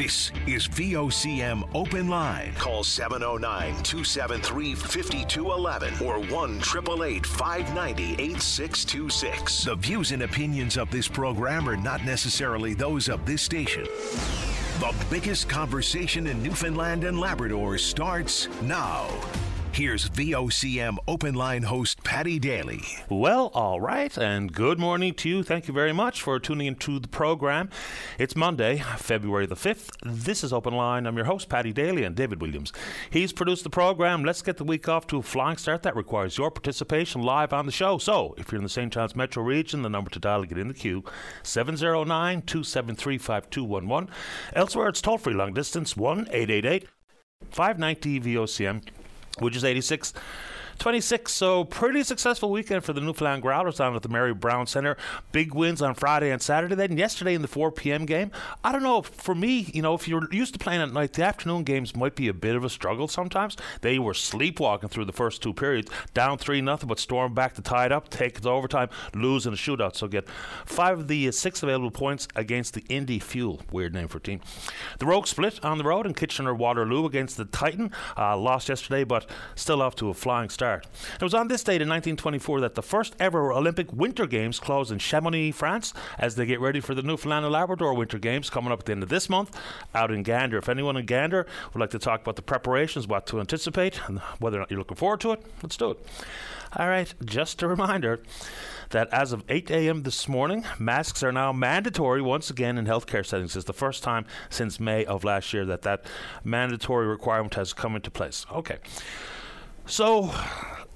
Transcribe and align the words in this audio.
This 0.00 0.32
is 0.46 0.66
VOCM 0.66 1.68
Open 1.74 2.08
Line. 2.08 2.54
Call 2.54 2.82
709 2.82 3.82
273 3.82 4.74
5211 4.74 6.06
or 6.06 6.20
1 6.20 6.56
888 6.56 7.26
590 7.26 8.12
8626. 8.14 9.64
The 9.64 9.74
views 9.74 10.12
and 10.12 10.22
opinions 10.22 10.78
of 10.78 10.90
this 10.90 11.06
program 11.06 11.68
are 11.68 11.76
not 11.76 12.02
necessarily 12.06 12.72
those 12.72 13.10
of 13.10 13.26
this 13.26 13.42
station. 13.42 13.84
The 14.78 14.94
biggest 15.10 15.50
conversation 15.50 16.28
in 16.28 16.42
Newfoundland 16.42 17.04
and 17.04 17.20
Labrador 17.20 17.76
starts 17.76 18.48
now. 18.62 19.06
Here's 19.72 20.10
VOCM 20.10 20.98
Open 21.06 21.34
Line 21.34 21.62
host 21.62 22.02
Patty 22.02 22.40
Daly. 22.40 22.82
Well, 23.08 23.52
all 23.54 23.80
right, 23.80 24.14
and 24.18 24.52
good 24.52 24.80
morning 24.80 25.14
to 25.14 25.28
you. 25.28 25.42
Thank 25.44 25.68
you 25.68 25.72
very 25.72 25.92
much 25.92 26.20
for 26.20 26.40
tuning 26.40 26.66
into 26.66 26.98
the 26.98 27.06
program. 27.06 27.70
It's 28.18 28.34
Monday, 28.34 28.82
February 28.96 29.46
the 29.46 29.54
5th. 29.54 29.90
This 30.04 30.42
is 30.42 30.52
Open 30.52 30.74
Line. 30.74 31.06
I'm 31.06 31.16
your 31.16 31.26
host, 31.26 31.48
Patty 31.48 31.72
Daly, 31.72 32.02
and 32.02 32.16
David 32.16 32.42
Williams. 32.42 32.72
He's 33.10 33.32
produced 33.32 33.62
the 33.62 33.70
program. 33.70 34.24
Let's 34.24 34.42
get 34.42 34.56
the 34.56 34.64
week 34.64 34.88
off 34.88 35.06
to 35.06 35.18
a 35.18 35.22
flying 35.22 35.56
start. 35.56 35.84
That 35.84 35.94
requires 35.94 36.36
your 36.36 36.50
participation 36.50 37.22
live 37.22 37.52
on 37.52 37.64
the 37.64 37.72
show. 37.72 37.96
So, 37.98 38.34
if 38.38 38.50
you're 38.50 38.58
in 38.58 38.64
the 38.64 38.68
St. 38.68 38.92
John's 38.92 39.14
metro 39.14 39.44
region, 39.44 39.82
the 39.82 39.88
number 39.88 40.10
to 40.10 40.18
dial 40.18 40.42
to 40.42 40.48
get 40.48 40.58
in 40.58 40.68
the 40.68 40.74
queue 40.74 41.04
709 41.44 42.42
273 42.42 43.18
5211. 43.18 44.12
Elsewhere, 44.52 44.88
it's 44.88 45.00
toll 45.00 45.16
free 45.16 45.32
long 45.32 45.54
distance 45.54 45.96
1 45.96 46.26
888 46.32 46.88
590 47.52 48.20
VOCM 48.20 48.82
which 49.38 49.56
is 49.56 49.64
86 49.64 50.12
26. 50.80 51.30
So 51.30 51.64
pretty 51.64 52.02
successful 52.02 52.50
weekend 52.50 52.84
for 52.84 52.94
the 52.94 53.02
Newfoundland 53.02 53.42
Growlers 53.42 53.76
down 53.76 53.94
at 53.94 54.02
the 54.02 54.08
Mary 54.08 54.32
Brown 54.32 54.66
Center. 54.66 54.96
Big 55.30 55.54
wins 55.54 55.82
on 55.82 55.94
Friday 55.94 56.30
and 56.30 56.40
Saturday. 56.40 56.74
Then 56.74 56.96
yesterday 56.96 57.34
in 57.34 57.42
the 57.42 57.48
4 57.48 57.70
p.m. 57.70 58.06
game. 58.06 58.30
I 58.64 58.72
don't 58.72 58.82
know. 58.82 59.02
For 59.02 59.34
me, 59.34 59.70
you 59.74 59.82
know, 59.82 59.92
if 59.92 60.08
you're 60.08 60.26
used 60.32 60.54
to 60.54 60.58
playing 60.58 60.80
at 60.80 60.90
night, 60.90 61.12
the 61.12 61.22
afternoon 61.22 61.64
games 61.64 61.94
might 61.94 62.14
be 62.14 62.28
a 62.28 62.34
bit 62.34 62.56
of 62.56 62.64
a 62.64 62.70
struggle 62.70 63.08
sometimes. 63.08 63.58
They 63.82 63.98
were 63.98 64.14
sleepwalking 64.14 64.88
through 64.88 65.04
the 65.04 65.12
first 65.12 65.42
two 65.42 65.52
periods, 65.52 65.90
down 66.14 66.38
three 66.38 66.62
nothing, 66.62 66.88
but 66.88 66.98
storm 66.98 67.34
back 67.34 67.54
to 67.54 67.62
tie 67.62 67.84
it 67.84 67.92
up, 67.92 68.08
take 68.08 68.38
it 68.38 68.42
to 68.42 68.48
overtime, 68.48 68.88
lose 69.14 69.46
in 69.46 69.52
a 69.52 69.56
shootout. 69.56 69.96
So 69.96 70.08
get 70.08 70.26
five 70.64 70.98
of 70.98 71.08
the 71.08 71.30
six 71.32 71.62
available 71.62 71.90
points 71.90 72.26
against 72.34 72.72
the 72.72 72.84
Indy 72.88 73.18
Fuel. 73.18 73.60
Weird 73.70 73.92
name 73.92 74.08
for 74.08 74.16
a 74.16 74.22
team. 74.22 74.40
The 74.98 75.04
Rogue 75.04 75.26
split 75.26 75.62
on 75.62 75.76
the 75.76 75.84
road 75.84 76.06
in 76.06 76.14
Kitchener 76.14 76.54
Waterloo 76.54 77.04
against 77.04 77.36
the 77.36 77.44
Titan. 77.44 77.90
Uh, 78.16 78.38
lost 78.38 78.70
yesterday, 78.70 79.04
but 79.04 79.28
still 79.54 79.82
off 79.82 79.94
to 79.96 80.08
a 80.08 80.14
flying 80.14 80.48
start 80.48 80.69
start. 80.70 80.86
It 81.14 81.22
was 81.22 81.34
on 81.34 81.48
this 81.48 81.64
date 81.64 81.82
in 81.82 81.88
1924 81.88 82.60
that 82.60 82.74
the 82.74 82.82
first 82.82 83.16
ever 83.18 83.52
Olympic 83.52 83.92
Winter 83.92 84.26
Games 84.26 84.60
closed 84.60 84.92
in 84.92 84.98
Chamonix, 84.98 85.52
France, 85.52 85.92
as 86.18 86.36
they 86.36 86.46
get 86.46 86.60
ready 86.60 86.80
for 86.80 86.94
the 86.94 87.02
Newfoundland 87.02 87.44
and 87.44 87.52
Labrador 87.52 87.94
Winter 87.94 88.18
Games 88.18 88.50
coming 88.50 88.72
up 88.72 88.80
at 88.80 88.86
the 88.86 88.92
end 88.92 89.02
of 89.02 89.08
this 89.08 89.28
month 89.28 89.58
out 89.94 90.12
in 90.12 90.22
Gander. 90.22 90.58
If 90.58 90.68
anyone 90.68 90.96
in 90.96 91.06
Gander 91.06 91.46
would 91.72 91.80
like 91.80 91.90
to 91.90 91.98
talk 91.98 92.22
about 92.22 92.36
the 92.36 92.42
preparations, 92.42 93.08
what 93.08 93.26
to 93.26 93.40
anticipate, 93.40 94.00
and 94.06 94.20
whether 94.38 94.58
or 94.58 94.60
not 94.60 94.70
you're 94.70 94.78
looking 94.78 94.96
forward 94.96 95.20
to 95.20 95.32
it, 95.32 95.44
let's 95.62 95.76
do 95.76 95.90
it. 95.90 96.06
All 96.76 96.88
right, 96.88 97.12
just 97.24 97.62
a 97.62 97.68
reminder 97.68 98.20
that 98.90 99.12
as 99.12 99.32
of 99.32 99.42
8 99.48 99.70
a.m. 99.70 100.04
this 100.04 100.28
morning, 100.28 100.64
masks 100.78 101.22
are 101.24 101.32
now 101.32 101.52
mandatory 101.52 102.22
once 102.22 102.48
again 102.48 102.78
in 102.78 102.86
healthcare 102.86 103.26
settings. 103.26 103.56
It's 103.56 103.64
the 103.64 103.72
first 103.72 104.04
time 104.04 104.24
since 104.50 104.78
May 104.78 105.04
of 105.04 105.24
last 105.24 105.52
year 105.52 105.64
that 105.66 105.82
that 105.82 106.04
mandatory 106.44 107.06
requirement 107.08 107.54
has 107.54 107.72
come 107.72 107.96
into 107.96 108.10
place. 108.10 108.46
Okay. 108.52 108.78
So, 109.90 110.32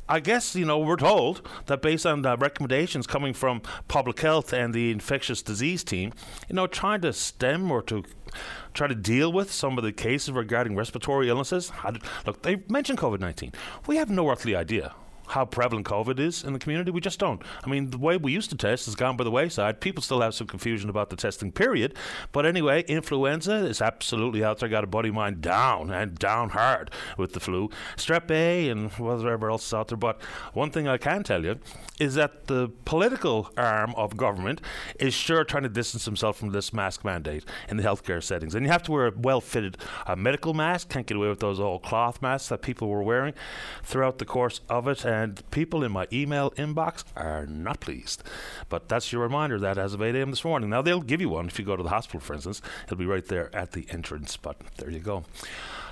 I 0.09 0.21
guess, 0.21 0.55
you 0.55 0.65
know, 0.65 0.79
we're 0.79 0.95
told 0.95 1.43
that 1.67 1.83
based 1.83 2.07
on 2.07 2.23
the 2.23 2.37
recommendations 2.37 3.09
coming 3.09 3.35
from 3.35 3.61
public 3.89 4.21
health 4.21 4.53
and 4.53 4.73
the 4.73 4.93
infectious 4.93 5.43
disease 5.43 5.83
team, 5.83 6.13
you 6.49 6.55
know, 6.55 6.69
trying 6.69 7.01
to 7.01 7.13
stem 7.13 7.73
or 7.73 7.83
to 7.83 8.05
try 8.73 8.87
to 8.87 8.95
deal 8.95 9.33
with 9.33 9.51
some 9.51 9.79
of 9.79 9.83
the 9.83 9.91
cases 9.91 10.31
regarding 10.31 10.77
respiratory 10.77 11.29
illnesses. 11.29 11.73
Look, 12.25 12.43
they 12.43 12.63
mentioned 12.69 13.01
COVID 13.01 13.19
19. 13.19 13.53
We 13.89 13.97
have 13.97 14.11
no 14.11 14.31
earthly 14.31 14.55
idea 14.55 14.95
how 15.29 15.45
prevalent 15.45 15.87
COVID 15.87 16.19
is 16.19 16.45
in 16.45 16.53
the 16.53 16.59
community. 16.59 16.91
We 16.91 17.01
just 17.01 17.19
don't. 17.19 17.43
I 17.65 17.69
mean, 17.69 17.91
the 17.91 17.99
way 17.99 18.17
we 18.17 18.33
used 18.33 18.51
to 18.51 18.57
test 18.57 18.87
has 18.87 18.95
gone 18.95 19.17
by 19.17 19.25
the 19.25 19.31
wayside. 19.31 19.81
People 19.81 20.03
still 20.03 20.21
have 20.21 20.35
some 20.35 20.47
confusion 20.47 20.91
about 20.91 21.11
the 21.11 21.17
testing 21.17 21.53
period. 21.53 21.95
But 22.33 22.47
anyway, 22.47 22.85
influenza 22.85 23.55
is 23.67 23.81
absolutely 23.81 24.45
out 24.45 24.59
there. 24.59 24.69
Got 24.69 24.85
a 24.85 24.89
buddy 24.89 25.09
of 25.09 25.15
mine 25.15 25.41
down 25.41 25.91
and 25.91 26.19
down 26.19 26.51
hard 26.51 26.91
with 27.17 27.33
the 27.33 27.41
flu. 27.41 27.71
Strep 27.97 28.31
A 28.31 28.69
and 28.69 28.91
whatever 28.93 29.51
else 29.51 29.67
is 29.67 29.75
out 29.75 29.89
there. 29.89 29.99
But 29.99 30.23
one 30.53 30.71
thing 30.71 30.89
I 30.89 30.99
can 30.99 31.23
tell 31.23 31.45
you 31.45 31.59
is 32.01 32.15
that 32.15 32.47
the 32.47 32.71
political 32.85 33.51
arm 33.57 33.95
of 33.97 34.17
government 34.17 34.61
is 34.99 35.15
sure 35.15 35.45
trying 35.45 35.63
to 35.63 35.69
distance 35.69 36.05
himself 36.05 36.37
from 36.37 36.51
this 36.51 36.73
mask 36.73 37.05
mandate 37.05 37.45
in 37.69 37.77
the 37.77 37.83
healthcare 37.83 38.23
settings. 38.23 38.55
And 38.55 38.67
you 38.67 38.73
have 38.73 38.83
to 38.85 38.93
wear 38.93 39.07
a 39.07 39.13
well 39.17 39.41
fitted 39.41 39.77
uh, 40.07 40.17
medical 40.17 40.55
mask. 40.55 40.89
Can't 40.89 41.07
get 41.07 41.17
away 41.17 41.29
with 41.29 41.41
those 41.41 41.61
old 41.61 41.83
cloth 41.83 42.21
masks 42.21 42.49
that 42.49 42.63
people 42.63 42.89
were 42.89 43.03
wearing 43.03 43.35
throughout 43.83 44.19
the 44.19 44.25
course 44.25 44.61
of 44.69 44.89
it 44.89 45.05
and 45.15 45.49
people 45.51 45.85
in 45.85 45.93
my 45.93 46.07
email 46.13 46.51
inbox 46.53 47.05
are 47.17 47.47
not 47.47 47.81
pleased. 47.81 48.23
But 48.69 48.89
that's 48.89 49.13
your 49.13 49.23
reminder 49.23 49.59
that 49.61 49.79
as 49.79 49.95
of 49.95 50.03
8 50.03 50.15
a.m. 50.15 50.31
this 50.31 50.45
morning. 50.45 50.71
Now, 50.71 50.83
they'll 50.83 51.01
give 51.01 51.21
you 51.21 51.29
one 51.29 51.47
if 51.47 51.59
you 51.59 51.65
go 51.65 51.77
to 51.77 51.83
the 51.83 51.89
hospital, 51.89 52.21
for 52.21 52.35
instance. 52.35 52.61
It'll 52.85 52.97
be 52.97 53.07
right 53.07 53.25
there 53.27 53.55
at 53.55 53.73
the 53.73 53.87
entrance. 53.91 54.37
But 54.37 54.57
there 54.77 54.91
you 54.91 54.99
go. 54.99 55.25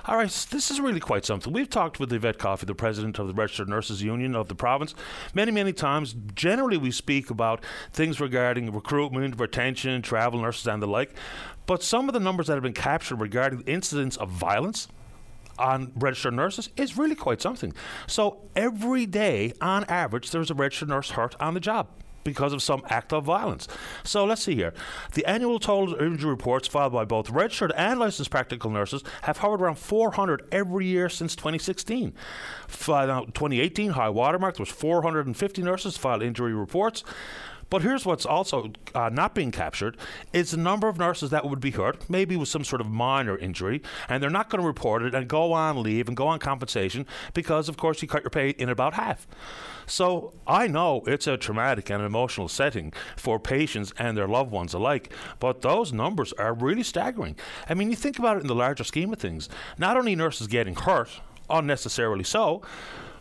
All 0.05 0.17
right, 0.17 0.29
this 0.51 0.69
is 0.69 0.81
really 0.81 0.99
quite 0.99 1.23
something. 1.23 1.53
We've 1.53 1.69
talked 1.69 1.97
with 1.97 2.11
Yvette 2.11 2.37
Coffey, 2.37 2.65
the 2.65 2.75
president 2.75 3.19
of 3.19 3.27
the 3.27 3.33
Registered 3.33 3.69
Nurses 3.69 4.03
Union 4.03 4.35
of 4.35 4.49
the 4.49 4.55
province, 4.55 4.93
many, 5.33 5.49
many 5.49 5.71
times. 5.71 6.13
Generally, 6.35 6.77
we 6.77 6.91
speak 6.91 7.29
about 7.29 7.63
things 7.93 8.19
regarding 8.19 8.73
recruitment, 8.73 9.39
retention, 9.39 10.01
travel 10.01 10.41
nurses, 10.41 10.67
and 10.67 10.81
the 10.81 10.87
like. 10.87 11.11
But 11.65 11.83
some 11.83 12.09
of 12.09 12.13
the 12.13 12.19
numbers 12.19 12.47
that 12.47 12.55
have 12.55 12.63
been 12.63 12.73
captured 12.73 13.21
regarding 13.21 13.61
incidents 13.61 14.17
of 14.17 14.29
violence, 14.29 14.89
on 15.57 15.91
registered 15.95 16.33
nurses 16.33 16.69
is 16.77 16.97
really 16.97 17.15
quite 17.15 17.41
something. 17.41 17.73
So 18.07 18.49
every 18.55 19.05
day, 19.05 19.53
on 19.61 19.83
average, 19.85 20.31
there's 20.31 20.51
a 20.51 20.55
registered 20.55 20.89
nurse 20.89 21.11
hurt 21.11 21.35
on 21.39 21.53
the 21.53 21.59
job 21.59 21.87
because 22.23 22.53
of 22.53 22.63
some 22.63 22.81
act 22.89 23.11
of 23.11 23.25
violence. 23.25 23.67
So 24.03 24.25
let's 24.25 24.43
see 24.43 24.55
here. 24.55 24.73
The 25.13 25.25
annual 25.25 25.59
total 25.59 25.95
injury 25.95 26.29
reports 26.29 26.67
filed 26.67 26.93
by 26.93 27.05
both 27.05 27.29
registered 27.29 27.73
and 27.75 27.99
licensed 27.99 28.31
practical 28.31 28.69
nurses 28.69 29.03
have 29.23 29.39
hovered 29.39 29.61
around 29.61 29.77
400 29.77 30.47
every 30.51 30.85
year 30.85 31.09
since 31.09 31.35
2016. 31.35 32.13
2018 32.69 33.91
high 33.91 34.09
watermark 34.09 34.57
was 34.59 34.69
450 34.69 35.61
nurses 35.63 35.97
filed 35.97 36.23
injury 36.23 36.53
reports. 36.53 37.03
But 37.69 37.81
here's 37.81 38.05
what's 38.05 38.25
also 38.25 38.71
uh, 38.93 39.09
not 39.09 39.33
being 39.33 39.51
captured 39.51 39.97
is 40.31 40.51
the 40.51 40.57
number 40.57 40.87
of 40.87 40.97
nurses 40.97 41.29
that 41.31 41.47
would 41.47 41.59
be 41.59 41.71
hurt, 41.71 42.09
maybe 42.09 42.35
with 42.35 42.49
some 42.49 42.63
sort 42.63 42.81
of 42.81 42.87
minor 42.87 43.37
injury, 43.37 43.81
and 44.07 44.21
they're 44.21 44.29
not 44.29 44.49
going 44.49 44.61
to 44.61 44.67
report 44.67 45.03
it 45.03 45.15
and 45.15 45.27
go 45.27 45.53
on 45.53 45.81
leave 45.81 46.07
and 46.07 46.15
go 46.15 46.27
on 46.27 46.39
compensation 46.39 47.05
because, 47.33 47.69
of 47.69 47.77
course, 47.77 48.01
you 48.01 48.07
cut 48.07 48.23
your 48.23 48.29
pay 48.29 48.49
in 48.49 48.69
about 48.69 48.93
half. 48.93 49.27
So 49.85 50.33
I 50.47 50.67
know 50.67 51.03
it's 51.07 51.27
a 51.27 51.37
traumatic 51.37 51.89
and 51.89 52.03
emotional 52.03 52.47
setting 52.47 52.93
for 53.17 53.39
patients 53.39 53.93
and 53.97 54.17
their 54.17 54.27
loved 54.27 54.51
ones 54.51 54.73
alike, 54.73 55.11
but 55.39 55.61
those 55.61 55.91
numbers 55.91 56.33
are 56.33 56.53
really 56.53 56.83
staggering. 56.83 57.35
I 57.69 57.73
mean, 57.73 57.89
you 57.89 57.95
think 57.95 58.19
about 58.19 58.37
it 58.37 58.41
in 58.41 58.47
the 58.47 58.55
larger 58.55 58.83
scheme 58.83 59.11
of 59.11 59.19
things. 59.19 59.49
Not 59.77 59.97
only 59.97 60.15
nurses 60.15 60.47
getting 60.47 60.75
hurt, 60.75 61.09
unnecessarily 61.49 62.23
so, 62.23 62.61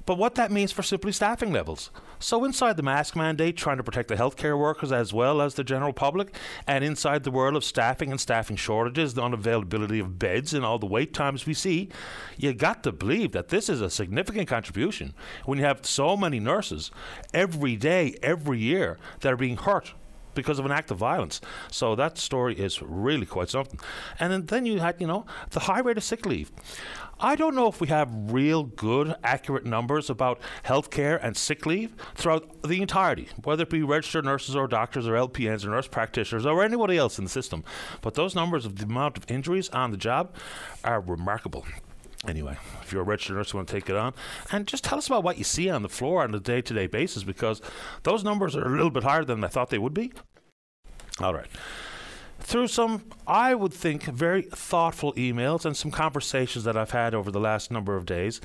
but 0.06 0.18
what 0.18 0.34
that 0.34 0.50
means 0.50 0.72
for 0.72 0.82
simply 0.82 1.12
staffing 1.12 1.52
levels. 1.52 1.90
So, 2.18 2.44
inside 2.44 2.76
the 2.76 2.82
mask 2.82 3.16
mandate, 3.16 3.56
trying 3.56 3.78
to 3.78 3.82
protect 3.82 4.08
the 4.08 4.16
healthcare 4.16 4.58
workers 4.58 4.92
as 4.92 5.12
well 5.12 5.40
as 5.40 5.54
the 5.54 5.64
general 5.64 5.92
public, 5.92 6.34
and 6.66 6.84
inside 6.84 7.24
the 7.24 7.30
world 7.30 7.56
of 7.56 7.64
staffing 7.64 8.10
and 8.10 8.20
staffing 8.20 8.56
shortages, 8.56 9.14
the 9.14 9.22
unavailability 9.22 10.00
of 10.00 10.18
beds, 10.18 10.54
and 10.54 10.64
all 10.64 10.78
the 10.78 10.86
wait 10.86 11.12
times 11.12 11.46
we 11.46 11.54
see, 11.54 11.88
you 12.36 12.52
got 12.52 12.82
to 12.84 12.92
believe 12.92 13.32
that 13.32 13.48
this 13.48 13.68
is 13.68 13.80
a 13.80 13.90
significant 13.90 14.48
contribution 14.48 15.14
when 15.44 15.58
you 15.58 15.64
have 15.64 15.84
so 15.84 16.16
many 16.16 16.38
nurses 16.38 16.90
every 17.34 17.76
day, 17.76 18.16
every 18.22 18.58
year 18.58 18.98
that 19.20 19.32
are 19.32 19.36
being 19.36 19.56
hurt 19.56 19.94
because 20.34 20.58
of 20.58 20.66
an 20.66 20.72
act 20.72 20.90
of 20.90 20.98
violence. 20.98 21.40
So 21.70 21.94
that 21.96 22.18
story 22.18 22.58
is 22.58 22.82
really 22.82 23.26
quite 23.26 23.50
something. 23.50 23.78
And 24.18 24.48
then 24.48 24.66
you 24.66 24.80
had, 24.80 25.00
you 25.00 25.06
know, 25.06 25.26
the 25.50 25.60
high 25.60 25.80
rate 25.80 25.96
of 25.96 26.04
sick 26.04 26.26
leave. 26.26 26.50
I 27.24 27.36
don't 27.36 27.54
know 27.54 27.68
if 27.68 27.80
we 27.80 27.86
have 27.86 28.10
real 28.32 28.64
good, 28.64 29.14
accurate 29.22 29.64
numbers 29.64 30.10
about 30.10 30.40
healthcare 30.64 31.20
and 31.22 31.36
sick 31.36 31.66
leave 31.66 31.94
throughout 32.16 32.62
the 32.62 32.82
entirety, 32.82 33.28
whether 33.44 33.62
it 33.62 33.70
be 33.70 33.82
registered 33.82 34.24
nurses 34.24 34.56
or 34.56 34.66
doctors 34.66 35.06
or 35.06 35.12
LPNs 35.12 35.64
or 35.64 35.68
nurse 35.68 35.86
practitioners 35.86 36.44
or 36.44 36.64
anybody 36.64 36.96
else 36.96 37.18
in 37.18 37.24
the 37.24 37.30
system. 37.30 37.62
But 38.00 38.14
those 38.14 38.34
numbers 38.34 38.66
of 38.66 38.76
the 38.76 38.86
amount 38.86 39.18
of 39.18 39.30
injuries 39.30 39.68
on 39.68 39.92
the 39.92 39.96
job 39.96 40.34
are 40.82 41.00
remarkable. 41.00 41.64
Anyway, 42.26 42.56
if 42.82 42.92
you're 42.92 43.02
a 43.02 43.04
registered 43.04 43.36
nurse, 43.36 43.52
you 43.52 43.56
want 43.56 43.68
to 43.68 43.74
take 43.74 43.90
it 43.90 43.96
on. 43.96 44.14
And 44.52 44.66
just 44.66 44.84
tell 44.84 44.98
us 44.98 45.08
about 45.08 45.24
what 45.24 45.38
you 45.38 45.44
see 45.44 45.68
on 45.68 45.82
the 45.82 45.88
floor 45.88 46.22
on 46.22 46.34
a 46.34 46.40
day 46.40 46.62
to 46.62 46.74
day 46.74 46.86
basis 46.86 47.24
because 47.24 47.60
those 48.04 48.22
numbers 48.22 48.54
are 48.54 48.64
a 48.64 48.70
little 48.70 48.90
bit 48.90 49.02
higher 49.02 49.24
than 49.24 49.42
I 49.42 49.48
thought 49.48 49.70
they 49.70 49.78
would 49.78 49.94
be. 49.94 50.12
All 51.20 51.34
right 51.34 51.48
through 52.42 52.66
some, 52.66 53.04
I 53.26 53.54
would 53.54 53.72
think, 53.72 54.04
very 54.04 54.42
thoughtful 54.42 55.12
emails 55.14 55.64
and 55.64 55.76
some 55.76 55.90
conversations 55.90 56.64
that 56.64 56.76
I've 56.76 56.90
had 56.90 57.14
over 57.14 57.30
the 57.30 57.40
last 57.40 57.70
number 57.70 57.96
of 57.96 58.04
days. 58.04 58.40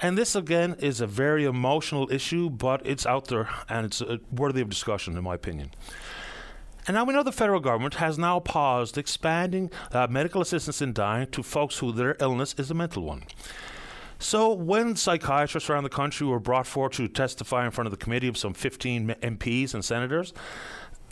And 0.00 0.16
this, 0.16 0.34
again, 0.36 0.76
is 0.78 1.00
a 1.00 1.06
very 1.06 1.44
emotional 1.44 2.10
issue, 2.10 2.50
but 2.50 2.86
it's 2.86 3.04
out 3.04 3.26
there 3.26 3.48
and 3.68 3.84
it's 3.84 4.00
uh, 4.00 4.18
worthy 4.30 4.60
of 4.60 4.68
discussion, 4.68 5.16
in 5.16 5.24
my 5.24 5.34
opinion. 5.34 5.70
And 6.88 6.94
now 6.94 7.04
we 7.04 7.12
know 7.12 7.22
the 7.22 7.32
federal 7.32 7.60
government 7.60 7.96
has 7.96 8.18
now 8.18 8.40
paused 8.40 8.96
expanding 8.96 9.70
uh, 9.92 10.06
medical 10.08 10.40
assistance 10.40 10.80
in 10.80 10.94
dying 10.94 11.26
to 11.32 11.42
folks 11.42 11.78
who 11.78 11.92
their 11.92 12.16
illness 12.18 12.54
is 12.56 12.70
a 12.70 12.74
mental 12.74 13.02
one. 13.02 13.24
So, 14.18 14.54
when 14.54 14.96
psychiatrists 14.96 15.68
around 15.68 15.84
the 15.84 15.90
country 15.90 16.26
were 16.26 16.40
brought 16.40 16.66
forward 16.66 16.92
to 16.94 17.06
testify 17.06 17.66
in 17.66 17.72
front 17.72 17.86
of 17.86 17.90
the 17.90 18.02
committee 18.02 18.26
of 18.26 18.38
some 18.38 18.54
15 18.54 19.14
MPs 19.22 19.74
and 19.74 19.84
senators, 19.84 20.32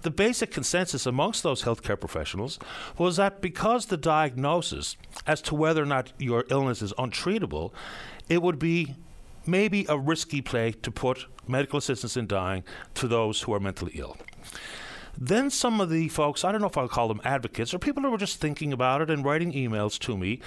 the 0.00 0.10
basic 0.10 0.50
consensus 0.50 1.04
amongst 1.04 1.42
those 1.42 1.64
healthcare 1.64 2.00
professionals 2.00 2.58
was 2.96 3.16
that 3.16 3.42
because 3.42 3.86
the 3.86 3.96
diagnosis 3.98 4.96
as 5.26 5.42
to 5.42 5.54
whether 5.54 5.82
or 5.82 5.86
not 5.86 6.12
your 6.18 6.46
illness 6.48 6.80
is 6.80 6.94
untreatable, 6.94 7.70
it 8.30 8.40
would 8.40 8.58
be 8.58 8.94
maybe 9.44 9.84
a 9.90 9.98
risky 9.98 10.40
play 10.40 10.72
to 10.72 10.90
put 10.90 11.26
medical 11.46 11.78
assistance 11.78 12.16
in 12.16 12.26
dying 12.26 12.64
to 12.94 13.06
those 13.06 13.42
who 13.42 13.52
are 13.52 13.60
mentally 13.60 13.92
ill. 13.94 14.16
Then 15.18 15.50
some 15.50 15.80
of 15.80 15.90
the 15.90 16.08
folks, 16.08 16.44
I 16.44 16.52
don't 16.52 16.60
know 16.60 16.66
if 16.66 16.76
I'll 16.76 16.88
call 16.88 17.08
them 17.08 17.20
advocates 17.24 17.72
or 17.72 17.78
people 17.78 18.02
who 18.02 18.10
were 18.10 18.18
just 18.18 18.40
thinking 18.40 18.72
about 18.72 19.00
it 19.00 19.10
and 19.10 19.24
writing 19.24 19.52
emails 19.52 19.98
to 20.00 20.16
me, 20.16 20.40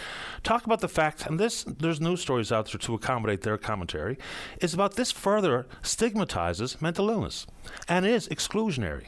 talk 0.44 0.66
about 0.66 0.82
the 0.82 0.88
fact, 0.88 1.26
and 1.26 1.40
this 1.40 1.64
there's 1.64 2.02
news 2.02 2.22
stories 2.22 2.52
out 2.52 2.72
there 2.72 2.80
to 2.80 2.94
accommodate 2.94 3.42
their 3.42 3.58
commentary, 3.58 4.18
is 4.62 4.74
about 4.74 4.96
this 4.96 5.12
further 5.12 5.68
stigmatizes 5.82 6.82
mental 6.82 7.10
illness 7.10 7.48
and 7.88 8.06
is 8.06 8.28
exclusionary. 8.30 9.08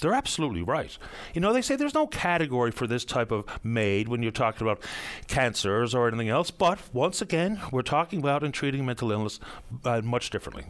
They're 0.00 0.14
absolutely 0.14 0.62
right. 0.62 0.96
You 1.34 1.40
know, 1.40 1.52
they 1.52 1.62
say 1.62 1.76
there's 1.76 1.94
no 1.94 2.06
category 2.06 2.72
for 2.72 2.86
this 2.86 3.04
type 3.04 3.30
of 3.30 3.44
MAID 3.62 4.08
when 4.08 4.22
you're 4.22 4.32
talking 4.32 4.66
about 4.66 4.82
cancers 5.28 5.94
or 5.94 6.08
anything 6.08 6.28
else, 6.28 6.50
but 6.50 6.78
once 6.92 7.22
again, 7.22 7.60
we're 7.70 7.82
talking 7.82 8.18
about 8.18 8.42
and 8.42 8.52
treating 8.52 8.84
mental 8.84 9.12
illness 9.12 9.38
uh, 9.84 10.00
much 10.00 10.30
differently. 10.30 10.64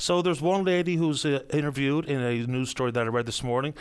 So 0.00 0.22
there's 0.22 0.40
one 0.40 0.64
lady 0.64 0.94
who's 0.94 1.24
uh, 1.24 1.42
interviewed 1.52 2.04
in 2.04 2.20
a 2.20 2.46
news 2.46 2.70
story 2.70 2.92
that 2.92 3.04
I 3.04 3.08
read 3.08 3.26
this 3.26 3.42
morning, 3.42 3.74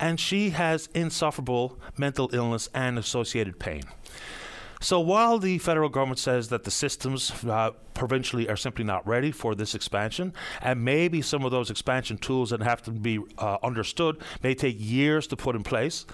and 0.00 0.18
she 0.18 0.50
has 0.50 0.88
insufferable 0.94 1.78
mental 1.96 2.28
illness 2.32 2.68
and 2.74 2.98
associated 2.98 3.60
pain. 3.60 3.84
So 4.80 4.98
while 4.98 5.38
the 5.38 5.58
federal 5.58 5.88
government 5.88 6.18
says 6.18 6.48
that 6.48 6.64
the 6.64 6.70
systems 6.70 7.44
uh, 7.44 7.70
provincially 7.94 8.48
are 8.48 8.56
simply 8.56 8.82
not 8.82 9.06
ready 9.06 9.30
for 9.30 9.54
this 9.54 9.74
expansion, 9.76 10.32
and 10.60 10.84
maybe 10.84 11.22
some 11.22 11.44
of 11.44 11.52
those 11.52 11.70
expansion 11.70 12.18
tools 12.18 12.50
that 12.50 12.62
have 12.62 12.82
to 12.82 12.90
be 12.90 13.20
uh, 13.38 13.58
understood 13.62 14.16
may 14.42 14.54
take 14.54 14.76
years 14.78 15.28
to 15.28 15.36
put 15.36 15.54
in 15.54 15.62
place. 15.62 16.04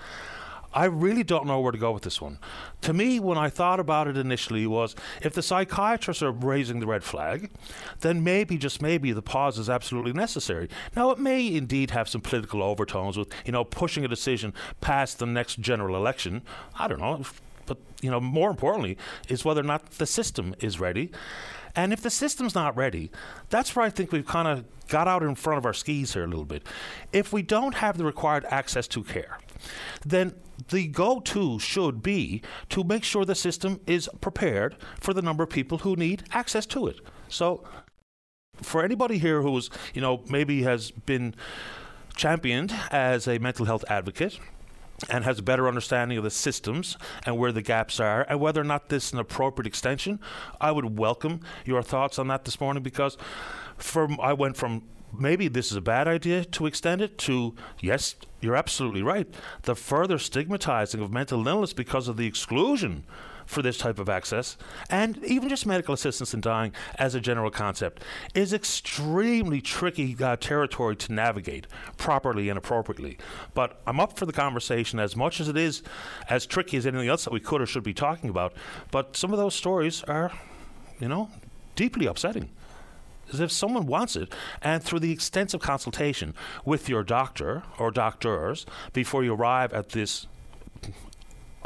I 0.76 0.84
really 0.84 1.24
don't 1.24 1.46
know 1.46 1.58
where 1.58 1.72
to 1.72 1.78
go 1.78 1.90
with 1.90 2.02
this 2.02 2.20
one. 2.20 2.38
To 2.82 2.92
me, 2.92 3.18
when 3.18 3.38
I 3.38 3.48
thought 3.48 3.80
about 3.80 4.08
it 4.08 4.18
initially, 4.18 4.66
was 4.66 4.94
if 5.22 5.32
the 5.32 5.40
psychiatrists 5.40 6.22
are 6.22 6.30
raising 6.30 6.80
the 6.80 6.86
red 6.86 7.02
flag, 7.02 7.50
then 8.00 8.22
maybe, 8.22 8.58
just 8.58 8.82
maybe, 8.82 9.10
the 9.12 9.22
pause 9.22 9.58
is 9.58 9.70
absolutely 9.70 10.12
necessary. 10.12 10.68
Now, 10.94 11.10
it 11.12 11.18
may 11.18 11.46
indeed 11.54 11.92
have 11.92 12.10
some 12.10 12.20
political 12.20 12.62
overtones 12.62 13.16
with, 13.16 13.32
you 13.46 13.52
know, 13.52 13.64
pushing 13.64 14.04
a 14.04 14.08
decision 14.08 14.52
past 14.82 15.18
the 15.18 15.24
next 15.24 15.60
general 15.60 15.96
election. 15.96 16.42
I 16.78 16.88
don't 16.88 17.00
know. 17.00 17.22
But, 17.64 17.78
you 18.02 18.10
know, 18.10 18.20
more 18.20 18.50
importantly, 18.50 18.98
is 19.30 19.46
whether 19.46 19.62
or 19.62 19.64
not 19.64 19.92
the 19.92 20.06
system 20.06 20.54
is 20.60 20.78
ready. 20.78 21.10
And 21.74 21.90
if 21.94 22.02
the 22.02 22.10
system's 22.10 22.54
not 22.54 22.76
ready, 22.76 23.10
that's 23.48 23.74
where 23.74 23.86
I 23.86 23.88
think 23.88 24.12
we've 24.12 24.26
kind 24.26 24.46
of 24.46 24.64
got 24.88 25.08
out 25.08 25.22
in 25.22 25.36
front 25.36 25.56
of 25.56 25.64
our 25.64 25.72
skis 25.72 26.12
here 26.12 26.24
a 26.24 26.26
little 26.26 26.44
bit. 26.44 26.66
If 27.14 27.32
we 27.32 27.40
don't 27.40 27.76
have 27.76 27.96
the 27.96 28.04
required 28.04 28.44
access 28.50 28.86
to 28.88 29.02
care, 29.02 29.38
then 30.04 30.34
the 30.68 30.86
go 30.86 31.20
to 31.20 31.58
should 31.58 32.02
be 32.02 32.42
to 32.70 32.84
make 32.84 33.04
sure 33.04 33.24
the 33.24 33.34
system 33.34 33.80
is 33.86 34.08
prepared 34.20 34.76
for 34.98 35.12
the 35.12 35.22
number 35.22 35.42
of 35.42 35.50
people 35.50 35.78
who 35.78 35.96
need 35.96 36.24
access 36.32 36.66
to 36.66 36.86
it. 36.86 37.00
So, 37.28 37.64
for 38.62 38.82
anybody 38.82 39.18
here 39.18 39.42
who's, 39.42 39.68
you 39.92 40.00
know, 40.00 40.22
maybe 40.30 40.62
has 40.62 40.90
been 40.90 41.34
championed 42.16 42.74
as 42.90 43.28
a 43.28 43.38
mental 43.38 43.66
health 43.66 43.84
advocate, 43.90 44.38
and 45.10 45.24
has 45.24 45.38
a 45.38 45.42
better 45.42 45.68
understanding 45.68 46.18
of 46.18 46.24
the 46.24 46.30
systems 46.30 46.96
and 47.24 47.36
where 47.36 47.52
the 47.52 47.62
gaps 47.62 48.00
are 48.00 48.24
and 48.28 48.40
whether 48.40 48.60
or 48.60 48.64
not 48.64 48.88
this 48.88 49.08
is 49.08 49.12
an 49.12 49.18
appropriate 49.18 49.66
extension, 49.66 50.18
I 50.60 50.72
would 50.72 50.98
welcome 50.98 51.40
your 51.64 51.82
thoughts 51.82 52.18
on 52.18 52.28
that 52.28 52.44
this 52.44 52.60
morning 52.60 52.82
because 52.82 53.16
from 53.76 54.18
I 54.20 54.32
went 54.32 54.56
from 54.56 54.84
maybe 55.12 55.48
this 55.48 55.70
is 55.70 55.76
a 55.76 55.82
bad 55.82 56.08
idea 56.08 56.44
to 56.44 56.66
extend 56.66 57.02
it 57.02 57.18
to 57.18 57.54
yes, 57.80 58.16
you're 58.46 58.56
absolutely 58.56 59.02
right. 59.02 59.26
The 59.62 59.74
further 59.74 60.18
stigmatizing 60.18 61.00
of 61.00 61.12
mental 61.12 61.46
illness 61.46 61.72
because 61.72 62.06
of 62.08 62.16
the 62.16 62.26
exclusion 62.26 63.04
for 63.44 63.62
this 63.62 63.78
type 63.78 63.98
of 63.98 64.08
access, 64.08 64.56
and 64.90 65.22
even 65.24 65.48
just 65.48 65.66
medical 65.66 65.94
assistance 65.94 66.34
in 66.34 66.40
dying 66.40 66.72
as 66.98 67.14
a 67.14 67.20
general 67.20 67.50
concept, 67.50 68.02
is 68.34 68.52
extremely 68.52 69.60
tricky 69.60 70.16
uh, 70.20 70.36
territory 70.36 70.96
to 70.96 71.12
navigate 71.12 71.66
properly 71.96 72.48
and 72.48 72.58
appropriately. 72.58 73.18
But 73.54 73.80
I'm 73.86 74.00
up 74.00 74.18
for 74.18 74.26
the 74.26 74.32
conversation 74.32 74.98
as 74.98 75.14
much 75.16 75.40
as 75.40 75.48
it 75.48 75.56
is 75.56 75.82
as 76.28 76.46
tricky 76.46 76.76
as 76.76 76.86
anything 76.86 77.08
else 77.08 77.24
that 77.24 77.32
we 77.32 77.40
could 77.40 77.60
or 77.60 77.66
should 77.66 77.84
be 77.84 77.94
talking 77.94 78.30
about. 78.30 78.52
But 78.90 79.16
some 79.16 79.32
of 79.32 79.38
those 79.38 79.54
stories 79.54 80.02
are, 80.04 80.32
you 80.98 81.08
know, 81.08 81.30
deeply 81.76 82.06
upsetting 82.06 82.50
is 83.30 83.40
if 83.40 83.52
someone 83.52 83.86
wants 83.86 84.16
it, 84.16 84.32
and 84.62 84.82
through 84.82 85.00
the 85.00 85.12
extensive 85.12 85.60
consultation 85.60 86.34
with 86.64 86.88
your 86.88 87.02
doctor 87.02 87.62
or 87.78 87.90
doctors 87.90 88.66
before 88.92 89.24
you 89.24 89.34
arrive 89.34 89.72
at 89.72 89.90
this 89.90 90.26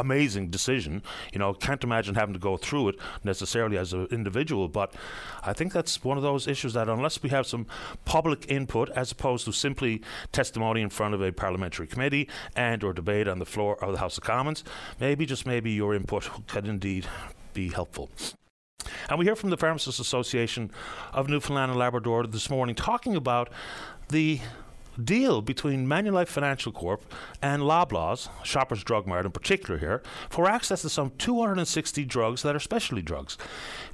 amazing 0.00 0.48
decision. 0.48 1.02
You 1.32 1.38
know, 1.38 1.52
can't 1.52 1.84
imagine 1.84 2.16
having 2.16 2.32
to 2.32 2.40
go 2.40 2.56
through 2.56 2.88
it 2.88 2.96
necessarily 3.22 3.76
as 3.76 3.92
an 3.92 4.08
individual, 4.10 4.66
but 4.66 4.94
I 5.44 5.52
think 5.52 5.72
that's 5.72 6.02
one 6.02 6.16
of 6.16 6.22
those 6.22 6.48
issues 6.48 6.72
that 6.72 6.88
unless 6.88 7.22
we 7.22 7.28
have 7.28 7.46
some 7.46 7.66
public 8.04 8.50
input 8.50 8.88
as 8.90 9.12
opposed 9.12 9.44
to 9.44 9.52
simply 9.52 10.02
testimony 10.32 10.80
in 10.80 10.88
front 10.88 11.14
of 11.14 11.22
a 11.22 11.30
parliamentary 11.30 11.86
committee 11.86 12.28
and 12.56 12.82
or 12.82 12.92
debate 12.92 13.28
on 13.28 13.38
the 13.38 13.46
floor 13.46 13.82
of 13.84 13.92
the 13.92 13.98
House 13.98 14.16
of 14.16 14.24
Commons, 14.24 14.64
maybe 14.98 15.26
just 15.26 15.46
maybe 15.46 15.70
your 15.70 15.94
input 15.94 16.28
could 16.48 16.66
indeed 16.66 17.06
be 17.52 17.68
helpful. 17.68 18.10
And 19.08 19.18
we 19.18 19.24
hear 19.24 19.36
from 19.36 19.50
the 19.50 19.56
Pharmacists 19.56 20.00
Association 20.00 20.70
of 21.12 21.28
Newfoundland 21.28 21.70
and 21.70 21.78
Labrador 21.78 22.26
this 22.26 22.50
morning 22.50 22.74
talking 22.74 23.16
about 23.16 23.50
the 24.08 24.40
deal 25.04 25.42
between 25.42 25.86
Manulife 25.86 26.28
Financial 26.28 26.72
Corp 26.72 27.02
and 27.42 27.62
Loblaws, 27.62 28.28
Shoppers 28.44 28.84
Drug 28.84 29.06
Mart 29.06 29.26
in 29.26 29.32
particular 29.32 29.78
here, 29.78 30.02
for 30.28 30.48
access 30.48 30.82
to 30.82 30.88
some 30.88 31.12
260 31.18 32.04
drugs 32.04 32.42
that 32.42 32.54
are 32.54 32.60
specialty 32.60 33.02
drugs. 33.02 33.36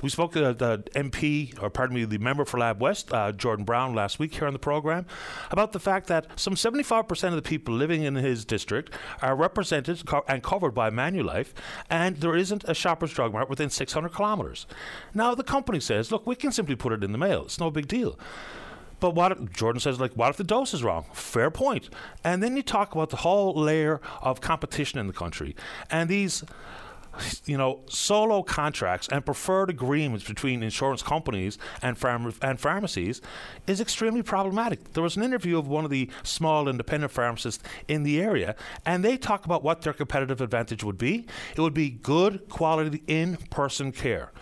We 0.02 0.08
spoke 0.08 0.32
to 0.32 0.52
the 0.52 0.84
MP, 0.94 1.60
or 1.62 1.70
pardon 1.70 1.96
me, 1.96 2.04
the 2.04 2.18
member 2.18 2.44
for 2.44 2.58
Lab 2.58 2.80
West, 2.80 3.12
uh, 3.12 3.32
Jordan 3.32 3.64
Brown, 3.64 3.94
last 3.94 4.18
week 4.18 4.34
here 4.34 4.46
on 4.46 4.52
the 4.52 4.58
program, 4.58 5.06
about 5.50 5.72
the 5.72 5.80
fact 5.80 6.06
that 6.08 6.26
some 6.38 6.54
75% 6.54 7.28
of 7.28 7.36
the 7.36 7.42
people 7.42 7.74
living 7.74 8.02
in 8.02 8.14
his 8.14 8.44
district 8.44 8.92
are 9.22 9.34
represented 9.36 10.04
co- 10.06 10.24
and 10.28 10.42
covered 10.42 10.74
by 10.74 10.90
Manulife, 10.90 11.52
and 11.88 12.16
there 12.18 12.36
isn't 12.36 12.64
a 12.64 12.74
Shoppers 12.74 13.12
Drug 13.12 13.32
Mart 13.32 13.48
within 13.48 13.70
600 13.70 14.14
kilometres. 14.14 14.66
Now, 15.14 15.34
the 15.34 15.44
company 15.44 15.80
says, 15.80 16.12
look, 16.12 16.26
we 16.26 16.34
can 16.36 16.52
simply 16.52 16.76
put 16.76 16.92
it 16.92 17.04
in 17.04 17.12
the 17.12 17.18
mail. 17.18 17.44
It's 17.44 17.60
no 17.60 17.70
big 17.70 17.88
deal. 17.88 18.18
But 19.00 19.14
what 19.14 19.52
Jordan 19.52 19.80
says, 19.80 20.00
like, 20.00 20.12
what 20.12 20.30
if 20.30 20.36
the 20.36 20.44
dose 20.44 20.72
is 20.72 20.82
wrong? 20.82 21.04
Fair 21.12 21.50
point. 21.50 21.90
And 22.24 22.42
then 22.42 22.56
you 22.56 22.62
talk 22.62 22.94
about 22.94 23.10
the 23.10 23.16
whole 23.16 23.54
layer 23.54 24.00
of 24.22 24.40
competition 24.40 24.98
in 24.98 25.06
the 25.06 25.12
country 25.12 25.54
and 25.90 26.08
these 26.08 26.44
you 27.44 27.56
know, 27.56 27.80
solo 27.88 28.42
contracts 28.42 29.08
and 29.08 29.24
preferred 29.24 29.70
agreements 29.70 30.26
between 30.26 30.62
insurance 30.62 31.02
companies 31.02 31.58
and, 31.82 31.96
and 32.42 32.60
pharmacies 32.60 33.20
is 33.66 33.80
extremely 33.80 34.22
problematic. 34.22 34.92
There 34.92 35.02
was 35.02 35.16
an 35.16 35.22
interview 35.22 35.58
of 35.58 35.68
one 35.68 35.84
of 35.84 35.90
the 35.90 36.10
small 36.22 36.68
independent 36.68 37.12
pharmacists 37.12 37.62
in 37.88 38.02
the 38.02 38.20
area, 38.20 38.56
and 38.84 39.04
they 39.04 39.16
talk 39.16 39.44
about 39.44 39.62
what 39.62 39.82
their 39.82 39.92
competitive 39.92 40.40
advantage 40.40 40.84
would 40.84 40.98
be. 40.98 41.26
It 41.56 41.60
would 41.60 41.74
be 41.74 41.90
good 41.90 42.48
quality 42.48 43.02
in 43.06 43.36
person 43.50 43.92
care 43.92 44.32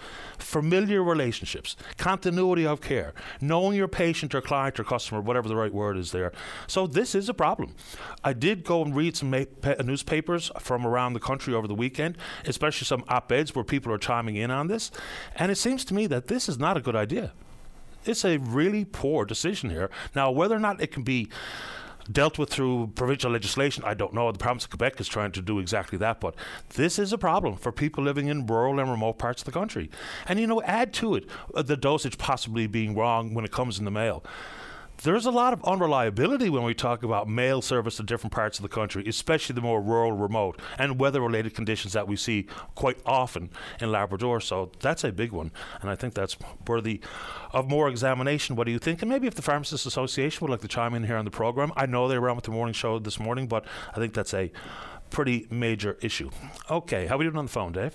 familiar 0.44 1.02
relationships, 1.02 1.76
continuity 1.96 2.66
of 2.66 2.80
care, 2.80 3.14
knowing 3.40 3.76
your 3.76 3.88
patient 3.88 4.34
or 4.34 4.40
client 4.40 4.78
or 4.78 4.84
customer, 4.84 5.20
whatever 5.20 5.48
the 5.48 5.56
right 5.56 5.72
word 5.72 5.96
is 5.96 6.12
there. 6.12 6.32
So 6.66 6.86
this 6.86 7.14
is 7.14 7.28
a 7.28 7.34
problem. 7.34 7.74
I 8.22 8.32
did 8.32 8.64
go 8.64 8.82
and 8.82 8.94
read 8.94 9.16
some 9.16 9.30
ma- 9.30 9.74
newspapers 9.82 10.50
from 10.60 10.86
around 10.86 11.14
the 11.14 11.20
country 11.20 11.54
over 11.54 11.66
the 11.66 11.74
weekend, 11.74 12.18
especially 12.44 12.84
some 12.84 13.04
op-eds 13.08 13.54
where 13.54 13.64
people 13.64 13.92
are 13.92 13.98
chiming 13.98 14.36
in 14.36 14.50
on 14.50 14.68
this, 14.68 14.90
and 15.36 15.50
it 15.50 15.56
seems 15.56 15.84
to 15.86 15.94
me 15.94 16.06
that 16.06 16.28
this 16.28 16.48
is 16.48 16.58
not 16.58 16.76
a 16.76 16.80
good 16.80 16.96
idea. 16.96 17.32
It's 18.04 18.24
a 18.24 18.36
really 18.36 18.84
poor 18.84 19.24
decision 19.24 19.70
here. 19.70 19.90
Now, 20.14 20.30
whether 20.30 20.54
or 20.54 20.60
not 20.60 20.82
it 20.82 20.92
can 20.92 21.02
be 21.04 21.30
dealt 22.10 22.38
with 22.38 22.50
through 22.50 22.92
provincial 22.94 23.30
legislation. 23.30 23.84
I 23.84 23.94
don't 23.94 24.12
know. 24.12 24.30
The 24.30 24.38
province 24.38 24.64
of 24.64 24.70
Quebec 24.70 25.00
is 25.00 25.08
trying 25.08 25.32
to 25.32 25.42
do 25.42 25.58
exactly 25.58 25.98
that, 25.98 26.20
but 26.20 26.34
this 26.70 26.98
is 26.98 27.12
a 27.12 27.18
problem 27.18 27.56
for 27.56 27.72
people 27.72 28.04
living 28.04 28.28
in 28.28 28.46
rural 28.46 28.78
and 28.78 28.90
remote 28.90 29.18
parts 29.18 29.42
of 29.42 29.46
the 29.46 29.52
country. 29.52 29.90
And 30.26 30.38
you 30.38 30.46
know, 30.46 30.62
add 30.62 30.92
to 30.94 31.14
it 31.14 31.26
uh, 31.54 31.62
the 31.62 31.76
dosage 31.76 32.18
possibly 32.18 32.66
being 32.66 32.94
wrong 32.94 33.34
when 33.34 33.44
it 33.44 33.52
comes 33.52 33.78
in 33.78 33.84
the 33.84 33.90
mail. 33.90 34.24
There's 35.04 35.26
a 35.26 35.30
lot 35.30 35.52
of 35.52 35.62
unreliability 35.64 36.48
when 36.48 36.62
we 36.62 36.72
talk 36.74 37.02
about 37.02 37.28
mail 37.28 37.60
service 37.60 37.98
to 37.98 38.02
different 38.02 38.32
parts 38.32 38.58
of 38.58 38.62
the 38.62 38.68
country, 38.68 39.04
especially 39.06 39.54
the 39.54 39.60
more 39.60 39.80
rural, 39.80 40.12
remote, 40.12 40.58
and 40.78 40.98
weather 40.98 41.20
related 41.20 41.54
conditions 41.54 41.92
that 41.92 42.08
we 42.08 42.16
see 42.16 42.46
quite 42.74 42.98
often 43.04 43.50
in 43.80 43.92
Labrador. 43.92 44.40
So 44.40 44.72
that's 44.80 45.04
a 45.04 45.12
big 45.12 45.30
one. 45.30 45.52
And 45.82 45.90
I 45.90 45.94
think 45.94 46.14
that's 46.14 46.38
worthy 46.66 47.00
of 47.52 47.68
more 47.68 47.88
examination. 47.88 48.56
What 48.56 48.64
do 48.64 48.72
you 48.72 48.78
think? 48.78 49.02
And 49.02 49.10
maybe 49.10 49.26
if 49.26 49.34
the 49.34 49.42
Pharmacists 49.42 49.86
Association 49.86 50.38
would 50.40 50.50
like 50.50 50.62
to 50.62 50.68
chime 50.68 50.94
in 50.94 51.04
here 51.04 51.16
on 51.16 51.26
the 51.26 51.30
program. 51.30 51.70
I 51.76 51.84
know 51.84 52.08
they 52.08 52.18
were 52.18 52.30
on 52.30 52.36
with 52.36 52.46
the 52.46 52.50
morning 52.50 52.72
show 52.72 52.98
this 52.98 53.20
morning, 53.20 53.46
but 53.46 53.66
I 53.92 53.98
think 53.98 54.14
that's 54.14 54.32
a 54.32 54.50
pretty 55.10 55.46
major 55.50 55.98
issue. 56.00 56.30
Okay, 56.70 57.06
how 57.06 57.16
are 57.16 57.18
we 57.18 57.26
doing 57.26 57.36
on 57.36 57.44
the 57.44 57.52
phone, 57.52 57.72
Dave? 57.72 57.94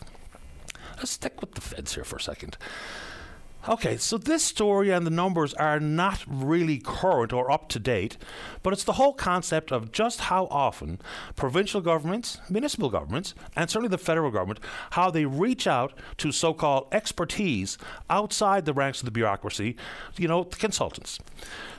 Let's 0.98 1.12
stick 1.12 1.42
with 1.42 1.54
the 1.54 1.62
feds 1.62 1.96
here 1.96 2.04
for 2.04 2.18
a 2.18 2.22
second. 2.22 2.58
Okay, 3.68 3.98
so 3.98 4.18
this 4.18 4.44
story 4.44 4.90
and 4.90 5.06
the 5.06 5.12
numbers 5.12 5.54
are 5.56 5.82
not 5.82 6.24
really 6.26 6.80
current 6.80 7.34
or 7.34 7.52
up 7.52 7.68
to 7.70 7.80
date, 7.80 8.18
but 8.64 8.72
it's 8.72 8.86
the 8.86 8.94
whole 8.94 9.14
concept 9.14 9.74
of 9.74 9.92
just 9.92 10.22
how 10.22 10.46
often 10.46 10.98
provincial 11.36 11.82
governments, 11.82 12.40
municipal 12.50 12.90
governments, 12.90 13.36
and 13.58 13.70
certainly 13.70 13.90
the 13.90 13.98
federal 13.98 14.32
government, 14.32 14.62
how 14.92 15.12
they 15.12 15.26
reach 15.26 15.68
out 15.68 15.92
to 16.18 16.32
so 16.32 16.54
called 16.54 16.88
expertise 16.94 17.78
outside 18.10 18.64
the 18.64 18.74
ranks 18.74 19.00
of 19.00 19.06
the 19.06 19.12
bureaucracy, 19.12 19.76
you 20.16 20.30
know, 20.30 20.46
the 20.46 20.56
consultants. 20.56 21.20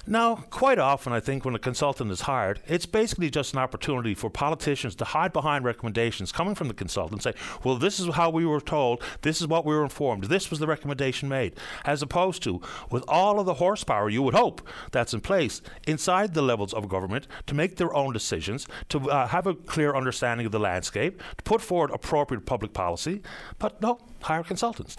Now, 0.07 0.37
quite 0.50 0.78
often, 0.78 1.12
I 1.12 1.21
think 1.21 1.45
when 1.45 1.54
a 1.54 1.59
consultant 1.59 2.11
is 2.11 2.23
hired, 2.23 2.61
it's 2.66 2.87
basically 2.87 3.30
just 3.30 3.52
an 3.52 3.59
opportunity 3.59 4.14
for 4.14 4.30
politicians 4.30 4.95
to 4.97 5.04
hide 5.04 5.33
behind 5.33 5.64
recommendations 5.64 6.33
coming 6.33 6.54
from 6.54 6.69
the 6.69 6.75
consultant 6.75 7.25
and 7.25 7.35
say, 7.35 7.40
well, 7.64 7.76
this 7.76 8.00
is 8.00 8.14
how 8.14 8.30
we 8.30 8.47
were 8.47 8.61
told, 8.61 9.02
this 9.23 9.40
is 9.40 9.47
what 9.47 9.66
we 9.66 9.75
were 9.75 9.83
informed, 9.83 10.25
this 10.25 10.50
was 10.50 10.59
the 10.59 10.66
recommendation 10.66 11.28
made, 11.28 11.54
as 11.85 12.02
opposed 12.02 12.42
to 12.45 12.61
with 12.90 13.04
all 13.09 13.38
of 13.38 13.47
the 13.47 13.54
horsepower 13.54 14.09
you 14.09 14.23
would 14.23 14.35
hope 14.35 14.66
that's 14.90 15.14
in 15.14 15.21
place 15.21 15.61
inside 15.87 16.35
the 16.35 16.42
levels 16.42 16.73
of 16.73 16.88
government 16.88 17.28
to 17.47 17.54
make 17.54 17.76
their 17.76 17.95
own 17.95 18.12
decisions, 18.12 18.66
to 18.88 19.11
uh, 19.11 19.26
have 19.28 19.47
a 19.47 19.54
clear 19.54 19.95
understanding 19.95 20.47
of 20.47 20.52
the 20.52 20.59
landscape, 20.59 21.23
to 21.37 21.45
put 21.45 21.61
forward 21.61 21.90
appropriate 21.90 22.47
public 22.47 22.73
policy. 22.73 23.23
But 23.59 23.80
no, 23.83 23.99
hire 24.23 24.43
consultants. 24.43 24.97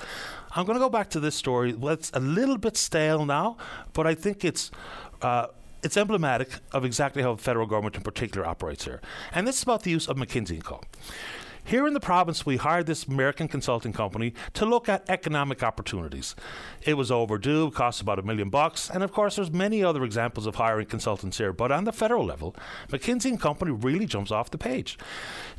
I'm 0.55 0.65
going 0.65 0.75
to 0.75 0.83
go 0.83 0.89
back 0.89 1.09
to 1.11 1.19
this 1.19 1.35
story. 1.35 1.75
It's 1.81 2.11
a 2.13 2.19
little 2.19 2.57
bit 2.57 2.77
stale 2.77 3.25
now, 3.25 3.57
but 3.93 4.07
I 4.07 4.15
think 4.15 4.43
it's. 4.43 4.71
Uh, 5.21 5.47
it's 5.83 5.97
emblematic 5.97 6.49
of 6.73 6.85
exactly 6.85 7.23
how 7.23 7.33
the 7.33 7.41
federal 7.41 7.65
government 7.65 7.95
in 7.95 8.03
particular 8.03 8.45
operates 8.45 8.85
here. 8.85 9.01
And 9.33 9.47
this 9.47 9.57
is 9.57 9.63
about 9.63 9.81
the 9.81 9.89
use 9.89 10.07
of 10.07 10.15
McKinsey 10.15 10.63
& 10.63 10.63
Co. 10.63 10.81
Here 11.71 11.87
in 11.87 11.93
the 11.93 12.01
province, 12.01 12.45
we 12.45 12.57
hired 12.57 12.85
this 12.85 13.05
American 13.05 13.47
consulting 13.47 13.93
company 13.93 14.33
to 14.55 14.65
look 14.65 14.89
at 14.89 15.09
economic 15.09 15.63
opportunities. 15.63 16.35
It 16.81 16.95
was 16.95 17.09
overdue, 17.09 17.71
cost 17.71 18.01
about 18.01 18.19
a 18.19 18.23
million 18.23 18.49
bucks, 18.49 18.89
and 18.89 19.01
of 19.03 19.13
course, 19.13 19.37
there's 19.37 19.51
many 19.51 19.81
other 19.81 20.03
examples 20.03 20.45
of 20.45 20.55
hiring 20.55 20.87
consultants 20.87 21.37
here. 21.37 21.53
But 21.53 21.71
on 21.71 21.85
the 21.85 21.93
federal 21.93 22.25
level, 22.25 22.57
McKinsey 22.89 23.29
and 23.29 23.39
Company 23.39 23.71
really 23.71 24.05
jumps 24.05 24.31
off 24.31 24.51
the 24.51 24.57
page. 24.57 24.97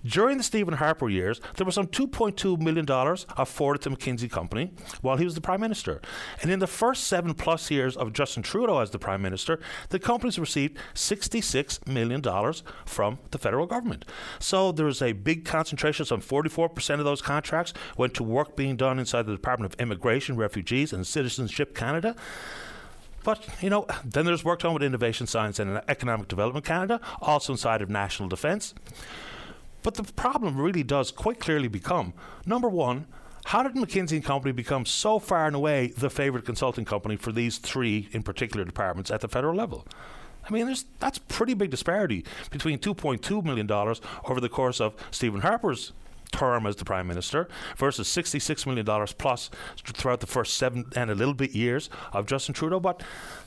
During 0.04 0.36
the 0.36 0.42
Stephen 0.42 0.74
Harper 0.74 1.08
years, 1.08 1.40
there 1.56 1.64
was 1.64 1.76
some 1.76 1.86
2.2 1.86 2.60
million 2.60 2.84
dollars 2.84 3.24
afforded 3.38 3.80
to 3.80 3.90
McKinsey 3.90 4.30
Company 4.30 4.70
while 5.00 5.16
he 5.16 5.24
was 5.24 5.34
the 5.34 5.40
prime 5.40 5.62
minister, 5.62 6.02
and 6.42 6.50
in 6.50 6.58
the 6.58 6.66
first 6.66 7.04
seven 7.04 7.32
plus 7.32 7.70
years 7.70 7.96
of 7.96 8.12
Justin 8.12 8.42
Trudeau 8.42 8.80
as 8.80 8.90
the 8.90 8.98
prime 8.98 9.22
minister, 9.22 9.60
the 9.88 9.98
companies 9.98 10.38
received 10.38 10.76
66 10.92 11.86
million 11.86 12.20
dollars 12.20 12.62
from 12.84 13.18
the 13.30 13.38
federal 13.38 13.66
government. 13.66 14.04
So 14.40 14.72
there 14.72 14.84
was 14.84 15.00
a 15.00 15.12
big 15.12 15.46
concentration. 15.46 16.01
Some 16.04 16.20
44% 16.20 16.98
of 16.98 17.04
those 17.04 17.22
contracts 17.22 17.72
went 17.96 18.14
to 18.14 18.22
work 18.22 18.56
being 18.56 18.76
done 18.76 18.98
inside 18.98 19.26
the 19.26 19.32
Department 19.32 19.72
of 19.72 19.80
Immigration, 19.80 20.36
Refugees, 20.36 20.92
and 20.92 21.06
Citizenship 21.06 21.74
Canada. 21.74 22.16
But, 23.24 23.46
you 23.60 23.70
know, 23.70 23.86
then 24.04 24.24
there's 24.24 24.44
work 24.44 24.60
done 24.60 24.74
with 24.74 24.82
Innovation 24.82 25.26
Science 25.26 25.58
and 25.58 25.80
Economic 25.88 26.28
Development 26.28 26.64
Canada, 26.64 27.00
also 27.20 27.52
inside 27.52 27.80
of 27.80 27.88
National 27.88 28.28
Defence. 28.28 28.74
But 29.82 29.94
the 29.94 30.04
problem 30.04 30.60
really 30.60 30.82
does 30.82 31.10
quite 31.10 31.40
clearly 31.40 31.68
become 31.68 32.14
number 32.46 32.68
one, 32.68 33.06
how 33.46 33.62
did 33.62 33.74
McKinsey 33.74 34.12
and 34.12 34.24
Company 34.24 34.52
become 34.52 34.86
so 34.86 35.18
far 35.18 35.46
and 35.46 35.56
away 35.56 35.88
the 35.96 36.10
favourite 36.10 36.46
consulting 36.46 36.84
company 36.84 37.16
for 37.16 37.32
these 37.32 37.58
three 37.58 38.08
in 38.12 38.22
particular 38.22 38.64
departments 38.64 39.10
at 39.10 39.20
the 39.20 39.28
federal 39.28 39.54
level? 39.54 39.86
I 40.52 40.54
mean, 40.54 40.66
there's 40.66 40.84
that's 41.00 41.18
pretty 41.18 41.54
big 41.54 41.70
disparity 41.70 42.24
between 42.50 42.78
2.2 42.78 43.42
million 43.44 43.66
dollars 43.66 44.00
over 44.24 44.40
the 44.40 44.48
course 44.48 44.80
of 44.80 44.94
Stephen 45.10 45.40
Harper's 45.40 45.92
term 46.30 46.66
as 46.66 46.76
the 46.76 46.84
prime 46.84 47.06
minister 47.06 47.48
versus 47.76 48.08
66 48.08 48.66
million 48.66 48.84
dollars 48.84 49.12
plus 49.12 49.50
throughout 49.84 50.20
the 50.20 50.26
first 50.26 50.56
seven 50.56 50.86
and 50.96 51.10
a 51.10 51.14
little 51.14 51.34
bit 51.34 51.52
years 51.52 51.88
of 52.12 52.26
Justin 52.26 52.54
Trudeau. 52.54 52.80
But 52.80 53.02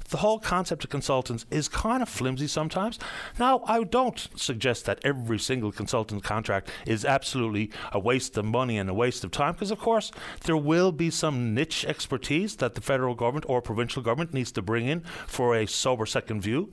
the 0.09 0.17
whole 0.17 0.39
concept 0.39 0.83
of 0.83 0.89
consultants 0.89 1.45
is 1.49 1.67
kind 1.67 2.01
of 2.01 2.09
flimsy 2.09 2.47
sometimes. 2.47 2.99
Now, 3.39 3.63
I 3.65 3.83
don't 3.83 4.27
suggest 4.35 4.85
that 4.85 4.99
every 5.03 5.39
single 5.39 5.71
consultant 5.71 6.23
contract 6.23 6.69
is 6.85 7.05
absolutely 7.05 7.71
a 7.91 7.99
waste 7.99 8.37
of 8.37 8.45
money 8.45 8.77
and 8.77 8.89
a 8.89 8.93
waste 8.93 9.23
of 9.23 9.31
time, 9.31 9.53
because 9.53 9.71
of 9.71 9.79
course 9.79 10.11
there 10.43 10.57
will 10.57 10.91
be 10.91 11.09
some 11.09 11.53
niche 11.53 11.85
expertise 11.85 12.55
that 12.57 12.75
the 12.75 12.81
federal 12.81 13.15
government 13.15 13.45
or 13.49 13.61
provincial 13.61 14.01
government 14.01 14.33
needs 14.33 14.51
to 14.51 14.61
bring 14.61 14.87
in 14.87 15.01
for 15.27 15.55
a 15.55 15.65
sober 15.65 16.05
second 16.05 16.41
view. 16.41 16.71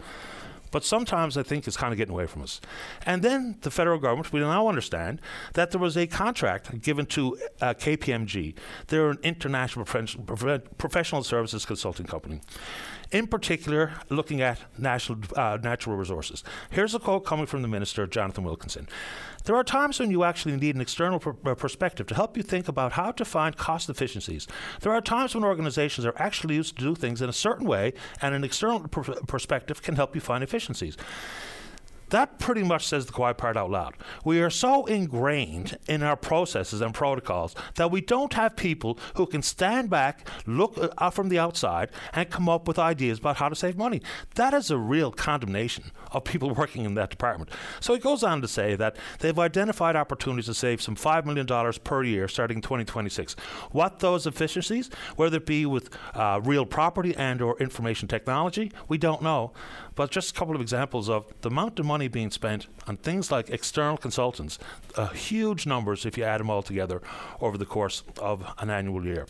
But 0.73 0.85
sometimes 0.85 1.37
I 1.37 1.43
think 1.43 1.69
it's 1.69 1.77
kind 1.77 1.93
of 1.93 1.99
getting 1.99 2.15
away 2.15 2.27
from 2.27 2.43
us. 2.43 2.61
And 3.05 3.23
then 3.23 3.59
the 3.61 3.71
federal 3.71 3.99
government, 3.99 4.33
we 4.33 4.41
now 4.41 4.69
understand 4.69 5.21
that 5.53 5.71
there 5.71 5.81
was 5.81 5.97
a 5.97 6.07
contract 6.07 6.81
given 6.81 7.05
to 7.07 7.37
uh, 7.61 7.75
KPMG. 7.75 8.55
They're 8.87 9.11
an 9.11 9.19
international 9.23 9.85
professional 9.85 11.23
services 11.23 11.67
consulting 11.67 12.07
company 12.07 12.41
in 13.13 13.27
particular 13.27 13.93
looking 14.09 14.41
at 14.41 14.59
national 14.79 15.19
uh, 15.37 15.59
natural 15.63 15.97
resources. 15.97 16.43
Here's 16.71 16.95
a 16.95 16.99
quote 16.99 17.25
coming 17.25 17.47
from 17.47 17.63
the 17.63 17.69
Minister, 17.69 18.07
Jonathan 18.07 18.45
Wilkinson. 18.45 18.89
There 19.45 19.57
are 19.57 19.65
times 19.65 20.01
when 20.01 20.11
you 20.11 20.25
actually 20.25 20.57
need 20.57 20.75
an 20.75 20.81
external 20.81 21.19
pr- 21.19 21.31
uh, 21.45 21.55
perspective 21.55 22.07
to 22.09 22.15
help 22.15 22.37
you 22.37 22.43
think 22.43 22.69
about 22.69 22.93
how 22.93 23.13
to 23.13 23.25
find 23.25 23.57
cost 23.57 23.91
efficiencies. 23.91 24.47
There 24.81 24.93
are 24.93 25.01
times 25.01 25.35
when 25.35 25.45
organizations 25.45 26.07
are 26.07 26.15
actually 26.17 26.55
used 26.55 26.79
to 26.79 26.85
do 26.85 26.95
things 26.95 27.21
in 27.21 27.29
a 27.29 27.33
certain 27.33 27.67
way, 27.67 27.93
and 28.21 28.35
an 28.35 28.45
external 28.45 28.81
pr- 28.89 29.13
perspective 29.27 29.83
can 29.83 29.97
help 29.97 30.15
you 30.15 30.21
find 30.21 30.43
efficiencies. 30.43 30.97
That 32.13 32.39
pretty 32.39 32.63
much 32.63 32.87
says 32.87 33.07
the 33.07 33.13
quiet 33.13 33.39
part 33.39 33.57
out 33.57 33.71
loud. 33.71 33.95
We 34.23 34.43
are 34.43 34.51
so 34.51 34.85
ingrained 34.85 35.79
in 35.89 36.03
our 36.03 36.15
processes 36.15 36.83
and 36.83 36.93
protocols 36.93 37.55
that 37.77 37.91
we 37.91 38.03
don't 38.03 38.35
have 38.35 38.55
people 38.55 38.99
who 39.17 39.25
can 39.25 39.41
stand 39.41 39.89
back, 39.89 40.29
look 40.47 40.79
uh, 40.99 41.09
from 41.09 41.31
the 41.31 41.39
outside, 41.39 41.89
and 42.13 42.29
come 42.29 42.51
up 42.51 42.69
with 42.69 42.79
ideas 42.79 43.19
about 43.19 43.37
how 43.37 43.49
to 43.49 43.57
save 43.57 43.79
money. 43.79 44.03
That 44.35 44.53
is 44.53 44.71
a 44.71 44.77
real 44.77 45.11
condemnation 45.11 45.85
of 46.11 46.25
people 46.25 46.51
working 46.55 46.85
in 46.85 46.93
that 46.97 47.09
department. 47.09 47.51
So 47.81 47.95
he 47.95 47.99
goes 47.99 48.23
on 48.23 48.43
to 48.43 48.49
say 48.49 48.75
that 48.75 48.97
they've 49.21 49.39
identified 49.39 49.97
opportunities 49.97 50.47
to 50.47 50.55
save 50.55 50.83
some 50.83 50.97
$5 50.97 51.25
million 51.25 51.47
per 51.83 52.03
year 52.03 52.29
starting 52.29 52.59
in 52.59 52.63
2026. 52.63 53.37
What 53.71 54.01
those 54.01 54.27
efficiencies, 54.27 54.91
whether 55.17 55.39
it 55.39 55.47
be 55.47 55.65
with 55.65 55.89
uh, 56.15 56.43
real 56.45 56.67
property 56.67 57.17
and 57.17 57.41
or 57.41 57.59
information 57.59 58.07
technology, 58.07 58.71
we 58.87 58.99
don't 58.99 59.23
know. 59.23 59.53
But 59.95 60.11
just 60.11 60.31
a 60.31 60.39
couple 60.39 60.55
of 60.55 60.61
examples 60.61 61.09
of 61.09 61.33
the 61.43 61.49
amount 61.49 61.79
of 61.79 61.87
money 61.87 62.09
being 62.09 62.31
spent 62.31 62.67
on 62.87 62.97
things 62.97 63.31
like 63.31 63.51
external 63.51 63.97
consultants, 63.97 64.59
uh, 64.97 65.09
huge 65.09 65.67
numbers 65.67 66.07
if 66.07 66.17
you 66.17 66.25
add 66.25 66.41
them 66.41 66.51
all 66.51 66.63
together 66.63 67.03
over 67.41 67.59
the 67.59 67.67
course 67.67 68.03
of 68.19 68.45
an 68.59 68.71
annual 68.71 69.05
year. 69.05 69.27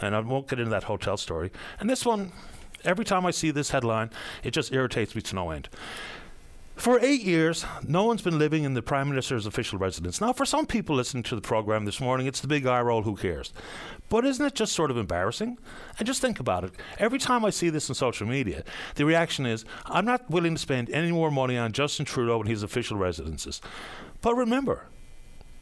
And 0.00 0.14
I 0.14 0.20
won't 0.20 0.48
get 0.48 0.58
into 0.58 0.70
that 0.70 0.84
hotel 0.84 1.16
story. 1.16 1.50
And 1.80 1.90
this 1.90 2.06
one, 2.06 2.32
every 2.84 3.04
time 3.04 3.26
I 3.26 3.30
see 3.30 3.50
this 3.50 3.70
headline, 3.70 4.10
it 4.42 4.52
just 4.52 4.72
irritates 4.72 5.14
me 5.14 5.22
to 5.22 5.34
no 5.34 5.50
end. 5.50 5.68
For 6.76 6.98
eight 7.00 7.22
years, 7.22 7.64
no 7.86 8.04
one's 8.04 8.22
been 8.22 8.38
living 8.38 8.64
in 8.64 8.74
the 8.74 8.82
Prime 8.82 9.08
Minister's 9.08 9.46
official 9.46 9.78
residence. 9.78 10.20
Now, 10.20 10.32
for 10.32 10.44
some 10.44 10.66
people 10.66 10.96
listening 10.96 11.22
to 11.24 11.36
the 11.36 11.40
program 11.40 11.84
this 11.84 12.00
morning, 12.00 12.26
it's 12.26 12.40
the 12.40 12.48
big 12.48 12.66
eye 12.66 12.80
roll, 12.80 13.02
who 13.02 13.14
cares? 13.14 13.52
But 14.08 14.26
isn't 14.26 14.44
it 14.44 14.54
just 14.54 14.72
sort 14.72 14.90
of 14.90 14.96
embarrassing? 14.96 15.56
And 15.98 16.06
just 16.06 16.20
think 16.20 16.40
about 16.40 16.64
it. 16.64 16.72
Every 16.98 17.18
time 17.18 17.44
I 17.44 17.50
see 17.50 17.70
this 17.70 17.88
on 17.88 17.94
social 17.94 18.26
media, 18.26 18.64
the 18.96 19.06
reaction 19.06 19.46
is, 19.46 19.64
I'm 19.86 20.04
not 20.04 20.28
willing 20.28 20.56
to 20.56 20.60
spend 20.60 20.90
any 20.90 21.12
more 21.12 21.30
money 21.30 21.56
on 21.56 21.72
Justin 21.72 22.06
Trudeau 22.06 22.40
and 22.40 22.48
his 22.48 22.64
official 22.64 22.96
residences. 22.96 23.60
But 24.20 24.34
remember, 24.34 24.88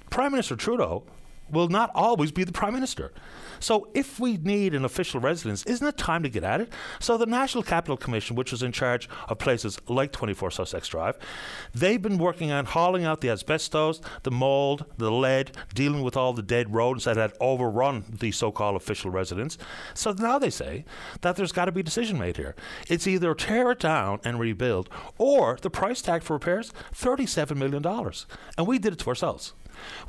Prime 0.08 0.32
Minister 0.32 0.56
Trudeau 0.56 1.04
will 1.52 1.68
not 1.68 1.90
always 1.94 2.32
be 2.32 2.42
the 2.42 2.52
Prime 2.52 2.74
Minister. 2.74 3.12
So 3.60 3.88
if 3.94 4.18
we 4.18 4.38
need 4.38 4.74
an 4.74 4.84
official 4.84 5.20
residence, 5.20 5.64
isn't 5.66 5.86
it 5.86 5.96
time 5.96 6.24
to 6.24 6.28
get 6.28 6.42
at 6.42 6.60
it? 6.60 6.72
So 6.98 7.16
the 7.16 7.26
National 7.26 7.62
Capital 7.62 7.96
Commission, 7.96 8.34
which 8.34 8.52
is 8.52 8.62
in 8.62 8.72
charge 8.72 9.08
of 9.28 9.38
places 9.38 9.78
like 9.86 10.10
24 10.10 10.50
Sussex 10.50 10.88
Drive, 10.88 11.16
they've 11.72 12.02
been 12.02 12.18
working 12.18 12.50
on 12.50 12.64
hauling 12.64 13.04
out 13.04 13.20
the 13.20 13.30
asbestos, 13.30 14.00
the 14.24 14.32
mold, 14.32 14.86
the 14.98 15.12
lead, 15.12 15.52
dealing 15.74 16.02
with 16.02 16.16
all 16.16 16.32
the 16.32 16.42
dead 16.42 16.74
roads 16.74 17.04
that 17.04 17.16
had 17.16 17.32
overrun 17.40 18.04
the 18.18 18.32
so-called 18.32 18.74
official 18.74 19.10
residence. 19.10 19.58
So 19.94 20.12
now 20.12 20.40
they 20.40 20.50
say 20.50 20.84
that 21.20 21.36
there's 21.36 21.52
got 21.52 21.66
to 21.66 21.72
be 21.72 21.80
a 21.80 21.84
decision 21.84 22.18
made 22.18 22.38
here. 22.38 22.56
It's 22.88 23.06
either 23.06 23.34
tear 23.34 23.72
it 23.72 23.78
down 23.78 24.20
and 24.24 24.40
rebuild, 24.40 24.88
or 25.18 25.58
the 25.60 25.70
price 25.70 26.02
tag 26.02 26.22
for 26.22 26.34
repairs, 26.34 26.72
$37 26.94 27.56
million. 27.56 27.84
And 28.58 28.66
we 28.66 28.78
did 28.78 28.94
it 28.94 28.98
to 29.00 29.08
ourselves. 29.08 29.54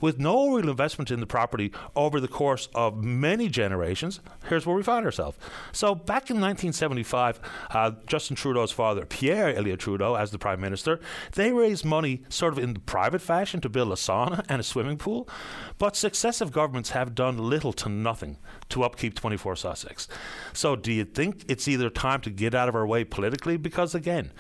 With 0.02 0.20
no 0.20 0.54
real 0.54 0.70
investment 0.70 1.12
in 1.12 1.20
the 1.20 1.26
property 1.26 1.72
over 1.96 2.20
the 2.20 2.28
course 2.28 2.70
of 2.76 3.04
many 3.04 3.48
generations, 3.50 4.20
here's 4.48 4.66
where 4.66 4.76
we 4.76 4.84
find 4.84 5.06
ourselves. 5.06 5.38
So 5.72 5.96
back 5.96 6.30
in 6.30 6.38
1975, 6.38 7.40
uh, 7.72 7.92
Justin 8.08 8.36
Trudeau's 8.36 8.72
father, 8.72 9.06
Pierre 9.06 9.56
Elliott 9.56 9.80
Trudeau, 9.80 10.16
as 10.16 10.32
the 10.32 10.40
Prime 10.40 10.62
Minister, 10.62 11.00
they 11.34 11.52
raised 11.52 11.86
money 11.86 12.24
sort 12.30 12.54
of 12.54 12.60
in 12.60 12.74
the 12.74 12.80
private 12.80 13.22
fashion 13.22 13.62
to 13.62 13.70
build 13.70 13.92
a 13.92 13.96
sauna 13.96 14.46
and 14.50 14.60
a 14.60 14.64
swimming 14.64 14.98
pool, 14.98 15.28
but 15.78 15.96
successive 15.96 16.52
governments 16.52 16.92
have 16.92 17.16
done 17.16 17.38
little 17.38 17.74
to 17.74 17.90
nothing 17.90 18.38
to 18.70 18.84
upkeep 18.84 19.16
24 19.16 19.56
Sussex. 19.56 20.08
So 20.54 20.76
do 20.76 20.92
you 20.92 21.06
think 21.06 21.46
it's 21.48 21.68
either 21.68 21.90
time 21.90 22.22
to 22.22 22.30
get 22.30 22.56
out 22.56 22.70
of 22.70 22.76
our 22.76 22.88
way 22.88 23.04
politically? 23.04 23.58
Because 23.58 23.94
again, 23.94 24.32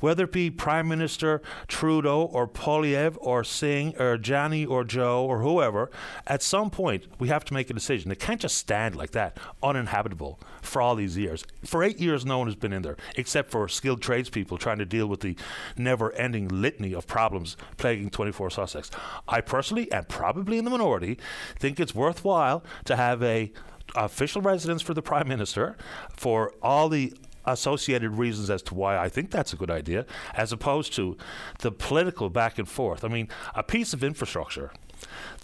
whether 0.00 0.24
it 0.24 0.32
be 0.32 0.50
Prime 0.50 0.88
Minister 0.88 1.42
Trudeau 1.68 2.22
or 2.22 2.46
Poilievre 2.46 3.16
or 3.20 3.44
Singh 3.44 3.96
or 3.98 4.18
Jani 4.22 4.66
or 4.66 4.77
Joe 4.84 5.24
or 5.24 5.40
whoever, 5.40 5.90
at 6.26 6.42
some 6.42 6.70
point 6.70 7.06
we 7.18 7.28
have 7.28 7.44
to 7.46 7.54
make 7.54 7.70
a 7.70 7.74
decision. 7.74 8.10
It 8.10 8.18
can't 8.18 8.40
just 8.40 8.56
stand 8.56 8.96
like 8.96 9.12
that, 9.12 9.38
uninhabitable, 9.62 10.38
for 10.62 10.82
all 10.82 10.94
these 10.94 11.16
years. 11.16 11.44
For 11.64 11.82
eight 11.82 11.98
years, 11.98 12.24
no 12.24 12.38
one 12.38 12.46
has 12.46 12.56
been 12.56 12.72
in 12.72 12.82
there, 12.82 12.96
except 13.16 13.50
for 13.50 13.68
skilled 13.68 14.02
tradespeople 14.02 14.58
trying 14.58 14.78
to 14.78 14.84
deal 14.84 15.06
with 15.06 15.20
the 15.20 15.36
never 15.76 16.12
ending 16.12 16.48
litany 16.48 16.92
of 16.92 17.06
problems 17.06 17.56
plaguing 17.76 18.10
24 18.10 18.50
Sussex. 18.50 18.90
I 19.26 19.40
personally, 19.40 19.90
and 19.92 20.08
probably 20.08 20.58
in 20.58 20.64
the 20.64 20.70
minority, 20.70 21.18
think 21.58 21.80
it's 21.80 21.94
worthwhile 21.94 22.64
to 22.84 22.96
have 22.96 23.22
a 23.22 23.52
official 23.96 24.42
residence 24.42 24.82
for 24.82 24.94
the 24.94 25.02
Prime 25.02 25.28
Minister 25.28 25.76
for 26.10 26.52
all 26.62 26.88
the 26.88 27.14
associated 27.52 28.10
reasons 28.10 28.50
as 28.50 28.62
to 28.62 28.74
why 28.74 28.96
I 28.96 29.08
think 29.08 29.30
that's 29.30 29.52
a 29.52 29.56
good 29.56 29.70
idea, 29.70 30.06
as 30.34 30.52
opposed 30.52 30.92
to 30.94 31.16
the 31.60 31.72
political 31.72 32.30
back 32.30 32.58
and 32.58 32.68
forth. 32.68 33.04
I 33.04 33.08
mean, 33.08 33.28
a 33.54 33.62
piece 33.62 33.92
of 33.92 34.04
infrastructure 34.04 34.72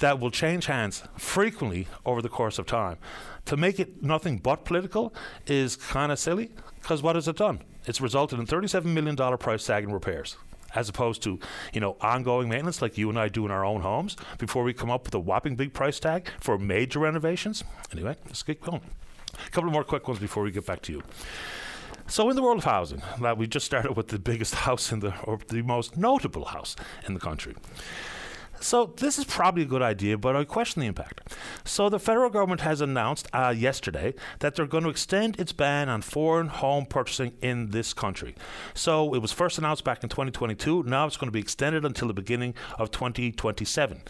that 0.00 0.18
will 0.18 0.30
change 0.30 0.66
hands 0.66 1.04
frequently 1.16 1.86
over 2.04 2.20
the 2.20 2.28
course 2.28 2.58
of 2.58 2.66
time. 2.66 2.98
To 3.46 3.56
make 3.56 3.78
it 3.78 4.02
nothing 4.02 4.38
but 4.38 4.64
political 4.64 5.14
is 5.46 5.76
kind 5.76 6.10
of 6.10 6.18
silly 6.18 6.50
because 6.80 7.02
what 7.02 7.14
has 7.14 7.28
it 7.28 7.36
done? 7.36 7.60
It's 7.86 8.00
resulted 8.00 8.38
in 8.38 8.46
$37 8.46 8.84
million 8.84 9.16
price 9.38 9.66
tag 9.66 9.84
in 9.84 9.92
repairs 9.92 10.36
as 10.74 10.88
opposed 10.88 11.22
to 11.22 11.38
you 11.72 11.80
know 11.80 11.96
ongoing 12.00 12.48
maintenance 12.48 12.82
like 12.82 12.98
you 12.98 13.08
and 13.08 13.18
I 13.18 13.28
do 13.28 13.44
in 13.44 13.50
our 13.50 13.64
own 13.64 13.80
homes 13.80 14.16
before 14.38 14.64
we 14.64 14.72
come 14.72 14.90
up 14.90 15.04
with 15.04 15.14
a 15.14 15.20
whopping 15.20 15.56
big 15.56 15.72
price 15.72 16.00
tag 16.00 16.28
for 16.40 16.58
major 16.58 16.98
renovations. 16.98 17.64
Anyway, 17.92 18.16
let's 18.26 18.42
get 18.42 18.60
going. 18.60 18.82
A 19.46 19.50
couple 19.50 19.70
more 19.70 19.84
quick 19.84 20.06
ones 20.06 20.20
before 20.20 20.42
we 20.42 20.50
get 20.50 20.66
back 20.66 20.82
to 20.82 20.92
you. 20.92 21.02
So, 22.06 22.28
in 22.28 22.36
the 22.36 22.42
world 22.42 22.58
of 22.58 22.64
housing, 22.64 23.02
that 23.20 23.38
we 23.38 23.46
just 23.46 23.64
started 23.64 23.92
with 23.96 24.08
the 24.08 24.18
biggest 24.18 24.54
house 24.66 24.92
in 24.92 25.00
the, 25.00 25.18
or 25.22 25.38
the 25.48 25.62
most 25.62 25.96
notable 25.96 26.44
house 26.44 26.76
in 27.06 27.14
the 27.14 27.20
country. 27.20 27.54
So 28.60 28.94
this 28.96 29.18
is 29.18 29.24
probably 29.24 29.62
a 29.62 29.66
good 29.66 29.82
idea, 29.82 30.16
but 30.16 30.36
I 30.36 30.44
question 30.44 30.80
the 30.80 30.86
impact. 30.86 31.34
So 31.64 31.88
the 31.88 31.98
federal 31.98 32.30
government 32.30 32.62
has 32.62 32.80
announced 32.80 33.28
uh, 33.32 33.54
yesterday 33.56 34.14
that 34.38 34.54
they're 34.54 34.66
going 34.66 34.84
to 34.84 34.90
extend 34.90 35.38
its 35.38 35.52
ban 35.52 35.88
on 35.88 36.02
foreign 36.02 36.48
home 36.48 36.86
purchasing 36.86 37.32
in 37.42 37.70
this 37.70 37.92
country. 37.92 38.34
So 38.72 39.14
it 39.14 39.20
was 39.20 39.32
first 39.32 39.58
announced 39.58 39.84
back 39.84 40.02
in 40.02 40.08
2022. 40.08 40.84
Now 40.84 41.06
it's 41.06 41.16
going 41.16 41.28
to 41.28 41.32
be 41.32 41.40
extended 41.40 41.84
until 41.84 42.08
the 42.08 42.14
beginning 42.14 42.54
of 42.78 42.90
2027. 42.90 44.02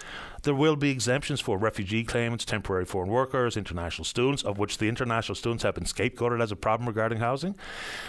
There 0.44 0.54
will 0.54 0.76
be 0.76 0.90
exemptions 0.90 1.40
for 1.40 1.56
refugee 1.56 2.04
claimants, 2.04 2.44
temporary 2.44 2.84
foreign 2.84 3.10
workers, 3.10 3.56
international 3.56 4.04
students, 4.04 4.42
of 4.42 4.58
which 4.58 4.78
the 4.78 4.88
international 4.88 5.34
students 5.34 5.64
have 5.64 5.74
been 5.74 5.84
scapegoated 5.84 6.42
as 6.42 6.52
a 6.52 6.56
problem 6.56 6.86
regarding 6.86 7.18
housing. 7.18 7.54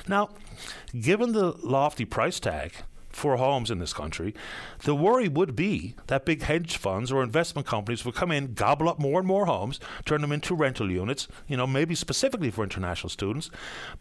Now, 0.08 0.30
given 1.00 1.32
the 1.32 1.54
lofty 1.64 2.04
price 2.04 2.40
tag, 2.40 2.74
for 3.16 3.38
homes 3.38 3.72
in 3.72 3.80
this 3.80 3.94
country, 3.94 4.36
the 4.84 4.94
worry 4.94 5.30
would 5.30 5.56
be 5.56 5.96
that 6.08 6.26
big 6.26 6.42
hedge 6.42 6.76
funds 6.76 7.14
or 7.14 7.24
investment 7.24 7.66
companies 7.66 8.04
would 8.04 8.14
come 8.14 8.30
in, 8.30 8.54
gobble 8.54 8.90
up 8.90 9.00
more 9.00 9.20
and 9.20 9.28
more 9.28 9.46
homes, 9.46 9.80
turn 10.04 10.20
them 10.20 10.34
into 10.34 10.54
rental 10.54 10.92
units, 10.92 11.30
you 11.48 11.56
know, 11.56 11.66
maybe 11.66 11.96
specifically 11.96 12.52
for 12.52 12.62
international 12.62 13.10
students. 13.10 13.50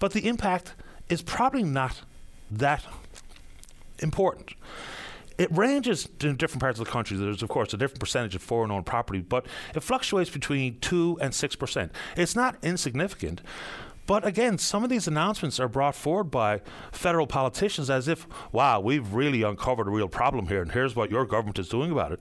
But 0.01 0.15
the 0.15 0.27
impact 0.27 0.75
is 1.09 1.23
probably 1.23 1.63
not 1.63 2.03
that 2.51 2.85
important. 4.01 4.55
It 5.39 5.49
ranges 5.57 6.09
in 6.21 6.37
different 6.37 6.61
parts 6.61 6.81
of 6.81 6.87
the 6.87 6.91
country. 6.91 7.17
There's, 7.17 7.43
of 7.43 7.49
course, 7.49 7.73
a 7.73 7.77
different 7.77 8.01
percentage 8.01 8.35
of 8.35 8.43
foreign 8.43 8.73
owned 8.73 8.87
property, 8.87 9.21
but 9.21 9.47
it 9.77 9.81
fluctuates 9.85 10.31
between 10.31 10.81
2 10.81 11.19
and 11.21 11.33
6%. 11.33 11.91
It's 12.17 12.35
not 12.35 12.57
insignificant, 12.63 13.43
but 14.07 14.27
again, 14.27 14.59
some 14.59 14.85
of 14.85 14.91
these 14.91 15.07
announcements 15.07 15.59
are 15.59 15.69
brought 15.69 15.95
forward 15.95 16.25
by 16.25 16.61
federal 16.93 17.27
politicians 17.27 17.91
as 17.91 18.09
if, 18.09 18.27
wow, 18.53 18.81
we've 18.81 19.13
really 19.13 19.43
uncovered 19.43 19.87
a 19.87 19.91
real 19.91 20.09
problem 20.09 20.49
here, 20.49 20.63
and 20.63 20.73
here's 20.73 20.95
what 20.95 21.11
your 21.11 21.25
government 21.25 21.59
is 21.59 21.69
doing 21.69 21.91
about 21.91 22.13
it. 22.13 22.21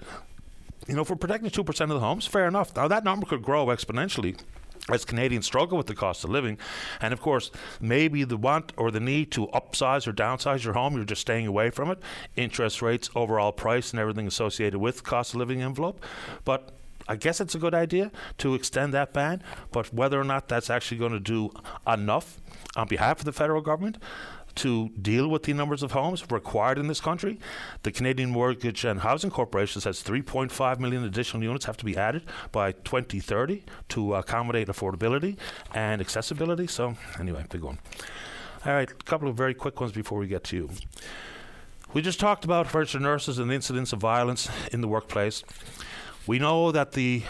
You 0.87 0.95
know, 0.95 1.05
we're 1.07 1.15
protecting 1.15 1.49
2% 1.49 1.81
of 1.81 1.89
the 1.89 1.99
homes, 1.99 2.27
fair 2.27 2.47
enough. 2.47 2.75
Now, 2.75 2.87
that 2.87 3.03
number 3.03 3.25
could 3.25 3.41
grow 3.41 3.67
exponentially 3.67 4.37
as 4.89 5.05
Canadians 5.05 5.45
struggle 5.45 5.77
with 5.77 5.87
the 5.87 5.95
cost 5.95 6.23
of 6.23 6.29
living. 6.29 6.57
And 6.99 7.13
of 7.13 7.21
course, 7.21 7.51
maybe 7.79 8.23
the 8.23 8.37
want 8.37 8.73
or 8.75 8.91
the 8.91 8.99
need 8.99 9.31
to 9.31 9.47
upsize 9.47 10.07
or 10.07 10.13
downsize 10.13 10.63
your 10.63 10.73
home, 10.73 10.95
you're 10.95 11.05
just 11.05 11.21
staying 11.21 11.47
away 11.47 11.69
from 11.69 11.89
it. 11.89 11.99
Interest 12.35 12.81
rates, 12.81 13.09
overall 13.15 13.51
price, 13.51 13.91
and 13.91 13.99
everything 13.99 14.27
associated 14.27 14.79
with 14.79 15.03
cost 15.03 15.33
of 15.33 15.39
living 15.39 15.61
envelope. 15.61 16.03
But 16.43 16.71
I 17.07 17.15
guess 17.15 17.41
it's 17.41 17.55
a 17.55 17.59
good 17.59 17.73
idea 17.73 18.11
to 18.39 18.55
extend 18.55 18.93
that 18.93 19.13
ban, 19.13 19.43
but 19.71 19.93
whether 19.93 20.19
or 20.19 20.23
not 20.23 20.47
that's 20.47 20.69
actually 20.69 20.97
going 20.97 21.11
to 21.11 21.19
do 21.19 21.51
enough 21.87 22.41
on 22.75 22.87
behalf 22.87 23.19
of 23.19 23.25
the 23.25 23.33
federal 23.33 23.61
government 23.61 23.97
to 24.55 24.89
deal 25.01 25.27
with 25.27 25.43
the 25.43 25.53
numbers 25.53 25.83
of 25.83 25.91
homes 25.91 26.23
required 26.29 26.77
in 26.77 26.87
this 26.87 27.01
country. 27.01 27.39
The 27.83 27.91
Canadian 27.91 28.29
Mortgage 28.29 28.85
and 28.85 28.99
Housing 28.99 29.31
Corporation 29.31 29.81
says 29.81 30.03
3.5 30.03 30.79
million 30.79 31.03
additional 31.03 31.43
units 31.43 31.65
have 31.65 31.77
to 31.77 31.85
be 31.85 31.97
added 31.97 32.23
by 32.51 32.71
2030 32.71 33.63
to 33.89 34.15
accommodate 34.15 34.67
affordability 34.67 35.37
and 35.73 36.01
accessibility. 36.01 36.67
So, 36.67 36.95
anyway, 37.19 37.45
big 37.49 37.63
one. 37.63 37.79
All 38.65 38.73
right, 38.73 38.89
a 38.89 38.93
couple 38.93 39.27
of 39.27 39.35
very 39.35 39.53
quick 39.53 39.81
ones 39.81 39.91
before 39.91 40.19
we 40.19 40.27
get 40.27 40.43
to 40.45 40.55
you. 40.55 40.69
We 41.93 42.01
just 42.01 42.19
talked 42.19 42.43
about 42.43 42.73
registered 42.73 43.03
nurses 43.03 43.37
and 43.37 43.51
the 43.51 43.55
incidents 43.55 43.93
of 43.93 43.99
violence 43.99 44.49
in 44.71 44.81
the 44.81 44.87
workplace. 44.87 45.43
We 46.25 46.39
know 46.39 46.71
that 46.71 46.93
the 46.93 47.23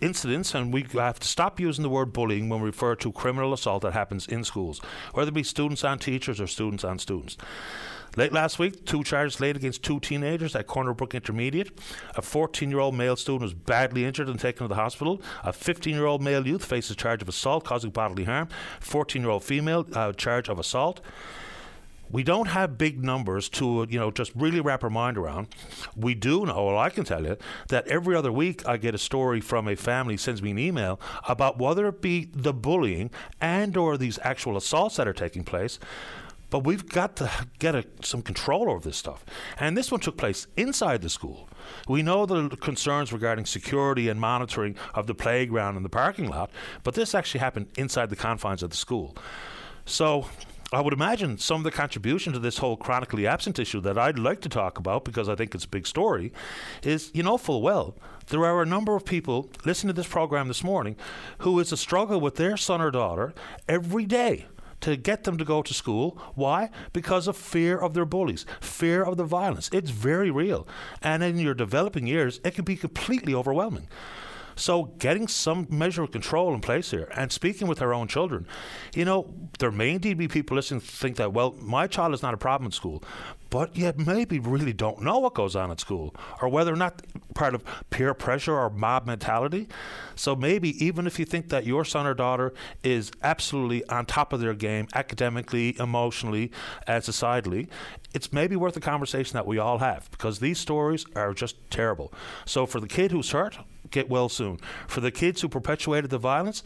incidents, 0.00 0.54
and 0.54 0.72
we 0.72 0.84
have 0.94 1.20
to 1.20 1.26
stop 1.26 1.58
using 1.58 1.82
the 1.82 1.88
word 1.88 2.12
bullying 2.12 2.48
when 2.48 2.60
we 2.60 2.66
refer 2.66 2.94
to 2.96 3.12
criminal 3.12 3.52
assault 3.52 3.82
that 3.82 3.92
happens 3.92 4.26
in 4.26 4.44
schools, 4.44 4.80
whether 5.14 5.30
it 5.30 5.34
be 5.34 5.42
students 5.42 5.84
and 5.84 6.00
teachers 6.00 6.40
or 6.40 6.46
students 6.46 6.84
and 6.84 7.00
students. 7.00 7.36
Late 8.14 8.32
last 8.32 8.58
week, 8.58 8.84
two 8.84 9.02
charges 9.02 9.40
laid 9.40 9.56
against 9.56 9.82
two 9.82 9.98
teenagers 9.98 10.54
at 10.54 10.66
Corner 10.66 10.92
Brook 10.92 11.14
Intermediate. 11.14 11.70
A 12.14 12.20
14 12.20 12.70
year 12.70 12.80
old 12.80 12.94
male 12.94 13.16
student 13.16 13.42
was 13.42 13.54
badly 13.54 14.04
injured 14.04 14.28
and 14.28 14.38
taken 14.38 14.64
to 14.64 14.68
the 14.68 14.74
hospital. 14.74 15.22
A 15.44 15.52
15 15.52 15.94
year 15.94 16.04
old 16.04 16.20
male 16.20 16.46
youth 16.46 16.62
faces 16.62 16.94
charge 16.94 17.22
of 17.22 17.28
assault 17.30 17.64
causing 17.64 17.90
bodily 17.90 18.24
harm. 18.24 18.48
14 18.80 19.22
year 19.22 19.30
old 19.30 19.44
female 19.44 19.86
uh, 19.94 20.12
charge 20.12 20.50
of 20.50 20.58
assault 20.58 21.00
we 22.12 22.22
don't 22.22 22.48
have 22.48 22.78
big 22.78 23.02
numbers 23.02 23.48
to 23.48 23.86
you 23.88 23.98
know 23.98 24.10
just 24.10 24.30
really 24.36 24.60
wrap 24.60 24.84
our 24.84 24.90
mind 24.90 25.16
around. 25.16 25.48
We 25.96 26.14
do 26.14 26.46
know, 26.46 26.66
well, 26.66 26.78
I 26.78 26.90
can 26.90 27.04
tell 27.04 27.24
you 27.24 27.36
that 27.68 27.88
every 27.88 28.14
other 28.14 28.30
week 28.30 28.68
I 28.68 28.76
get 28.76 28.94
a 28.94 28.98
story 28.98 29.40
from 29.40 29.66
a 29.66 29.74
family 29.74 30.16
sends 30.16 30.42
me 30.42 30.50
an 30.52 30.58
email 30.58 31.00
about 31.26 31.58
whether 31.58 31.88
it 31.88 32.02
be 32.02 32.28
the 32.32 32.52
bullying 32.52 33.10
and 33.40 33.76
or 33.76 33.96
these 33.96 34.18
actual 34.22 34.56
assaults 34.56 34.96
that 34.96 35.08
are 35.08 35.12
taking 35.14 35.42
place. 35.42 35.78
But 36.50 36.64
we've 36.64 36.86
got 36.86 37.16
to 37.16 37.30
get 37.58 37.74
a, 37.74 37.86
some 38.02 38.20
control 38.20 38.68
over 38.68 38.86
this 38.86 38.98
stuff. 38.98 39.24
And 39.58 39.74
this 39.74 39.90
one 39.90 40.02
took 40.02 40.18
place 40.18 40.46
inside 40.54 41.00
the 41.00 41.08
school. 41.08 41.48
We 41.88 42.02
know 42.02 42.26
the 42.26 42.50
concerns 42.50 43.10
regarding 43.10 43.46
security 43.46 44.10
and 44.10 44.20
monitoring 44.20 44.76
of 44.94 45.06
the 45.06 45.14
playground 45.14 45.76
and 45.76 45.84
the 45.84 45.88
parking 45.88 46.28
lot, 46.28 46.50
but 46.84 46.92
this 46.92 47.14
actually 47.14 47.40
happened 47.40 47.68
inside 47.78 48.10
the 48.10 48.16
confines 48.16 48.62
of 48.62 48.68
the 48.68 48.76
school. 48.76 49.16
So 49.86 50.26
I 50.72 50.80
would 50.80 50.94
imagine 50.94 51.36
some 51.38 51.58
of 51.58 51.64
the 51.64 51.70
contribution 51.70 52.32
to 52.32 52.38
this 52.38 52.58
whole 52.58 52.76
chronically 52.76 53.26
absent 53.26 53.58
issue 53.58 53.80
that 53.82 53.98
I'd 53.98 54.18
like 54.18 54.40
to 54.40 54.48
talk 54.48 54.78
about 54.78 55.04
because 55.04 55.28
I 55.28 55.34
think 55.34 55.54
it's 55.54 55.66
a 55.66 55.68
big 55.68 55.86
story 55.86 56.32
is 56.82 57.10
you 57.12 57.22
know 57.22 57.36
full 57.36 57.60
well 57.60 57.94
there 58.28 58.44
are 58.44 58.62
a 58.62 58.66
number 58.66 58.96
of 58.96 59.04
people 59.04 59.50
listening 59.64 59.94
to 59.94 60.00
this 60.00 60.08
program 60.08 60.48
this 60.48 60.64
morning 60.64 60.96
who 61.38 61.58
is 61.60 61.72
a 61.72 61.76
struggle 61.76 62.20
with 62.20 62.36
their 62.36 62.56
son 62.56 62.80
or 62.80 62.90
daughter 62.90 63.34
every 63.68 64.06
day 64.06 64.46
to 64.80 64.96
get 64.96 65.24
them 65.24 65.38
to 65.38 65.44
go 65.44 65.62
to 65.62 65.72
school. 65.72 66.18
Why? 66.34 66.68
Because 66.92 67.26
of 67.28 67.36
fear 67.36 67.78
of 67.78 67.94
their 67.94 68.04
bullies, 68.04 68.44
fear 68.60 69.02
of 69.02 69.16
the 69.16 69.24
violence. 69.24 69.70
It's 69.72 69.90
very 69.90 70.30
real. 70.30 70.66
And 71.00 71.22
in 71.22 71.38
your 71.38 71.54
developing 71.54 72.06
years, 72.06 72.40
it 72.44 72.54
can 72.54 72.64
be 72.64 72.76
completely 72.76 73.32
overwhelming. 73.34 73.88
So, 74.56 74.84
getting 74.98 75.28
some 75.28 75.66
measure 75.70 76.02
of 76.02 76.10
control 76.10 76.54
in 76.54 76.60
place 76.60 76.90
here 76.90 77.08
and 77.16 77.32
speaking 77.32 77.68
with 77.68 77.82
our 77.82 77.94
own 77.94 78.08
children, 78.08 78.46
you 78.94 79.04
know, 79.04 79.32
there 79.58 79.70
may 79.70 79.90
indeed 79.90 80.18
be 80.18 80.28
people 80.28 80.56
listening 80.56 80.80
think 80.80 81.16
that, 81.16 81.32
well, 81.32 81.54
my 81.60 81.86
child 81.86 82.14
is 82.14 82.22
not 82.22 82.34
a 82.34 82.36
problem 82.36 82.66
in 82.66 82.72
school, 82.72 83.02
but 83.52 83.76
yet 83.76 83.98
maybe 83.98 84.38
really 84.38 84.72
don't 84.72 85.02
know 85.02 85.18
what 85.18 85.34
goes 85.34 85.54
on 85.54 85.70
at 85.70 85.78
school 85.78 86.14
or 86.40 86.48
whether 86.48 86.72
or 86.72 86.76
not 86.76 87.02
part 87.34 87.54
of 87.54 87.62
peer 87.90 88.14
pressure 88.14 88.58
or 88.58 88.70
mob 88.70 89.06
mentality. 89.06 89.68
So 90.14 90.34
maybe 90.34 90.82
even 90.82 91.06
if 91.06 91.18
you 91.18 91.26
think 91.26 91.50
that 91.50 91.66
your 91.66 91.84
son 91.84 92.06
or 92.06 92.14
daughter 92.14 92.54
is 92.82 93.10
absolutely 93.22 93.86
on 93.88 94.06
top 94.06 94.32
of 94.32 94.40
their 94.40 94.54
game 94.54 94.88
academically, 94.94 95.78
emotionally, 95.78 96.50
and 96.86 97.04
societally, 97.04 97.68
it's 98.14 98.32
maybe 98.32 98.56
worth 98.56 98.76
a 98.76 98.80
conversation 98.80 99.34
that 99.34 99.46
we 99.46 99.58
all 99.58 99.78
have 99.78 100.10
because 100.10 100.38
these 100.38 100.58
stories 100.58 101.04
are 101.14 101.34
just 101.34 101.56
terrible. 101.70 102.10
So 102.46 102.64
for 102.64 102.80
the 102.80 102.88
kid 102.88 103.10
who's 103.10 103.32
hurt, 103.32 103.58
get 103.92 104.08
well 104.08 104.28
soon. 104.28 104.58
For 104.88 105.00
the 105.00 105.10
kids 105.10 105.40
who 105.40 105.48
perpetuated 105.48 106.10
the 106.10 106.18
violence, 106.18 106.62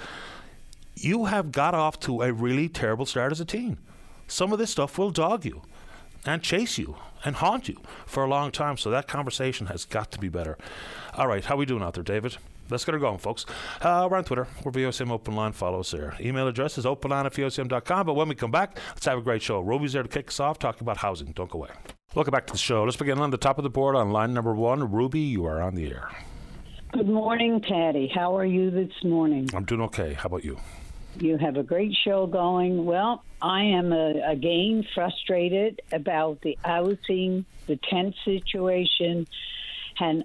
you 0.94 1.26
have 1.26 1.52
got 1.52 1.74
off 1.74 2.00
to 2.00 2.22
a 2.22 2.32
really 2.32 2.68
terrible 2.68 3.04
start 3.04 3.32
as 3.32 3.40
a 3.40 3.44
teen. 3.44 3.78
Some 4.26 4.52
of 4.52 4.58
this 4.58 4.70
stuff 4.70 4.98
will 4.98 5.10
dog 5.10 5.44
you 5.44 5.62
and 6.24 6.42
chase 6.42 6.78
you 6.78 6.96
and 7.24 7.36
haunt 7.36 7.68
you 7.68 7.76
for 8.06 8.24
a 8.24 8.28
long 8.28 8.50
time. 8.50 8.76
So 8.76 8.90
that 8.90 9.06
conversation 9.06 9.66
has 9.66 9.84
got 9.84 10.10
to 10.12 10.18
be 10.18 10.28
better. 10.28 10.56
All 11.14 11.28
right, 11.28 11.44
how 11.44 11.56
we 11.56 11.66
doing 11.66 11.82
out 11.82 11.94
there, 11.94 12.02
David? 12.02 12.38
Let's 12.68 12.84
get 12.84 12.94
her 12.94 12.98
going, 12.98 13.18
folks. 13.18 13.46
Uh, 13.80 14.08
we're 14.10 14.16
on 14.16 14.24
Twitter. 14.24 14.48
We're 14.64 14.72
VOCM 14.72 15.10
Open 15.10 15.36
Line. 15.36 15.52
Follow 15.52 15.80
us 15.80 15.92
there. 15.92 16.16
Email 16.20 16.48
address 16.48 16.78
is 16.78 16.84
openline 16.84 17.24
at 17.24 17.32
VOCM.com. 17.32 18.06
But 18.06 18.14
when 18.14 18.28
we 18.28 18.34
come 18.34 18.50
back, 18.50 18.78
let's 18.88 19.06
have 19.06 19.18
a 19.18 19.22
great 19.22 19.42
show. 19.42 19.60
Ruby's 19.60 19.92
there 19.92 20.02
to 20.02 20.08
kick 20.08 20.28
us 20.28 20.40
off, 20.40 20.58
talking 20.58 20.82
about 20.82 20.96
housing. 20.96 21.30
Don't 21.30 21.50
go 21.50 21.60
away. 21.60 21.70
Welcome 22.14 22.32
back 22.32 22.46
to 22.48 22.52
the 22.52 22.58
show. 22.58 22.82
Let's 22.82 22.96
begin 22.96 23.18
on 23.18 23.30
the 23.30 23.36
top 23.36 23.58
of 23.58 23.62
the 23.62 23.70
board 23.70 23.94
on 23.94 24.10
line 24.10 24.34
number 24.34 24.54
one. 24.54 24.90
Ruby, 24.90 25.20
you 25.20 25.44
are 25.44 25.60
on 25.60 25.76
the 25.76 25.86
air. 25.86 26.10
Good 26.96 27.08
morning, 27.10 27.60
Patty. 27.60 28.08
How 28.08 28.38
are 28.38 28.44
you 28.46 28.70
this 28.70 29.04
morning? 29.04 29.50
I'm 29.52 29.66
doing 29.66 29.82
okay. 29.82 30.14
How 30.14 30.28
about 30.28 30.46
you? 30.46 30.58
You 31.20 31.36
have 31.36 31.58
a 31.58 31.62
great 31.62 31.94
show 31.94 32.26
going. 32.26 32.86
Well, 32.86 33.22
I 33.42 33.64
am 33.64 33.92
uh, 33.92 34.12
again 34.26 34.82
frustrated 34.94 35.82
about 35.92 36.40
the 36.40 36.56
housing, 36.64 37.44
the 37.66 37.78
tent 37.90 38.14
situation, 38.24 39.26
and 40.00 40.24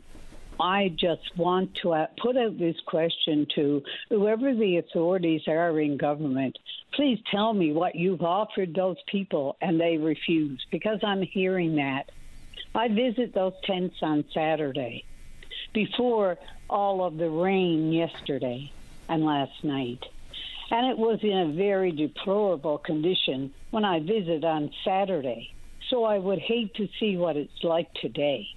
I 0.62 0.96
just 0.98 1.36
want 1.36 1.76
to 1.82 1.92
uh, 1.92 2.08
put 2.22 2.38
out 2.38 2.58
this 2.58 2.78
question 2.86 3.48
to 3.56 3.84
whoever 4.08 4.56
the 4.56 4.78
authorities 4.78 5.42
are 5.50 5.78
in 5.78 5.98
government. 5.98 6.58
Please 6.94 7.20
tell 7.30 7.52
me 7.52 7.74
what 7.74 7.96
you've 7.96 8.22
offered 8.22 8.74
those 8.74 8.98
people 9.08 9.58
and 9.62 9.78
they 9.78 9.98
refuse 9.98 10.66
because 10.72 11.00
I'm 11.04 11.22
hearing 11.22 11.76
that. 11.76 12.12
I 12.74 12.88
visit 12.88 13.34
those 13.34 13.56
tents 13.66 13.98
on 14.02 14.24
Saturday 14.34 15.04
before 15.74 16.38
all 16.72 17.06
of 17.06 17.18
the 17.18 17.30
rain 17.30 17.92
yesterday 17.92 18.72
and 19.08 19.24
last 19.24 19.64
night 19.64 20.04
and 20.72 20.88
it 20.88 20.98
was 20.98 21.20
in 21.22 21.38
a 21.38 21.52
very 21.52 21.92
deplorable 21.92 22.78
condition 22.78 23.54
when 23.72 23.84
I 23.84 24.00
visited 24.00 24.46
on 24.46 24.72
Saturday. 24.86 25.54
So 25.90 26.06
I 26.06 26.18
would 26.18 26.40
hate 26.40 26.74
to 26.76 26.88
see 26.98 27.18
what 27.18 27.36
it's 27.36 27.64
like 27.64 27.94
today. 27.96 28.48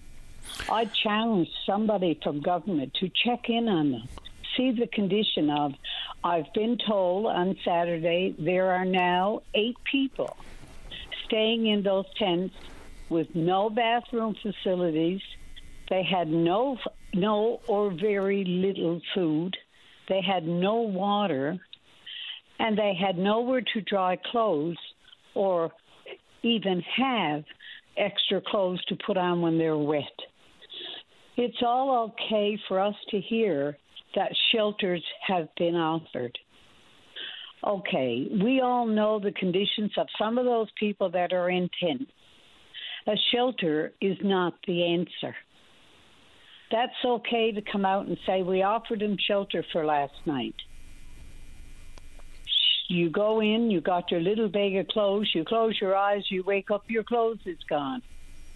I 0.70 0.84
challenge 0.84 1.48
somebody 1.66 2.18
from 2.22 2.40
government 2.40 2.94
to 3.00 3.08
check 3.08 3.50
in 3.50 3.68
on 3.68 3.90
them, 3.90 4.08
see 4.56 4.70
the 4.70 4.86
condition 4.86 5.50
of. 5.50 5.74
I've 6.22 6.52
been 6.54 6.78
told 6.78 7.26
on 7.26 7.56
Saturday 7.64 8.34
there 8.38 8.70
are 8.70 8.84
now 8.84 9.42
eight 9.54 9.76
people 9.90 10.36
staying 11.26 11.66
in 11.66 11.82
those 11.82 12.06
tents 12.16 12.54
with 13.08 13.34
no 13.34 13.68
bathroom 13.68 14.36
facilities. 14.40 15.20
They 15.90 16.02
had 16.02 16.28
no 16.28 16.78
no 17.12 17.60
or 17.68 17.92
very 17.92 18.44
little 18.44 19.00
food. 19.14 19.56
They 20.08 20.20
had 20.20 20.44
no 20.44 20.76
water 20.76 21.58
and 22.58 22.78
they 22.78 22.94
had 22.94 23.18
nowhere 23.18 23.62
to 23.74 23.80
dry 23.80 24.18
clothes 24.30 24.78
or 25.34 25.72
even 26.42 26.82
have 26.96 27.44
extra 27.96 28.40
clothes 28.40 28.84
to 28.86 28.96
put 29.06 29.16
on 29.16 29.40
when 29.40 29.58
they're 29.58 29.78
wet. 29.78 30.02
It's 31.36 31.62
all 31.62 32.12
okay 32.12 32.58
for 32.68 32.80
us 32.80 32.94
to 33.10 33.20
hear 33.20 33.76
that 34.14 34.30
shelters 34.52 35.02
have 35.26 35.48
been 35.56 35.74
offered. 35.74 36.38
Okay, 37.66 38.28
we 38.42 38.60
all 38.60 38.86
know 38.86 39.18
the 39.18 39.32
conditions 39.32 39.92
of 39.96 40.06
some 40.18 40.38
of 40.38 40.44
those 40.44 40.68
people 40.78 41.10
that 41.10 41.32
are 41.32 41.50
in 41.50 41.68
tents. 41.80 42.10
A 43.06 43.14
shelter 43.32 43.92
is 44.00 44.16
not 44.22 44.54
the 44.66 44.84
answer. 44.94 45.34
That's 46.74 47.04
okay 47.04 47.52
to 47.52 47.62
come 47.62 47.84
out 47.84 48.06
and 48.06 48.18
say, 48.26 48.42
We 48.42 48.62
offered 48.62 48.98
them 48.98 49.16
shelter 49.16 49.64
for 49.72 49.84
last 49.86 50.26
night 50.26 50.56
you 52.88 53.10
go 53.10 53.40
in, 53.40 53.70
you 53.70 53.80
got 53.80 54.10
your 54.10 54.20
little 54.20 54.48
bag 54.48 54.76
of 54.76 54.88
clothes, 54.88 55.30
you 55.34 55.44
close 55.44 55.80
your 55.80 55.96
eyes, 55.96 56.30
you 56.30 56.42
wake 56.42 56.70
up, 56.70 56.84
your 56.88 57.02
clothes 57.02 57.40
is 57.46 57.58
gone. 57.68 58.02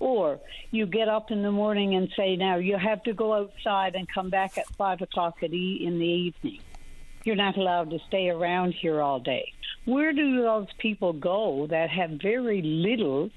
Or 0.00 0.38
you 0.70 0.86
get 0.86 1.08
up 1.08 1.30
in 1.30 1.42
the 1.42 1.50
morning 1.50 1.94
and 1.94 2.08
say, 2.16 2.36
now 2.36 2.56
you 2.56 2.76
have 2.76 3.02
to 3.04 3.12
go 3.12 3.34
outside 3.34 3.94
and 3.94 4.06
come 4.08 4.30
back 4.30 4.56
at 4.56 4.66
five 4.76 5.00
o'clock 5.02 5.42
in 5.42 5.50
the 5.50 6.06
evening. 6.06 6.60
You're 7.24 7.36
not 7.36 7.56
allowed 7.56 7.90
to 7.90 7.98
stay 8.06 8.28
around 8.28 8.74
here 8.74 9.00
all 9.00 9.18
day. 9.18 9.52
Where 9.86 10.12
do 10.12 10.42
those 10.42 10.68
people 10.78 11.12
go 11.14 11.66
that 11.70 11.90
have 11.90 12.10
very 12.10 12.62
little 12.62 13.30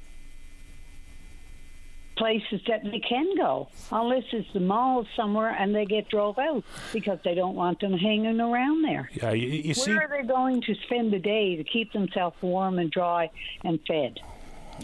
places 2.22 2.62
that 2.68 2.84
they 2.84 3.00
can 3.00 3.36
go, 3.36 3.68
unless 3.92 4.22
it's 4.32 4.48
the 4.54 4.60
mall 4.60 5.04
somewhere 5.16 5.50
and 5.50 5.74
they 5.74 5.86
get 5.86 6.08
drove 6.08 6.38
out 6.38 6.64
because 6.94 7.18
they 7.26 7.34
don't 7.34 7.56
want 7.56 7.80
them 7.80 7.94
hanging 7.94 8.40
around 8.40 8.84
there. 8.84 9.10
Yeah, 9.14 9.32
you, 9.32 9.48
you 9.48 9.74
Where 9.74 9.74
see. 9.74 9.92
are 9.94 10.08
they 10.08 10.28
going 10.28 10.62
to 10.62 10.76
spend 10.86 11.12
the 11.12 11.18
day 11.18 11.56
to 11.56 11.64
keep 11.64 11.92
themselves 11.94 12.36
warm 12.44 12.78
and 12.78 12.92
dry 12.92 13.32
and 13.64 13.80
fed? 13.88 14.20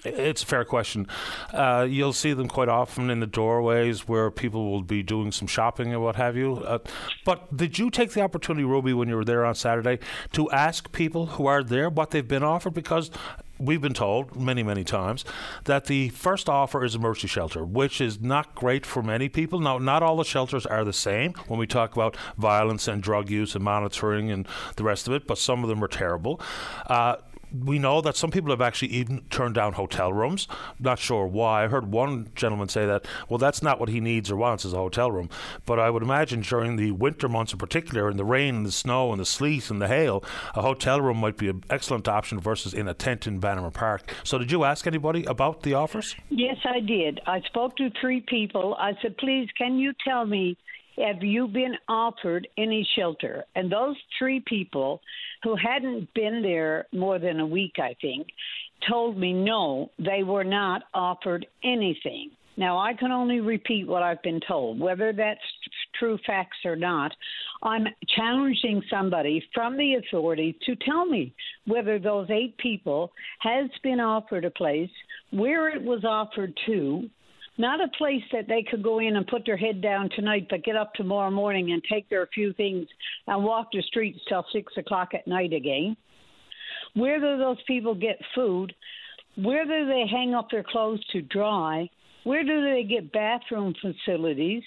It's 0.04 0.42
a 0.42 0.46
fair 0.48 0.66
question. 0.66 1.08
Uh, 1.54 1.86
you'll 1.88 2.14
see 2.14 2.34
them 2.34 2.48
quite 2.48 2.70
often 2.70 3.12
in 3.12 3.20
the 3.20 3.28
doorways 3.28 4.08
where 4.08 4.32
people 4.32 4.72
will 4.72 4.82
be 4.82 5.04
doing 5.04 5.32
some 5.32 5.48
shopping 5.48 5.94
and 5.94 6.02
what 6.02 6.16
have 6.16 6.36
you. 6.36 6.58
Uh, 6.58 6.80
but 7.24 7.56
did 7.56 7.78
you 7.78 7.92
take 7.92 8.14
the 8.14 8.22
opportunity, 8.22 8.64
Ruby, 8.64 8.94
when 8.94 9.10
you 9.10 9.16
were 9.16 9.26
there 9.26 9.46
on 9.46 9.54
Saturday, 9.54 10.00
to 10.34 10.50
ask 10.50 10.92
people 10.92 11.28
who 11.28 11.46
are 11.46 11.64
there 11.64 11.88
what 11.90 12.10
they've 12.10 12.28
been 12.28 12.44
offered? 12.44 12.74
Because 12.74 13.12
we've 13.60 13.82
been 13.82 13.94
told 13.94 14.36
many, 14.36 14.64
many 14.64 14.84
times 14.84 15.26
that 15.66 15.86
the 15.86 16.10
first 16.10 16.50
offer 16.50 16.84
is 16.84 16.96
a 16.96 17.00
mercy 17.00 17.28
shelter, 17.28 17.66
which 17.66 18.02
is 18.02 18.22
not 18.22 18.56
great 18.56 18.86
for 18.86 19.02
many 19.02 19.30
people. 19.30 19.60
Now, 19.60 19.78
not 19.78 20.04
all 20.04 20.18
the 20.18 20.24
shelters 20.24 20.66
are 20.66 20.84
the 20.84 20.94
same 20.94 21.34
when 21.48 21.60
we 21.60 21.68
talk 21.68 21.94
about 21.94 22.16
violence 22.38 22.88
and 22.88 23.02
drug 23.02 23.30
use 23.30 23.56
and 23.56 23.64
monitoring 23.64 24.32
and 24.32 24.48
the 24.76 24.84
rest 24.84 25.08
of 25.08 25.14
it, 25.14 25.28
but 25.28 25.38
some 25.38 25.64
of 25.64 25.70
them 25.70 25.84
are 25.84 25.88
terrible. 25.88 26.42
Uh, 26.88 27.18
we 27.52 27.80
know 27.80 28.02
that 28.02 28.16
some 28.16 28.32
people 28.32 28.52
have 28.52 28.62
actually 28.62 28.90
even 28.90 29.22
turned 29.30 29.56
down 29.56 29.74
hotel 29.74 30.12
rooms. 30.12 30.48
Not 30.80 31.00
sure 31.00 31.26
why. 31.26 31.64
I 31.64 31.68
heard 31.68 31.92
one 31.92 32.30
gentleman 32.36 32.70
say 32.70 32.86
that, 32.86 33.06
well, 33.30 33.38
that's 33.38 33.62
not 33.62 33.80
what 33.80 33.90
he 33.90 34.00
needs 34.00 34.30
or 34.30 34.36
wants 34.36 34.66
is 34.66 34.74
a 34.74 34.78
hotel 34.78 35.12
room. 35.12 35.30
But 35.66 35.80
I 35.80 35.90
would 35.90 36.04
imagine 36.04 36.42
during 36.42 36.76
the 36.76 36.92
winter 36.92 37.30
months 37.30 37.54
in 37.54 37.60
particular, 37.60 38.10
in 38.10 38.18
the 38.18 38.26
rain 38.26 38.56
and 38.56 38.66
the 38.66 38.72
snow 38.72 39.12
and 39.12 39.20
the 39.20 39.26
sleet 39.26 39.70
and 39.70 39.82
the 39.82 39.88
hail, 39.88 40.24
a 40.56 40.62
hotel 40.62 41.02
room 41.02 41.18
might 41.18 41.38
be 41.38 41.50
an 41.50 41.64
excellent 41.70 42.08
option 42.08 42.40
versus 42.40 42.74
in 42.74 42.88
a 42.88 42.94
tent 42.94 43.28
in 43.28 43.40
Bannerman 43.40 43.72
Park. 43.72 44.12
So 44.24 44.38
did 44.38 44.52
you 44.52 44.64
ask 44.64 44.88
anybody 44.88 45.24
about 45.26 45.64
the 45.64 45.74
offers? 45.74 46.16
Yes, 46.30 46.58
I 46.66 46.80
did. 46.80 47.22
I 47.26 47.42
spoke 47.42 47.76
to 47.78 47.90
three 48.02 48.24
people. 48.28 48.76
I 48.80 48.94
said, 49.02 49.18
please, 49.18 49.48
can 49.58 49.78
you 49.78 49.94
tell 50.06 50.26
me 50.26 50.58
have 50.98 51.22
you 51.22 51.48
been 51.48 51.76
offered 51.88 52.48
any 52.58 52.88
shelter? 52.98 53.46
And 53.56 53.72
those 53.72 53.96
three 54.18 54.42
people 54.46 55.02
who 55.48 55.56
hadn't 55.56 56.14
been 56.14 56.42
there 56.42 56.88
more 56.92 57.20
than 57.20 57.40
a 57.40 57.46
week, 57.48 57.76
I 57.80 57.96
think, 58.02 58.28
told 58.90 59.18
me 59.18 59.32
no, 59.32 59.90
they 59.98 60.22
were 60.22 60.44
not 60.44 60.82
offered 60.94 61.46
anything. 61.64 62.32
Now, 62.58 62.78
I 62.78 62.94
can 62.94 63.14
only 63.14 63.40
repeat 63.40 63.88
what 63.88 64.04
I've 64.04 64.22
been 64.24 64.42
told. 64.46 64.78
Whether 64.78 65.14
that's 65.14 65.40
true 65.98 66.20
facts 66.28 66.58
or 66.66 66.76
not, 66.76 67.14
I'm 67.64 67.86
challenging 68.14 68.82
somebody 68.90 69.42
from 69.54 69.78
the 69.78 69.94
authority 69.94 70.58
to 70.66 70.76
tell 70.76 71.06
me 71.06 71.34
whether 71.66 71.98
those 71.98 72.30
eight 72.30 72.58
people 72.58 73.14
has 73.40 73.70
been 73.84 74.02
offered 74.02 74.44
a 74.44 74.52
place, 74.52 74.90
where 75.32 75.70
it 75.70 75.82
was 75.82 76.04
offered 76.04 76.60
to, 76.66 77.10
not 77.58 77.84
a 77.84 77.88
place 77.98 78.24
that 78.32 78.48
they 78.48 78.64
could 78.64 78.84
go 78.84 79.00
in 79.00 79.16
and 79.16 79.26
put 79.28 79.46
their 79.46 79.58
head 79.58 79.82
down 79.82 80.10
tonight, 80.16 80.48
but 80.50 80.64
get 80.64 80.76
up 80.76 80.94
tomorrow 80.94 81.32
morning 81.32 81.72
and 81.72 81.82
take 81.92 82.10
their 82.10 82.28
few 82.28 82.54
things 82.54 82.88
and 83.28 83.44
walk 83.44 83.68
the 83.72 83.82
streets 83.84 84.20
till 84.28 84.46
six 84.52 84.74
o'clock 84.78 85.10
at 85.14 85.28
night 85.28 85.54
again. 85.54 85.96
Where 86.94 87.20
do 87.20 87.38
those 87.38 87.62
people 87.68 87.96
get 87.96 88.20
food? 88.34 88.74
Where 89.36 89.66
do 89.66 89.88
they 89.88 90.06
hang 90.10 90.34
up 90.34 90.50
their 90.50 90.64
clothes 90.64 91.04
to 91.12 91.22
dry? 91.22 91.90
Where 92.24 92.44
do 92.44 92.64
they 92.64 92.84
get 92.84 93.12
bathroom 93.12 93.74
facilities? 93.82 94.64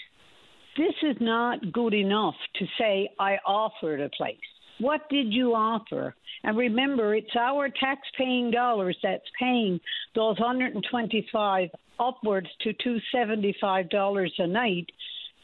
This 0.77 0.95
is 1.03 1.17
not 1.21 1.73
good 1.73 1.95
enough 1.95 2.37
to 2.57 2.67
say, 2.79 3.11
I 3.19 3.37
offered 3.45 4.01
a 4.01 4.09
place. 4.11 4.37
What 4.81 5.09
did 5.11 5.33
you 5.33 5.55
offer? 5.55 6.15
And 6.43 6.57
remember, 6.57 7.15
it's 7.15 7.37
our 7.39 7.69
tax 7.69 8.01
paying 8.17 8.51
dollars 8.51 8.97
that's 9.03 9.29
paying 9.39 9.79
those 10.15 10.39
125 10.41 11.69
upwards 11.99 12.49
to 12.63 12.73
$275 13.15 14.31
a 14.39 14.47
night 14.47 14.91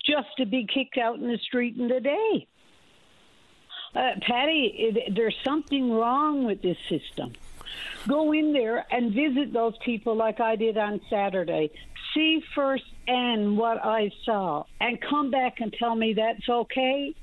just 0.07 0.29
to 0.39 0.47
be 0.47 0.67
kicked 0.67 0.97
out 0.97 1.19
in 1.19 1.29
the 1.29 1.39
street 1.39 1.77
in 1.77 1.89
the 1.89 2.01
day. 2.01 2.47
Uh, 3.95 4.13
Patty, 4.23 4.75
it, 4.75 5.15
there's 5.15 5.37
something 5.45 5.93
wrong 5.93 6.45
with 6.45 6.63
this 6.63 6.79
system. 6.89 7.33
Go 8.09 8.33
in 8.33 8.55
there 8.55 8.87
and 8.91 9.13
visit 9.13 9.53
those 9.53 9.75
people 9.85 10.17
like 10.17 10.41
I 10.41 10.57
did 10.57 10.79
on 10.79 11.01
Saturday. 11.11 11.71
See 12.15 12.43
first 12.55 12.85
and 13.07 13.59
what 13.59 13.85
I 13.85 14.11
saw, 14.25 14.65
and 14.81 14.99
come 15.01 15.31
back 15.31 15.61
and 15.61 15.73
tell 15.73 15.95
me 15.95 16.15
that's 16.15 16.49
okay. 16.49 17.15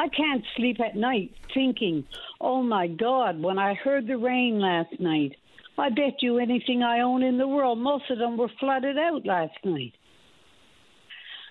I 0.00 0.08
can't 0.08 0.42
sleep 0.56 0.80
at 0.80 0.96
night 0.96 1.30
thinking, 1.52 2.06
oh 2.40 2.62
my 2.62 2.86
God, 2.86 3.38
when 3.42 3.58
I 3.58 3.74
heard 3.74 4.06
the 4.06 4.16
rain 4.16 4.58
last 4.58 4.98
night, 4.98 5.36
I 5.76 5.90
bet 5.90 6.22
you 6.22 6.38
anything 6.38 6.82
I 6.82 7.00
own 7.00 7.22
in 7.22 7.36
the 7.36 7.46
world, 7.46 7.78
most 7.78 8.04
of 8.10 8.16
them 8.16 8.38
were 8.38 8.48
flooded 8.58 8.96
out 8.96 9.26
last 9.26 9.58
night. 9.62 9.92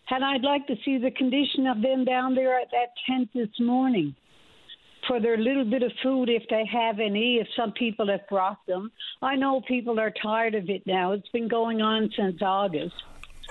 And 0.09 0.25
I'd 0.25 0.41
like 0.41 0.65
to 0.65 0.75
see 0.83 0.97
the 0.97 1.11
condition 1.11 1.67
of 1.67 1.83
them 1.83 2.05
down 2.05 2.33
there 2.33 2.59
at 2.59 2.71
that 2.71 2.89
tent 3.07 3.29
this 3.35 3.53
morning 3.59 4.15
for 5.07 5.19
their 5.19 5.37
little 5.37 5.65
bit 5.69 5.83
of 5.83 5.91
food 6.01 6.27
if 6.27 6.41
they 6.49 6.63
have 6.65 6.99
any, 6.99 7.35
if 7.35 7.47
some 7.55 7.71
people 7.73 8.07
have 8.07 8.27
brought 8.27 8.65
them. 8.65 8.91
I 9.21 9.35
know 9.35 9.61
people 9.67 9.99
are 9.99 10.11
tired 10.23 10.55
of 10.55 10.71
it 10.71 10.87
now. 10.87 11.11
It's 11.11 11.29
been 11.29 11.49
going 11.49 11.83
on 11.83 12.09
since 12.17 12.41
August. 12.41 12.95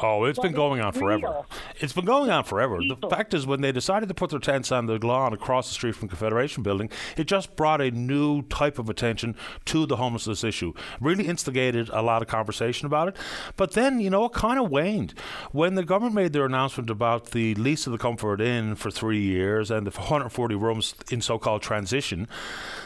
Oh, 0.01 0.25
it's 0.25 0.39
been 0.39 0.53
going 0.53 0.81
on 0.81 0.93
forever. 0.93 1.43
It's 1.81 1.93
been 1.93 2.05
going 2.05 2.31
on 2.31 2.45
forever. 2.45 2.79
The 2.79 3.09
fact 3.09 3.35
is, 3.35 3.47
when 3.47 3.61
they 3.61 3.73
decided 3.73 4.09
to 4.09 4.15
put 4.15 4.31
their 4.31 4.39
tents 4.39 4.71
on 4.71 4.87
the 4.87 4.99
lawn 5.05 5.33
across 5.33 5.69
the 5.69 5.75
street 5.75 5.97
from 5.97 6.09
Confederation 6.09 6.63
Building, 6.63 6.91
it 7.17 7.25
just 7.25 7.57
brought 7.57 7.81
a 7.81 7.91
new 7.91 8.43
type 8.43 8.79
of 8.79 8.89
attention 8.89 9.35
to 9.67 9.87
the 9.87 9.97
homelessness 9.97 10.45
issue. 10.45 10.73
Really 11.01 11.27
instigated 11.27 11.89
a 11.89 12.03
lot 12.03 12.23
of 12.23 12.29
conversation 12.29 12.87
about 12.87 13.09
it. 13.09 13.17
But 13.57 13.73
then, 13.73 13.99
you 13.99 14.11
know, 14.11 14.27
it 14.27 14.33
kind 14.33 14.61
of 14.61 14.71
waned. 14.71 15.15
When 15.51 15.75
the 15.75 15.85
government 15.85 16.15
made 16.15 16.33
their 16.33 16.47
announcement 16.47 16.91
about 16.91 17.33
the 17.33 17.55
lease 17.57 17.87
of 17.87 17.93
the 17.93 17.99
Comfort 17.99 18.41
Inn 18.41 18.77
for 18.77 18.91
three 18.91 19.21
years 19.21 19.71
and 19.71 19.87
the 19.87 19.91
140 19.91 20.55
rooms 20.55 20.95
in 21.11 21.21
so 21.21 21.39
called 21.39 21.63
transition, 21.63 22.29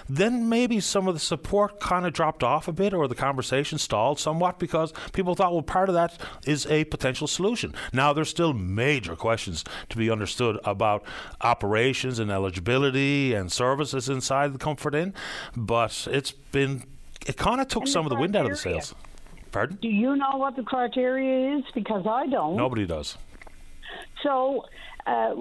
then 0.08 0.48
maybe 0.48 0.80
some 0.80 1.06
of 1.08 1.14
the 1.14 1.20
support 1.20 1.78
kind 1.78 2.06
of 2.06 2.12
dropped 2.12 2.42
off 2.42 2.68
a 2.68 2.72
bit 2.72 2.94
or 2.94 3.06
the 3.06 3.14
conversation 3.14 3.78
stalled 3.78 4.18
somewhat 4.18 4.58
because 4.58 4.92
people 5.12 5.34
thought, 5.34 5.52
well, 5.52 5.62
part 5.62 5.88
of 5.88 5.94
that 5.94 6.18
is 6.46 6.66
a 6.66 6.84
potential 6.84 7.01
solution. 7.02 7.74
Now, 7.92 8.12
there's 8.12 8.30
still 8.30 8.52
major 8.52 9.16
questions 9.16 9.64
to 9.88 9.96
be 9.96 10.10
understood 10.10 10.58
about 10.64 11.02
operations 11.40 12.18
and 12.18 12.30
eligibility 12.30 13.34
and 13.34 13.50
services 13.50 14.08
inside 14.08 14.52
the 14.52 14.58
Comfort 14.58 14.94
Inn, 14.94 15.14
but 15.56 16.08
it's 16.10 16.30
been, 16.30 16.84
it 17.26 17.36
kind 17.36 17.60
of 17.60 17.68
took 17.68 17.86
some 17.86 18.06
of 18.06 18.10
the 18.10 18.16
wind 18.16 18.36
out 18.36 18.46
of 18.46 18.52
the 18.52 18.56
sails. 18.56 18.94
Pardon? 19.50 19.78
Do 19.82 19.88
you 19.88 20.16
know 20.16 20.36
what 20.36 20.56
the 20.56 20.62
criteria 20.62 21.58
is? 21.58 21.64
Because 21.74 22.06
I 22.06 22.26
don't. 22.26 22.56
Nobody 22.56 22.86
does. 22.86 23.18
So, 24.22 24.64
uh, 25.06 25.34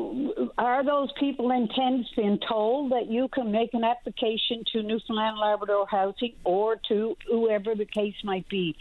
are 0.57 0.83
those 0.83 1.09
people 1.19 1.51
in 1.51 1.67
tents 1.75 2.09
being 2.15 2.39
told 2.47 2.91
that 2.91 3.07
you 3.09 3.27
can 3.31 3.51
make 3.51 3.73
an 3.73 3.83
application 3.83 4.63
to 4.73 4.81
Newfoundland 4.81 5.37
Labrador 5.37 5.85
Housing 5.87 6.33
or 6.43 6.77
to 6.87 7.15
whoever 7.29 7.75
the 7.75 7.85
case 7.85 8.15
might 8.23 8.47
be? 8.49 8.75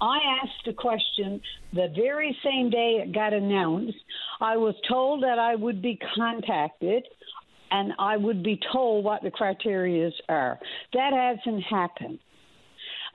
I 0.00 0.18
asked 0.42 0.68
a 0.68 0.74
question 0.74 1.40
the 1.72 1.90
very 1.96 2.36
same 2.44 2.68
day 2.68 3.02
it 3.02 3.14
got 3.14 3.32
announced. 3.32 3.96
I 4.40 4.58
was 4.58 4.74
told 4.86 5.22
that 5.22 5.38
I 5.38 5.54
would 5.54 5.80
be 5.80 5.98
contacted 6.14 7.04
and 7.70 7.92
I 7.98 8.16
would 8.16 8.42
be 8.42 8.60
told 8.72 9.04
what 9.04 9.22
the 9.22 9.30
criteria 9.30 10.10
are. 10.28 10.58
That 10.92 11.12
hasn't 11.12 11.64
happened. 11.64 12.18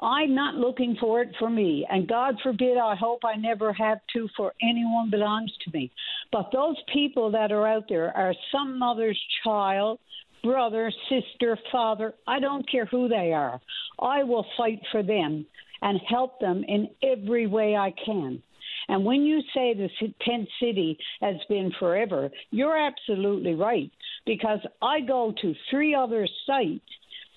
I'm 0.02 0.34
not 0.34 0.56
looking 0.56 0.98
for 1.00 1.22
it 1.22 1.30
for 1.38 1.50
me, 1.50 1.86
and 1.90 2.08
God 2.08 2.36
forbid, 2.42 2.78
I 2.78 2.96
hope 2.96 3.20
I 3.24 3.36
never 3.36 3.72
have 3.74 4.00
to 4.14 4.28
for 4.36 4.54
anyone 4.62 5.12
belongs 5.12 5.52
to 5.64 5.72
me. 5.72 5.92
But 6.32 6.50
those 6.52 6.78
people 6.92 7.30
that 7.32 7.52
are 7.52 7.68
out 7.68 7.86
there 7.88 8.16
are 8.18 8.34
some 8.52 8.80
mother's 8.80 9.20
child, 9.44 10.00
brother, 10.44 10.92
sister, 11.08 11.58
father. 11.72 12.14
I 12.28 12.40
don't 12.40 12.70
care 12.70 12.86
who 12.86 13.08
they 13.08 13.32
are. 13.32 13.62
I 14.00 14.24
will 14.24 14.46
fight 14.58 14.80
for 14.92 15.04
them 15.04 15.46
and 15.84 16.00
help 16.10 16.40
them 16.40 16.64
in 16.68 16.90
every 17.04 17.46
way 17.48 17.76
I 17.76 17.94
can. 18.04 18.42
And 18.88 19.06
when 19.06 19.22
you 19.22 19.42
say 19.54 19.74
the 19.74 19.90
tent 20.26 20.50
city 20.60 20.98
has 21.22 21.36
been 21.48 21.72
forever, 21.80 22.30
you're 22.50 22.78
absolutely 22.78 23.54
right 23.54 23.92
because 24.26 24.60
I 24.82 25.02
go 25.02 25.34
to 25.42 25.54
three 25.70 25.94
other 25.94 26.28
sites 26.48 26.82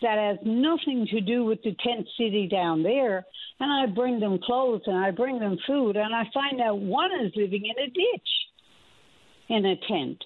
that 0.04 0.18
has 0.18 0.38
nothing 0.44 1.06
to 1.10 1.20
do 1.20 1.44
with 1.44 1.62
the 1.62 1.74
tent 1.82 2.06
city 2.18 2.46
down 2.46 2.82
there, 2.82 3.24
and 3.58 3.72
I 3.72 3.86
bring 3.86 4.20
them 4.20 4.38
clothes 4.38 4.82
and 4.86 4.96
I 4.96 5.10
bring 5.10 5.38
them 5.38 5.58
food, 5.66 5.96
and 5.96 6.14
I 6.14 6.28
find 6.32 6.60
out 6.60 6.78
one 6.78 7.10
is 7.22 7.32
living 7.34 7.64
in 7.64 7.82
a 7.82 7.86
ditch 7.86 8.28
in 9.48 9.64
a 9.64 9.76
tent. 9.88 10.22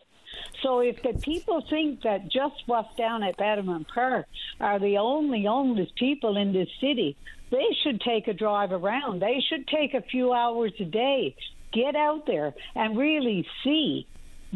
So 0.62 0.80
if 0.80 1.00
the 1.02 1.18
people 1.20 1.64
think 1.70 2.02
that 2.02 2.30
just 2.30 2.56
what's 2.66 2.94
down 2.96 3.22
at 3.22 3.36
Bannerman 3.36 3.86
Park 3.92 4.26
are 4.60 4.80
the 4.80 4.98
only 4.98 5.44
homeless 5.44 5.90
people 5.96 6.36
in 6.36 6.52
this 6.52 6.68
city, 6.80 7.16
they 7.50 7.68
should 7.82 8.00
take 8.00 8.26
a 8.26 8.34
drive 8.34 8.72
around. 8.72 9.22
They 9.22 9.40
should 9.48 9.66
take 9.68 9.94
a 9.94 10.02
few 10.02 10.32
hours 10.32 10.72
a 10.80 10.84
day, 10.84 11.36
get 11.72 11.94
out 11.94 12.26
there 12.26 12.52
and 12.74 12.98
really 12.98 13.46
see. 13.62 14.06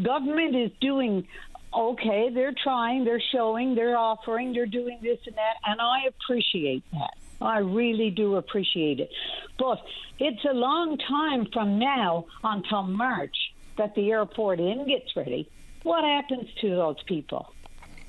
Government 0.01 0.55
is 0.55 0.71
doing 0.81 1.27
okay, 1.75 2.29
they're 2.33 2.53
trying, 2.63 3.05
they're 3.05 3.21
showing, 3.31 3.75
they're 3.75 3.97
offering, 3.97 4.53
they're 4.53 4.65
doing 4.65 4.99
this 5.01 5.19
and 5.25 5.35
that, 5.35 5.55
and 5.65 5.81
I 5.81 6.07
appreciate 6.07 6.83
that. 6.91 7.15
I 7.41 7.59
really 7.59 8.09
do 8.09 8.35
appreciate 8.35 8.99
it. 8.99 9.09
But 9.57 9.81
it's 10.19 10.43
a 10.45 10.53
long 10.53 10.97
time 10.97 11.47
from 11.51 11.79
now 11.79 12.25
until 12.43 12.83
March 12.83 13.35
that 13.77 13.95
the 13.95 14.11
airport 14.11 14.59
inn 14.59 14.87
gets 14.87 15.15
ready. 15.15 15.49
What 15.83 16.03
happens 16.03 16.49
to 16.61 16.69
those 16.69 17.01
people? 17.05 17.53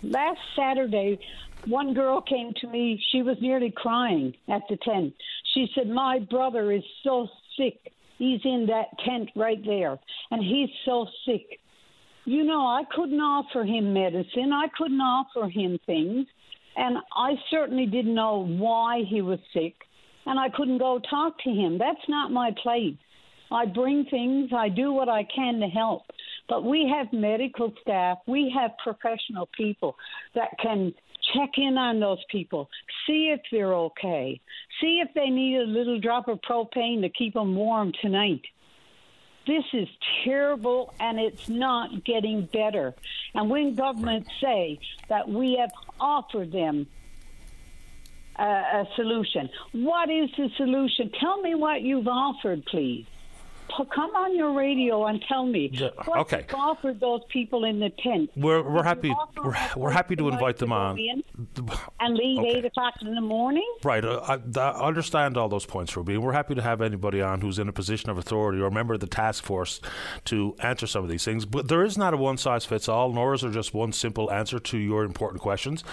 Last 0.03 0.41
Saturday, 0.55 1.19
one 1.67 1.95
girl 1.95 2.21
came 2.21 2.53
to 2.61 2.69
me. 2.69 3.03
She 3.11 3.23
was 3.23 3.39
nearly 3.41 3.71
crying 3.71 4.35
at 4.49 4.63
the 4.69 4.77
tent. 4.77 5.15
She 5.55 5.71
said, 5.75 5.89
My 5.89 6.19
brother 6.19 6.71
is 6.71 6.85
so 7.03 7.29
sick. 7.57 7.93
He's 8.19 8.41
in 8.45 8.67
that 8.67 8.99
tent 9.05 9.31
right 9.35 9.65
there, 9.65 9.99
and 10.31 10.43
he's 10.43 10.71
so 10.85 11.07
sick. 11.27 11.59
You 12.27 12.45
know, 12.45 12.67
I 12.67 12.83
couldn't 12.95 13.21
offer 13.21 13.65
him 13.65 13.93
medicine, 13.93 14.53
I 14.53 14.69
couldn't 14.77 15.01
offer 15.01 15.49
him 15.49 15.79
things, 15.85 16.27
and 16.77 16.97
I 17.15 17.35
certainly 17.51 17.87
didn't 17.87 18.15
know 18.15 18.47
why 18.47 19.03
he 19.09 19.21
was 19.21 19.39
sick, 19.53 19.75
and 20.25 20.41
I 20.41 20.49
couldn't 20.49 20.79
go 20.79 21.01
talk 21.11 21.39
to 21.45 21.51
him. 21.51 21.77
That's 21.79 22.09
not 22.09 22.31
my 22.31 22.51
place. 22.63 22.97
I 23.53 23.67
bring 23.67 24.07
things, 24.07 24.51
I 24.57 24.71
do 24.71 24.93
what 24.93 25.11
I 25.11 25.25
can 25.25 25.61
to 25.61 25.67
help. 25.67 26.03
But 26.49 26.65
we 26.65 26.91
have 26.95 27.13
medical 27.13 27.73
staff, 27.83 28.19
we 28.27 28.53
have 28.59 28.71
professional 28.83 29.49
people 29.57 29.95
that 30.35 30.49
can 30.63 30.95
check 31.35 31.51
in 31.57 31.77
on 31.77 32.01
those 32.01 32.23
people, 32.31 32.69
see 33.07 33.35
if 33.35 33.41
they're 33.51 33.75
okay, 33.75 34.41
see 34.81 35.03
if 35.05 35.13
they 35.15 35.29
need 35.29 35.59
a 35.59 35.67
little 35.67 36.01
drop 36.01 36.29
of 36.29 36.41
propane 36.41 37.03
to 37.03 37.09
keep 37.11 37.35
them 37.35 37.55
warm 37.55 37.93
tonight. 38.01 38.43
This 39.47 39.65
is 39.73 39.89
terrible 40.25 40.95
and 40.99 41.19
it's 41.19 41.49
not 41.49 42.05
getting 42.05 42.47
better. 42.47 42.95
And 43.35 43.51
when 43.51 43.75
governments 43.75 44.31
say 44.41 44.79
that 45.09 45.29
we 45.29 45.57
have 45.57 45.71
offered 46.01 46.53
them 46.53 46.87
a, 48.37 48.43
a 48.43 48.89
solution, 48.97 49.51
what 49.73 50.11
is 50.11 50.31
the 50.37 50.51
solution? 50.57 51.11
Tell 51.21 51.41
me 51.41 51.55
what 51.55 51.83
you've 51.83 52.09
offered, 52.09 52.65
please 52.65 53.07
come 53.95 54.11
on 54.15 54.37
your 54.37 54.53
radio 54.53 55.07
and 55.07 55.23
tell 55.29 55.47
me 55.47 55.71
what 56.05 56.19
okay. 56.21 56.47
offered 56.53 57.01
those 57.01 57.23
people 57.29 57.65
in 57.65 57.81
the 57.81 57.91
tent. 58.03 58.31
We're 58.37 58.63
we're 58.63 58.83
happy 58.83 59.15
we're, 59.43 59.57
we're 59.77 59.91
happy 59.91 60.17
to 60.17 60.29
invite 60.29 60.59
them 60.59 60.73
on 60.73 60.99
and 62.01 62.15
leave 62.17 62.39
okay. 62.39 62.49
eight 62.59 62.65
o'clock 62.65 62.95
in 63.01 63.15
the 63.15 63.21
morning. 63.21 63.69
Right, 63.83 64.05
uh, 64.05 64.21
I, 64.29 64.61
I, 64.61 64.87
understand 64.87 65.37
all 65.37 65.49
those 65.49 65.67
points, 65.67 65.97
Ruby. 65.97 66.17
We're 66.17 66.33
happy 66.33 66.55
to 66.55 66.63
have 66.63 66.81
anybody 66.81 67.21
on 67.21 67.41
who's 67.41 67.59
in 67.59 67.69
a 67.69 67.73
position 67.73 68.11
of 68.11 68.19
authority 68.19 68.61
or 68.61 68.67
a 68.67 68.73
member 68.73 68.95
of 68.95 69.01
the 69.01 69.07
task 69.07 69.45
force 69.45 69.81
to 70.27 70.55
answer 70.61 70.87
some 70.87 71.03
of 71.03 71.11
these 71.11 71.25
things. 71.25 71.45
But 71.45 71.69
there 71.69 71.85
is 71.85 71.99
not 71.99 72.15
a 72.15 72.17
one 72.17 72.37
size 72.37 72.65
fits 72.65 72.89
all, 72.89 73.13
nor 73.13 73.35
is 73.35 73.41
there 73.41 73.51
just 73.51 73.75
one 73.75 73.93
simple 73.93 74.31
answer 74.31 74.59
to 74.59 74.79
your 74.79 75.05
important 75.05 75.41
questions. 75.43 75.85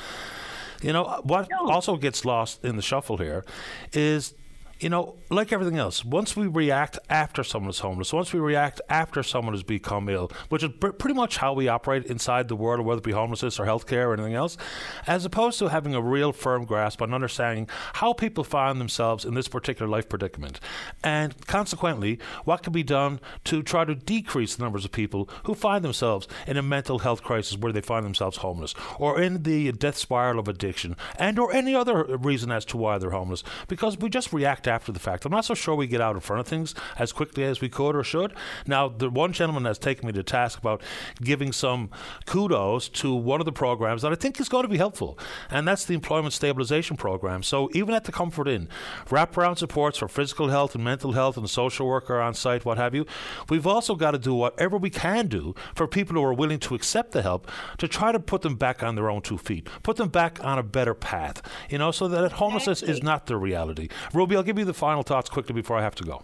You 0.81 0.93
know 0.93 1.21
what 1.23 1.47
no. 1.49 1.69
also 1.69 1.95
gets 1.95 2.25
lost 2.25 2.65
in 2.65 2.75
the 2.75 2.81
shuffle 2.81 3.17
here 3.17 3.45
is 3.93 4.33
you 4.81 4.89
know, 4.89 5.15
like 5.29 5.53
everything 5.53 5.77
else, 5.77 6.03
once 6.03 6.35
we 6.35 6.47
react 6.47 6.97
after 7.07 7.43
someone 7.43 7.69
is 7.69 7.79
homeless, 7.79 8.11
once 8.11 8.33
we 8.33 8.39
react 8.39 8.81
after 8.89 9.21
someone 9.21 9.53
has 9.53 9.61
become 9.61 10.09
ill, 10.09 10.31
which 10.49 10.63
is 10.63 10.71
pretty 10.79 11.13
much 11.13 11.37
how 11.37 11.53
we 11.53 11.67
operate 11.67 12.05
inside 12.05 12.47
the 12.47 12.55
world, 12.55 12.83
whether 12.83 12.97
it 12.97 13.03
be 13.03 13.11
homelessness 13.11 13.59
or 13.59 13.65
healthcare 13.65 14.07
or 14.07 14.13
anything 14.13 14.33
else, 14.33 14.57
as 15.05 15.23
opposed 15.23 15.59
to 15.59 15.67
having 15.67 15.93
a 15.93 16.01
real 16.01 16.33
firm 16.33 16.65
grasp 16.65 16.99
on 16.99 17.13
understanding 17.13 17.69
how 17.93 18.11
people 18.11 18.43
find 18.43 18.81
themselves 18.81 19.23
in 19.23 19.35
this 19.35 19.47
particular 19.47 19.89
life 19.89 20.09
predicament, 20.09 20.59
and 21.03 21.45
consequently, 21.45 22.17
what 22.43 22.63
can 22.63 22.73
be 22.73 22.83
done 22.83 23.19
to 23.43 23.61
try 23.61 23.85
to 23.85 23.93
decrease 23.93 24.55
the 24.55 24.63
numbers 24.63 24.83
of 24.83 24.91
people 24.91 25.29
who 25.43 25.53
find 25.53 25.85
themselves 25.85 26.27
in 26.47 26.57
a 26.57 26.63
mental 26.63 26.99
health 26.99 27.21
crisis 27.21 27.55
where 27.55 27.71
they 27.71 27.81
find 27.81 28.03
themselves 28.03 28.37
homeless, 28.37 28.73
or 28.97 29.21
in 29.21 29.43
the 29.43 29.71
death 29.73 29.97
spiral 29.97 30.39
of 30.39 30.47
addiction, 30.47 30.95
and 31.19 31.37
or 31.37 31.53
any 31.53 31.75
other 31.75 32.03
reason 32.17 32.51
as 32.51 32.65
to 32.65 32.77
why 32.77 32.97
they're 32.97 33.11
homeless, 33.11 33.43
because 33.67 33.97
we 33.99 34.09
just 34.09 34.33
react 34.33 34.67
after 34.71 34.91
the 34.91 34.99
fact. 34.99 35.25
I'm 35.25 35.31
not 35.31 35.45
so 35.45 35.53
sure 35.53 35.75
we 35.75 35.85
get 35.85 36.01
out 36.01 36.15
in 36.15 36.21
front 36.21 36.39
of 36.39 36.47
things 36.47 36.73
as 36.97 37.11
quickly 37.11 37.43
as 37.43 37.61
we 37.61 37.69
could 37.69 37.95
or 37.95 38.03
should. 38.03 38.33
Now, 38.65 38.89
the 38.89 39.09
one 39.09 39.33
gentleman 39.33 39.65
has 39.65 39.77
taken 39.77 40.07
me 40.07 40.13
to 40.13 40.23
task 40.23 40.57
about 40.57 40.81
giving 41.21 41.51
some 41.51 41.91
kudos 42.25 42.89
to 42.89 43.13
one 43.13 43.39
of 43.39 43.45
the 43.45 43.51
programs 43.51 44.01
that 44.01 44.11
I 44.11 44.15
think 44.15 44.39
is 44.39 44.49
going 44.49 44.63
to 44.63 44.69
be 44.69 44.77
helpful, 44.77 45.19
and 45.49 45.67
that's 45.67 45.85
the 45.85 45.93
Employment 45.93 46.33
Stabilization 46.33 46.97
Program. 46.97 47.43
So 47.43 47.69
even 47.73 47.93
at 47.93 48.05
the 48.05 48.11
Comfort 48.11 48.47
Inn, 48.47 48.69
wraparound 49.07 49.57
supports 49.57 49.97
for 49.97 50.07
physical 50.07 50.49
health 50.49 50.73
and 50.75 50.83
mental 50.83 51.11
health 51.11 51.37
and 51.37 51.49
social 51.49 51.87
worker 51.87 52.19
on 52.19 52.33
site, 52.33 52.65
what 52.65 52.77
have 52.77 52.95
you. 52.95 53.05
We've 53.49 53.67
also 53.67 53.95
got 53.95 54.11
to 54.11 54.17
do 54.17 54.33
whatever 54.33 54.77
we 54.77 54.89
can 54.89 55.27
do 55.27 55.53
for 55.75 55.87
people 55.87 56.15
who 56.15 56.23
are 56.23 56.33
willing 56.33 56.59
to 56.59 56.75
accept 56.75 57.11
the 57.11 57.21
help 57.21 57.49
to 57.77 57.87
try 57.87 58.11
to 58.11 58.19
put 58.19 58.41
them 58.41 58.55
back 58.55 58.81
on 58.81 58.95
their 58.95 59.09
own 59.09 59.21
two 59.21 59.37
feet, 59.37 59.67
put 59.83 59.97
them 59.97 60.09
back 60.09 60.43
on 60.43 60.57
a 60.57 60.63
better 60.63 60.93
path, 60.93 61.41
you 61.69 61.77
know, 61.77 61.91
so 61.91 62.07
that 62.07 62.31
homelessness 62.33 62.81
exactly. 62.81 62.97
is 62.97 63.03
not 63.03 63.25
the 63.25 63.37
reality. 63.37 63.89
Ruby, 64.13 64.35
I'll 64.35 64.43
give 64.43 64.57
you 64.57 64.60
the 64.63 64.73
final 64.73 65.03
thoughts 65.03 65.29
quickly 65.29 65.53
before 65.53 65.77
I 65.77 65.81
have 65.81 65.95
to 65.95 66.03
go. 66.03 66.23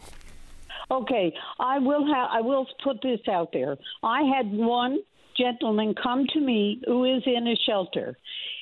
Okay, 0.89 1.33
I 1.59 1.79
will 1.79 2.05
have. 2.13 2.29
I 2.31 2.41
will 2.41 2.65
put 2.83 3.01
this 3.01 3.19
out 3.29 3.49
there. 3.51 3.77
I 4.03 4.21
had 4.23 4.51
one 4.51 4.99
gentleman 5.37 5.93
come 6.01 6.25
to 6.33 6.39
me 6.39 6.81
who 6.85 7.03
is 7.05 7.23
in 7.25 7.47
a 7.47 7.55
shelter. 7.67 8.17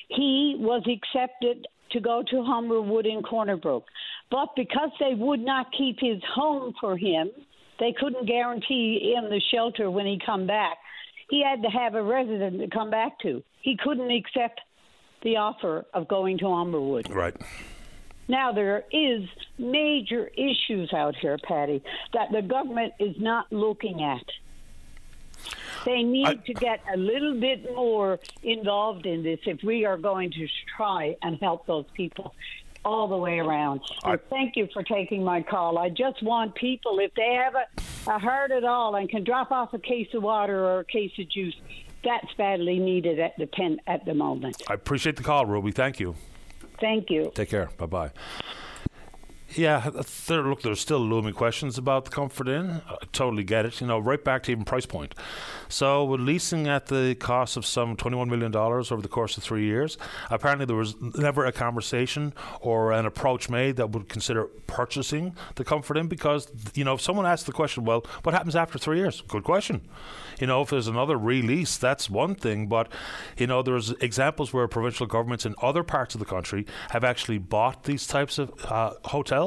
He 0.08 0.56
was 0.58 0.82
accepted 0.86 1.66
to 1.92 2.00
go 2.00 2.22
to 2.28 2.36
Humberwood 2.36 3.06
in 3.06 3.22
Corner 3.22 3.56
Brook, 3.56 3.84
but 4.30 4.48
because 4.56 4.90
they 4.98 5.14
would 5.14 5.40
not 5.40 5.66
keep 5.76 5.98
his 6.00 6.20
home 6.34 6.74
for 6.80 6.96
him, 6.96 7.30
they 7.78 7.94
couldn't 7.98 8.26
guarantee 8.26 9.14
him 9.14 9.30
the 9.30 9.40
shelter 9.52 9.90
when 9.90 10.06
he 10.06 10.18
come 10.24 10.46
back. 10.46 10.78
He 11.30 11.42
had 11.42 11.62
to 11.62 11.68
have 11.68 11.94
a 11.94 12.02
resident 12.02 12.60
to 12.60 12.68
come 12.68 12.90
back 12.90 13.18
to. 13.20 13.42
He 13.62 13.76
couldn't 13.82 14.10
accept 14.10 14.60
the 15.22 15.36
offer 15.36 15.84
of 15.92 16.08
going 16.08 16.38
to 16.38 16.44
Humberwood. 16.44 17.12
Right. 17.12 17.34
Now 18.28 18.52
there 18.52 18.84
is 18.90 19.28
major 19.58 20.28
issues 20.28 20.92
out 20.92 21.16
here, 21.16 21.38
Patty, 21.42 21.82
that 22.12 22.32
the 22.32 22.42
government 22.42 22.94
is 22.98 23.16
not 23.18 23.52
looking 23.52 24.02
at. 24.02 24.24
They 25.84 26.02
need 26.02 26.26
I, 26.26 26.34
to 26.34 26.54
get 26.54 26.80
a 26.92 26.96
little 26.96 27.38
bit 27.38 27.72
more 27.74 28.18
involved 28.42 29.06
in 29.06 29.22
this 29.22 29.38
if 29.46 29.62
we 29.62 29.84
are 29.84 29.96
going 29.96 30.32
to 30.32 30.48
try 30.76 31.16
and 31.22 31.38
help 31.40 31.66
those 31.66 31.84
people 31.94 32.34
all 32.84 33.08
the 33.08 33.16
way 33.16 33.38
around. 33.38 33.80
I, 34.04 34.16
thank 34.16 34.56
you 34.56 34.68
for 34.72 34.82
taking 34.82 35.22
my 35.22 35.42
call. 35.42 35.78
I 35.78 35.88
just 35.88 36.22
want 36.22 36.54
people, 36.54 36.98
if 37.00 37.12
they 37.14 37.34
have 37.34 37.54
a, 37.54 37.66
uh, 38.10 38.16
a 38.16 38.18
heart 38.18 38.52
at 38.52 38.62
all 38.62 38.94
and 38.94 39.08
can 39.08 39.24
drop 39.24 39.50
off 39.50 39.74
a 39.74 39.78
case 39.80 40.06
of 40.14 40.22
water 40.22 40.64
or 40.64 40.80
a 40.80 40.84
case 40.84 41.10
of 41.18 41.28
juice, 41.28 41.56
that's 42.04 42.32
badly 42.34 42.78
needed 42.78 43.18
at 43.18 43.36
the 43.36 43.46
pen 43.46 43.80
at 43.88 44.04
the 44.04 44.14
moment. 44.14 44.62
I 44.68 44.74
appreciate 44.74 45.16
the 45.16 45.24
call, 45.24 45.44
Ruby. 45.46 45.72
Thank 45.72 45.98
you. 45.98 46.14
Thank 46.80 47.10
you. 47.10 47.32
Take 47.34 47.50
care. 47.50 47.68
Bye 47.78 47.86
bye. 47.86 48.10
Yeah, 49.56 49.90
there, 50.26 50.42
look, 50.42 50.60
there's 50.60 50.80
still 50.80 50.98
looming 50.98 51.32
questions 51.32 51.78
about 51.78 52.04
the 52.04 52.10
Comfort 52.10 52.46
Inn. 52.46 52.82
I 52.88 52.96
totally 53.12 53.42
get 53.42 53.64
it. 53.64 53.80
You 53.80 53.86
know, 53.86 53.98
right 53.98 54.22
back 54.22 54.42
to 54.44 54.52
even 54.52 54.64
price 54.64 54.84
point. 54.84 55.14
So, 55.68 56.04
with 56.04 56.20
leasing 56.20 56.68
at 56.68 56.86
the 56.86 57.14
cost 57.18 57.56
of 57.56 57.64
some 57.64 57.96
$21 57.96 58.28
million 58.28 58.54
over 58.54 59.00
the 59.00 59.08
course 59.08 59.36
of 59.38 59.42
three 59.42 59.64
years, 59.64 59.96
apparently 60.30 60.66
there 60.66 60.76
was 60.76 60.94
never 61.00 61.46
a 61.46 61.52
conversation 61.52 62.34
or 62.60 62.92
an 62.92 63.06
approach 63.06 63.48
made 63.48 63.76
that 63.76 63.90
would 63.90 64.08
consider 64.10 64.44
purchasing 64.66 65.34
the 65.54 65.64
Comfort 65.64 65.96
Inn 65.96 66.08
because, 66.08 66.48
you 66.74 66.84
know, 66.84 66.94
if 66.94 67.00
someone 67.00 67.24
asked 67.24 67.46
the 67.46 67.52
question, 67.52 67.84
well, 67.84 68.04
what 68.24 68.34
happens 68.34 68.54
after 68.54 68.78
three 68.78 68.98
years? 68.98 69.22
Good 69.22 69.44
question. 69.44 69.80
You 70.38 70.46
know, 70.46 70.60
if 70.60 70.68
there's 70.68 70.86
another 70.86 71.16
release, 71.16 71.78
that's 71.78 72.10
one 72.10 72.34
thing. 72.34 72.66
But, 72.66 72.92
you 73.38 73.46
know, 73.46 73.62
there's 73.62 73.90
examples 73.92 74.52
where 74.52 74.68
provincial 74.68 75.06
governments 75.06 75.46
in 75.46 75.54
other 75.62 75.82
parts 75.82 76.14
of 76.14 76.18
the 76.18 76.26
country 76.26 76.66
have 76.90 77.04
actually 77.04 77.38
bought 77.38 77.84
these 77.84 78.06
types 78.06 78.38
of 78.38 78.52
uh, 78.66 78.92
hotels 79.06 79.45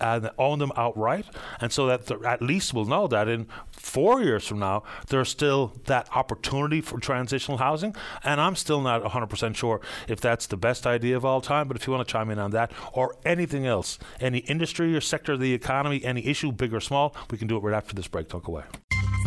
and 0.00 0.30
own 0.38 0.58
them 0.58 0.72
outright. 0.76 1.26
And 1.60 1.72
so 1.72 1.86
that 1.86 2.10
at 2.24 2.42
least 2.42 2.74
we'll 2.74 2.84
know 2.84 3.06
that 3.08 3.28
in 3.28 3.46
four 3.72 4.22
years 4.22 4.46
from 4.46 4.58
now, 4.58 4.82
there's 5.08 5.28
still 5.28 5.72
that 5.86 6.08
opportunity 6.14 6.80
for 6.80 6.98
transitional 6.98 7.58
housing. 7.58 7.94
And 8.22 8.40
I'm 8.40 8.56
still 8.56 8.80
not 8.80 9.02
100% 9.02 9.56
sure 9.56 9.80
if 10.08 10.20
that's 10.20 10.46
the 10.46 10.56
best 10.56 10.86
idea 10.86 11.16
of 11.16 11.24
all 11.24 11.40
time. 11.40 11.68
But 11.68 11.76
if 11.76 11.86
you 11.86 11.92
want 11.92 12.06
to 12.06 12.12
chime 12.12 12.30
in 12.30 12.38
on 12.38 12.50
that 12.52 12.72
or 12.92 13.16
anything 13.24 13.66
else, 13.66 13.98
any 14.20 14.38
industry 14.38 14.94
or 14.96 15.00
sector 15.00 15.32
of 15.32 15.40
the 15.40 15.52
economy, 15.52 16.04
any 16.04 16.26
issue, 16.26 16.52
big 16.52 16.72
or 16.72 16.80
small, 16.80 17.14
we 17.30 17.38
can 17.38 17.48
do 17.48 17.56
it 17.56 17.62
right 17.62 17.74
after 17.74 17.94
this 17.94 18.08
break. 18.08 18.28
Go 18.28 18.42
away. 18.44 18.62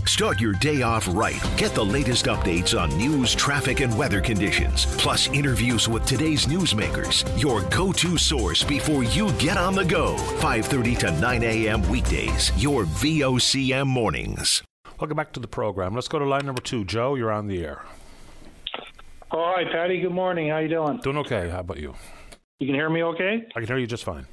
Start 0.06 0.40
your 0.40 0.54
day 0.54 0.82
off 0.82 1.08
right. 1.12 1.42
Get 1.58 1.74
the 1.74 1.84
latest 1.84 2.26
updates 2.26 2.80
on 2.80 2.90
news, 2.98 3.36
traffic, 3.36 3.80
and 3.80 3.98
weather 3.98 4.22
conditions, 4.22 4.86
plus 4.98 5.28
interviews 5.30 5.88
with 5.88 6.06
today's 6.06 6.46
newsmakers. 6.46 7.26
Your 7.42 7.62
go-to 7.70 8.18
source 8.18 8.64
before 8.64 9.04
you 9.04 9.32
get 9.34 9.58
on 9.58 9.76
the 9.76 9.86
go. 9.86 10.16
5:30 10.40 10.98
to 11.00 11.12
9 11.20 11.44
a.m. 11.44 11.90
weekdays. 11.90 12.52
Your 12.62 12.84
VOCM 12.84 13.88
mornings. 13.88 14.64
Welcome 15.00 15.18
back 15.18 15.34
to 15.34 15.40
the 15.40 15.48
program. 15.48 15.94
Let's 15.94 16.08
go 16.08 16.20
to 16.20 16.26
line 16.26 16.46
number 16.46 16.62
two. 16.62 16.86
Joe, 16.86 17.16
you're 17.16 17.32
on 17.32 17.48
the 17.48 17.66
air. 17.66 17.84
All 19.32 19.54
right, 19.54 19.68
Paddy. 19.70 20.00
Good 20.00 20.14
morning. 20.14 20.50
How 20.50 20.60
you 20.60 20.70
doing? 20.70 21.00
Doing 21.04 21.18
okay. 21.18 21.50
How 21.50 21.60
about 21.60 21.78
you? 21.78 21.94
You 22.60 22.68
can 22.68 22.76
hear 22.76 22.90
me 22.90 23.04
okay? 23.04 23.44
I 23.56 23.60
can 23.60 23.68
hear 23.68 23.78
you 23.78 23.88
just 23.88 24.06
fine. 24.06 24.26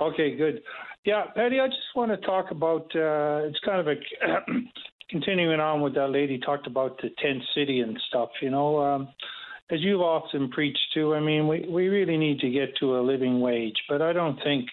Okay, 0.00 0.36
good. 0.36 0.60
Yeah, 1.06 1.24
Paddy, 1.34 1.60
I 1.60 1.68
just 1.68 1.94
want 1.94 2.10
to 2.10 2.18
talk 2.26 2.50
about. 2.50 2.82
Uh, 2.94 3.48
it's 3.48 3.58
kind 3.64 3.80
of 3.80 3.86
a 3.86 3.94
continuing 5.10 5.60
on 5.60 5.80
with 5.80 5.94
that 5.94 6.10
lady 6.10 6.38
talked 6.38 6.66
about 6.66 7.00
the 7.00 7.10
tent 7.18 7.42
city 7.54 7.80
and 7.80 7.98
stuff, 8.08 8.30
you 8.40 8.50
know, 8.50 8.78
um, 8.82 9.08
as 9.70 9.80
you've 9.80 10.00
often 10.00 10.50
preached 10.50 10.92
too, 10.92 11.14
I 11.14 11.20
mean, 11.20 11.48
we, 11.48 11.66
we 11.68 11.88
really 11.88 12.16
need 12.16 12.40
to 12.40 12.50
get 12.50 12.76
to 12.80 12.98
a 12.98 13.00
living 13.00 13.40
wage, 13.40 13.76
but 13.88 14.02
I 14.02 14.12
don't 14.12 14.38
think 14.42 14.66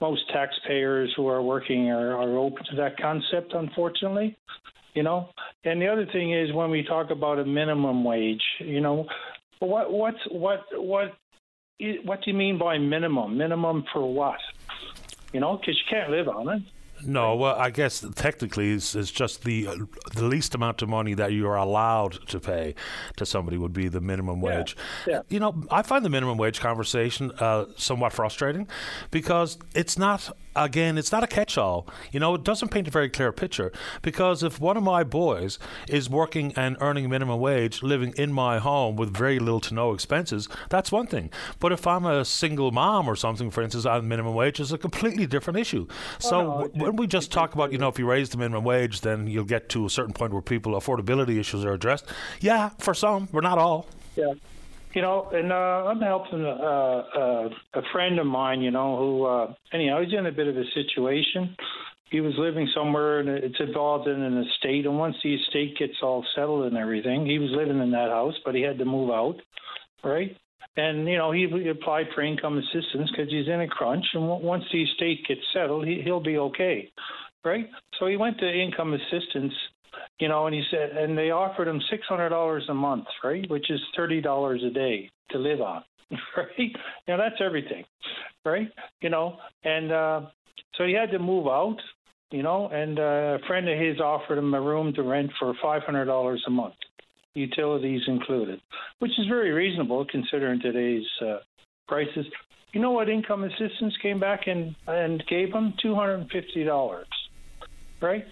most 0.00 0.28
taxpayers 0.32 1.12
who 1.16 1.28
are 1.28 1.42
working 1.42 1.90
are, 1.90 2.16
are 2.16 2.36
open 2.36 2.64
to 2.70 2.76
that 2.76 2.98
concept, 2.98 3.52
unfortunately. 3.52 4.36
You 4.94 5.02
know, 5.02 5.30
and 5.64 5.82
the 5.82 5.88
other 5.88 6.06
thing 6.06 6.32
is 6.32 6.52
when 6.52 6.70
we 6.70 6.84
talk 6.84 7.10
about 7.10 7.40
a 7.40 7.44
minimum 7.44 8.04
wage, 8.04 8.42
you 8.60 8.80
know, 8.80 9.06
what 9.58 9.92
what's 9.92 10.18
what 10.30 10.60
what 10.72 11.14
what 12.04 12.22
do 12.22 12.30
you 12.30 12.36
mean 12.36 12.58
by 12.58 12.78
minimum? 12.78 13.36
Minimum 13.36 13.84
for 13.92 14.12
what? 14.12 14.38
You 15.32 15.40
know, 15.40 15.56
because 15.56 15.76
you 15.76 15.84
can't 15.90 16.10
live 16.10 16.28
on 16.28 16.48
it. 16.48 16.62
No, 17.02 17.36
well, 17.36 17.56
I 17.56 17.70
guess 17.70 18.04
technically 18.14 18.72
it's, 18.72 18.94
it's 18.94 19.10
just 19.10 19.44
the 19.44 19.66
uh, 19.66 19.76
the 20.14 20.24
least 20.24 20.54
amount 20.54 20.82
of 20.82 20.88
money 20.88 21.14
that 21.14 21.32
you 21.32 21.48
are 21.48 21.56
allowed 21.56 22.26
to 22.28 22.40
pay 22.40 22.74
to 23.16 23.26
somebody 23.26 23.56
would 23.56 23.72
be 23.72 23.88
the 23.88 24.00
minimum 24.00 24.40
wage. 24.40 24.76
Yeah. 25.06 25.14
yeah. 25.14 25.22
You 25.28 25.40
know, 25.40 25.64
I 25.70 25.82
find 25.82 26.04
the 26.04 26.10
minimum 26.10 26.38
wage 26.38 26.60
conversation 26.60 27.32
uh, 27.38 27.66
somewhat 27.76 28.12
frustrating 28.12 28.68
because 29.10 29.58
it's 29.74 29.98
not 29.98 30.34
again, 30.56 30.98
it's 30.98 31.12
not 31.12 31.24
a 31.24 31.26
catch 31.26 31.58
all. 31.58 31.86
You 32.12 32.20
know, 32.20 32.34
it 32.34 32.44
doesn't 32.44 32.70
paint 32.70 32.88
a 32.88 32.90
very 32.90 33.08
clear 33.08 33.32
picture 33.32 33.72
because 34.02 34.42
if 34.42 34.60
one 34.60 34.76
of 34.76 34.82
my 34.82 35.04
boys 35.04 35.58
is 35.88 36.08
working 36.08 36.52
and 36.56 36.76
earning 36.80 37.08
minimum 37.08 37.40
wage, 37.40 37.82
living 37.82 38.14
in 38.16 38.32
my 38.32 38.58
home 38.58 38.96
with 38.96 39.16
very 39.16 39.38
little 39.38 39.60
to 39.60 39.74
no 39.74 39.92
expenses, 39.92 40.48
that's 40.70 40.92
one 40.92 41.06
thing. 41.06 41.30
But 41.60 41.72
if 41.72 41.86
I'm 41.86 42.04
a 42.04 42.24
single 42.24 42.70
mom 42.70 43.08
or 43.08 43.16
something, 43.16 43.50
for 43.50 43.62
instance, 43.62 43.86
on 43.86 44.08
minimum 44.08 44.34
wage, 44.34 44.60
is 44.60 44.72
a 44.72 44.78
completely 44.78 45.26
different 45.26 45.58
issue. 45.58 45.86
Oh, 45.88 45.94
so 46.18 46.36
oh, 46.40 46.70
no, 46.74 46.84
when 46.84 46.96
we 46.96 47.06
just 47.06 47.32
talk 47.32 47.54
about, 47.54 47.72
you 47.72 47.78
know, 47.78 47.88
if 47.88 47.98
you 47.98 48.06
raise 48.06 48.30
the 48.30 48.38
minimum 48.38 48.64
wage, 48.64 49.00
then 49.00 49.26
you'll 49.26 49.44
get 49.44 49.68
to 49.70 49.86
a 49.86 49.90
certain 49.90 50.12
point 50.12 50.32
where 50.32 50.42
people 50.42 50.72
affordability 50.72 51.38
issues 51.38 51.64
are 51.64 51.72
addressed. 51.72 52.06
Yeah, 52.40 52.70
for 52.78 52.94
some, 52.94 53.28
but 53.32 53.42
not 53.42 53.58
all. 53.58 53.86
Yeah. 54.16 54.34
You 54.94 55.02
know, 55.02 55.28
and 55.32 55.50
uh, 55.50 55.54
I'm 55.54 56.00
helping 56.00 56.44
uh, 56.44 56.48
uh, 56.48 57.48
a 57.74 57.82
friend 57.92 58.18
of 58.20 58.26
mine. 58.26 58.60
You 58.60 58.70
know, 58.70 58.96
who 58.96 59.24
uh, 59.24 59.54
anyhow, 59.72 60.00
he's 60.02 60.16
in 60.16 60.26
a 60.26 60.32
bit 60.32 60.46
of 60.46 60.56
a 60.56 60.64
situation. 60.72 61.56
He 62.10 62.20
was 62.20 62.34
living 62.38 62.68
somewhere, 62.72 63.18
and 63.18 63.28
it's 63.28 63.58
involved 63.58 64.06
in 64.06 64.22
an 64.22 64.38
estate. 64.44 64.86
And 64.86 64.96
once 64.96 65.16
the 65.22 65.34
estate 65.34 65.76
gets 65.76 65.94
all 66.00 66.24
settled 66.36 66.66
and 66.66 66.76
everything, 66.76 67.26
he 67.26 67.40
was 67.40 67.50
living 67.50 67.80
in 67.80 67.90
that 67.90 68.10
house, 68.10 68.34
but 68.44 68.54
he 68.54 68.62
had 68.62 68.78
to 68.78 68.84
move 68.84 69.10
out, 69.10 69.36
right? 70.04 70.36
And 70.76 71.08
you 71.08 71.18
know, 71.18 71.32
he 71.32 71.44
applied 71.68 72.06
for 72.14 72.22
income 72.22 72.58
assistance 72.58 73.10
because 73.10 73.32
he's 73.32 73.48
in 73.48 73.62
a 73.62 73.68
crunch. 73.68 74.04
And 74.14 74.28
once 74.28 74.64
the 74.72 74.82
estate 74.82 75.26
gets 75.26 75.40
settled, 75.52 75.86
he, 75.86 76.02
he'll 76.04 76.22
be 76.22 76.38
okay, 76.38 76.92
right? 77.44 77.68
So 77.98 78.06
he 78.06 78.16
went 78.16 78.38
to 78.38 78.48
income 78.48 78.94
assistance 78.94 79.52
you 80.18 80.28
know, 80.28 80.46
and 80.46 80.54
he 80.54 80.62
said, 80.70 80.90
and 80.96 81.16
they 81.16 81.30
offered 81.30 81.68
him 81.68 81.80
six 81.90 82.06
hundred 82.06 82.30
dollars 82.30 82.64
a 82.68 82.74
month, 82.74 83.06
right, 83.22 83.48
which 83.50 83.70
is 83.70 83.80
thirty 83.96 84.20
dollars 84.20 84.62
a 84.64 84.70
day 84.70 85.10
to 85.30 85.38
live 85.38 85.60
on, 85.60 85.82
right? 86.36 86.76
Now 87.08 87.16
that's 87.16 87.40
everything, 87.44 87.84
right? 88.44 88.68
You 89.00 89.10
know, 89.10 89.38
and 89.64 89.92
uh, 89.92 90.20
so 90.76 90.84
he 90.84 90.92
had 90.92 91.10
to 91.12 91.18
move 91.18 91.46
out, 91.46 91.76
you 92.30 92.42
know, 92.42 92.68
and 92.68 92.98
uh, 92.98 93.02
a 93.42 93.46
friend 93.46 93.68
of 93.68 93.78
his 93.78 94.00
offered 94.00 94.38
him 94.38 94.54
a 94.54 94.60
room 94.60 94.92
to 94.94 95.02
rent 95.02 95.30
for 95.38 95.54
five 95.62 95.82
hundred 95.82 96.06
dollars 96.06 96.42
a 96.46 96.50
month, 96.50 96.74
utilities 97.34 98.02
included, 98.06 98.60
which 99.00 99.12
is 99.18 99.26
very 99.28 99.50
reasonable 99.50 100.04
considering 100.10 100.60
today's 100.60 101.06
uh, 101.22 101.38
prices. 101.88 102.26
You 102.72 102.80
know 102.80 102.90
what 102.90 103.08
income 103.08 103.44
assistance 103.44 103.94
came 104.02 104.18
back 104.18 104.46
and 104.46 104.74
and 104.86 105.22
gave 105.28 105.52
him 105.52 105.74
two 105.82 105.94
hundred 105.94 106.20
and 106.20 106.30
fifty 106.30 106.64
dollars, 106.64 107.06
right? 108.00 108.24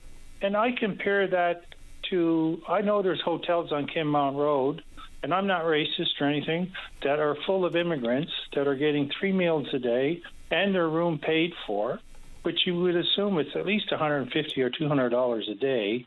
And 0.43 0.57
I 0.57 0.71
compare 0.79 1.29
that 1.29 1.63
to 2.11 2.61
I 2.69 2.81
know 2.81 3.01
there's 3.01 3.23
hotels 3.25 3.73
on 3.73 3.87
Kim 3.87 4.09
Kenmount 4.09 4.37
Road, 4.37 4.83
and 5.23 5.33
I'm 5.33 5.47
not 5.47 5.63
racist 5.63 6.21
or 6.21 6.27
anything, 6.27 6.73
that 7.05 7.21
are 7.21 7.37
full 7.47 7.65
of 7.65 7.77
immigrants 7.77 8.33
that 8.55 8.67
are 8.67 8.75
getting 8.75 9.09
three 9.19 9.33
meals 9.33 9.69
a 9.73 9.79
day 9.79 10.21
and 10.51 10.75
their 10.75 10.89
room 10.89 11.19
paid 11.19 11.53
for, 11.67 12.01
which 12.43 12.59
you 12.67 12.75
would 12.81 12.97
assume 12.97 13.39
it's 13.39 13.55
at 13.55 13.65
least 13.65 13.91
150 13.91 14.61
or 14.61 14.71
200 14.71 15.09
dollars 15.11 15.49
a 15.51 15.55
day. 15.55 16.05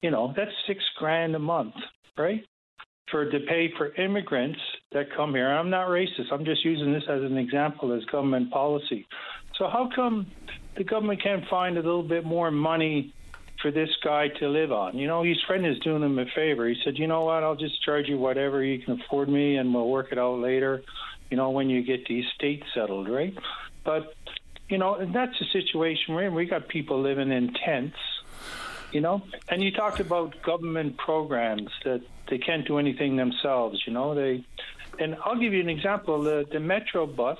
You 0.00 0.10
know, 0.10 0.32
that's 0.34 0.50
six 0.66 0.82
grand 0.98 1.36
a 1.36 1.38
month, 1.38 1.74
right? 2.16 2.42
For 3.10 3.30
to 3.30 3.40
pay 3.40 3.70
for 3.76 3.94
immigrants 3.96 4.58
that 4.92 5.14
come 5.14 5.34
here. 5.34 5.48
I'm 5.48 5.68
not 5.68 5.88
racist. 5.88 6.32
I'm 6.32 6.46
just 6.46 6.64
using 6.64 6.94
this 6.94 7.02
as 7.10 7.20
an 7.22 7.36
example 7.36 7.92
as 7.92 8.02
government 8.06 8.50
policy. 8.50 9.06
So 9.58 9.68
how 9.68 9.90
come 9.94 10.26
the 10.78 10.84
government 10.84 11.22
can't 11.22 11.44
find 11.50 11.76
a 11.76 11.82
little 11.82 12.02
bit 12.02 12.24
more 12.24 12.50
money 12.50 13.12
for 13.60 13.70
this 13.70 13.90
guy 14.02 14.28
to 14.28 14.48
live 14.48 14.72
on. 14.72 14.96
You 14.96 15.06
know, 15.06 15.22
his 15.22 15.40
friend 15.46 15.66
is 15.66 15.78
doing 15.80 16.02
him 16.02 16.18
a 16.18 16.26
favor. 16.26 16.68
He 16.68 16.80
said, 16.84 16.98
"You 16.98 17.06
know 17.06 17.24
what? 17.24 17.42
I'll 17.42 17.56
just 17.56 17.82
charge 17.82 18.08
you 18.08 18.18
whatever 18.18 18.62
you 18.62 18.78
can 18.78 19.00
afford 19.00 19.28
me, 19.28 19.56
and 19.56 19.74
we'll 19.74 19.88
work 19.88 20.12
it 20.12 20.18
out 20.18 20.38
later. 20.38 20.82
You 21.30 21.36
know, 21.36 21.50
when 21.50 21.70
you 21.70 21.82
get 21.82 22.06
the 22.06 22.20
estate 22.20 22.64
settled, 22.74 23.08
right?" 23.08 23.36
But 23.84 24.14
you 24.68 24.78
know, 24.78 24.94
and 24.96 25.14
that's 25.14 25.38
the 25.38 25.46
situation 25.46 26.14
we're 26.14 26.24
in. 26.24 26.34
We 26.34 26.46
got 26.46 26.68
people 26.68 27.00
living 27.00 27.30
in 27.30 27.52
tents. 27.54 27.98
You 28.92 29.00
know, 29.00 29.22
and 29.48 29.62
you 29.62 29.70
talked 29.70 30.00
about 30.00 30.42
government 30.42 30.96
programs 30.96 31.70
that 31.84 32.02
they 32.28 32.38
can't 32.38 32.66
do 32.66 32.78
anything 32.78 33.16
themselves. 33.16 33.82
You 33.86 33.92
know, 33.92 34.14
they, 34.14 34.44
and 34.98 35.16
I'll 35.24 35.38
give 35.38 35.52
you 35.52 35.60
an 35.60 35.68
example. 35.68 36.22
The 36.22 36.46
the 36.50 36.60
Metro 36.60 37.06
bus 37.06 37.38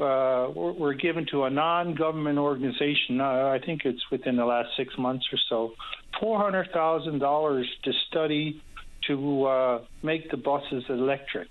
uh, 0.00 0.50
were 0.54 0.94
given 0.94 1.26
to 1.30 1.44
a 1.44 1.50
non-government 1.50 2.38
organization. 2.38 3.20
Uh, 3.20 3.50
I 3.54 3.58
think 3.64 3.84
it's 3.84 4.02
within 4.10 4.36
the 4.36 4.44
last 4.44 4.70
six 4.76 4.96
months 4.98 5.26
or 5.32 5.38
so. 5.48 5.74
Four 6.18 6.38
hundred 6.38 6.70
thousand 6.72 7.18
dollars 7.18 7.68
to 7.84 7.92
study 8.08 8.62
to 9.06 9.44
uh, 9.44 9.84
make 10.02 10.30
the 10.30 10.36
buses 10.36 10.84
electric, 10.88 11.48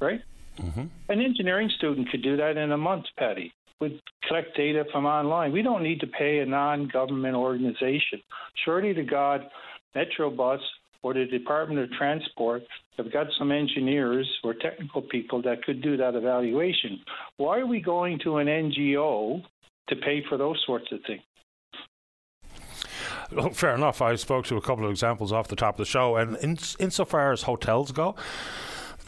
right? 0.00 0.20
Mm-hmm. 0.58 0.84
An 1.08 1.20
engineering 1.20 1.70
student 1.76 2.10
could 2.10 2.22
do 2.22 2.36
that 2.36 2.56
in 2.56 2.72
a 2.72 2.78
month, 2.78 3.06
Paddy. 3.18 3.52
Would 3.80 4.00
collect 4.28 4.56
data 4.56 4.84
from 4.92 5.06
online. 5.06 5.52
We 5.52 5.62
don't 5.62 5.82
need 5.82 6.00
to 6.00 6.06
pay 6.06 6.40
a 6.40 6.46
non-government 6.46 7.34
organization. 7.34 8.20
Surely 8.64 8.92
to 8.92 9.02
God, 9.02 9.48
Metrobus 9.96 10.60
or 11.02 11.14
the 11.14 11.26
Department 11.26 11.80
of 11.80 11.90
Transport 11.92 12.62
have 12.96 13.12
got 13.12 13.26
some 13.38 13.50
engineers 13.50 14.28
or 14.44 14.54
technical 14.54 15.02
people 15.02 15.40
that 15.42 15.62
could 15.64 15.82
do 15.82 15.96
that 15.96 16.14
evaluation. 16.14 17.00
Why 17.36 17.60
are 17.60 17.66
we 17.66 17.80
going 17.80 18.18
to 18.24 18.36
an 18.36 18.46
NGO 18.46 19.42
to 19.88 19.96
pay 19.96 20.22
for 20.28 20.36
those 20.36 20.62
sorts 20.66 20.86
of 20.92 21.00
things? 21.06 21.22
Well, 23.32 23.50
fair 23.50 23.74
enough. 23.74 24.02
I 24.02 24.16
spoke 24.16 24.46
to 24.46 24.56
a 24.56 24.60
couple 24.60 24.84
of 24.84 24.90
examples 24.90 25.32
off 25.32 25.48
the 25.48 25.56
top 25.56 25.74
of 25.74 25.78
the 25.78 25.84
show, 25.84 26.16
and 26.16 26.36
in, 26.38 26.58
insofar 26.78 27.32
as 27.32 27.42
hotels 27.42 27.92
go, 27.92 28.16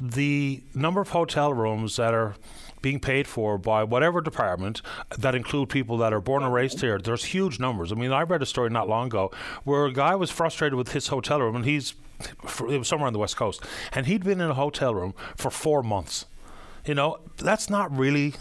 the 0.01 0.63
number 0.75 1.01
of 1.01 1.09
hotel 1.09 1.53
rooms 1.53 1.97
that 1.97 2.15
are 2.15 2.35
being 2.83 3.01
paid 3.01 3.27
for 3.27 3.57
by 3.57 3.85
whatever 3.85 4.21
department 4.21 4.83
that 5.17 5.35
include 5.35 5.69
people 5.69 5.97
that 5.99 6.13
are 6.13 6.21
born 6.21 6.43
and 6.43 6.53
raised 6.53 6.81
here. 6.81 6.99
There's 6.99 7.25
huge 7.25 7.59
numbers. 7.59 7.93
I 7.93 7.95
mean, 7.95 8.13
I 8.13 8.23
read 8.23 8.43
a 8.43 8.47
story 8.47 8.71
not 8.71 8.89
long 8.89 9.07
ago 9.07 9.31
where 9.65 9.87
a 9.87 9.93
guy 9.93 10.15
was 10.17 10.31
frustrated 10.31 10.75
with 10.75 10.93
his 10.93 11.09
hotel 11.09 11.41
room, 11.41 11.57
and 11.57 11.65
he's 11.65 11.95
it 12.21 12.79
was 12.79 12.89
somewhere 12.89 13.07
on 13.07 13.13
the 13.13 13.19
west 13.19 13.37
coast, 13.37 13.65
and 13.93 14.07
he'd 14.07 14.25
been 14.25 14.41
in 14.41 14.51
a 14.51 14.55
hotel 14.55 14.95
room 14.95 15.15
for 15.37 15.51
four 15.51 15.83
months. 15.83 16.27
You 16.85 16.95
know, 16.95 17.19
that's 17.37 17.71
not 17.71 17.97
really 17.97 18.35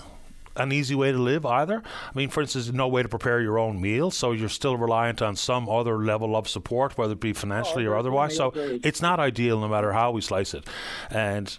an 0.56 0.72
easy 0.72 0.96
way 0.96 1.12
to 1.12 1.18
live 1.18 1.46
either. 1.46 1.82
I 1.86 2.18
mean, 2.18 2.30
for 2.30 2.42
instance, 2.42 2.72
no 2.72 2.88
way 2.88 3.04
to 3.04 3.10
prepare 3.10 3.42
your 3.42 3.58
own 3.58 3.80
meal, 3.80 4.12
so 4.12 4.32
you're 4.32 4.50
still 4.50 4.78
reliant 4.78 5.22
on 5.22 5.36
some 5.36 5.70
other 5.70 5.98
level 5.98 6.36
of 6.36 6.50
support, 6.50 6.98
whether 6.98 7.14
it 7.14 7.20
be 7.20 7.34
financially 7.34 7.88
oh, 7.88 7.92
or 7.92 7.98
otherwise. 7.98 8.36
So 8.36 8.52
it's 8.56 9.02
not 9.02 9.20
ideal, 9.20 9.60
no 9.60 9.68
matter 9.68 9.94
how 9.94 10.12
we 10.12 10.22
slice 10.22 10.54
it. 10.54 10.66
And 11.10 11.58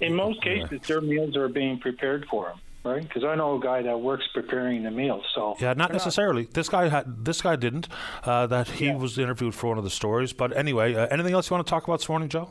in 0.00 0.14
most 0.14 0.42
cases, 0.42 0.80
their 0.86 1.00
meals 1.00 1.36
are 1.36 1.48
being 1.48 1.78
prepared 1.78 2.26
for 2.30 2.48
them 2.48 2.60
right? 2.84 3.02
Because 3.02 3.24
I 3.24 3.34
know 3.34 3.56
a 3.56 3.60
guy 3.60 3.82
that 3.82 4.00
works 4.00 4.26
preparing 4.32 4.82
the 4.82 4.90
meals. 4.90 5.24
So 5.34 5.56
yeah, 5.58 5.74
not 5.74 5.92
necessarily. 5.92 6.44
This 6.44 6.68
guy 6.68 6.88
had 6.88 7.24
this 7.24 7.42
guy 7.42 7.56
didn't. 7.56 7.88
Uh, 8.24 8.46
that 8.46 8.68
he 8.68 8.86
yeah. 8.86 8.96
was 8.96 9.18
interviewed 9.18 9.54
for 9.54 9.68
one 9.68 9.78
of 9.78 9.84
the 9.84 9.90
stories. 9.90 10.32
But 10.32 10.56
anyway, 10.56 10.94
uh, 10.94 11.06
anything 11.08 11.34
else 11.34 11.50
you 11.50 11.54
want 11.54 11.66
to 11.66 11.70
talk 11.70 11.84
about 11.84 11.98
this 11.98 12.08
morning, 12.08 12.28
Joe? 12.28 12.48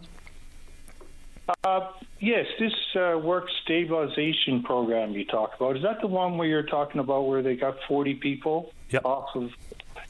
Uh, 1.64 1.90
yes, 2.20 2.46
this 2.60 2.74
uh, 2.96 3.18
work 3.18 3.48
stabilization 3.64 4.62
program 4.62 5.14
you 5.14 5.26
talked 5.26 5.56
about 5.60 5.78
is 5.78 5.84
that 5.84 6.00
the 6.00 6.08
one 6.08 6.38
where 6.38 6.48
you're 6.48 6.64
talking 6.64 7.00
about 7.00 7.28
where 7.28 7.42
they 7.42 7.56
got 7.56 7.76
40 7.88 8.16
people 8.16 8.72
yep. 8.90 9.04
off 9.04 9.36
of? 9.36 9.50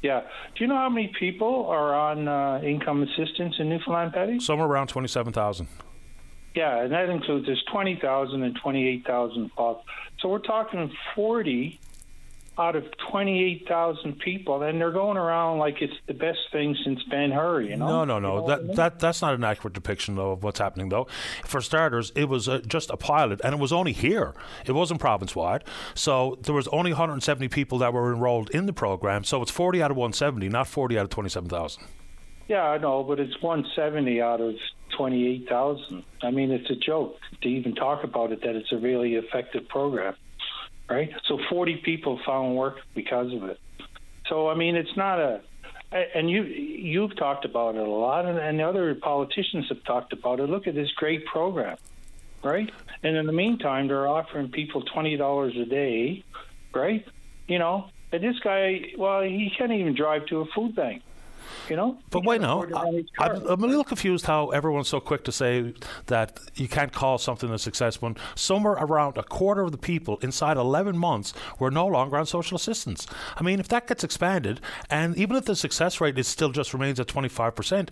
Yeah. 0.01 0.21
Do 0.55 0.63
you 0.63 0.67
know 0.67 0.75
how 0.75 0.89
many 0.89 1.13
people 1.17 1.67
are 1.67 1.93
on 1.93 2.27
uh, 2.27 2.61
income 2.63 3.03
assistance 3.03 3.55
in 3.59 3.69
Newfoundland, 3.69 4.13
Paddy? 4.13 4.39
Somewhere 4.39 4.67
around 4.67 4.87
27,000. 4.87 5.67
Yeah, 6.55 6.83
and 6.83 6.91
that 6.91 7.09
includes 7.09 7.45
there's 7.45 7.63
20,000 7.71 8.43
and 8.43 8.55
28,000 8.55 9.51
So 9.57 10.29
we're 10.29 10.39
talking 10.39 10.91
40 11.15 11.79
out 12.59 12.75
of 12.75 12.85
28,000 13.09 14.19
people, 14.19 14.61
and 14.61 14.81
they're 14.81 14.91
going 14.91 15.15
around 15.15 15.59
like 15.59 15.81
it's 15.81 15.93
the 16.07 16.13
best 16.13 16.39
thing 16.51 16.75
since 16.83 17.01
Ben 17.03 17.31
Hur. 17.31 17.61
You 17.61 17.77
know? 17.77 17.87
No, 17.87 18.05
no, 18.05 18.19
no. 18.19 18.35
You 18.35 18.41
know 18.41 18.47
that 18.47 18.59
I 18.59 18.63
mean? 18.63 18.75
that 18.75 18.99
that's 18.99 19.21
not 19.21 19.33
an 19.33 19.43
accurate 19.45 19.73
depiction 19.73 20.15
though, 20.15 20.31
of 20.31 20.43
what's 20.43 20.59
happening, 20.59 20.89
though. 20.89 21.07
For 21.45 21.61
starters, 21.61 22.11
it 22.15 22.27
was 22.27 22.49
uh, 22.49 22.59
just 22.67 22.89
a 22.89 22.97
pilot, 22.97 23.39
and 23.43 23.53
it 23.53 23.59
was 23.59 23.71
only 23.71 23.93
here. 23.93 24.33
It 24.65 24.73
wasn't 24.73 24.99
province 24.99 25.35
wide, 25.35 25.63
so 25.95 26.37
there 26.41 26.53
was 26.53 26.67
only 26.67 26.91
170 26.91 27.47
people 27.47 27.77
that 27.77 27.93
were 27.93 28.11
enrolled 28.11 28.49
in 28.49 28.65
the 28.65 28.73
program. 28.73 29.23
So 29.23 29.41
it's 29.41 29.51
40 29.51 29.81
out 29.81 29.91
of 29.91 29.97
170, 29.97 30.49
not 30.49 30.67
40 30.67 30.99
out 30.99 31.03
of 31.03 31.09
27,000. 31.09 31.81
Yeah, 32.49 32.63
I 32.63 32.79
know, 32.79 33.03
but 33.03 33.19
it's 33.19 33.39
170 33.43 34.21
out 34.21 34.41
of 34.41 34.55
28,000. 34.97 36.03
I 36.23 36.31
mean, 36.31 36.49
it's 36.49 36.69
a 36.71 36.75
joke 36.75 37.19
to 37.43 37.47
even 37.47 37.75
talk 37.75 38.03
about 38.03 38.31
it 38.31 38.41
that 38.41 38.55
it's 38.55 38.71
a 38.71 38.77
really 38.77 39.15
effective 39.15 39.69
program, 39.69 40.15
right? 40.89 41.11
So 41.27 41.37
40 41.47 41.77
people 41.85 42.19
found 42.25 42.55
work 42.55 42.77
because 42.95 43.31
of 43.33 43.43
it. 43.43 43.59
So 44.27 44.49
I 44.49 44.55
mean, 44.55 44.75
it's 44.75 44.97
not 44.97 45.19
a 45.19 45.41
and 45.91 46.29
you 46.29 46.43
you've 46.43 47.15
talked 47.17 47.45
about 47.45 47.75
it 47.75 47.81
a 47.81 47.89
lot, 47.89 48.25
and, 48.25 48.37
and 48.37 48.61
other 48.61 48.95
politicians 48.95 49.67
have 49.69 49.83
talked 49.83 50.13
about 50.13 50.39
it. 50.39 50.49
Look 50.49 50.67
at 50.67 50.73
this 50.73 50.91
great 50.95 51.25
program, 51.25 51.77
right? 52.43 52.71
And 53.03 53.15
in 53.15 53.27
the 53.27 53.33
meantime, 53.33 53.87
they're 53.87 54.07
offering 54.07 54.49
people 54.49 54.81
twenty 54.83 55.17
dollars 55.17 55.55
a 55.55 55.65
day, 55.65 56.23
right? 56.73 57.05
You 57.47 57.59
know, 57.59 57.89
and 58.11 58.23
this 58.23 58.39
guy, 58.39 58.93
well, 58.97 59.21
he 59.21 59.51
can't 59.55 59.71
even 59.71 59.95
drive 59.95 60.25
to 60.27 60.41
a 60.41 60.45
food 60.55 60.75
bank 60.75 61.03
you 61.69 61.75
know. 61.75 61.97
But 62.09 62.23
wait 62.23 62.41
now, 62.41 62.65
I, 62.73 63.27
am 63.27 63.63
a 63.63 63.67
little 63.67 63.83
confused 63.83 64.25
how 64.25 64.49
everyone's 64.49 64.87
so 64.87 64.99
quick 64.99 65.23
to 65.25 65.31
say 65.31 65.73
that 66.07 66.39
you 66.55 66.67
can't 66.67 66.91
call 66.91 67.17
something 67.17 67.49
a 67.51 67.57
success 67.57 68.01
when 68.01 68.15
somewhere 68.35 68.73
around 68.73 69.17
a 69.17 69.23
quarter 69.23 69.61
of 69.61 69.71
the 69.71 69.77
people 69.77 70.17
inside 70.21 70.57
11 70.57 70.97
months 70.97 71.33
were 71.59 71.71
no 71.71 71.87
longer 71.87 72.17
on 72.17 72.25
social 72.25 72.55
assistance. 72.55 73.07
I 73.35 73.43
mean, 73.43 73.59
if 73.59 73.67
that 73.69 73.87
gets 73.87 74.03
expanded, 74.03 74.61
and 74.89 75.17
even 75.17 75.35
if 75.35 75.45
the 75.45 75.55
success 75.55 76.01
rate 76.01 76.17
is 76.17 76.27
still 76.27 76.51
just 76.51 76.73
remains 76.73 76.99
at 76.99 77.07
25%, 77.07 77.89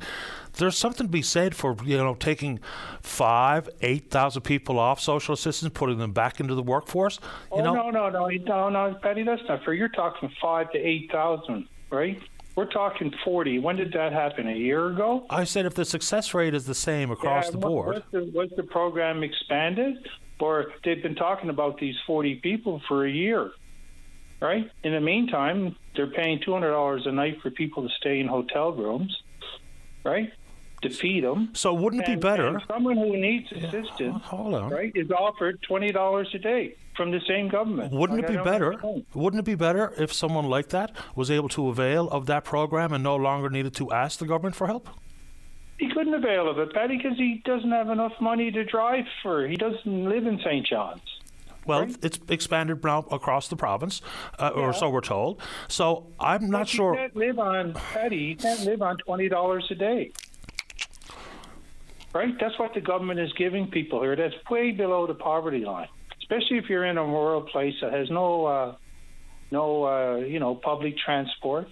there's 0.54 0.78
something 0.78 1.08
to 1.08 1.12
be 1.12 1.22
said 1.22 1.56
for 1.56 1.76
you 1.84 1.98
know 1.98 2.16
taking 2.16 2.60
five, 3.02 3.70
eight 3.82 4.10
thousand 4.10 4.42
people 4.42 4.80
off 4.80 5.00
social 5.00 5.34
assistance, 5.34 5.72
putting 5.74 5.98
them 5.98 6.12
back 6.12 6.40
into 6.40 6.56
the 6.56 6.64
workforce. 6.64 7.20
You 7.52 7.60
oh 7.60 7.64
know? 7.64 7.74
no, 7.74 7.90
no, 7.90 8.10
no, 8.10 8.28
no, 8.28 8.70
no, 8.70 9.00
Paddy, 9.02 9.24
that's 9.24 9.42
not 9.48 9.64
fair. 9.64 9.74
You're 9.74 9.90
talking 9.90 10.32
five 10.42 10.72
to 10.72 10.78
eight 10.78 11.12
thousand, 11.12 11.68
right? 11.90 12.20
We're 12.58 12.66
talking 12.66 13.14
40. 13.24 13.60
When 13.60 13.76
did 13.76 13.94
that 13.94 14.12
happen? 14.12 14.48
A 14.48 14.56
year 14.56 14.88
ago? 14.88 15.28
I 15.30 15.44
said 15.44 15.68
if 15.68 15.76
the 15.76 15.86
success 15.86 16.34
rate 16.34 16.56
is 16.56 16.66
the 16.66 16.74
same 16.74 17.12
across 17.12 17.46
yeah, 17.46 17.52
the 17.52 17.58
board. 17.60 17.88
Was 17.88 18.04
the, 18.12 18.32
was 18.34 18.50
the 18.58 18.64
program 18.64 19.22
expanded? 19.22 20.10
Or 20.40 20.74
they've 20.84 21.02
been 21.02 21.14
talking 21.14 21.52
about 21.52 21.80
these 21.80 21.96
40 22.08 22.38
people 22.38 22.82
for 22.88 23.06
a 23.06 23.12
year, 23.12 23.52
right? 24.42 24.72
In 24.84 24.94
the 24.94 25.00
meantime, 25.00 25.76
they're 25.96 26.10
paying 26.10 26.40
$200 26.40 27.08
a 27.08 27.12
night 27.12 27.38
for 27.44 27.52
people 27.52 27.88
to 27.88 27.94
stay 28.00 28.20
in 28.20 28.28
hotel 28.28 28.72
rooms, 28.72 29.16
right? 30.04 30.34
To 30.82 30.90
feed 30.90 31.24
them. 31.24 31.52
So 31.54 31.76
wouldn't 31.76 32.02
it 32.02 32.10
and, 32.10 32.20
be 32.20 32.28
better? 32.28 32.60
someone 32.68 32.98
who 32.98 33.18
needs 33.18 33.52
assistance, 33.52 33.94
yeah, 34.00 34.18
hold 34.18 34.56
on. 34.56 34.72
right, 34.72 34.92
is 34.96 35.12
offered 35.12 35.60
$20 35.70 36.34
a 36.34 36.40
day 36.40 36.76
from 36.98 37.12
the 37.12 37.22
same 37.28 37.48
government. 37.48 37.94
Wouldn't 37.94 38.20
like, 38.20 38.30
it 38.30 38.38
be 38.38 38.44
better? 38.44 38.76
Wouldn't 39.14 39.40
it 39.40 39.46
be 39.46 39.56
better 39.56 39.94
if 39.98 40.12
someone 40.12 40.46
like 40.46 40.70
that 40.70 40.92
was 41.16 41.32
able 41.32 41.48
to 41.50 41.70
avail 41.70 42.10
of 42.10 42.26
that 42.26 42.44
program 42.44 42.92
and 42.92 43.04
no 43.04 43.16
longer 43.16 43.50
needed 43.50 43.76
to 43.76 43.92
ask 43.92 44.20
the 44.20 44.26
government 44.26 44.56
for 44.56 44.68
help? 44.68 44.90
He 45.78 45.90
couldn't 45.90 46.16
avail 46.16 46.50
of 46.50 46.58
it, 46.58 46.74
Paddy, 46.74 46.98
because 46.98 47.18
he 47.18 47.42
doesn't 47.46 47.72
have 47.72 47.90
enough 47.90 48.14
money 48.20 48.50
to 48.50 48.66
drive 48.66 49.06
for. 49.22 49.48
He 49.48 49.56
doesn't 49.56 50.10
live 50.10 50.26
in 50.26 50.40
St. 50.40 50.66
John's. 50.66 51.02
Well, 51.68 51.82
right? 51.82 51.98
it's 52.02 52.20
expanded 52.30 52.84
now 52.84 53.06
across 53.12 53.50
the 53.50 53.58
province, 53.58 54.02
uh, 54.40 54.52
yeah. 54.56 54.62
or 54.62 54.74
so 54.74 54.90
we're 54.90 55.02
told. 55.02 55.42
So 55.68 56.08
I'm 56.20 56.50
not 56.50 56.62
but 56.62 56.70
sure. 56.70 56.96
Can't 56.96 57.16
live 57.16 57.40
on 57.40 57.74
Paddy. 57.74 58.18
You 58.18 58.36
can't 58.38 58.62
live 58.62 58.82
on 58.82 58.98
twenty 58.98 59.28
dollars 59.28 59.68
a 59.70 59.76
day. 59.76 60.14
Right? 62.16 62.34
That's 62.40 62.58
what 62.58 62.74
the 62.74 62.80
government 62.80 63.20
is 63.20 63.32
giving 63.34 63.68
people 63.68 64.02
here. 64.02 64.16
That's 64.16 64.34
way 64.50 64.72
below 64.72 65.08
the 65.08 65.14
poverty 65.14 65.66
line 65.66 65.90
especially 66.30 66.58
if 66.58 66.66
you're 66.70 66.86
in 66.86 66.98
a 66.98 67.04
rural 67.04 67.42
place 67.42 67.76
that 67.82 67.94
has 67.94 68.10
no, 68.10 68.46
uh, 68.46 68.76
no, 69.52 69.84
uh, 69.84 70.16
you 70.18 70.40
know, 70.40 70.56
public 70.56 70.96
transport, 70.98 71.68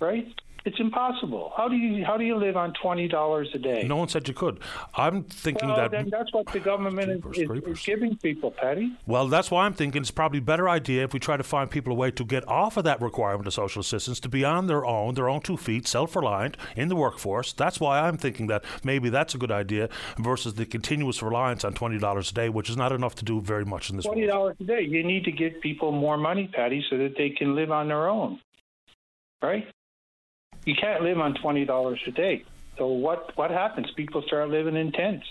right? 0.00 0.26
It's 0.66 0.80
impossible. 0.80 1.52
How 1.56 1.68
do 1.68 1.76
you 1.76 2.04
how 2.04 2.16
do 2.16 2.24
you 2.24 2.34
live 2.36 2.56
on 2.56 2.72
twenty 2.82 3.06
dollars 3.06 3.48
a 3.54 3.58
day? 3.58 3.84
No 3.86 3.94
one 3.94 4.08
said 4.08 4.26
you 4.26 4.34
could. 4.34 4.58
I'm 4.96 5.22
thinking 5.22 5.68
well, 5.68 5.76
that. 5.76 5.92
Then 5.92 6.10
that's 6.10 6.32
what 6.32 6.48
the 6.52 6.58
government 6.58 7.22
creepers, 7.22 7.38
is, 7.38 7.46
creepers. 7.46 7.78
is, 7.78 7.84
giving 7.84 8.16
people, 8.16 8.50
Paddy. 8.50 8.92
Well, 9.06 9.28
that's 9.28 9.48
why 9.48 9.64
I'm 9.64 9.74
thinking 9.74 10.02
it's 10.02 10.10
probably 10.10 10.40
a 10.40 10.42
better 10.42 10.68
idea 10.68 11.04
if 11.04 11.14
we 11.14 11.20
try 11.20 11.36
to 11.36 11.44
find 11.44 11.70
people 11.70 11.92
a 11.92 11.94
way 11.94 12.10
to 12.10 12.24
get 12.24 12.46
off 12.48 12.76
of 12.76 12.82
that 12.82 13.00
requirement 13.00 13.46
of 13.46 13.54
social 13.54 13.78
assistance 13.78 14.18
to 14.18 14.28
be 14.28 14.44
on 14.44 14.66
their 14.66 14.84
own, 14.84 15.14
their 15.14 15.28
own 15.28 15.40
two 15.40 15.56
feet, 15.56 15.86
self-reliant 15.86 16.56
in 16.74 16.88
the 16.88 16.96
workforce. 16.96 17.52
That's 17.52 17.78
why 17.78 18.00
I'm 18.00 18.16
thinking 18.16 18.48
that 18.48 18.64
maybe 18.82 19.08
that's 19.08 19.36
a 19.36 19.38
good 19.38 19.52
idea 19.52 19.88
versus 20.18 20.54
the 20.54 20.66
continuous 20.66 21.22
reliance 21.22 21.64
on 21.64 21.74
twenty 21.74 22.00
dollars 22.00 22.32
a 22.32 22.34
day, 22.34 22.48
which 22.48 22.68
is 22.68 22.76
not 22.76 22.90
enough 22.90 23.14
to 23.14 23.24
do 23.24 23.40
very 23.40 23.64
much 23.64 23.88
in 23.88 23.94
this. 23.98 24.04
Twenty 24.04 24.26
dollars 24.26 24.56
a 24.58 24.64
day. 24.64 24.80
You 24.80 25.04
need 25.04 25.22
to 25.26 25.30
give 25.30 25.60
people 25.60 25.92
more 25.92 26.16
money, 26.16 26.50
Paddy, 26.52 26.84
so 26.90 26.98
that 26.98 27.14
they 27.16 27.30
can 27.30 27.54
live 27.54 27.70
on 27.70 27.86
their 27.86 28.08
own. 28.08 28.40
Right? 29.40 29.64
You 30.66 30.74
can't 30.74 31.02
live 31.02 31.18
on 31.18 31.34
twenty 31.34 31.64
dollars 31.64 32.00
a 32.06 32.10
day. 32.10 32.44
So 32.76 32.88
what 32.88 33.34
what 33.36 33.50
happens? 33.50 33.90
People 33.92 34.20
start 34.22 34.50
living 34.50 34.76
in 34.76 34.92
tents. 34.92 35.26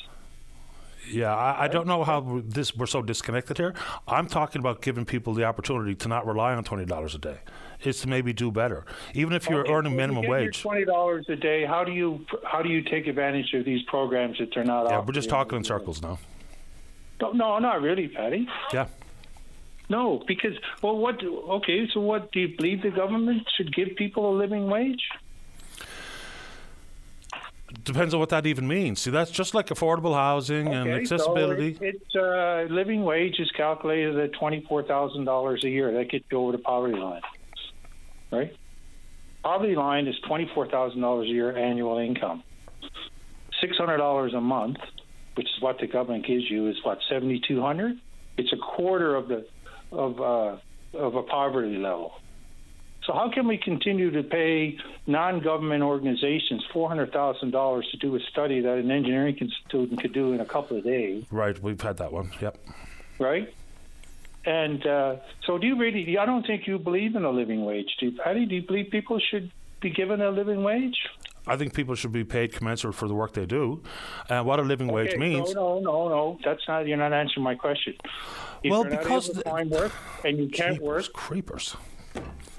Yeah, 1.11 1.35
I, 1.35 1.65
I, 1.65 1.67
don't 1.67 1.85
know 1.85 2.03
how 2.03 2.41
this 2.43 2.75
we're 2.75 2.87
so 2.87 3.03
disconnected 3.03 3.57
here. 3.57 3.75
I'm 4.07 4.27
talking 4.27 4.59
about 4.59 4.81
giving 4.81 5.05
people 5.05 5.35
the 5.35 5.43
opportunity 5.43 5.93
to 5.93 6.07
not 6.07 6.25
rely 6.25 6.55
on 6.55 6.63
twenty 6.63 6.85
dollars 6.85 7.13
a 7.13 7.19
day. 7.19 7.37
Is 7.83 8.01
to 8.01 8.09
maybe 8.09 8.33
do 8.33 8.49
better, 8.49 8.85
even 9.13 9.33
if 9.33 9.47
you're 9.47 9.61
okay, 9.61 9.73
earning 9.73 9.95
minimum 9.95 10.23
you 10.23 10.29
wage. 10.29 10.61
Twenty 10.61 10.85
dollars 10.85 11.25
a 11.29 11.35
day. 11.35 11.65
How 11.65 11.83
do 11.83 11.91
you 11.91 12.25
how 12.43 12.63
do 12.63 12.69
you 12.69 12.81
take 12.81 13.05
advantage 13.05 13.53
of 13.53 13.65
these 13.65 13.83
programs 13.83 14.39
that 14.39 14.49
they're 14.55 14.63
not? 14.63 14.89
Yeah, 14.89 15.03
we're 15.05 15.13
just 15.13 15.29
talking 15.29 15.57
in 15.57 15.63
circles 15.63 16.01
now. 16.01 16.17
No 17.21 17.33
no, 17.33 17.59
not 17.59 17.81
really, 17.81 18.07
Paddy. 18.07 18.47
Yeah. 18.73 18.87
No, 19.89 20.23
because 20.25 20.53
well, 20.81 20.97
what? 20.97 21.23
Okay, 21.23 21.87
so 21.93 21.99
what 21.99 22.31
do 22.31 22.39
you 22.39 22.55
believe 22.57 22.81
the 22.81 22.89
government 22.89 23.47
should 23.55 23.75
give 23.75 23.95
people 23.97 24.31
a 24.31 24.35
living 24.35 24.67
wage? 24.67 25.03
Depends 27.83 28.13
on 28.13 28.19
what 28.19 28.29
that 28.29 28.45
even 28.45 28.67
means. 28.67 29.01
See, 29.01 29.11
that's 29.11 29.31
just 29.31 29.53
like 29.53 29.67
affordable 29.67 30.13
housing 30.13 30.67
okay, 30.67 30.77
and 30.77 30.89
accessibility. 30.91 31.75
So 31.75 31.83
it, 31.83 31.95
it's 31.95 32.15
uh, 32.15 32.73
living 32.73 33.03
wage 33.03 33.39
is 33.39 33.51
calculated 33.51 34.17
at 34.17 34.33
twenty 34.33 34.65
four 34.67 34.83
thousand 34.83 35.25
dollars 35.25 35.63
a 35.63 35.69
year. 35.69 35.93
That 35.93 36.09
gets 36.09 36.25
you 36.31 36.37
over 36.39 36.51
the 36.51 36.57
poverty 36.57 36.97
line, 36.97 37.21
right? 38.31 38.55
Poverty 39.43 39.75
line 39.75 40.07
is 40.07 40.15
twenty 40.27 40.49
four 40.53 40.67
thousand 40.67 41.01
dollars 41.01 41.27
a 41.27 41.31
year 41.31 41.55
annual 41.55 41.97
income. 41.97 42.43
Six 43.61 43.77
hundred 43.77 43.97
dollars 43.97 44.33
a 44.33 44.41
month, 44.41 44.77
which 45.35 45.47
is 45.47 45.61
what 45.61 45.79
the 45.79 45.87
government 45.87 46.25
gives 46.25 46.49
you, 46.49 46.67
is 46.67 46.77
what 46.83 46.99
seventy 47.09 47.41
two 47.47 47.61
hundred. 47.61 47.99
It's 48.37 48.51
a 48.51 48.57
quarter 48.57 49.15
of 49.15 49.27
the 49.27 49.45
of 49.91 50.19
uh, 50.19 50.57
of 50.97 51.15
a 51.15 51.23
poverty 51.23 51.77
level. 51.77 52.13
So 53.05 53.13
how 53.13 53.29
can 53.29 53.47
we 53.47 53.57
continue 53.57 54.09
to 54.11 54.23
pay 54.23 54.77
non-government 55.05 55.83
organizations 55.83 56.63
four 56.73 56.89
hundred 56.89 57.13
thousand 57.13 57.51
dollars 57.51 57.87
to 57.91 57.97
do 57.97 58.15
a 58.15 58.19
study 58.31 58.61
that 58.61 58.77
an 58.77 58.89
engineering 58.89 59.37
student 59.67 60.01
could 60.01 60.13
do 60.13 60.33
in 60.33 60.41
a 60.41 60.45
couple 60.45 60.77
of 60.77 60.83
days? 60.83 61.25
Right, 61.31 61.61
we've 61.61 61.79
had 61.79 61.97
that 61.97 62.11
one. 62.11 62.31
Yep. 62.41 62.57
Right. 63.19 63.53
And 64.45 64.85
uh, 64.85 65.17
so, 65.45 65.57
do 65.57 65.67
you 65.67 65.77
really? 65.77 66.17
I 66.17 66.25
don't 66.25 66.45
think 66.45 66.67
you 66.67 66.79
believe 66.79 67.15
in 67.15 67.25
a 67.25 67.31
living 67.31 67.65
wage, 67.65 67.95
do 67.99 68.07
you, 68.07 68.17
Paddy? 68.17 68.45
Do 68.45 68.55
you 68.55 68.63
believe 68.63 68.89
people 68.91 69.19
should 69.19 69.51
be 69.81 69.89
given 69.89 70.21
a 70.21 70.31
living 70.31 70.63
wage? 70.63 70.97
I 71.47 71.57
think 71.57 71.75
people 71.75 71.93
should 71.93 72.11
be 72.11 72.23
paid 72.23 72.53
commensurate 72.53 72.95
for 72.95 73.07
the 73.07 73.13
work 73.13 73.33
they 73.33 73.45
do. 73.45 73.83
And 74.29 74.47
what 74.47 74.59
a 74.59 74.63
living 74.63 74.89
okay, 74.89 74.95
wage 74.95 75.17
means. 75.17 75.53
No, 75.53 75.79
no, 75.79 76.07
no, 76.07 76.09
no. 76.09 76.39
That's 76.43 76.61
not. 76.67 76.87
You're 76.87 76.97
not 76.97 77.13
answering 77.13 77.43
my 77.43 77.53
question. 77.53 77.93
If 78.63 78.71
well, 78.71 78.83
because 78.83 79.29
the, 79.29 79.41
find 79.41 79.69
work 79.69 79.91
and 80.23 80.39
you 80.39 80.49
can't 80.49 80.81
work, 80.81 81.13
creepers 81.13 81.75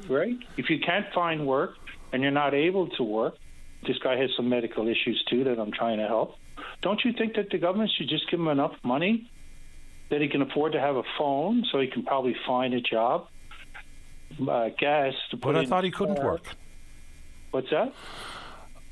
right? 0.09 0.37
If 0.57 0.71
you 0.71 0.79
can't 0.79 1.07
find 1.15 1.47
work 1.47 1.71
and 2.13 2.23
you're 2.23 2.31
not 2.31 2.55
able 2.55 2.89
to 2.91 3.03
work, 3.03 3.35
this 3.87 3.99
guy 3.99 4.17
has 4.17 4.31
some 4.37 4.49
medical 4.49 4.89
issues 4.89 5.23
too 5.29 5.45
that 5.45 5.59
I'm 5.59 5.73
trying 5.73 5.99
to 5.99 6.07
help. 6.07 6.35
Don't 6.83 7.05
you 7.05 7.13
think 7.13 7.37
that 7.37 7.51
the 7.51 7.59
government 7.59 7.91
should 7.97 8.09
just 8.09 8.31
give 8.31 8.41
him 8.41 8.49
enough 8.49 8.73
money 8.83 9.31
that 10.11 10.21
he 10.21 10.29
can 10.29 10.43
afford 10.43 10.73
to 10.73 10.81
have 10.81 10.97
a 10.97 11.03
phone 11.19 11.65
so 11.71 11.81
he 11.81 11.89
can 11.89 12.05
probably 12.05 12.37
find 12.47 12.75
a 12.75 12.81
job, 12.81 13.27
uh, 14.49 14.69
gas 14.79 15.15
to 15.31 15.37
put 15.37 15.55
But 15.55 15.57
I 15.57 15.67
thought 15.67 15.85
he 15.85 15.91
couldn't 15.91 16.23
work. 16.23 16.47
What's 17.51 17.71
that? 17.71 17.93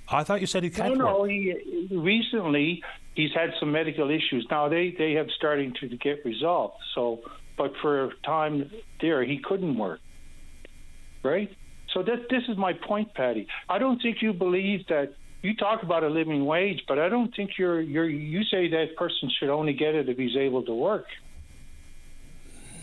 I 0.08 0.22
thought 0.24 0.40
you 0.40 0.46
said 0.46 0.64
he 0.64 0.70
can't 0.70 0.96
no, 0.98 1.04
work. 1.04 1.18
No, 1.18 1.24
he 1.24 1.88
recently 1.90 2.82
he's 3.14 3.32
had 3.32 3.50
some 3.58 3.72
medical 3.72 4.10
issues. 4.10 4.46
Now 4.50 4.68
they 4.68 4.94
they 4.96 5.12
have 5.12 5.28
starting 5.36 5.72
to 5.80 5.88
get 5.96 6.24
resolved. 6.24 6.74
So, 6.94 7.20
but 7.56 7.72
for 7.80 8.04
a 8.04 8.10
time 8.24 8.70
there 9.00 9.24
he 9.24 9.38
couldn't 9.38 9.78
work 9.78 10.00
right? 11.24 11.50
So 11.92 12.02
that 12.02 12.28
this 12.28 12.42
is 12.48 12.56
my 12.56 12.72
point, 12.72 13.14
Paddy. 13.14 13.46
I 13.68 13.78
don't 13.78 14.00
think 14.00 14.20
you 14.20 14.32
believe 14.32 14.86
that 14.88 15.14
you 15.42 15.54
talk 15.54 15.82
about 15.82 16.02
a 16.02 16.08
living 16.08 16.44
wage, 16.44 16.82
but 16.88 16.98
I 16.98 17.08
don't 17.08 17.34
think 17.34 17.52
you're 17.58 17.80
you're 17.80 18.08
you 18.08 18.42
say 18.44 18.68
that 18.68 18.96
person 18.96 19.30
should 19.38 19.50
only 19.50 19.72
get 19.72 19.94
it 19.94 20.08
if 20.08 20.16
he's 20.16 20.36
able 20.36 20.62
to 20.64 20.74
work. 20.74 21.06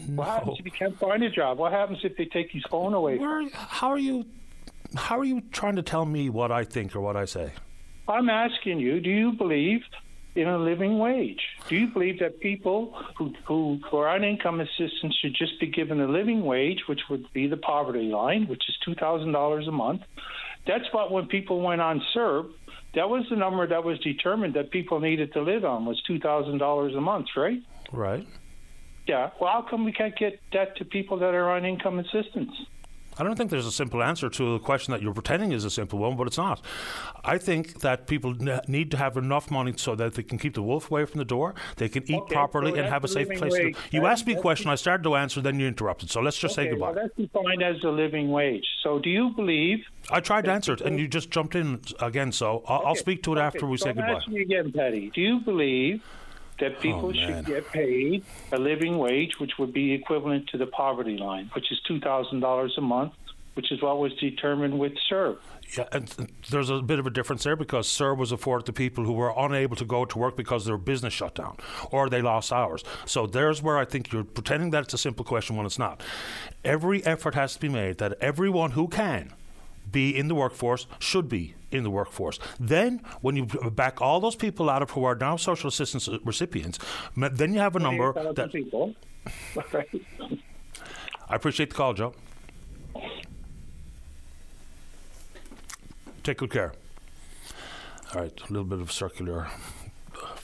No. 0.08 0.16
What 0.16 0.28
happens 0.28 0.58
if 0.60 0.66
he 0.66 0.72
can't 0.72 0.98
find 0.98 1.24
a 1.24 1.30
job? 1.30 1.60
What 1.60 1.72
happens 1.72 2.00
if 2.04 2.18
they 2.18 2.26
take 2.26 2.52
his 2.52 2.64
phone 2.70 2.94
away? 2.94 3.18
Where, 3.18 3.48
how 3.54 3.90
are 3.90 4.00
you? 4.00 4.26
How 4.96 5.20
are 5.20 5.24
you 5.24 5.42
trying 5.52 5.78
to 5.78 5.84
tell 5.84 6.06
me 6.06 6.30
what 6.30 6.52
I 6.52 6.64
think 6.64 6.96
or 6.96 7.02
what 7.02 7.16
I 7.16 7.26
say? 7.26 7.52
I'm 8.08 8.30
asking 8.30 8.80
you. 8.80 9.00
Do 9.00 9.10
you 9.10 9.32
believe 9.34 9.82
in 10.36 10.48
a 10.48 10.58
living 10.58 10.98
wage. 10.98 11.42
Do 11.68 11.76
you 11.76 11.88
believe 11.88 12.20
that 12.20 12.40
people 12.40 12.94
who, 13.18 13.34
who, 13.46 13.80
are 13.92 14.08
on 14.08 14.24
income 14.24 14.62
assistance 14.62 15.16
should 15.22 15.36
just 15.36 15.60
be 15.60 15.68
given 15.68 16.00
a 16.00 16.08
living 16.08 16.46
wage, 16.46 16.84
which 16.88 17.02
would 17.10 17.32
be 17.34 17.48
the 17.48 17.58
poverty 17.58 18.10
line, 18.10 18.48
which 18.48 18.64
is 18.70 18.78
$2,000 18.88 19.68
a 19.68 19.72
month? 19.72 20.02
That's 20.66 20.86
what 20.92 21.12
when 21.12 21.26
people 21.28 21.62
went 21.62 21.82
on 21.82 22.02
CERB, 22.16 22.52
that 22.94 23.10
was 23.10 23.26
the 23.30 23.36
number 23.36 23.66
that 23.68 23.84
was 23.84 24.00
determined 24.00 24.54
that 24.54 24.72
people 24.72 25.00
needed 25.00 25.34
to 25.34 25.42
live 25.42 25.66
on 25.66 25.86
was 25.86 26.02
$2,000 26.10 26.98
a 26.98 27.02
month, 27.02 27.28
right? 27.36 27.62
Right. 27.92 28.28
Yeah. 29.08 29.32
Well, 29.40 29.52
how 29.52 29.66
come 29.70 29.86
we 29.86 29.92
can't 29.92 30.16
get 30.16 30.40
that 30.54 30.78
to 30.78 30.86
people 30.86 31.20
that 31.20 31.34
are 31.34 31.50
on 31.50 31.66
income 31.66 32.00
assistance? 32.00 32.52
I 33.18 33.24
don't 33.24 33.36
think 33.36 33.52
there's 33.52 33.66
a 33.66 33.72
simple 33.72 34.02
answer 34.02 34.30
to 34.30 34.56
a 34.56 34.60
question 34.60 34.92
that 34.94 35.02
you're 35.02 35.14
pretending 35.14 35.52
is 35.52 35.66
a 35.66 35.70
simple 35.70 36.00
one, 36.00 36.16
but 36.16 36.28
it's 36.28 36.38
not. 36.38 36.62
I 37.24 37.38
think 37.38 37.82
that 37.82 38.08
people 38.08 38.34
need 38.68 38.92
to 38.92 38.98
have 38.98 39.18
enough 39.18 39.52
money 39.52 39.74
so 39.76 39.96
that 39.96 40.14
they 40.14 40.24
can 40.24 40.38
keep 40.38 40.54
the 40.56 40.64
wolf 40.64 40.90
away 40.90 41.06
from 41.06 41.20
the 41.20 41.26
door, 41.26 41.54
they 41.76 41.90
can 41.90 42.10
eat 42.10 42.22
okay, 42.22 42.34
properly, 42.34 42.72
so 42.72 42.78
and 42.78 42.88
have 42.88 43.04
a 43.04 43.08
safe 43.08 43.28
place 43.30 43.54
wage. 43.54 43.76
to. 43.76 43.82
You 43.92 44.06
asked 44.06 44.26
me 44.26 44.34
a 44.34 44.42
question, 44.42 44.70
I 44.70 44.76
started 44.76 45.04
to 45.04 45.16
answer, 45.16 45.42
then 45.42 45.60
you 45.60 45.68
interrupted. 45.68 46.10
So 46.10 46.22
let's 46.22 46.38
just 46.38 46.58
okay, 46.58 46.68
say 46.68 46.72
goodbye. 46.72 46.92
Well, 46.92 46.96
that's 46.96 47.16
defined 47.16 47.62
as 47.62 47.84
a 47.84 47.90
living 47.90 48.32
wage. 48.32 48.66
So 48.84 49.00
do 49.00 49.10
you 49.10 49.30
believe? 49.32 49.86
I 50.10 50.20
tried 50.20 50.46
to 50.46 50.52
answer 50.52 50.74
it, 50.74 50.82
and 50.82 51.00
you 51.00 51.08
just 51.08 51.30
jumped 51.32 51.56
in 51.56 51.82
again. 52.00 52.32
So 52.32 52.64
I'll, 52.68 52.78
okay, 52.78 52.88
I'll 52.88 52.96
speak 52.96 53.24
to 53.24 53.34
it 53.34 53.40
after 53.40 53.66
we 53.68 53.78
so 53.78 53.86
say 53.86 53.94
goodbye. 53.94 54.14
Asking 54.14 54.34
you 54.34 54.42
again, 54.44 54.72
Paddy. 54.72 55.12
Do 55.14 55.22
you 55.22 55.40
believe? 55.42 56.02
That 56.62 56.76
oh, 56.78 56.82
people 56.82 57.10
oh, 57.10 57.14
should 57.14 57.46
get 57.46 57.70
paid 57.72 58.24
a 58.54 58.58
living 58.58 58.98
wage, 58.98 59.40
which 59.40 59.58
would 59.60 59.74
be 59.74 59.94
equivalent 59.94 60.48
to 60.48 60.58
the 60.58 60.68
poverty 60.68 61.18
line, 61.18 61.50
which 61.54 61.72
is 61.72 61.80
two 61.88 62.00
thousand 62.00 62.40
dollars 62.40 62.74
a 62.78 62.82
month, 62.82 63.14
which 63.56 63.72
is 63.72 63.82
what 63.82 64.00
was 64.00 64.14
determined 64.16 64.80
with 64.80 64.94
CERB. 65.12 65.38
Yeah, 65.78 65.88
and 65.94 66.08
there's 66.50 66.70
a 66.70 66.82
bit 66.82 67.00
of 67.00 67.08
a 67.08 67.10
difference 67.10 67.44
there 67.44 67.56
because 67.56 67.88
CERB 67.88 68.18
was 68.18 68.32
afforded 68.34 68.66
to 68.66 68.74
people 68.74 69.06
who 69.06 69.14
were 69.14 69.34
unable 69.38 69.78
to 69.78 69.86
go 69.86 70.04
to 70.04 70.18
work 70.18 70.36
because 70.36 70.66
their 70.66 70.78
business 70.78 71.14
shut 71.14 71.36
down 71.36 71.58
or 71.92 72.10
they 72.10 72.22
lost 72.22 72.52
hours. 72.52 72.84
So 73.06 73.26
there's 73.26 73.62
where 73.62 73.78
I 73.78 73.86
think 73.86 74.12
you're 74.12 74.26
pretending 74.26 74.72
that 74.72 74.84
it's 74.84 74.94
a 74.94 74.98
simple 74.98 75.24
question 75.24 75.56
when 75.56 75.66
it's 75.66 75.80
not. 75.80 76.02
Every 76.66 77.06
effort 77.06 77.36
has 77.36 77.54
to 77.54 77.60
be 77.60 77.70
made 77.70 78.00
that 78.00 78.18
everyone 78.20 78.72
who 78.72 78.90
can 78.90 79.32
be 79.92 80.16
in 80.16 80.28
the 80.28 80.36
workforce 80.36 80.88
should 81.00 81.28
be 81.28 81.56
in 81.72 81.84
the 81.84 81.90
workforce. 81.90 82.40
Then, 82.60 83.02
when 83.22 83.36
you 83.36 83.46
back 83.46 84.02
all 84.02 84.20
those 84.20 84.36
people 84.36 84.70
out 84.70 84.82
of 84.82 84.92
who 84.92 85.04
are 85.04 85.16
now 85.16 85.36
social 85.38 85.70
assistance 85.70 86.10
recipients, 86.24 86.80
then 87.16 87.54
you 87.54 87.60
have 87.60 87.76
a 87.76 87.80
number 87.80 88.14
that. 88.34 88.52
People. 88.52 88.96
I 91.30 91.36
appreciate 91.36 91.70
the 91.70 91.76
call, 91.76 91.94
Joe. 91.94 92.14
Take 96.24 96.38
good 96.38 96.52
care. 96.52 96.74
All 98.14 98.22
right, 98.22 98.42
a 98.42 98.54
little 98.54 98.66
bit 98.66 98.80
of 98.80 98.92
circular 98.92 99.48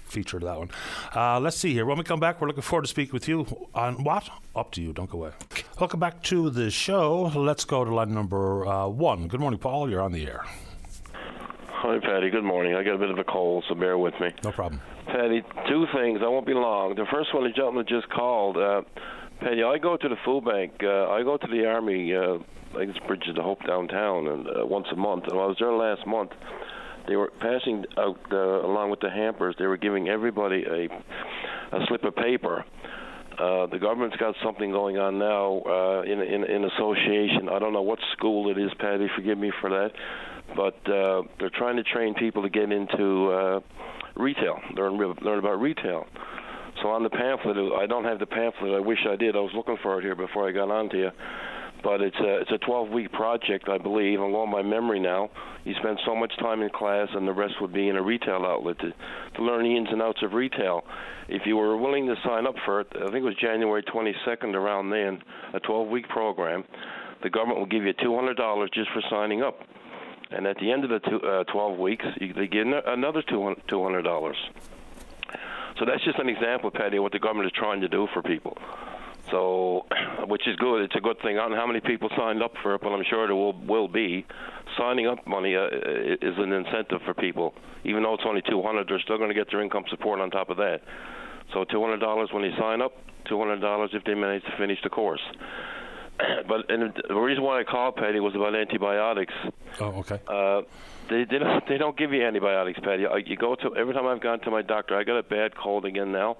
feature 0.07 0.39
to 0.39 0.45
that 0.45 0.57
one. 0.57 0.69
Uh, 1.15 1.39
let's 1.39 1.57
see 1.57 1.73
here. 1.73 1.85
When 1.85 1.97
we 1.97 2.03
come 2.03 2.19
back, 2.19 2.41
we're 2.41 2.47
looking 2.47 2.63
forward 2.63 2.83
to 2.83 2.87
speaking 2.87 3.13
with 3.13 3.27
you 3.27 3.45
on 3.73 4.03
what? 4.03 4.29
Up 4.55 4.71
to 4.73 4.81
you. 4.81 4.93
Don't 4.93 5.09
go 5.09 5.19
away. 5.19 5.31
Welcome 5.79 5.99
back 5.99 6.23
to 6.23 6.49
the 6.49 6.71
show. 6.71 7.31
Let's 7.35 7.65
go 7.65 7.85
to 7.85 7.93
line 7.93 8.13
number 8.13 8.65
uh, 8.65 8.87
one. 8.87 9.27
Good 9.27 9.39
morning, 9.39 9.59
Paul. 9.59 9.89
You're 9.89 10.01
on 10.01 10.11
the 10.11 10.25
air. 10.25 10.43
Hi, 11.69 11.99
Paddy. 11.99 12.29
Good 12.29 12.43
morning. 12.43 12.73
I 12.73 12.83
got 12.83 12.95
a 12.95 12.97
bit 12.97 13.11
of 13.11 13.19
a 13.19 13.23
cold, 13.23 13.63
so 13.69 13.75
bear 13.75 13.97
with 13.97 14.15
me. 14.19 14.31
No 14.43 14.51
problem. 14.51 14.81
Paddy, 15.05 15.43
two 15.69 15.85
things. 15.93 16.19
I 16.23 16.27
won't 16.27 16.47
be 16.47 16.53
long. 16.53 16.95
The 16.95 17.05
first 17.11 17.33
one, 17.33 17.43
the 17.43 17.51
gentleman 17.51 17.85
just 17.87 18.09
called. 18.09 18.57
Uh, 18.57 18.81
Paddy, 19.39 19.63
I 19.63 19.77
go 19.77 19.95
to 19.95 20.09
the 20.09 20.17
food 20.25 20.43
bank. 20.45 20.73
Uh, 20.81 21.09
I 21.09 21.21
go 21.23 21.37
to 21.37 21.47
the 21.47 21.65
army. 21.65 22.13
Uh, 22.15 22.39
I 22.73 22.79
think 22.79 22.95
it's 22.95 23.05
Bridges 23.07 23.35
to 23.35 23.43
Hope 23.43 23.65
downtown, 23.65 24.27
and 24.27 24.47
uh, 24.47 24.65
once 24.65 24.87
a 24.91 24.95
month. 24.95 25.25
And 25.25 25.33
I 25.33 25.45
was 25.45 25.57
there 25.59 25.71
last 25.71 26.05
month. 26.07 26.31
They 27.07 27.15
were 27.15 27.31
passing 27.39 27.85
out 27.97 28.19
uh, 28.31 28.65
along 28.65 28.91
with 28.91 28.99
the 28.99 29.09
hampers. 29.09 29.55
They 29.57 29.65
were 29.65 29.77
giving 29.77 30.09
everybody 30.09 30.63
a 30.63 31.75
a 31.75 31.85
slip 31.87 32.03
of 32.03 32.15
paper. 32.15 32.65
Uh, 33.37 33.67
the 33.67 33.77
government's 33.79 34.17
got 34.17 34.33
something 34.43 34.71
going 34.71 34.97
on 34.97 35.19
now 35.19 35.61
uh, 35.61 36.01
in, 36.01 36.21
in 36.21 36.43
in 36.43 36.65
association. 36.65 37.49
I 37.51 37.59
don't 37.59 37.73
know 37.73 37.83
what 37.83 37.99
school 38.13 38.49
it 38.49 38.57
is, 38.57 38.71
Paddy. 38.79 39.07
Forgive 39.15 39.37
me 39.37 39.51
for 39.61 39.69
that, 39.69 39.91
but 40.55 40.91
uh, 40.91 41.21
they're 41.39 41.51
trying 41.53 41.75
to 41.75 41.83
train 41.83 42.15
people 42.15 42.41
to 42.41 42.49
get 42.49 42.71
into 42.71 43.29
uh, 43.31 43.59
retail, 44.15 44.59
learn 44.75 44.97
learn 44.97 45.39
about 45.39 45.61
retail. 45.61 46.05
So 46.81 46.89
on 46.89 47.03
the 47.03 47.09
pamphlet, 47.09 47.57
I 47.79 47.85
don't 47.85 48.03
have 48.03 48.19
the 48.19 48.25
pamphlet. 48.25 48.73
I 48.73 48.79
wish 48.79 48.99
I 49.09 49.15
did. 49.15 49.35
I 49.35 49.39
was 49.39 49.51
looking 49.55 49.77
for 49.81 49.99
it 49.99 50.03
here 50.03 50.15
before 50.15 50.47
I 50.47 50.51
got 50.51 50.69
on 50.69 50.89
to 50.89 50.97
you. 50.97 51.11
But 51.87 52.01
it's 52.01 52.19
a 52.19 52.41
it's 52.41 52.51
a 52.51 52.57
12 52.57 52.89
week 52.89 53.13
project, 53.13 53.69
I 53.69 53.77
believe. 53.77 54.19
Going 54.19 54.51
by 54.51 54.61
memory 54.61 54.99
now. 54.99 55.29
You 55.63 55.73
spend 55.79 55.97
so 56.05 56.13
much 56.13 56.33
time 56.37 56.61
in 56.61 56.69
class, 56.69 57.07
and 57.13 57.25
the 57.25 57.31
rest 57.31 57.53
would 57.61 57.71
be 57.71 57.87
in 57.87 57.95
a 57.95 58.03
retail 58.03 58.43
outlet 58.45 58.77
to, 58.79 58.91
to 58.91 59.41
learn 59.41 59.63
the 59.63 59.73
ins 59.73 59.87
and 59.89 60.01
outs 60.01 60.21
of 60.21 60.33
retail. 60.33 60.83
If 61.29 61.43
you 61.45 61.55
were 61.55 61.77
willing 61.77 62.05
to 62.07 62.15
sign 62.25 62.45
up 62.45 62.55
for 62.65 62.81
it, 62.81 62.87
I 62.93 63.05
think 63.05 63.15
it 63.15 63.21
was 63.21 63.37
January 63.41 63.83
22nd 63.83 64.53
around 64.53 64.89
then, 64.89 65.21
a 65.53 65.61
12 65.61 65.87
week 65.87 66.09
program. 66.09 66.65
The 67.23 67.29
government 67.29 67.59
will 67.59 67.67
give 67.67 67.83
you 67.83 67.93
$200 67.93 68.73
just 68.73 68.89
for 68.91 69.01
signing 69.09 69.41
up. 69.41 69.57
And 70.31 70.45
at 70.45 70.57
the 70.57 70.69
end 70.69 70.83
of 70.83 70.89
the 70.89 70.99
two, 70.99 71.21
uh, 71.25 71.45
12 71.45 71.79
weeks, 71.79 72.05
you, 72.19 72.33
they 72.33 72.47
give 72.47 72.67
another 72.85 73.21
$200. 73.21 74.33
So 75.79 75.85
that's 75.85 76.03
just 76.03 76.19
an 76.19 76.27
example, 76.27 76.69
Paddy, 76.69 76.97
of 76.97 77.03
what 77.03 77.13
the 77.13 77.19
government 77.19 77.45
is 77.45 77.53
trying 77.57 77.79
to 77.79 77.87
do 77.87 78.09
for 78.13 78.21
people. 78.21 78.57
So, 79.31 79.85
which 80.27 80.47
is 80.47 80.55
good. 80.57 80.81
It's 80.83 80.95
a 80.95 81.01
good 81.01 81.19
thing. 81.21 81.37
I 81.37 81.41
don't 81.41 81.51
know 81.51 81.57
how 81.57 81.67
many 81.67 81.81
people 81.81 82.09
signed 82.17 82.41
up 82.41 82.53
for 82.61 82.75
it, 82.75 82.81
but 82.81 82.89
I'm 82.89 83.03
sure 83.09 83.27
there 83.27 83.35
will 83.35 83.53
will 83.53 83.87
be. 83.87 84.25
Signing 84.77 85.07
up 85.07 85.25
money 85.25 85.55
uh, 85.55 85.67
is 85.67 86.37
an 86.37 86.51
incentive 86.51 87.01
for 87.05 87.13
people. 87.13 87.53
Even 87.83 88.03
though 88.03 88.13
it's 88.13 88.23
only 88.27 88.41
200, 88.47 88.87
they're 88.87 88.99
still 88.99 89.17
going 89.17 89.29
to 89.29 89.35
get 89.35 89.49
their 89.49 89.61
income 89.61 89.85
support 89.89 90.19
on 90.19 90.29
top 90.29 90.49
of 90.49 90.57
that. 90.57 90.81
So 91.53 91.63
$200 91.63 92.33
when 92.33 92.43
they 92.43 92.55
sign 92.59 92.81
up, 92.81 92.91
$200 93.29 93.93
if 93.93 94.03
they 94.03 94.13
manage 94.13 94.43
to 94.43 94.57
finish 94.57 94.77
the 94.83 94.89
course. 94.89 95.21
but 96.47 96.69
and 96.69 96.93
the 97.07 97.15
reason 97.15 97.43
why 97.43 97.59
I 97.59 97.63
called 97.63 97.95
Paddy 97.95 98.19
was 98.19 98.35
about 98.35 98.55
antibiotics. 98.55 99.33
Oh, 99.79 100.03
okay. 100.03 100.19
Uh, 100.27 100.61
they 101.09 101.25
they 101.29 101.39
don't 101.39 101.63
they 101.67 101.77
don't 101.77 101.97
give 101.97 102.11
you 102.11 102.25
antibiotics, 102.25 102.79
Paddy. 102.83 103.05
You 103.25 103.37
go 103.37 103.55
to 103.55 103.75
every 103.75 103.93
time 103.93 104.05
I've 104.05 104.21
gone 104.21 104.39
to 104.41 104.51
my 104.51 104.61
doctor, 104.61 104.97
I 104.97 105.03
got 105.03 105.17
a 105.17 105.23
bad 105.23 105.55
cold 105.57 105.85
again 105.85 106.11
now, 106.11 106.37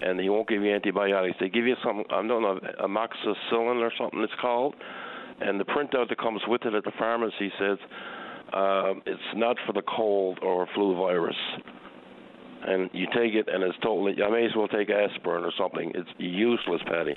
and 0.00 0.18
he 0.20 0.28
won't 0.28 0.48
give 0.48 0.62
you 0.62 0.72
antibiotics. 0.74 1.36
They 1.40 1.48
give 1.48 1.66
you 1.66 1.76
some 1.84 2.04
I 2.10 2.26
don't 2.26 2.42
know 2.42 2.60
amoxicillin 2.82 3.80
or 3.80 3.92
something 3.98 4.20
it's 4.20 4.32
called, 4.40 4.74
and 5.40 5.58
the 5.58 5.64
printout 5.64 6.08
that 6.08 6.18
comes 6.18 6.42
with 6.46 6.64
it 6.64 6.74
at 6.74 6.84
the 6.84 6.92
pharmacy 6.98 7.52
says 7.58 7.78
uh, 8.52 8.94
it's 9.06 9.20
not 9.34 9.56
for 9.66 9.72
the 9.72 9.82
cold 9.82 10.38
or 10.42 10.66
flu 10.74 10.96
virus 10.96 11.36
and 12.66 12.90
you 12.92 13.06
take 13.06 13.34
it 13.34 13.48
and 13.48 13.62
it's 13.62 13.78
totally. 13.78 14.22
I 14.22 14.30
may 14.30 14.44
as 14.46 14.54
well 14.54 14.68
take 14.68 14.90
aspirin 14.90 15.44
or 15.44 15.52
something. 15.56 15.92
It's 15.94 16.08
useless, 16.18 16.82
Paddy. 16.86 17.16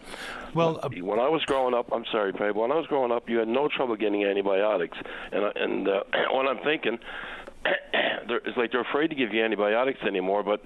Well, 0.54 0.80
uh, 0.84 0.90
when 1.02 1.20
I 1.20 1.30
was 1.30 1.44
growing 1.46 1.74
up, 1.74 1.88
I'm 1.92 2.06
sorry, 2.12 2.34
Paddy. 2.34 2.52
When 2.52 2.72
I 2.72 2.76
was 2.76 2.88
growing 2.88 3.12
up, 3.12 3.30
you 3.30 3.38
had 3.38 3.48
no 3.48 3.68
trouble 3.68 3.96
getting 3.96 4.24
antibiotics, 4.24 4.98
and 5.32 5.44
and 5.56 5.88
uh, 5.88 6.04
what 6.32 6.48
I'm 6.48 6.64
thinking, 6.64 7.00
it's 7.66 8.58
like 8.58 8.72
they're 8.72 8.82
afraid 8.82 9.10
to 9.10 9.16
give 9.16 9.34
you 9.34 9.44
antibiotics 9.44 10.02
anymore. 10.08 10.44
But 10.44 10.62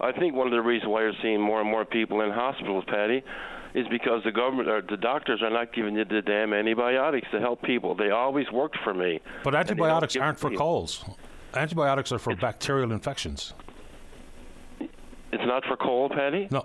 I 0.00 0.12
think 0.12 0.34
one 0.34 0.46
of 0.46 0.52
the 0.52 0.62
reasons 0.62 0.90
why 0.90 1.02
you're 1.02 1.12
seeing 1.22 1.40
more 1.40 1.60
and 1.60 1.68
more 1.68 1.84
people 1.84 2.20
in 2.20 2.30
hospitals, 2.30 2.84
Paddy, 2.86 3.22
is 3.74 3.86
because 3.88 4.22
the 4.24 4.32
government 4.32 4.68
or 4.68 4.82
the 4.82 4.96
doctors 4.96 5.42
are 5.42 5.50
not 5.50 5.72
giving 5.72 5.96
you 5.96 6.04
the 6.04 6.22
damn 6.22 6.52
antibiotics 6.52 7.28
to 7.32 7.40
help 7.40 7.62
people. 7.62 7.94
They 7.94 8.10
always 8.10 8.50
worked 8.50 8.78
for 8.82 8.94
me. 8.94 9.20
But 9.44 9.54
antibiotics 9.54 10.16
aren't 10.16 10.38
for 10.38 10.50
colds. 10.50 11.04
Antibiotics 11.54 12.12
are 12.12 12.18
for 12.18 12.36
bacterial 12.36 12.92
infections. 12.92 13.54
It's 15.32 15.44
not 15.46 15.64
for 15.64 15.76
coal, 15.76 16.08
Paddy? 16.08 16.48
No. 16.50 16.64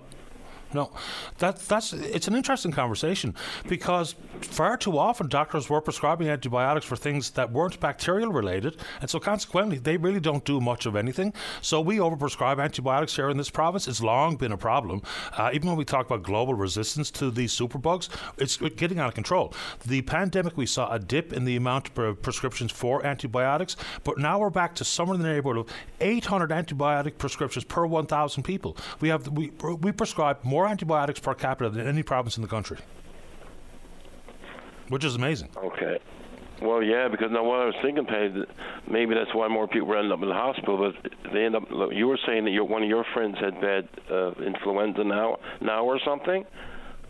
No, 0.73 0.91
that 1.37 1.59
that's 1.59 1.93
it's 1.93 2.27
an 2.27 2.35
interesting 2.35 2.71
conversation 2.71 3.35
because 3.67 4.15
far 4.41 4.77
too 4.77 4.97
often 4.97 5.27
doctors 5.27 5.69
were 5.69 5.81
prescribing 5.81 6.27
antibiotics 6.29 6.85
for 6.85 6.95
things 6.95 7.31
that 7.31 7.51
weren't 7.51 7.79
bacterial 7.79 8.31
related, 8.31 8.77
and 9.01 9.09
so 9.09 9.19
consequently 9.19 9.77
they 9.77 9.97
really 9.97 10.19
don't 10.19 10.43
do 10.45 10.59
much 10.59 10.85
of 10.85 10.95
anything. 10.95 11.33
So 11.61 11.79
we 11.81 11.97
overprescribe 11.97 12.61
antibiotics 12.61 13.15
here 13.15 13.29
in 13.29 13.37
this 13.37 13.49
province. 13.49 13.87
It's 13.87 14.01
long 14.01 14.35
been 14.35 14.51
a 14.51 14.57
problem. 14.57 15.01
Uh, 15.37 15.51
even 15.53 15.69
when 15.69 15.77
we 15.77 15.85
talk 15.85 16.05
about 16.05 16.23
global 16.23 16.53
resistance 16.53 17.11
to 17.11 17.29
these 17.31 17.53
superbugs, 17.53 18.09
it's 18.37 18.57
getting 18.57 18.99
out 18.99 19.09
of 19.09 19.13
control. 19.13 19.53
The 19.85 20.01
pandemic, 20.01 20.57
we 20.57 20.65
saw 20.65 20.91
a 20.91 20.99
dip 20.99 21.33
in 21.33 21.45
the 21.45 21.55
amount 21.55 21.97
of 21.97 22.21
prescriptions 22.21 22.71
for 22.71 23.05
antibiotics, 23.05 23.75
but 24.03 24.17
now 24.17 24.39
we're 24.39 24.49
back 24.49 24.75
to 24.75 24.85
somewhere 24.85 25.15
in 25.15 25.21
the 25.21 25.27
neighborhood 25.27 25.67
of 25.67 25.75
800 26.01 26.49
antibiotic 26.49 27.17
prescriptions 27.17 27.63
per 27.63 27.85
1,000 27.85 28.43
people. 28.43 28.77
We 28.99 29.09
have 29.09 29.27
we 29.27 29.51
we 29.59 29.91
prescribe 29.91 30.43
more 30.43 30.62
more 30.63 30.71
antibiotics 30.71 31.19
per 31.19 31.33
capita 31.33 31.69
than 31.69 31.85
any 31.87 32.03
province 32.03 32.37
in 32.37 32.41
the 32.41 32.47
country, 32.47 32.77
which 34.87 35.03
is 35.03 35.15
amazing. 35.15 35.49
Okay. 35.57 35.99
Well, 36.61 36.81
yeah, 36.81 37.09
because 37.09 37.31
now 37.31 37.43
what 37.43 37.59
I 37.59 37.65
was 37.65 37.75
thinking, 37.81 38.05
maybe 38.89 39.13
that's 39.13 39.33
why 39.35 39.49
more 39.49 39.67
people 39.67 39.93
end 39.97 40.13
up 40.13 40.21
in 40.21 40.29
the 40.29 40.33
hospital. 40.33 40.77
But 40.77 41.11
they 41.33 41.43
end 41.43 41.57
up. 41.57 41.63
You 41.91 42.07
were 42.07 42.19
saying 42.25 42.45
that 42.45 42.51
your 42.51 42.63
one 42.63 42.81
of 42.83 42.87
your 42.87 43.03
friends 43.13 43.35
had 43.39 43.59
bad 43.59 43.89
uh, 44.09 44.31
influenza 44.41 45.03
now, 45.03 45.39
now 45.59 45.83
or 45.83 45.99
something. 46.05 46.45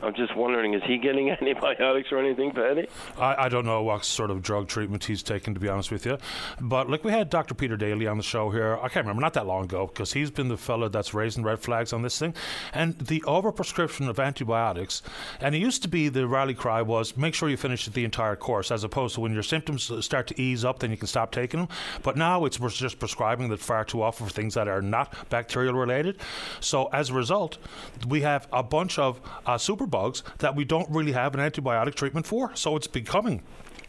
I'm 0.03 0.13
just 0.13 0.35
wondering, 0.35 0.73
is 0.73 0.83
he 0.83 0.97
getting 0.97 1.29
antibiotics 1.41 2.11
or 2.11 2.17
anything, 2.17 2.51
Paddy? 2.51 2.87
I, 3.17 3.45
I 3.45 3.49
don't 3.49 3.65
know 3.65 3.81
what 3.83 4.03
sort 4.03 4.31
of 4.31 4.41
drug 4.41 4.67
treatment 4.67 5.05
he's 5.05 5.23
taken, 5.23 5.53
to 5.53 5.59
be 5.59 5.69
honest 5.69 5.91
with 5.91 6.05
you. 6.05 6.17
But 6.59 6.89
like 6.89 7.05
we 7.05 7.11
had 7.11 7.29
Dr. 7.29 7.53
Peter 7.53 7.77
Daley 7.77 8.05
on 8.05 8.17
the 8.17 8.23
show 8.23 8.49
here, 8.49 8.77
I 8.77 8.89
can't 8.89 9.05
remember, 9.05 9.21
not 9.21 9.33
that 9.33 9.47
long 9.47 9.63
ago, 9.63 9.87
because 9.87 10.11
he's 10.11 10.29
been 10.29 10.49
the 10.49 10.57
fellow 10.57 10.89
that's 10.89 11.13
raising 11.13 11.43
red 11.43 11.59
flags 11.59 11.93
on 11.93 12.01
this 12.01 12.19
thing. 12.19 12.33
And 12.73 12.97
the 12.99 13.21
overprescription 13.21 14.09
of 14.09 14.19
antibiotics, 14.19 15.01
and 15.39 15.55
it 15.55 15.59
used 15.59 15.81
to 15.83 15.87
be 15.87 16.09
the 16.09 16.27
rally 16.27 16.53
cry 16.53 16.81
was 16.81 17.15
make 17.15 17.33
sure 17.33 17.47
you 17.47 17.57
finish 17.57 17.85
the 17.85 18.03
entire 18.03 18.35
course, 18.35 18.71
as 18.71 18.83
opposed 18.83 19.15
to 19.15 19.21
when 19.21 19.33
your 19.33 19.43
symptoms 19.43 19.89
start 20.03 20.27
to 20.27 20.41
ease 20.41 20.65
up, 20.65 20.79
then 20.79 20.91
you 20.91 20.97
can 20.97 21.07
stop 21.07 21.31
taking 21.31 21.61
them. 21.61 21.69
But 22.01 22.17
now 22.17 22.43
it's 22.43 22.57
just 22.73 22.99
prescribing 22.99 23.47
that 23.49 23.61
far 23.61 23.85
too 23.85 24.01
often 24.01 24.27
for 24.27 24.33
things 24.33 24.53
that 24.55 24.67
are 24.67 24.81
not 24.81 25.29
bacterial 25.29 25.75
related. 25.75 26.17
So 26.59 26.87
as 26.87 27.09
a 27.09 27.13
result, 27.13 27.57
we 28.07 28.21
have 28.21 28.47
a 28.51 28.63
bunch 28.63 28.99
of 28.99 29.21
uh, 29.45 29.57
super 29.57 29.87
bugs 29.93 30.23
that 30.39 30.55
we 30.55 30.65
don't 30.65 30.89
really 30.89 31.11
have 31.11 31.35
an 31.35 31.39
antibiotic 31.39 31.93
treatment 31.93 32.25
for. 32.25 32.55
So 32.55 32.75
it's 32.75 32.87
becoming 32.87 33.43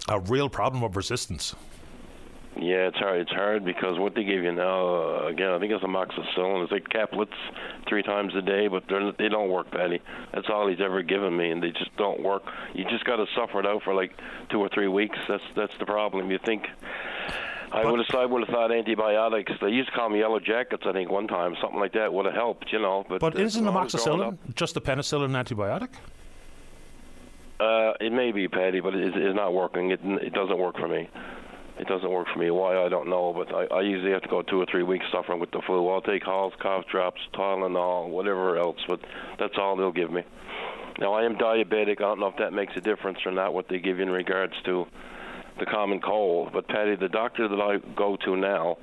a 0.07 0.21
real 0.21 0.51
problem 0.51 0.85
of 0.85 0.97
resistance. 0.97 1.55
Yeah, 2.57 2.89
it's 2.89 2.99
hard. 2.99 3.23
It's 3.23 3.31
hard 3.33 3.65
because 3.65 3.99
what 3.99 4.15
they 4.15 4.23
give 4.23 4.45
you 4.45 4.53
now, 4.53 4.87
uh, 4.87 5.27
again, 5.27 5.51
I 5.51 5.59
think 5.59 5.73
it's 5.73 5.83
amoxicillin. 5.83 6.63
It's 6.63 6.71
like 6.71 6.89
caplets 6.89 7.35
three 7.89 8.03
times 8.03 8.33
a 8.37 8.43
day, 8.43 8.69
but 8.69 8.85
they're, 8.89 9.13
they 9.19 9.29
don't 9.29 9.49
work, 9.49 9.71
Paddy. 9.73 10.01
That's 10.33 10.47
all 10.49 10.69
he's 10.69 10.81
ever 10.81 11.03
given 11.03 11.37
me, 11.37 11.51
and 11.51 11.63
they 11.63 11.71
just 11.71 11.97
don't 11.97 12.23
work. 12.23 12.43
You 12.75 12.85
just 12.91 13.05
got 13.07 13.17
to 13.17 13.27
suffer 13.35 13.59
it 13.59 13.67
out 13.67 13.83
for 13.83 13.95
like 13.95 14.13
two 14.51 14.61
or 14.61 14.69
three 14.69 14.89
weeks. 14.89 15.19
That's 15.27 15.43
that's 15.57 15.77
the 15.81 15.87
problem. 15.87 16.31
You 16.31 16.39
think 16.45 16.67
I 17.75 17.91
would 17.91 17.99
have 17.99 18.15
I 18.15 18.25
would 18.25 18.47
have 18.47 18.55
thought 18.55 18.71
antibiotics. 18.73 19.53
They 19.61 19.71
used 19.71 19.91
to 19.91 19.95
call 19.95 20.09
them 20.09 20.19
yellow 20.19 20.39
jackets. 20.39 20.85
I 20.87 20.93
think 20.93 21.11
one 21.11 21.27
time 21.27 21.57
something 21.61 21.81
like 21.81 21.93
that 21.95 22.13
would 22.13 22.25
have 22.27 22.35
helped. 22.35 22.73
You 22.73 22.79
know, 22.79 23.05
but 23.09 23.21
but 23.21 23.39
isn't 23.39 23.65
amoxicillin 23.65 24.39
just 24.55 24.75
the 24.75 24.81
penicillin 24.81 25.31
antibiotic? 25.31 25.91
Uh, 27.59 27.93
it 28.01 28.13
may 28.13 28.33
be, 28.33 28.49
Paddy, 28.49 28.81
but 28.81 28.95
it 28.95 29.17
is 29.17 29.35
not 29.35 29.53
working. 29.55 29.91
It 29.91 30.01
it 30.05 30.33
doesn't 30.33 30.59
work 30.59 30.77
for 30.79 30.89
me. 30.89 31.09
It 31.79 31.89
doesn't 31.89 32.09
work 32.09 32.29
for 32.33 32.39
me. 32.39 32.51
Why 32.51 32.85
I 32.85 32.89
don't 32.89 33.09
know, 33.09 33.33
but 33.33 33.53
I, 33.53 33.77
I 33.77 33.81
usually 33.81 34.13
have 34.13 34.23
to 34.23 34.29
go 34.29 34.43
two 34.43 34.61
or 34.61 34.67
three 34.67 34.85
weeks 34.85 35.07
suffering 35.11 35.41
with 35.41 35.51
the 35.51 35.61
flu. 35.67 35.89
I'll 35.89 36.01
take 36.01 36.23
Hall's 36.23 36.55
cough 36.61 36.85
drops, 36.87 37.21
Tylenol, 37.35 38.11
whatever 38.11 38.57
else, 38.57 38.79
but 38.87 39.01
that's 39.39 39.55
all 39.59 39.75
they'll 39.75 39.91
give 39.91 40.13
me. 40.13 40.23
Now 41.01 41.15
I 41.15 41.25
am 41.25 41.35
diabetic. 41.35 41.97
I 41.97 42.03
don't 42.03 42.21
know 42.21 42.29
if 42.29 42.37
that 42.37 42.53
makes 42.53 42.77
a 42.77 42.81
difference 42.81 43.19
or 43.27 43.33
not. 43.33 43.53
What 43.53 43.69
they 43.69 43.81
give 43.81 43.97
you 43.97 44.05
in 44.05 44.11
regards 44.11 44.55
to 44.65 44.87
the 45.59 45.67
common 45.67 46.01
cold. 46.01 46.51
But 46.53 46.69
Paddy, 46.69 46.97
the 46.97 47.09
doctor 47.09 47.49
that 47.49 47.61
I 47.61 47.79
go 47.97 48.17
to 48.25 48.37
now, 48.37 48.77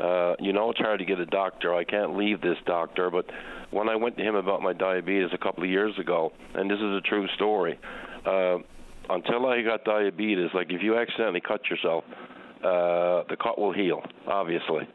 uh, 0.00 0.34
you 0.40 0.52
know, 0.52 0.70
it's 0.70 0.80
hard 0.80 0.98
to 1.00 1.04
get 1.04 1.18
a 1.18 1.26
doctor. 1.26 1.74
I 1.74 1.84
can't 1.84 2.16
leave 2.16 2.40
this 2.40 2.56
doctor, 2.66 3.10
but 3.10 3.26
when 3.70 3.88
I 3.88 3.96
went 3.96 4.16
to 4.18 4.22
him 4.22 4.34
about 4.34 4.62
my 4.62 4.72
diabetes 4.72 5.30
a 5.32 5.38
couple 5.38 5.64
of 5.64 5.70
years 5.70 5.98
ago, 5.98 6.32
and 6.54 6.70
this 6.70 6.78
is 6.78 6.82
a 6.82 7.00
true 7.00 7.26
story. 7.36 7.78
Uh, 8.26 8.58
until 9.10 9.46
I 9.46 9.62
got 9.62 9.84
diabetes, 9.84 10.50
like 10.54 10.68
if 10.70 10.82
you 10.82 10.96
accidentally 10.96 11.40
cut 11.40 11.60
yourself, 11.68 12.04
uh, 12.64 13.24
the 13.28 13.36
cut 13.42 13.58
will 13.58 13.72
heal, 13.72 14.00
obviously. 14.26 14.88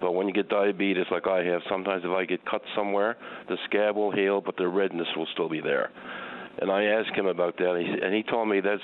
But 0.00 0.12
when 0.12 0.26
you 0.26 0.34
get 0.34 0.48
diabetes, 0.48 1.06
like 1.10 1.26
I 1.26 1.44
have, 1.44 1.62
sometimes 1.70 2.02
if 2.04 2.10
I 2.10 2.24
get 2.24 2.44
cut 2.44 2.62
somewhere, 2.76 3.16
the 3.48 3.56
scab 3.66 3.96
will 3.96 4.10
heal, 4.10 4.40
but 4.40 4.56
the 4.56 4.68
redness 4.68 5.06
will 5.16 5.28
still 5.32 5.48
be 5.48 5.60
there. 5.60 5.90
And 6.60 6.70
I 6.70 6.84
asked 6.84 7.14
him 7.14 7.26
about 7.26 7.56
that, 7.58 7.74
and 7.74 7.86
he, 7.86 8.04
and 8.04 8.14
he 8.14 8.22
told 8.22 8.48
me 8.48 8.60
that's 8.60 8.82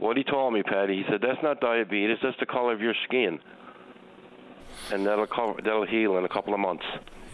what 0.00 0.16
he 0.16 0.24
told 0.24 0.54
me, 0.54 0.62
Paddy. 0.62 0.96
He 0.96 1.04
said 1.10 1.20
that's 1.20 1.42
not 1.42 1.60
diabetes. 1.60 2.18
That's 2.22 2.38
the 2.40 2.46
color 2.46 2.72
of 2.72 2.80
your 2.80 2.94
skin, 3.04 3.38
and 4.92 5.06
that'll 5.06 5.26
cover, 5.26 5.60
that'll 5.62 5.86
heal 5.86 6.16
in 6.16 6.24
a 6.24 6.28
couple 6.28 6.54
of 6.54 6.60
months. 6.60 6.84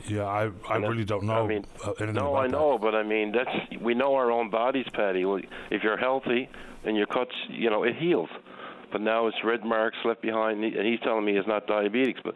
Yeah, 0.08 0.24
I 0.24 0.50
I 0.68 0.76
really 0.76 1.04
don't 1.04 1.24
know. 1.24 1.44
I 1.44 1.46
mean, 1.46 1.64
uh, 1.84 2.04
no, 2.06 2.36
I 2.36 2.46
know, 2.46 2.72
that. 2.72 2.82
but 2.82 2.94
I 2.94 3.02
mean 3.02 3.32
that's 3.32 3.80
we 3.80 3.94
know 3.94 4.14
our 4.14 4.30
own 4.30 4.50
bodies, 4.50 4.86
Paddy. 4.92 5.24
If 5.70 5.82
you're 5.82 5.96
healthy 5.96 6.48
and 6.84 6.96
your 6.96 7.06
cuts, 7.06 7.32
you 7.48 7.70
know, 7.70 7.84
it 7.84 7.96
heals. 7.96 8.28
But 8.92 9.00
now 9.00 9.26
it's 9.26 9.36
red 9.44 9.64
marks 9.64 9.96
left 10.04 10.22
behind, 10.22 10.62
and 10.62 10.86
he's 10.86 11.00
telling 11.00 11.24
me 11.24 11.36
it's 11.36 11.48
not 11.48 11.66
diabetes. 11.66 12.16
But 12.22 12.34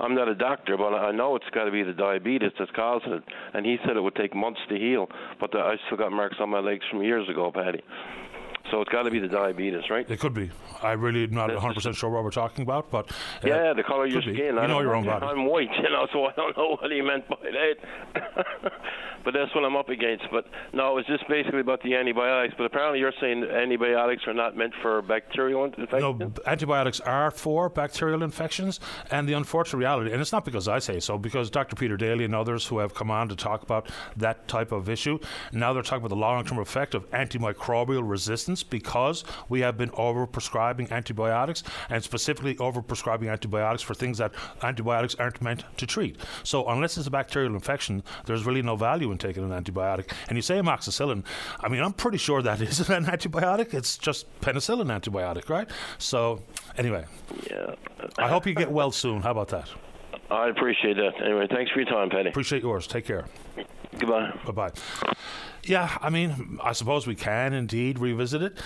I'm 0.00 0.14
not 0.16 0.28
a 0.28 0.34
doctor, 0.34 0.76
but 0.76 0.92
I 0.92 1.12
know 1.12 1.36
it's 1.36 1.48
got 1.54 1.64
to 1.64 1.70
be 1.70 1.84
the 1.84 1.92
diabetes 1.92 2.50
that's 2.58 2.70
causing 2.72 3.12
it. 3.12 3.22
And 3.54 3.64
he 3.64 3.76
said 3.86 3.96
it 3.96 4.00
would 4.00 4.16
take 4.16 4.34
months 4.34 4.60
to 4.68 4.76
heal, 4.76 5.08
but 5.40 5.52
the, 5.52 5.58
I 5.58 5.76
still 5.86 5.98
got 5.98 6.10
marks 6.10 6.36
on 6.40 6.50
my 6.50 6.58
legs 6.58 6.84
from 6.90 7.02
years 7.02 7.28
ago, 7.28 7.52
Paddy. 7.54 7.82
So 8.72 8.80
it's 8.80 8.90
got 8.90 9.02
to 9.02 9.10
be 9.10 9.18
the 9.18 9.28
diabetes, 9.28 9.90
right? 9.90 10.10
It 10.10 10.18
could 10.18 10.32
be. 10.32 10.50
I 10.82 10.92
really 10.92 11.24
am 11.24 11.32
not 11.32 11.50
100 11.50 11.74
percent 11.74 11.94
sure 11.94 12.08
what 12.08 12.24
we're 12.24 12.30
talking 12.30 12.62
about, 12.62 12.90
but 12.90 13.10
uh, 13.44 13.48
yeah, 13.48 13.74
the 13.74 13.82
color 13.82 14.06
of 14.06 14.12
your 14.12 14.22
skin. 14.22 14.34
You 14.34 14.52
know 14.52 14.80
your 14.80 14.96
own 14.96 15.04
body. 15.04 15.26
I'm 15.26 15.44
white, 15.44 15.68
you 15.76 15.90
know, 15.90 16.08
so 16.10 16.24
I 16.24 16.32
don't 16.32 16.56
know 16.56 16.78
what 16.80 16.90
he 16.90 17.02
meant 17.02 17.28
by 17.28 17.36
that. 17.42 18.72
but 19.24 19.34
that's 19.34 19.54
what 19.54 19.64
I'm 19.64 19.76
up 19.76 19.90
against. 19.90 20.24
But 20.30 20.46
no, 20.72 20.92
it 20.92 20.94
was 20.94 21.06
just 21.06 21.28
basically 21.28 21.60
about 21.60 21.82
the 21.82 21.94
antibiotics. 21.94 22.54
But 22.56 22.64
apparently, 22.64 22.98
you're 23.00 23.12
saying 23.20 23.44
antibiotics 23.44 24.26
are 24.26 24.32
not 24.32 24.56
meant 24.56 24.72
for 24.80 25.02
bacterial 25.02 25.64
infections. 25.64 26.00
No, 26.00 26.32
antibiotics 26.46 26.98
are 27.00 27.30
for 27.30 27.68
bacterial 27.68 28.22
infections, 28.22 28.80
and 29.10 29.28
the 29.28 29.34
unfortunate 29.34 29.80
reality, 29.80 30.12
and 30.12 30.20
it's 30.22 30.32
not 30.32 30.46
because 30.46 30.66
I 30.66 30.78
say 30.78 30.98
so, 30.98 31.18
because 31.18 31.50
Dr. 31.50 31.76
Peter 31.76 31.98
Daley 31.98 32.24
and 32.24 32.34
others 32.34 32.66
who 32.66 32.78
have 32.78 32.94
come 32.94 33.10
on 33.10 33.28
to 33.28 33.36
talk 33.36 33.62
about 33.62 33.90
that 34.16 34.48
type 34.48 34.72
of 34.72 34.88
issue, 34.88 35.18
now 35.52 35.74
they're 35.74 35.82
talking 35.82 35.98
about 36.06 36.14
the 36.14 36.20
long-term 36.20 36.58
effect 36.58 36.94
of 36.94 37.08
antimicrobial 37.10 38.08
resistance 38.08 38.61
because 38.62 39.24
we 39.48 39.60
have 39.60 39.76
been 39.76 39.90
over-prescribing 39.94 40.90
antibiotics 40.90 41.62
and 41.90 42.02
specifically 42.02 42.56
over-prescribing 42.58 43.28
antibiotics 43.28 43.82
for 43.82 43.94
things 43.94 44.18
that 44.18 44.32
antibiotics 44.62 45.14
aren't 45.16 45.40
meant 45.40 45.64
to 45.76 45.86
treat. 45.86 46.16
So 46.42 46.66
unless 46.66 46.96
it's 46.96 47.06
a 47.06 47.10
bacterial 47.10 47.54
infection, 47.54 48.02
there's 48.26 48.44
really 48.44 48.62
no 48.62 48.76
value 48.76 49.10
in 49.12 49.18
taking 49.18 49.44
an 49.44 49.50
antibiotic. 49.50 50.12
And 50.28 50.36
you 50.36 50.42
say 50.42 50.58
amoxicillin, 50.58 51.24
I 51.60 51.68
mean, 51.68 51.82
I'm 51.82 51.92
pretty 51.92 52.18
sure 52.18 52.42
that 52.42 52.60
isn't 52.62 52.90
an 52.90 53.04
antibiotic. 53.04 53.74
It's 53.74 53.98
just 53.98 54.26
penicillin 54.40 54.86
antibiotic, 54.86 55.48
right? 55.48 55.68
So 55.98 56.42
anyway, 56.76 57.04
yeah. 57.50 57.74
I 58.18 58.28
hope 58.28 58.46
you 58.46 58.54
get 58.54 58.70
well 58.70 58.92
soon. 58.92 59.22
How 59.22 59.30
about 59.30 59.48
that? 59.48 59.68
I 60.32 60.48
appreciate 60.48 60.96
that. 60.96 61.12
Anyway, 61.24 61.46
thanks 61.50 61.70
for 61.72 61.80
your 61.80 61.88
time, 61.88 62.10
Penny. 62.10 62.30
Appreciate 62.30 62.62
yours. 62.62 62.86
Take 62.86 63.06
care. 63.06 63.26
Goodbye. 63.98 64.32
Bye 64.46 64.52
bye. 64.52 64.70
Yeah, 65.64 65.96
I 66.00 66.10
mean, 66.10 66.58
I 66.62 66.72
suppose 66.72 67.06
we 67.06 67.14
can 67.14 67.52
indeed 67.52 67.98
revisit 67.98 68.42
it. 68.42 68.58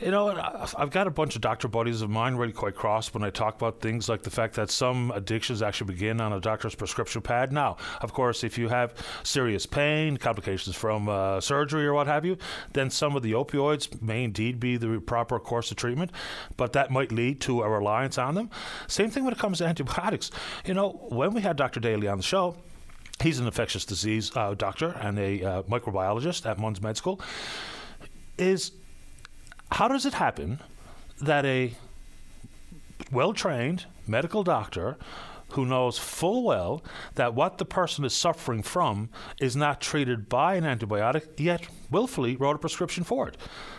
You 0.00 0.10
know, 0.10 0.30
I've 0.78 0.90
got 0.90 1.06
a 1.06 1.10
bunch 1.10 1.36
of 1.36 1.42
doctor 1.42 1.68
buddies 1.68 2.00
of 2.00 2.08
mine 2.08 2.36
really 2.36 2.54
quite 2.54 2.74
cross 2.74 3.12
when 3.12 3.22
I 3.22 3.28
talk 3.28 3.56
about 3.56 3.80
things 3.80 4.08
like 4.08 4.22
the 4.22 4.30
fact 4.30 4.54
that 4.54 4.70
some 4.70 5.10
addictions 5.10 5.60
actually 5.60 5.92
begin 5.92 6.22
on 6.22 6.32
a 6.32 6.40
doctor's 6.40 6.74
prescription 6.74 7.20
pad. 7.20 7.52
Now, 7.52 7.76
of 8.00 8.14
course, 8.14 8.42
if 8.42 8.56
you 8.56 8.68
have 8.68 8.94
serious 9.24 9.66
pain, 9.66 10.16
complications 10.16 10.74
from 10.74 11.10
uh, 11.10 11.42
surgery 11.42 11.84
or 11.86 11.92
what 11.92 12.06
have 12.06 12.24
you, 12.24 12.38
then 12.72 12.88
some 12.88 13.14
of 13.14 13.22
the 13.22 13.32
opioids 13.32 14.00
may 14.00 14.24
indeed 14.24 14.58
be 14.58 14.78
the 14.78 15.00
proper 15.00 15.38
course 15.38 15.70
of 15.70 15.76
treatment, 15.76 16.12
but 16.56 16.72
that 16.72 16.90
might 16.90 17.12
lead 17.12 17.42
to 17.42 17.60
a 17.60 17.68
reliance 17.68 18.16
on 18.16 18.34
them. 18.34 18.48
Same 18.86 19.10
thing 19.10 19.24
when 19.24 19.34
it 19.34 19.38
comes 19.38 19.58
to 19.58 19.66
antibiotics. 19.66 20.30
You 20.64 20.72
know, 20.72 20.92
when 21.10 21.34
we 21.34 21.42
had 21.42 21.56
Dr. 21.56 21.78
Daley 21.78 22.08
on 22.08 22.16
the 22.16 22.22
show, 22.24 22.56
he's 23.20 23.38
an 23.38 23.44
infectious 23.44 23.84
disease 23.84 24.34
uh, 24.34 24.54
doctor 24.54 24.96
and 24.98 25.18
a 25.18 25.44
uh, 25.44 25.62
microbiologist 25.64 26.48
at 26.48 26.58
MUN's 26.58 26.80
Med 26.80 26.96
School. 26.96 27.20
Is 28.38 28.72
how 29.72 29.88
does 29.88 30.04
it 30.06 30.14
happen 30.14 30.60
that 31.20 31.44
a 31.44 31.74
well 33.12 33.32
trained 33.32 33.86
medical 34.06 34.42
doctor 34.42 34.96
who 35.52 35.66
knows 35.66 35.98
full 35.98 36.42
well 36.42 36.82
that 37.14 37.34
what 37.34 37.58
the 37.58 37.64
person 37.64 38.04
is 38.04 38.14
suffering 38.14 38.62
from 38.62 39.10
is 39.40 39.56
not 39.56 39.80
treated 39.80 40.28
by 40.28 40.54
an 40.54 40.64
antibiotic, 40.64 41.38
yet 41.38 41.66
willfully 41.90 42.36
wrote 42.36 42.56
a 42.56 42.58
prescription 42.58 43.04
for 43.04 43.28
it. 43.28 43.36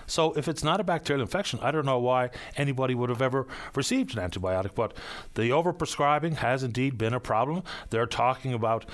So 0.08 0.34
if 0.34 0.48
it's 0.48 0.64
not 0.64 0.82
a 0.82 0.84
bacterial 0.84 1.22
infection, 1.22 1.60
I 1.62 1.72
don't 1.72 1.86
know 1.86 2.00
why 2.00 2.32
anybody 2.58 2.94
would 2.94 3.10
have 3.10 3.22
ever 3.22 3.48
received 3.76 4.18
an 4.18 4.30
antibiotic. 4.30 4.76
But 4.76 4.94
the 5.36 5.52
overprescribing 5.52 6.36
has 6.36 6.64
indeed 6.64 6.98
been 6.98 7.14
a 7.14 7.20
problem. 7.20 7.64
They're 7.90 8.06
talking 8.06 8.54
about, 8.54 8.86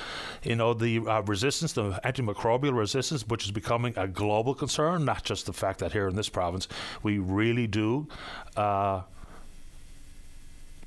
you 0.43 0.55
know, 0.55 0.73
the 0.75 0.99
uh, 0.99 1.21
resistance, 1.21 1.73
the 1.73 1.99
antimicrobial 2.05 2.77
resistance, 2.77 3.27
which 3.27 3.45
is 3.45 3.51
becoming 3.51 3.93
a 3.97 4.07
global 4.07 4.53
concern. 4.53 5.05
Not 5.05 5.23
just 5.23 5.47
the 5.47 5.53
fact 5.53 5.79
that 5.79 5.91
here 5.91 6.07
in 6.07 6.15
this 6.15 6.29
province 6.29 6.67
we 7.01 7.17
really 7.17 7.67
do. 7.67 8.07
Uh, 8.55 9.01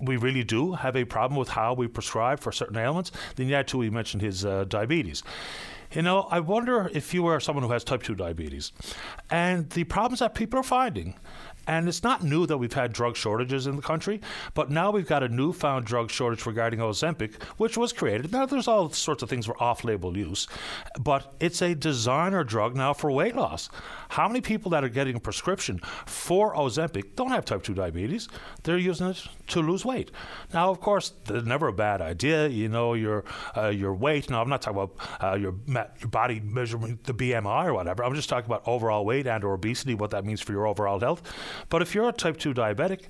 we 0.00 0.16
really 0.16 0.44
do 0.44 0.72
have 0.72 0.96
a 0.96 1.04
problem 1.04 1.38
with 1.38 1.50
how 1.50 1.74
we 1.74 1.86
prescribe 1.86 2.40
for 2.40 2.52
certain 2.52 2.76
ailments. 2.76 3.12
Then 3.36 3.48
yet, 3.48 3.68
too, 3.68 3.78
we 3.78 3.90
mentioned 3.90 4.22
his 4.22 4.44
uh, 4.44 4.64
diabetes. 4.64 5.22
You 5.92 6.02
know, 6.02 6.28
I 6.30 6.38
wonder 6.38 6.88
if 6.94 7.12
you 7.12 7.26
are 7.26 7.40
someone 7.40 7.64
who 7.64 7.72
has 7.72 7.82
type 7.82 8.04
2 8.04 8.14
diabetes 8.14 8.70
and 9.28 9.68
the 9.70 9.82
problems 9.84 10.20
that 10.20 10.34
people 10.36 10.60
are 10.60 10.64
finding 10.64 11.18
and 11.70 11.86
it's 11.86 12.02
not 12.02 12.24
new 12.24 12.46
that 12.46 12.58
we've 12.58 12.72
had 12.72 12.92
drug 12.92 13.14
shortages 13.14 13.68
in 13.68 13.76
the 13.76 13.82
country, 13.82 14.20
but 14.54 14.70
now 14.70 14.90
we've 14.90 15.06
got 15.06 15.22
a 15.22 15.28
newfound 15.28 15.86
drug 15.86 16.10
shortage 16.10 16.44
regarding 16.44 16.80
Ozempic, 16.80 17.40
which 17.58 17.78
was 17.78 17.92
created. 17.92 18.32
Now, 18.32 18.44
there's 18.44 18.66
all 18.66 18.90
sorts 18.90 19.22
of 19.22 19.30
things 19.30 19.46
for 19.46 19.62
off 19.62 19.84
label 19.84 20.18
use, 20.18 20.48
but 20.98 21.32
it's 21.38 21.62
a 21.62 21.76
designer 21.76 22.42
drug 22.42 22.74
now 22.74 22.92
for 22.92 23.12
weight 23.12 23.36
loss. 23.36 23.70
How 24.08 24.26
many 24.26 24.40
people 24.40 24.72
that 24.72 24.82
are 24.82 24.88
getting 24.88 25.14
a 25.14 25.20
prescription 25.20 25.78
for 26.06 26.56
Ozempic 26.56 27.14
don't 27.14 27.30
have 27.30 27.44
type 27.44 27.62
2 27.62 27.74
diabetes? 27.74 28.28
They're 28.64 28.76
using 28.76 29.06
it 29.06 29.24
to 29.46 29.60
lose 29.60 29.84
weight. 29.84 30.10
Now, 30.52 30.70
of 30.70 30.80
course, 30.80 31.12
it's 31.28 31.46
never 31.46 31.68
a 31.68 31.72
bad 31.72 32.02
idea. 32.02 32.48
You 32.48 32.68
know, 32.68 32.94
your, 32.94 33.22
uh, 33.56 33.68
your 33.68 33.94
weight. 33.94 34.28
Now, 34.28 34.42
I'm 34.42 34.48
not 34.48 34.62
talking 34.62 34.82
about 34.82 35.22
uh, 35.22 35.36
your, 35.36 35.54
your 35.68 36.08
body 36.08 36.40
measurement, 36.40 37.04
the 37.04 37.14
BMI 37.14 37.66
or 37.66 37.74
whatever. 37.74 38.04
I'm 38.04 38.16
just 38.16 38.28
talking 38.28 38.46
about 38.50 38.66
overall 38.66 39.04
weight 39.04 39.28
and 39.28 39.44
or 39.44 39.54
obesity, 39.54 39.94
what 39.94 40.10
that 40.10 40.24
means 40.24 40.40
for 40.40 40.50
your 40.50 40.66
overall 40.66 40.98
health. 40.98 41.22
But 41.68 41.82
if 41.82 41.94
you're 41.94 42.08
a 42.08 42.12
type 42.12 42.38
2 42.38 42.54
diabetic, 42.54 43.02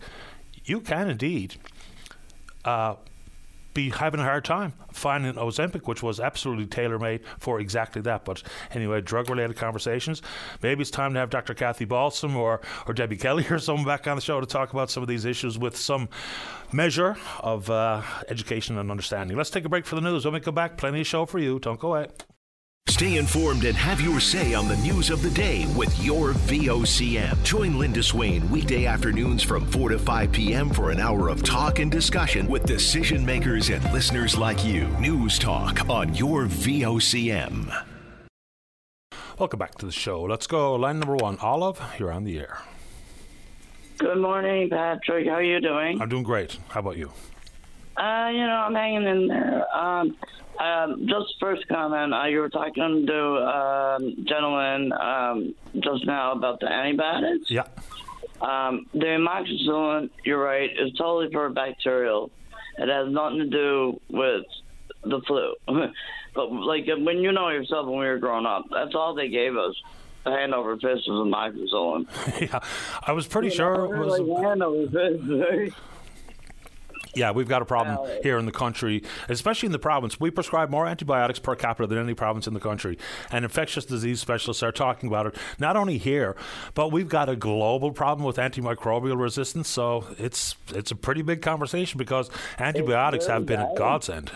you 0.64 0.80
can 0.80 1.08
indeed 1.08 1.56
uh, 2.64 2.96
be 3.74 3.90
having 3.90 4.20
a 4.20 4.24
hard 4.24 4.44
time 4.44 4.72
finding 4.92 5.34
Ozempic, 5.34 5.86
which 5.86 6.02
was 6.02 6.18
absolutely 6.18 6.66
tailor 6.66 6.98
made 6.98 7.20
for 7.38 7.60
exactly 7.60 8.02
that. 8.02 8.24
But 8.24 8.42
anyway, 8.72 9.00
drug 9.00 9.30
related 9.30 9.56
conversations. 9.56 10.22
Maybe 10.62 10.82
it's 10.82 10.90
time 10.90 11.14
to 11.14 11.20
have 11.20 11.30
Dr. 11.30 11.54
Kathy 11.54 11.84
Balsam 11.84 12.36
or, 12.36 12.60
or 12.86 12.94
Debbie 12.94 13.16
Kelly 13.16 13.46
or 13.50 13.58
someone 13.58 13.86
back 13.86 14.06
on 14.06 14.16
the 14.16 14.22
show 14.22 14.40
to 14.40 14.46
talk 14.46 14.72
about 14.72 14.90
some 14.90 15.02
of 15.02 15.08
these 15.08 15.24
issues 15.24 15.58
with 15.58 15.76
some 15.76 16.08
measure 16.72 17.16
of 17.40 17.70
uh, 17.70 18.02
education 18.28 18.78
and 18.78 18.90
understanding. 18.90 19.36
Let's 19.36 19.50
take 19.50 19.64
a 19.64 19.68
break 19.68 19.86
for 19.86 19.94
the 19.94 20.02
news. 20.02 20.24
When 20.24 20.34
we 20.34 20.40
come 20.40 20.54
back, 20.54 20.76
plenty 20.76 21.00
of 21.00 21.06
show 21.06 21.26
for 21.26 21.38
you. 21.38 21.58
Don't 21.58 21.78
go 21.78 21.94
away. 21.94 22.08
Stay 22.86 23.16
informed 23.16 23.64
and 23.64 23.76
have 23.76 24.00
your 24.00 24.20
say 24.20 24.52
on 24.52 24.68
the 24.68 24.76
news 24.78 25.10
of 25.10 25.22
the 25.22 25.30
day 25.30 25.64
with 25.76 26.02
your 26.04 26.32
VOCM. 26.32 27.42
Join 27.44 27.78
Linda 27.78 28.02
Swain 28.02 28.48
weekday 28.50 28.84
afternoons 28.86 29.42
from 29.42 29.64
4 29.66 29.90
to 29.90 29.98
5 29.98 30.32
p.m. 30.32 30.68
for 30.70 30.90
an 30.90 30.98
hour 31.00 31.28
of 31.28 31.42
talk 31.42 31.78
and 31.78 31.90
discussion 31.90 32.46
with 32.46 32.64
decision 32.64 33.24
makers 33.24 33.70
and 33.70 33.82
listeners 33.92 34.36
like 34.36 34.64
you. 34.64 34.88
News 34.98 35.38
Talk 35.38 35.88
on 35.88 36.14
your 36.14 36.46
VOCM. 36.46 37.84
Welcome 39.38 39.58
back 39.58 39.76
to 39.78 39.86
the 39.86 39.92
show. 39.92 40.22
Let's 40.22 40.46
go. 40.46 40.74
Line 40.74 40.98
number 41.00 41.16
one. 41.16 41.38
Olive, 41.40 41.80
you're 41.98 42.12
on 42.12 42.24
the 42.24 42.38
air. 42.38 42.58
Good 43.98 44.18
morning, 44.18 44.68
Patrick. 44.68 45.26
How 45.26 45.34
are 45.34 45.42
you 45.42 45.60
doing? 45.60 46.00
I'm 46.02 46.08
doing 46.10 46.22
great. 46.22 46.58
How 46.68 46.80
about 46.80 46.98
you? 46.98 47.12
Uh, 48.00 48.30
you 48.32 48.46
know, 48.46 48.64
I'm 48.66 48.74
hanging 48.74 49.06
in 49.06 49.28
there. 49.28 49.76
Um, 49.76 50.16
um, 50.58 51.06
just 51.06 51.34
first 51.38 51.68
comment, 51.68 52.14
uh, 52.14 52.24
you 52.24 52.38
were 52.38 52.48
talking 52.48 53.06
to 53.06 53.14
a 53.14 53.96
um, 53.96 54.24
gentleman 54.26 54.92
um, 54.92 55.54
just 55.80 56.06
now 56.06 56.32
about 56.32 56.60
the 56.60 56.66
antibiotics. 56.72 57.50
Yeah. 57.50 57.64
Um, 58.40 58.86
the 58.94 59.06
amoxicillin, 59.06 60.08
you're 60.24 60.42
right, 60.42 60.70
is 60.70 60.92
totally 60.94 61.30
for 61.30 61.50
bacterial. 61.50 62.30
It 62.78 62.88
has 62.88 63.12
nothing 63.12 63.38
to 63.38 63.46
do 63.46 64.00
with 64.08 64.44
the 65.04 65.20
flu. 65.26 65.54
but 66.34 66.52
like 66.52 66.86
when 66.86 67.18
you 67.18 67.32
know 67.32 67.50
yourself, 67.50 67.86
when 67.86 67.98
we 67.98 68.06
were 68.06 68.18
growing 68.18 68.46
up, 68.46 68.64
that's 68.70 68.94
all 68.94 69.14
they 69.14 69.28
gave 69.28 69.56
us. 69.56 69.74
Hand 70.24 70.54
over 70.54 70.74
fist 70.76 71.08
was 71.08 71.26
amoxicillin. 71.26 72.06
yeah, 72.52 72.60
I 73.06 73.12
was 73.12 73.26
pretty 73.26 73.48
you 73.48 73.54
sure 73.54 73.74
know, 73.76 73.92
it 73.92 73.98
was. 73.98 74.20
Like 74.20 74.42
hand 74.42 74.62
over 74.62 74.86
fist. 74.86 75.76
Yeah, 77.14 77.32
we've 77.32 77.48
got 77.48 77.62
a 77.62 77.64
problem 77.64 78.08
here 78.22 78.38
in 78.38 78.46
the 78.46 78.52
country, 78.52 79.02
especially 79.28 79.66
in 79.66 79.72
the 79.72 79.78
province. 79.78 80.20
We 80.20 80.30
prescribe 80.30 80.70
more 80.70 80.86
antibiotics 80.86 81.38
per 81.38 81.56
capita 81.56 81.86
than 81.86 81.98
any 81.98 82.14
province 82.14 82.46
in 82.46 82.54
the 82.54 82.60
country. 82.60 82.98
And 83.30 83.44
infectious 83.44 83.84
disease 83.84 84.20
specialists 84.20 84.62
are 84.62 84.72
talking 84.72 85.08
about 85.08 85.26
it, 85.26 85.36
not 85.58 85.76
only 85.76 85.98
here, 85.98 86.36
but 86.74 86.92
we've 86.92 87.08
got 87.08 87.28
a 87.28 87.36
global 87.36 87.90
problem 87.92 88.24
with 88.26 88.36
antimicrobial 88.36 89.20
resistance. 89.20 89.68
So 89.68 90.06
it's 90.18 90.56
it's 90.68 90.90
a 90.90 90.96
pretty 90.96 91.22
big 91.22 91.42
conversation 91.42 91.98
because 91.98 92.30
antibiotics 92.58 93.26
have 93.26 93.46
been 93.46 93.60
a 93.60 93.72
godsend 93.76 94.30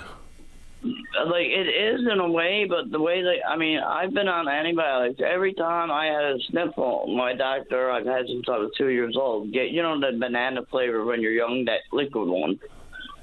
like 1.26 1.46
it 1.46 1.68
is 1.68 2.00
in 2.10 2.20
a 2.20 2.30
way, 2.30 2.66
but 2.68 2.90
the 2.90 3.00
way 3.00 3.22
that 3.22 3.36
I 3.48 3.56
mean, 3.56 3.78
I've 3.78 4.12
been 4.12 4.28
on 4.28 4.48
antibiotics 4.48 5.20
every 5.24 5.54
time 5.54 5.90
I 5.90 6.06
had 6.06 6.24
a 6.24 6.38
sniffle. 6.50 7.14
My 7.16 7.34
doctor, 7.34 7.90
I've 7.90 8.06
had 8.06 8.26
since 8.26 8.44
I 8.48 8.58
was 8.58 8.70
two 8.76 8.88
years 8.88 9.16
old. 9.16 9.52
Get 9.52 9.70
you 9.70 9.82
know 9.82 9.98
the 9.98 10.16
banana 10.18 10.62
flavor 10.70 11.04
when 11.04 11.20
you're 11.20 11.32
young, 11.32 11.64
that 11.66 11.80
liquid 11.92 12.28
one, 12.28 12.60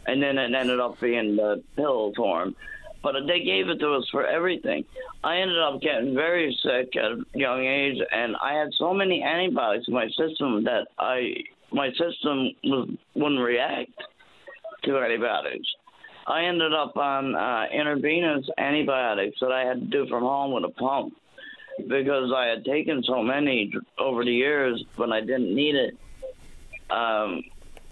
and 0.08 0.22
then 0.22 0.38
it 0.38 0.54
ended 0.54 0.80
up 0.80 1.00
being 1.00 1.36
the 1.36 1.64
pill 1.76 2.14
form. 2.16 2.56
But 3.04 3.16
they 3.28 3.44
gave 3.44 3.68
it 3.70 3.80
to 3.80 3.94
us 3.94 4.08
for 4.12 4.26
everything. 4.26 4.86
I 5.24 5.38
ended 5.38 5.60
up 5.60 5.82
getting 5.82 6.14
very 6.14 6.56
sick 6.64 6.96
at 6.96 7.12
a 7.12 7.24
young 7.34 7.66
age, 7.66 7.98
and 8.12 8.36
I 8.42 8.54
had 8.54 8.70
so 8.78 8.94
many 8.94 9.24
antibiotics 9.24 9.88
in 9.88 9.94
my 9.94 10.08
system 10.10 10.64
that 10.66 10.88
I 10.98 11.36
my 11.72 11.90
system 11.92 12.52
was 12.64 12.90
wouldn't 13.16 13.42
react 13.42 13.92
to 14.84 14.98
antibiotics. 14.98 15.68
I 16.28 16.46
ended 16.46 16.74
up 16.74 16.96
on 16.98 17.36
uh, 17.36 17.66
intravenous 17.74 18.48
antibiotics 18.58 19.40
that 19.42 19.52
I 19.52 19.66
had 19.66 19.80
to 19.82 19.88
do 19.88 20.08
from 20.08 20.24
home 20.24 20.54
with 20.54 20.64
a 20.64 20.70
pump. 20.70 21.14
because 21.88 22.32
I 22.36 22.48
had 22.48 22.66
taken 22.66 23.04
so 23.04 23.22
many 23.22 23.74
over 23.98 24.24
the 24.24 24.32
years, 24.32 24.84
but 24.98 25.12
I 25.12 25.22
didn't 25.22 25.54
need 25.54 25.76
it. 25.76 25.98
Um, 26.90 27.44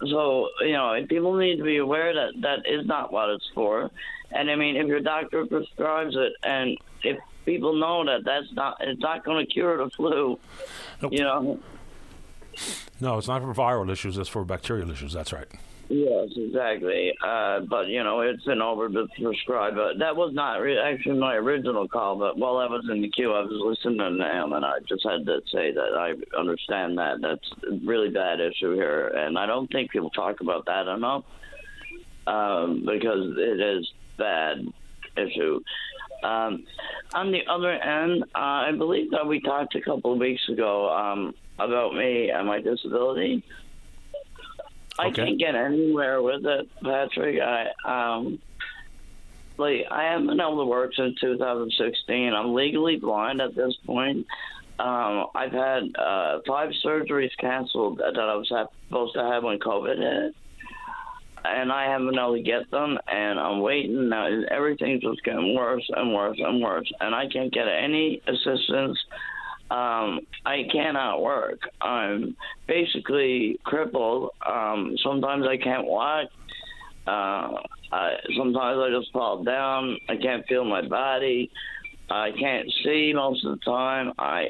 so 0.06 0.48
you 0.60 0.72
know, 0.72 0.94
people 1.08 1.34
need 1.36 1.56
to 1.56 1.64
be 1.64 1.78
aware 1.78 2.14
that 2.14 2.40
that 2.42 2.58
is 2.66 2.86
not 2.86 3.12
what 3.12 3.30
it's 3.30 3.48
for. 3.54 3.90
And 4.32 4.50
I 4.50 4.56
mean, 4.56 4.76
if 4.76 4.86
your 4.86 5.00
doctor 5.00 5.46
prescribes 5.46 6.14
it, 6.16 6.32
and 6.42 6.78
if 7.02 7.18
people 7.44 7.74
know 7.74 8.04
that 8.04 8.24
that's 8.24 8.52
not, 8.52 8.76
it's 8.80 9.00
not 9.00 9.24
going 9.24 9.44
to 9.44 9.52
cure 9.52 9.76
the 9.78 9.90
flu. 9.90 10.38
Nope. 11.02 11.12
You 11.12 11.24
know. 11.24 11.60
No, 13.00 13.18
it's 13.18 13.28
not 13.28 13.42
for 13.42 13.54
viral 13.54 13.90
issues. 13.90 14.18
It's 14.18 14.28
for 14.28 14.44
bacterial 14.44 14.90
issues. 14.90 15.12
That's 15.12 15.32
right. 15.32 15.48
Yes, 15.92 16.28
exactly. 16.36 17.12
Uh, 17.20 17.60
but 17.68 17.88
you 17.88 18.04
know, 18.04 18.20
it's 18.20 18.44
been 18.44 18.60
overprescribed. 18.60 19.74
But 19.74 19.98
that 19.98 20.14
was 20.14 20.32
not 20.32 20.58
re- 20.58 20.78
actually 20.78 21.18
my 21.18 21.34
original 21.34 21.88
call. 21.88 22.16
But 22.16 22.38
while 22.38 22.58
I 22.58 22.66
was 22.66 22.86
in 22.88 23.02
the 23.02 23.10
queue, 23.10 23.32
I 23.32 23.40
was 23.40 23.50
listening 23.52 23.98
to 23.98 24.24
him, 24.24 24.52
and 24.52 24.64
I 24.64 24.78
just 24.88 25.04
had 25.04 25.26
to 25.26 25.40
say 25.52 25.72
that 25.72 25.96
I 25.98 26.14
understand 26.38 26.96
that 26.98 27.20
that's 27.20 27.50
a 27.68 27.84
really 27.84 28.08
bad 28.08 28.38
issue 28.38 28.74
here, 28.74 29.08
and 29.08 29.36
I 29.36 29.46
don't 29.46 29.66
think 29.72 29.90
people 29.90 30.10
talk 30.10 30.40
about 30.40 30.66
that 30.66 30.86
enough 30.86 31.24
um, 32.28 32.84
because 32.86 33.34
it 33.36 33.60
is 33.60 33.90
bad 34.16 34.58
issue. 35.16 35.60
Um, 36.22 36.66
on 37.14 37.32
the 37.32 37.40
other 37.50 37.72
end, 37.72 38.22
uh, 38.36 38.38
I 38.38 38.72
believe 38.78 39.10
that 39.10 39.26
we 39.26 39.40
talked 39.40 39.74
a 39.74 39.80
couple 39.80 40.12
of 40.12 40.20
weeks 40.20 40.48
ago 40.48 40.88
um, 40.88 41.34
about 41.58 41.94
me 41.94 42.30
and 42.30 42.46
my 42.46 42.60
disability. 42.60 43.42
I 44.98 45.08
okay. 45.08 45.24
can't 45.24 45.38
get 45.38 45.54
anywhere 45.54 46.20
with 46.22 46.44
it, 46.44 46.68
Patrick. 46.82 47.40
I 47.40 47.68
um, 47.84 48.38
like 49.56 49.86
I 49.90 50.04
haven't 50.04 50.26
been 50.26 50.40
able 50.40 50.58
to 50.58 50.66
work 50.66 50.92
since 50.96 51.18
2016. 51.20 52.32
I'm 52.34 52.54
legally 52.54 52.96
blind 52.96 53.40
at 53.40 53.54
this 53.54 53.74
point. 53.86 54.26
Um, 54.78 55.26
I've 55.34 55.52
had 55.52 55.82
uh, 55.98 56.40
five 56.46 56.70
surgeries 56.84 57.30
canceled 57.38 57.98
that 57.98 58.18
I 58.18 58.34
was 58.34 58.48
supposed 58.48 59.14
to 59.14 59.22
have 59.22 59.44
when 59.44 59.58
COVID 59.58 59.98
hit, 59.98 60.34
and 61.44 61.70
I 61.70 61.84
haven't 61.84 62.08
been 62.08 62.18
able 62.18 62.36
to 62.36 62.42
get 62.42 62.70
them. 62.70 62.98
And 63.06 63.38
I'm 63.38 63.60
waiting 63.60 64.08
now. 64.08 64.28
Everything's 64.50 65.02
just 65.02 65.22
getting 65.22 65.54
worse 65.54 65.86
and 65.94 66.14
worse 66.14 66.38
and 66.40 66.62
worse, 66.62 66.90
and 67.00 67.14
I 67.14 67.28
can't 67.28 67.52
get 67.52 67.68
any 67.68 68.22
assistance 68.26 68.98
um, 69.70 70.20
I 70.44 70.64
cannot 70.72 71.22
work. 71.22 71.60
I'm 71.80 72.36
basically 72.66 73.58
crippled. 73.64 74.30
Um, 74.44 74.96
sometimes 75.02 75.46
I 75.46 75.56
can't 75.56 75.86
walk. 75.86 76.28
Uh, 77.06 77.56
I, 77.92 78.16
sometimes 78.36 78.78
I 78.78 78.90
just 78.98 79.12
fall 79.12 79.44
down. 79.44 79.96
I 80.08 80.16
can't 80.16 80.44
feel 80.46 80.64
my 80.64 80.82
body. 80.82 81.50
I 82.10 82.32
can't 82.32 82.68
see 82.82 83.12
most 83.14 83.44
of 83.44 83.58
the 83.58 83.64
time. 83.64 84.12
I 84.18 84.48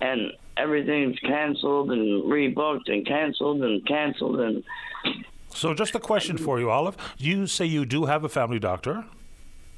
and 0.00 0.32
everything's 0.56 1.18
canceled 1.20 1.92
and 1.92 2.24
rebooked 2.24 2.88
and 2.88 3.06
canceled 3.06 3.62
and 3.62 3.86
canceled 3.86 4.40
and. 4.40 4.64
So, 5.54 5.74
just 5.74 5.94
a 5.94 6.00
question 6.00 6.38
for 6.38 6.58
you, 6.58 6.70
Olive. 6.70 6.96
You 7.18 7.46
say 7.46 7.66
you 7.66 7.84
do 7.84 8.06
have 8.06 8.24
a 8.24 8.28
family 8.28 8.58
doctor. 8.58 9.04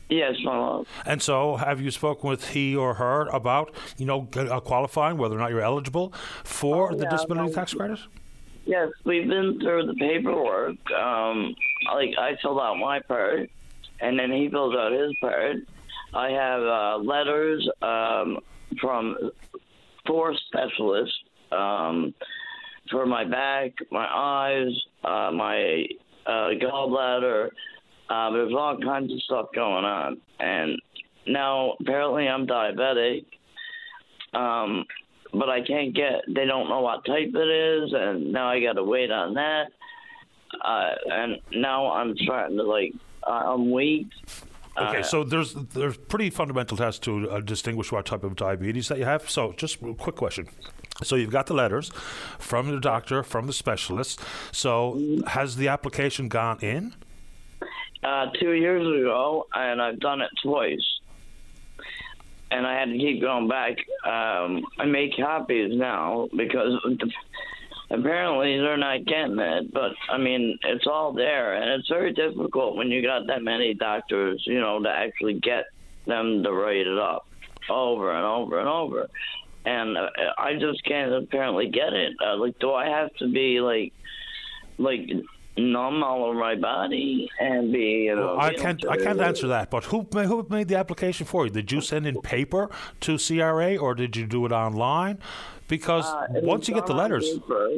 Yes, 0.08 0.34
my 0.44 0.56
love. 0.56 0.86
And 1.06 1.22
so, 1.22 1.56
have 1.56 1.80
you 1.80 1.90
spoken 1.90 2.28
with 2.28 2.50
he 2.50 2.76
or 2.76 2.94
her 2.94 3.22
about, 3.28 3.74
you 3.96 4.06
know, 4.06 4.28
uh, 4.36 4.60
qualifying, 4.60 5.16
whether 5.16 5.34
or 5.34 5.38
not 5.38 5.50
you're 5.50 5.62
eligible 5.62 6.12
for 6.44 6.92
oh, 6.92 6.96
the 6.96 7.04
yeah, 7.04 7.10
disability 7.10 7.52
tax 7.54 7.74
credit? 7.74 7.98
Yes, 8.66 8.88
we've 9.04 9.28
been 9.28 9.58
through 9.60 9.86
the 9.86 9.94
paperwork. 9.94 10.76
Um, 10.90 11.54
like 11.92 12.10
I 12.18 12.36
filled 12.42 12.60
out 12.60 12.76
my 12.78 13.00
part, 13.00 13.50
and 14.00 14.18
then 14.18 14.30
he 14.30 14.48
filled 14.48 14.76
out 14.76 14.92
his 14.92 15.14
part. 15.20 15.56
I 16.12 16.30
have 16.30 16.62
uh, 16.62 16.98
letters 16.98 17.68
um, 17.82 18.38
from 18.80 19.16
four 20.06 20.34
specialists 20.48 21.16
um, 21.50 22.14
for 22.90 23.06
my 23.06 23.24
back, 23.24 23.72
my 23.90 24.06
eyes, 24.06 24.72
uh, 25.02 25.30
my 25.32 25.86
uh, 26.26 26.50
gallbladder 26.60 27.50
uh, 28.08 28.30
there's 28.30 28.52
all 28.52 28.78
kinds 28.78 29.12
of 29.12 29.22
stuff 29.22 29.46
going 29.54 29.84
on, 29.84 30.20
and 30.38 30.80
now 31.26 31.74
apparently 31.80 32.28
I'm 32.28 32.46
diabetic. 32.46 33.24
Um, 34.32 34.84
but 35.32 35.48
I 35.48 35.62
can't 35.62 35.94
get. 35.94 36.22
They 36.28 36.44
don't 36.44 36.68
know 36.68 36.80
what 36.80 37.04
type 37.04 37.30
it 37.34 37.48
is, 37.48 37.92
and 37.92 38.32
now 38.32 38.48
I 38.48 38.60
got 38.60 38.74
to 38.74 38.84
wait 38.84 39.10
on 39.10 39.34
that. 39.34 39.64
Uh, 40.64 40.90
and 41.10 41.38
now 41.52 41.90
I'm 41.90 42.16
starting 42.18 42.56
to 42.56 42.62
like. 42.62 42.92
Uh, 43.26 43.54
I'm 43.54 43.70
weak. 43.70 44.06
Okay, 44.76 45.00
uh, 45.00 45.02
so 45.02 45.24
there's 45.24 45.54
there's 45.54 45.96
pretty 45.96 46.30
fundamental 46.30 46.76
tests 46.76 47.00
to 47.00 47.30
uh, 47.30 47.40
distinguish 47.40 47.90
what 47.90 48.06
type 48.06 48.24
of 48.24 48.36
diabetes 48.36 48.88
that 48.88 48.98
you 48.98 49.04
have. 49.04 49.28
So, 49.30 49.52
just 49.52 49.80
a 49.82 49.94
quick 49.94 50.16
question. 50.16 50.48
So 51.02 51.16
you've 51.16 51.30
got 51.30 51.46
the 51.46 51.54
letters 51.54 51.90
from 52.38 52.70
the 52.70 52.78
doctor, 52.78 53.22
from 53.24 53.46
the 53.46 53.52
specialist. 53.52 54.20
So 54.52 54.92
mm-hmm. 54.92 55.26
has 55.28 55.56
the 55.56 55.68
application 55.68 56.28
gone 56.28 56.58
in? 56.60 56.94
Uh, 58.04 58.26
two 58.38 58.52
years 58.52 58.82
ago, 58.82 59.46
and 59.54 59.80
I've 59.80 59.98
done 59.98 60.20
it 60.20 60.30
twice. 60.42 61.00
And 62.50 62.66
I 62.66 62.78
had 62.78 62.90
to 62.90 62.98
keep 62.98 63.20
going 63.20 63.48
back. 63.48 63.78
Um, 64.04 64.64
I 64.78 64.84
make 64.84 65.16
copies 65.16 65.76
now 65.76 66.28
because 66.36 66.78
apparently 67.90 68.58
they're 68.58 68.76
not 68.76 69.04
getting 69.06 69.38
it. 69.38 69.72
But 69.72 69.92
I 70.08 70.18
mean, 70.18 70.58
it's 70.62 70.86
all 70.86 71.12
there, 71.12 71.54
and 71.54 71.70
it's 71.80 71.88
very 71.88 72.12
difficult 72.12 72.76
when 72.76 72.88
you 72.88 73.02
got 73.02 73.26
that 73.26 73.42
many 73.42 73.74
doctors, 73.74 74.42
you 74.46 74.60
know, 74.60 74.80
to 74.82 74.88
actually 74.88 75.40
get 75.40 75.64
them 76.06 76.42
to 76.42 76.52
write 76.52 76.86
it 76.86 76.98
up 76.98 77.26
over 77.68 78.12
and 78.12 78.24
over 78.24 78.60
and 78.60 78.68
over. 78.68 79.08
And 79.64 79.96
uh, 79.96 80.10
I 80.36 80.54
just 80.54 80.84
can't 80.84 81.12
apparently 81.12 81.70
get 81.70 81.92
it. 81.94 82.12
Uh, 82.24 82.36
like, 82.36 82.58
do 82.58 82.72
I 82.72 82.86
have 82.86 83.14
to 83.16 83.32
be 83.32 83.60
like, 83.60 83.94
like 84.76 85.10
numb 85.56 86.02
all 86.02 86.24
over 86.24 86.38
my 86.38 86.54
body 86.54 87.30
and 87.40 87.72
be. 87.72 88.04
You 88.06 88.16
know, 88.16 88.36
well, 88.36 88.40
I 88.40 88.54
can't. 88.54 88.86
I 88.88 88.96
can't 88.96 89.20
answer 89.20 89.46
that. 89.48 89.70
But 89.70 89.84
who 89.84 90.02
who 90.12 90.46
made 90.50 90.68
the 90.68 90.76
application 90.76 91.26
for 91.26 91.46
you? 91.46 91.50
Did 91.50 91.70
you 91.72 91.80
send 91.80 92.06
in 92.06 92.20
paper 92.20 92.70
to 93.00 93.18
CRA 93.18 93.76
or 93.76 93.94
did 93.94 94.16
you 94.16 94.26
do 94.26 94.44
it 94.46 94.52
online? 94.52 95.18
Because 95.68 96.04
uh, 96.04 96.26
once 96.42 96.68
you 96.68 96.74
get 96.74 96.86
the 96.86 96.94
letters. 96.94 97.28
Paper, 97.28 97.68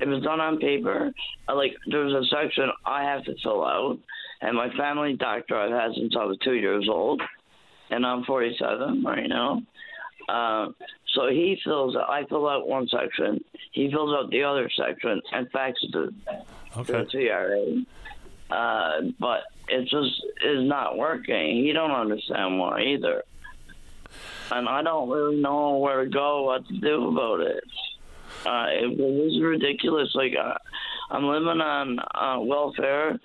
it 0.00 0.08
was 0.08 0.22
done 0.22 0.40
on 0.40 0.58
paper. 0.58 1.12
Like 1.48 1.74
there's 1.86 2.12
a 2.12 2.24
section 2.26 2.70
I 2.84 3.02
have 3.02 3.24
to 3.24 3.34
fill 3.42 3.64
out, 3.64 3.98
and 4.40 4.56
my 4.56 4.70
family 4.76 5.16
doctor 5.16 5.56
I've 5.56 5.70
had 5.70 5.94
since 5.94 6.14
I 6.18 6.24
was 6.24 6.38
two 6.42 6.54
years 6.54 6.88
old, 6.88 7.22
and 7.90 8.04
I'm 8.04 8.24
47 8.24 9.04
right 9.04 9.28
now. 9.28 9.62
Uh, 10.28 10.72
so 11.14 11.28
he 11.28 11.58
fills. 11.64 11.96
I 11.96 12.24
fill 12.28 12.48
out 12.48 12.66
one 12.66 12.88
section. 12.88 13.42
He 13.72 13.90
fills 13.90 14.12
out 14.12 14.30
the 14.30 14.42
other 14.42 14.68
section 14.76 15.22
and 15.32 15.50
faxes 15.52 15.94
it 15.94 16.14
okay. 16.76 16.92
the 16.92 17.86
CRA. 18.48 18.56
Uh, 18.56 19.00
but 19.18 19.40
it 19.68 19.82
just 19.82 20.24
is 20.44 20.68
not 20.68 20.96
working. 20.96 21.64
He 21.64 21.72
don't 21.72 21.90
understand 21.90 22.58
why 22.58 22.82
either, 22.82 23.24
and 24.52 24.68
I 24.68 24.82
don't 24.82 25.08
really 25.08 25.40
know 25.40 25.78
where 25.78 26.04
to 26.04 26.10
go, 26.10 26.44
what 26.44 26.66
to 26.68 26.74
do 26.78 27.08
about 27.08 27.40
it. 27.40 27.64
Uh, 28.44 28.66
it, 28.70 28.92
it 28.92 28.98
was 28.98 29.40
ridiculous. 29.42 30.14
Like 30.14 30.34
uh, 30.40 30.54
I'm 31.10 31.24
living 31.24 31.60
on 31.60 31.98
uh, 31.98 32.40
welfare 32.40 33.18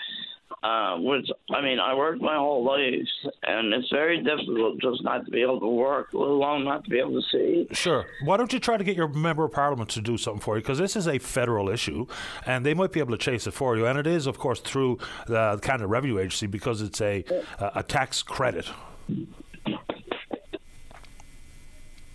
uh, 0.64 0.98
which 0.98 1.28
I 1.50 1.62
mean, 1.62 1.80
I 1.80 1.96
worked 1.96 2.22
my 2.22 2.36
whole 2.36 2.64
life, 2.64 3.08
and 3.44 3.74
it's 3.74 3.90
very 3.90 4.22
difficult 4.22 4.80
just 4.80 5.04
not 5.04 5.26
to 5.26 5.32
be 5.32 5.42
able 5.42 5.60
to 5.60 5.68
work, 5.68 6.10
let 6.14 6.28
alone 6.28 6.66
not 6.66 6.84
to 6.84 6.90
be 6.90 7.00
able 7.00 7.20
to 7.20 7.28
see. 7.32 7.68
Sure. 7.72 8.06
Why 8.24 8.38
don't 8.38 8.54
you 8.54 8.60
try 8.60 8.78
to 8.78 8.84
get 8.84 8.96
your 8.96 9.08
member 9.08 9.44
of 9.44 9.52
parliament 9.52 9.90
to 9.92 10.02
do 10.02 10.18
something 10.18 10.42
for 10.42 10.58
you? 10.58 10.62
Because 10.62 10.78
this 10.78 10.96
is 10.96 11.08
a 11.08 11.18
federal 11.18 11.70
issue, 11.70 12.06
and 12.46 12.64
they 12.66 12.76
might 12.76 12.92
be 12.92 13.00
able 13.00 13.12
to 13.12 13.18
chase 13.18 13.48
it 13.48 13.52
for 13.52 13.76
you. 13.76 13.88
And 13.88 13.98
it 13.98 14.06
is, 14.06 14.28
of 14.28 14.38
course, 14.38 14.60
through 14.60 15.00
the 15.26 15.60
Canada 15.64 15.88
Revenue 15.88 16.20
Agency 16.20 16.46
because 16.46 16.82
it's 16.82 17.02
a 17.02 17.24
a 17.60 17.82
tax 17.84 18.22
credit. 18.22 18.70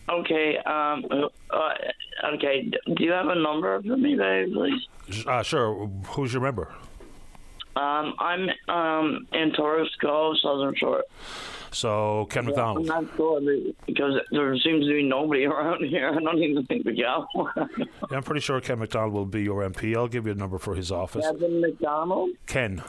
Okay. 0.09 0.57
Um. 0.59 1.05
Uh, 1.51 1.73
okay. 2.35 2.71
Do 2.95 3.05
you 3.05 3.11
have 3.11 3.27
a 3.27 3.35
number 3.35 3.83
for 3.83 3.97
me, 3.97 4.15
babe, 4.15 4.53
please? 4.53 5.27
Uh, 5.27 5.43
sure. 5.43 5.89
Who's 6.11 6.33
your 6.33 6.43
member? 6.43 6.73
Um, 7.77 8.15
I'm 8.19 8.49
um, 8.69 9.27
in 9.33 9.53
Tors 9.53 9.95
Cove, 10.01 10.37
Southern 10.43 10.75
Shore. 10.77 11.05
So 11.71 12.27
Ken 12.31 12.45
yeah, 12.45 12.49
McDonald. 12.49 12.91
I'm 12.91 13.05
not 13.05 13.17
sure 13.17 13.41
because 13.85 14.15
there 14.31 14.57
seems 14.59 14.87
to 14.87 14.93
be 14.95 15.03
nobody 15.03 15.45
around 15.47 15.85
here. 15.85 16.09
I 16.09 16.15
don't 16.15 16.39
even 16.39 16.65
think 16.65 16.87
we 16.87 17.01
got 17.01 17.29
one. 17.35 17.69
yeah, 17.77 18.17
I'm 18.17 18.23
pretty 18.23 18.41
sure 18.41 18.61
Ken 18.63 18.79
McDonald 18.79 19.13
will 19.13 19.27
be 19.27 19.43
your 19.43 19.69
MP. 19.69 19.95
I'll 19.95 20.09
give 20.09 20.25
you 20.27 20.33
a 20.33 20.37
number 20.37 20.59
for 20.59 20.75
his 20.75 20.91
office. 20.91 21.27
Kevin 21.27 21.61
McDonald. 21.61 22.31
Ken. 22.47 22.83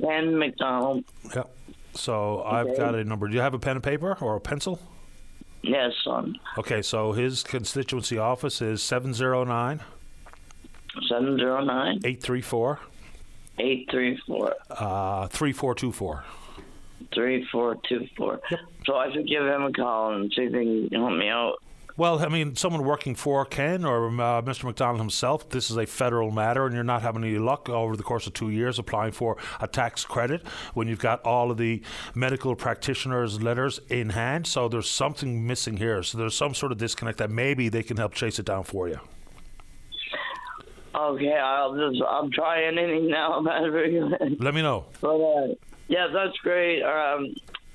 Ken 0.00 0.38
McDonald. 0.38 1.04
Yeah. 1.34 1.44
So 1.94 2.38
okay. 2.38 2.70
I've 2.70 2.76
got 2.76 2.94
a 2.94 3.02
number. 3.02 3.26
Do 3.26 3.34
you 3.34 3.40
have 3.40 3.54
a 3.54 3.58
pen 3.58 3.76
and 3.76 3.82
paper 3.82 4.16
or 4.20 4.36
a 4.36 4.40
pencil? 4.40 4.78
Yes, 5.62 5.92
son. 6.04 6.36
Okay, 6.58 6.82
so 6.82 7.12
his 7.12 7.42
constituency 7.42 8.18
office 8.18 8.60
is 8.60 8.82
709 8.82 9.80
709 11.08 12.00
834 12.04 12.80
Eight 13.62 13.88
three 13.92 14.20
four. 14.26 14.54
Uh, 14.68 15.28
three 15.28 15.52
four 15.52 15.72
two 15.76 15.92
four. 15.92 16.24
three 17.14 17.46
four 17.52 17.76
two 17.88 18.08
four. 18.16 18.40
Yep. 18.50 18.60
So 18.86 18.96
I 18.96 19.12
should 19.12 19.28
give 19.28 19.44
him 19.46 19.62
a 19.62 19.72
call 19.72 20.14
and 20.14 20.32
see 20.34 20.42
if 20.42 20.52
he 20.52 20.88
can 20.88 21.00
help 21.00 21.12
me 21.12 21.28
out. 21.28 21.62
Well, 21.96 22.18
I 22.24 22.28
mean, 22.28 22.56
someone 22.56 22.84
working 22.84 23.14
for 23.14 23.44
Ken 23.44 23.84
or 23.84 24.08
uh, 24.08 24.42
Mr. 24.42 24.64
McDonald 24.64 24.98
himself, 24.98 25.48
this 25.50 25.70
is 25.70 25.76
a 25.76 25.86
federal 25.86 26.30
matter, 26.32 26.64
and 26.64 26.74
you're 26.74 26.82
not 26.82 27.02
having 27.02 27.22
any 27.22 27.38
luck 27.38 27.68
over 27.68 27.96
the 27.96 28.02
course 28.02 28.26
of 28.26 28.32
two 28.32 28.48
years 28.48 28.78
applying 28.78 29.12
for 29.12 29.36
a 29.60 29.68
tax 29.68 30.04
credit 30.04 30.44
when 30.74 30.88
you've 30.88 30.98
got 30.98 31.22
all 31.22 31.50
of 31.50 31.58
the 31.58 31.82
medical 32.14 32.56
practitioners' 32.56 33.42
letters 33.42 33.78
in 33.90 34.08
hand. 34.10 34.46
So 34.46 34.68
there's 34.68 34.90
something 34.90 35.46
missing 35.46 35.76
here. 35.76 36.02
So 36.02 36.18
there's 36.18 36.34
some 36.34 36.54
sort 36.54 36.72
of 36.72 36.78
disconnect 36.78 37.18
that 37.18 37.30
maybe 37.30 37.68
they 37.68 37.82
can 37.82 37.98
help 37.98 38.14
chase 38.14 38.38
it 38.38 38.46
down 38.46 38.64
for 38.64 38.88
you. 38.88 38.98
Okay, 40.94 41.32
I'll 41.32 41.74
just 41.74 42.02
I'll 42.02 42.30
try 42.30 42.64
anything 42.64 43.08
now. 43.08 43.40
Let 44.38 44.54
me 44.54 44.62
know. 44.62 44.84
But 45.00 45.16
uh, 45.16 45.54
yeah, 45.88 46.08
that's 46.12 46.36
great. 46.38 46.82
Um, 46.82 47.34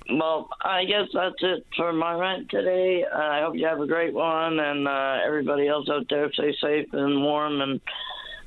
well, 0.10 0.50
I 0.62 0.86
guess 0.86 1.08
that's 1.14 1.36
it 1.42 1.66
for 1.76 1.92
my 1.94 2.14
rant 2.14 2.50
today. 2.50 3.04
Uh, 3.04 3.18
I 3.18 3.42
hope 3.42 3.56
you 3.56 3.66
have 3.66 3.82
a 3.82 3.88
great 3.88 4.14
one, 4.14 4.60
and 4.60 4.88
uh, 4.88 5.20
everybody 5.26 5.68
else 5.68 5.90
out 5.90 6.06
there 6.10 6.32
stay 6.34 6.56
safe 6.62 6.88
and 6.94 7.24
warm 7.24 7.62
and 7.62 7.82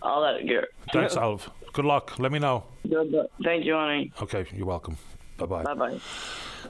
all 0.03 0.23
that 0.23 0.47
gear. 0.47 0.69
Thanks, 0.93 1.17
Alv. 1.17 1.51
Good 1.73 1.85
luck. 1.85 2.19
Let 2.19 2.33
me 2.33 2.39
know. 2.39 2.65
Good. 2.89 3.11
luck. 3.11 3.27
Thank 3.45 3.65
you, 3.65 3.75
honey. 3.75 4.13
Okay, 4.23 4.47
you're 4.55 4.67
welcome. 4.67 4.97
Bye 5.37 5.47
bye. 5.47 5.63
Bye 5.63 5.75
bye. 5.75 6.01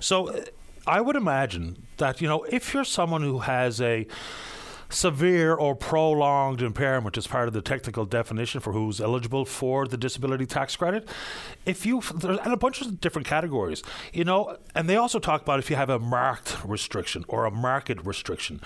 So 0.01 0.29
uh, 0.29 0.45
I 0.87 1.01
would 1.01 1.17
imagine 1.17 1.87
that, 1.99 2.21
you 2.21 2.29
know, 2.29 2.45
if 2.45 2.75
you're 2.75 2.85
someone 2.85 3.23
who 3.23 3.41
has 3.41 3.81
a 3.81 4.07
severe 4.91 5.55
or 5.55 5.75
prolonged 5.75 6.63
impairment 6.63 7.17
is 7.17 7.27
part 7.27 7.49
of 7.49 7.55
the 7.55 7.63
technical 7.63 8.05
definition 8.05 8.61
for 8.61 8.73
who's 8.73 9.01
eligible 9.01 9.45
for 9.45 9.87
the 9.87 9.97
disability 9.97 10.47
tax 10.47 10.77
credit. 10.77 11.09
If 11.65 11.87
you 11.87 12.03
and 12.23 12.53
a 12.53 12.57
bunch 12.57 12.81
of 12.81 13.01
different 13.01 13.27
categories, 13.27 13.83
you 14.13 14.25
know, 14.25 14.57
and 14.75 14.89
they 14.89 14.97
also 14.97 15.19
talk 15.19 15.43
about 15.43 15.59
if 15.59 15.71
you 15.71 15.77
have 15.77 15.91
a 15.91 15.99
marked 15.99 16.59
restriction 16.65 17.25
or 17.29 17.47
a 17.47 17.51
market 17.51 18.05
restriction. 18.05 18.61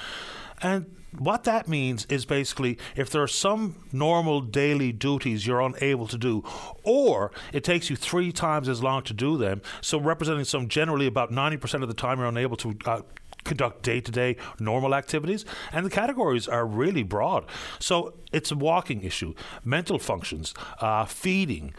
And 0.62 0.96
what 1.18 1.44
that 1.44 1.68
means 1.68 2.06
is 2.06 2.24
basically 2.24 2.78
if 2.96 3.10
there 3.10 3.22
are 3.22 3.28
some 3.28 3.76
normal 3.92 4.40
daily 4.40 4.92
duties 4.92 5.46
you're 5.46 5.60
unable 5.60 6.06
to 6.08 6.18
do, 6.18 6.42
or 6.82 7.30
it 7.52 7.64
takes 7.64 7.90
you 7.90 7.96
three 7.96 8.32
times 8.32 8.68
as 8.68 8.82
long 8.82 9.02
to 9.04 9.14
do 9.14 9.36
them, 9.36 9.62
so 9.80 9.98
representing 9.98 10.44
some 10.44 10.68
generally 10.68 11.06
about 11.06 11.30
90% 11.30 11.82
of 11.82 11.88
the 11.88 11.94
time 11.94 12.18
you're 12.18 12.28
unable 12.28 12.56
to 12.56 12.76
uh, 12.86 13.02
conduct 13.44 13.82
day 13.82 14.00
to 14.00 14.10
day 14.10 14.36
normal 14.58 14.94
activities. 14.94 15.44
And 15.72 15.84
the 15.86 15.90
categories 15.90 16.48
are 16.48 16.66
really 16.66 17.02
broad. 17.02 17.44
So 17.78 18.14
it's 18.32 18.50
a 18.50 18.56
walking 18.56 19.02
issue, 19.02 19.34
mental 19.64 19.98
functions, 19.98 20.54
uh, 20.80 21.04
feeding 21.04 21.74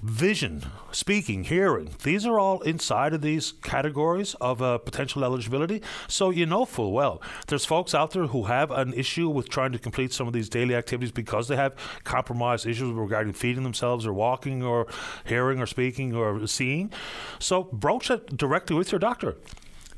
vision, 0.00 0.64
speaking, 0.92 1.44
hearing, 1.44 1.90
these 2.04 2.24
are 2.24 2.38
all 2.38 2.60
inside 2.60 3.12
of 3.12 3.20
these 3.20 3.52
categories 3.62 4.34
of 4.40 4.62
uh, 4.62 4.78
potential 4.78 5.24
eligibility. 5.24 5.82
So 6.06 6.30
you 6.30 6.46
know 6.46 6.64
full 6.64 6.92
well 6.92 7.20
there's 7.48 7.64
folks 7.64 7.94
out 7.94 8.12
there 8.12 8.26
who 8.26 8.44
have 8.44 8.70
an 8.70 8.92
issue 8.94 9.28
with 9.28 9.48
trying 9.48 9.72
to 9.72 9.78
complete 9.78 10.12
some 10.12 10.26
of 10.26 10.32
these 10.32 10.48
daily 10.48 10.74
activities 10.74 11.10
because 11.10 11.48
they 11.48 11.56
have 11.56 11.74
compromised 12.04 12.66
issues 12.66 12.92
regarding 12.92 13.32
feeding 13.32 13.64
themselves 13.64 14.06
or 14.06 14.12
walking 14.12 14.62
or 14.62 14.86
hearing 15.24 15.60
or 15.60 15.66
speaking 15.66 16.14
or 16.14 16.46
seeing. 16.46 16.92
So 17.38 17.64
broach 17.64 18.10
it 18.10 18.36
directly 18.36 18.76
with 18.76 18.92
your 18.92 18.98
doctor 19.00 19.36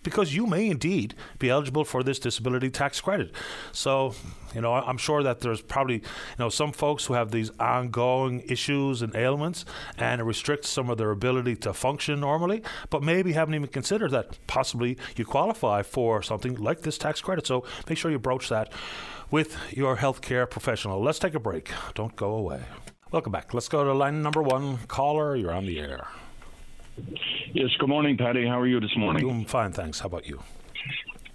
because 0.03 0.35
you 0.35 0.47
may 0.47 0.69
indeed 0.69 1.15
be 1.39 1.51
eligible 1.51 1.85
for 1.85 2.03
this 2.03 2.19
disability 2.19 2.71
tax 2.71 3.01
credit. 3.01 3.33
So, 3.73 4.15
you 4.55 4.61
know, 4.61 4.75
I'm 4.75 4.99
sure 4.99 5.23
that 5.23 5.41
there's 5.41 5.61
probably, 5.61 5.97
you 5.97 6.03
know, 6.39 6.49
some 6.49 6.73
folks 6.73 7.05
who 7.05 7.15
have 7.15 7.31
these 7.31 7.51
ongoing 7.59 8.41
issues 8.49 9.03
and 9.03 9.15
ailments 9.15 9.65
and 9.99 10.21
it 10.21 10.25
restricts 10.25 10.69
some 10.69 10.91
of 10.91 10.99
their 10.99 11.11
ability 11.11 11.57
to 11.57 11.73
function 11.73 12.21
normally, 12.21 12.63
but 12.89 13.03
maybe 13.03 13.33
haven't 13.33 13.55
even 13.55 13.69
considered 13.69 14.11
that 14.13 14.39
possibly 14.47 14.97
you 15.17 15.25
qualify 15.25 15.83
for 15.83 16.23
something 16.23 16.55
like 16.55 16.83
this 16.83 16.99
tax 16.99 17.21
credit. 17.21 17.47
So 17.47 17.65
make 17.89 17.99
sure 17.99 18.11
you 18.11 18.19
broach 18.19 18.49
that 18.49 18.73
with 19.31 19.57
your 19.71 19.97
healthcare 19.97 20.49
professional. 20.49 21.03
Let's 21.03 21.19
take 21.19 21.35
a 21.35 21.41
break. 21.41 21.71
Don't 21.95 22.17
go 22.17 22.35
away. 22.35 22.63
Welcome 23.13 23.33
back. 23.33 23.55
Let's 23.55 23.69
go 23.69 23.85
to 23.85 23.93
line 23.93 24.23
number 24.23 24.43
one. 24.43 24.79
Caller, 24.87 25.35
you're 25.35 25.53
on 25.53 25.67
the 25.67 25.81
air. 25.81 26.07
Yes, 27.53 27.71
good 27.79 27.89
morning, 27.89 28.17
Paddy. 28.17 28.47
How 28.47 28.61
are 28.61 28.67
you 28.67 28.81
this 28.81 28.97
morning? 28.97 29.23
Doing 29.23 29.45
fine, 29.45 29.73
thanks. 29.73 30.01
How 30.01 30.07
about 30.07 30.27
you? 30.27 30.41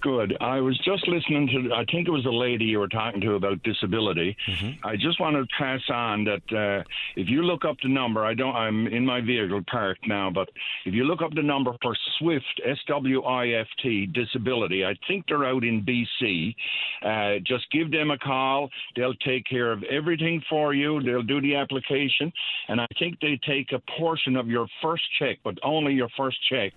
Good. 0.06 0.38
I 0.39 0.60
was 0.60 0.78
just 0.86 1.08
listening 1.08 1.47
to, 1.47 1.74
I 1.74 1.84
think 1.91 2.08
it 2.08 2.12
was 2.12 2.28
a 2.28 2.30
lady 2.30 2.66
you 2.66 2.78
were 2.78 2.88
talking 2.88 3.20
to 3.22 3.34
about 3.34 3.64
disability. 3.64 4.38
Mm-hmm. 4.47 4.88
I 4.88 4.95
just 4.95 5.20
want 5.20 5.36
to 5.36 5.47
pass 5.58 5.82
on 5.89 6.24
that 6.26 6.43
uh, 6.56 6.84
if 7.16 7.28
you 7.28 7.41
look 7.41 7.66
up 7.66 7.78
the 7.82 7.89
number, 7.89 8.24
I 8.24 8.36
don't, 8.36 8.56
I'm 8.56 8.86
in 8.86 9.03
my 9.03 9.20
vehicle 9.20 9.64
parked 9.66 10.08
now, 10.08 10.30
but 10.30 10.47
if 10.86 10.93
you 10.93 11.06
look 11.06 11.24
up 11.24 11.34
the 11.34 11.41
number 11.41 11.72
for 11.82 11.97
SWIFT, 12.20 12.62
S 12.64 12.78
W 12.88 13.24
I 13.24 13.47
F 13.47 13.66
T, 13.82 14.06
disability, 14.06 14.86
I 14.86 14.93
think 15.08 15.26
they're 15.28 15.43
out 15.43 15.64
in 15.64 15.84
BC. 15.84 16.53
Uh, 17.01 17.39
just 17.43 17.66
give 17.72 17.89
them 17.91 18.12
a 18.12 18.18
call. 18.20 18.70
They'll 18.95 19.16
take 19.16 19.47
care 19.47 19.72
of 19.72 19.82
everything 19.86 20.39
for 20.47 20.76
you. 20.76 21.01
They'll 21.01 21.24
do 21.24 21.41
the 21.41 21.56
application. 21.56 22.32
And 22.68 22.80
I 22.80 22.86
think 22.99 23.20
they 23.22 23.39
take 23.47 23.72
a 23.72 23.82
portion 23.97 24.36
of 24.36 24.49
your 24.49 24.68
first 24.84 25.03
check, 25.18 25.39
but 25.43 25.58
only 25.64 25.93
your 25.93 26.10
first 26.16 26.38
check. 26.47 26.74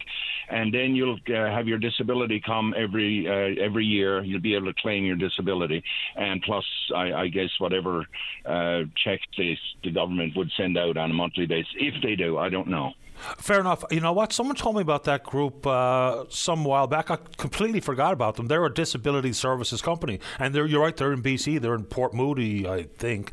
And 0.49 0.73
then 0.73 0.95
you'll 0.95 1.19
uh, 1.29 1.55
have 1.55 1.69
your 1.69 1.79
disability 1.79 2.41
come 2.41 2.73
every 2.75 3.18
uh, 3.27 3.63
every 3.63 3.85
year 3.85 4.23
you'll 4.23 4.41
be 4.41 4.55
able 4.55 4.67
to 4.67 4.81
claim 4.81 5.05
your 5.05 5.17
disability, 5.17 5.83
and 6.17 6.43
plus 6.43 6.65
I, 6.95 7.13
I 7.13 7.29
guess 7.29 7.51
whatever 7.59 8.07
uh, 8.45 8.83
checks 9.03 9.25
the 9.37 9.91
government 9.91 10.37
would 10.37 10.51
send 10.57 10.77
out 10.77 10.97
on 10.97 11.11
a 11.11 11.15
monthly 11.15 11.47
basis. 11.47 11.73
If 11.77 12.03
they 12.03 12.15
do, 12.15 12.39
I 12.39 12.49
don't 12.49 12.69
know. 12.69 12.93
Fair 13.19 13.61
enough. 13.61 13.85
You 13.91 14.01
know 14.01 14.13
what? 14.13 14.33
Someone 14.33 14.55
told 14.55 14.77
me 14.77 14.83
about 14.83 15.05
that 15.05 15.25
group 15.25 15.67
uh, 15.67 16.25
some 16.29 16.65
while 16.65 16.87
back. 16.87 17.11
I 17.11 17.19
completely 17.37 17.81
forgot 17.81 18.13
about 18.13 18.37
them. 18.37 18.47
They're 18.47 18.65
a 18.65 18.73
disability 18.73 19.33
services 19.33 19.83
company, 19.83 20.21
and 20.39 20.55
they're 20.55 20.67
you're 20.67 20.81
right. 20.81 20.97
They're 20.97 21.13
in 21.13 21.23
BC. 21.23 21.61
They're 21.61 21.75
in 21.75 21.85
Port 21.85 22.15
Moody, 22.15 22.69
I 22.69 22.85
think. 22.85 23.33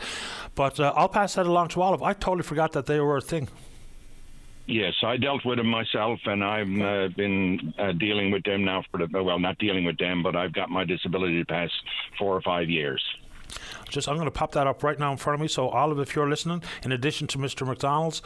But 0.56 0.80
uh, 0.80 0.94
I'll 0.96 1.10
pass 1.10 1.36
that 1.36 1.46
along 1.46 1.70
to 1.70 1.82
Olive. 1.82 2.02
I 2.02 2.14
totally 2.14 2.44
forgot 2.44 2.72
that 2.72 2.88
they 2.88 3.00
were 3.00 3.18
a 3.18 3.22
thing. 3.22 3.48
Yes, 4.68 4.94
I 5.04 5.18
dealt 5.18 5.46
with 5.46 5.58
them 5.58 5.68
myself, 5.68 6.20
and 6.26 6.44
I've 6.44 6.82
uh, 6.82 7.14
been 7.16 7.74
uh, 7.78 7.92
dealing 8.00 8.32
with 8.32 8.44
them 8.44 8.66
now 8.66 8.84
for 8.90 9.06
the 9.06 9.24
well, 9.24 9.38
not 9.38 9.60
dealing 9.60 9.86
with 9.86 9.98
them, 9.98 10.24
but 10.24 10.36
I've 10.36 10.54
got 10.54 10.70
my 10.70 10.84
disability 10.84 11.44
pass 11.44 11.70
four 12.18 12.36
or 12.36 12.42
five 12.42 12.68
years. 12.68 13.04
Just 13.90 14.08
I'm 14.08 14.16
going 14.16 14.26
to 14.26 14.32
pop 14.32 14.52
that 14.54 14.68
up 14.68 14.84
right 14.84 14.98
now 15.00 15.12
in 15.12 15.18
front 15.18 15.36
of 15.36 15.42
me. 15.42 15.48
So 15.48 15.70
Olive, 15.70 16.00
if 16.00 16.16
you're 16.16 16.30
listening, 16.30 16.64
in 16.84 16.92
addition 16.92 17.28
to 17.28 17.38
Mr. 17.38 17.66
McDonald's 17.66 18.22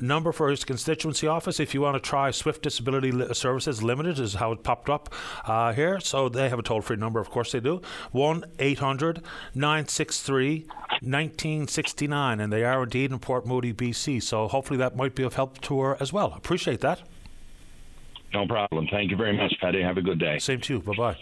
number 0.00 0.32
for 0.32 0.48
his 0.48 0.64
constituency 0.64 1.26
office, 1.26 1.60
if 1.60 1.74
you 1.74 1.80
want 1.80 1.94
to 1.94 2.00
try 2.00 2.30
Swift 2.30 2.62
Disability 2.62 3.34
Services 3.34 3.82
Limited, 3.82 4.18
is 4.18 4.34
how 4.34 4.52
it 4.52 4.62
popped 4.62 4.90
up 4.90 5.14
uh, 5.44 5.72
here. 5.72 6.00
So 6.00 6.28
they 6.28 6.48
have 6.48 6.58
a 6.58 6.62
toll 6.62 6.80
free 6.80 6.96
number, 6.96 7.20
of 7.20 7.30
course 7.30 7.52
they 7.52 7.60
do. 7.60 7.82
One 8.12 8.44
800 8.58 9.22
963 9.54 10.66
1969, 11.00 12.40
and 12.40 12.52
they 12.52 12.64
are 12.64 12.82
indeed 12.82 13.12
in 13.12 13.18
Port 13.18 13.46
Moody, 13.46 13.72
BC. 13.72 14.22
So 14.22 14.48
hopefully 14.48 14.78
that 14.78 14.96
might 14.96 15.14
be 15.14 15.22
of 15.22 15.34
help 15.34 15.60
to 15.62 15.80
her 15.80 15.96
as 16.00 16.12
well. 16.12 16.32
Appreciate 16.34 16.80
that. 16.80 17.02
No 18.32 18.46
problem. 18.46 18.88
Thank 18.90 19.10
you 19.10 19.16
very 19.16 19.36
much, 19.36 19.54
Paddy. 19.60 19.82
Have 19.82 19.96
a 19.96 20.02
good 20.02 20.18
day. 20.18 20.38
Same 20.38 20.60
to 20.62 20.74
you. 20.74 20.80
Bye 20.80 20.94
bye. 20.96 21.16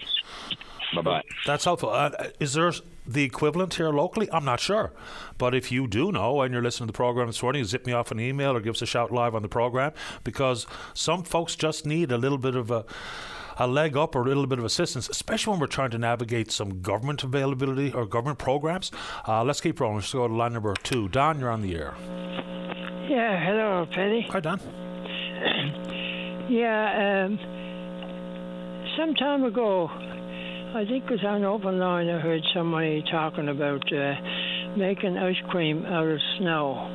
Bye 0.95 1.03
bye. 1.03 1.23
That's 1.47 1.65
helpful. 1.65 1.91
Uh, 1.91 2.11
is 2.41 2.55
there 2.55 2.73
the 3.07 3.23
equivalent 3.23 3.75
here 3.75 3.91
locally? 3.91 4.29
I'm 4.33 4.45
not 4.45 4.61
sure. 4.61 4.93
But 5.39 5.55
if 5.55 5.71
you 5.71 5.87
do 5.87 6.13
know 6.13 6.41
and 6.43 6.53
you're 6.53 6.63
listening 6.63 6.87
to 6.89 6.93
the 6.93 6.97
program 6.97 7.27
this 7.27 7.43
morning, 7.43 7.65
zip 7.65 7.87
me 7.87 7.93
off 7.93 8.11
an 8.11 8.21
email 8.21 8.57
or 8.57 8.61
give 8.61 8.75
us 8.75 8.83
a 8.83 8.87
shout 8.87 9.11
live 9.13 9.35
on 9.35 9.43
the 9.43 9.49
program 9.49 9.93
because 10.23 10.67
some 10.95 11.23
folks 11.23 11.57
just 11.57 11.85
need 11.87 12.13
a 12.13 12.19
little 12.19 12.39
bit 12.39 12.55
of 12.55 12.71
a 12.71 12.85
a 13.57 13.67
leg 13.67 13.97
up 13.97 14.17
or 14.17 14.23
a 14.23 14.25
little 14.25 14.47
bit 14.47 14.59
of 14.59 14.65
assistance, 14.65 15.09
especially 15.09 15.53
when 15.53 15.61
we're 15.61 15.67
trying 15.67 15.91
to 15.91 15.99
navigate 15.99 16.51
some 16.51 16.81
government 16.81 17.23
availability 17.23 17.93
or 17.93 18.05
government 18.07 18.39
programs. 18.39 18.91
Uh, 19.29 19.45
let's 19.45 19.61
keep 19.61 19.79
rolling. 19.79 19.99
Let's 19.99 20.13
go 20.13 20.27
to 20.27 20.35
line 20.35 20.55
number 20.55 20.75
two. 20.83 21.09
Don, 21.09 21.39
you're 21.39 21.51
on 21.51 21.63
the 21.63 21.77
air. 21.77 21.95
Yeah, 23.09 23.39
hello, 23.45 23.87
Penny. 23.93 24.27
Hi, 24.31 24.41
Don. 24.41 24.59
yeah, 26.49 27.27
um, 27.27 27.39
some 28.97 29.15
time 29.15 29.45
ago, 29.45 29.91
I 30.75 30.85
think 30.85 31.05
it 31.05 31.11
was 31.13 31.25
on 31.25 31.45
open 31.45 31.79
line. 31.79 32.09
I 32.09 32.19
heard 32.19 32.43
somebody 32.53 33.05
talking 33.09 33.49
about 33.49 33.93
uh, 33.93 34.15
making 34.77 35.17
ice 35.17 35.37
cream 35.49 35.87
out 35.87 36.09
of 36.09 36.19
snow. 36.37 36.91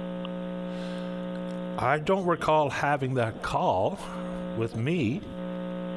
I 1.77 1.97
don't 1.97 2.25
recall 2.25 2.69
having 2.69 3.13
that 3.13 3.41
call 3.41 3.97
with 4.57 4.75
me, 4.75 5.21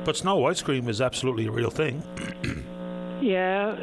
but 0.05 0.17
snow 0.17 0.47
ice 0.47 0.63
cream 0.63 0.89
is 0.89 1.01
absolutely 1.01 1.49
a 1.49 1.51
real 1.51 1.71
thing. 1.71 2.05
yeah, 3.21 3.75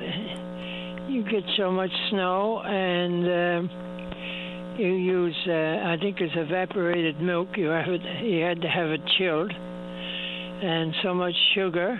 you 1.09 1.21
get 1.23 1.43
so 1.57 1.69
much 1.69 1.91
snow, 2.09 2.61
and 2.61 3.27
uh, 3.27 4.81
you 4.81 4.93
use. 4.93 5.35
Uh, 5.45 5.83
I 5.85 5.97
think 5.99 6.21
it's 6.21 6.37
evaporated 6.37 7.19
milk. 7.19 7.49
You 7.57 7.67
have 7.67 7.89
it. 7.89 8.23
You 8.23 8.43
had 8.43 8.61
to 8.61 8.69
have 8.69 8.91
it 8.91 9.01
chilled, 9.17 9.51
and 9.51 10.95
so 11.03 11.13
much 11.13 11.35
sugar 11.53 11.99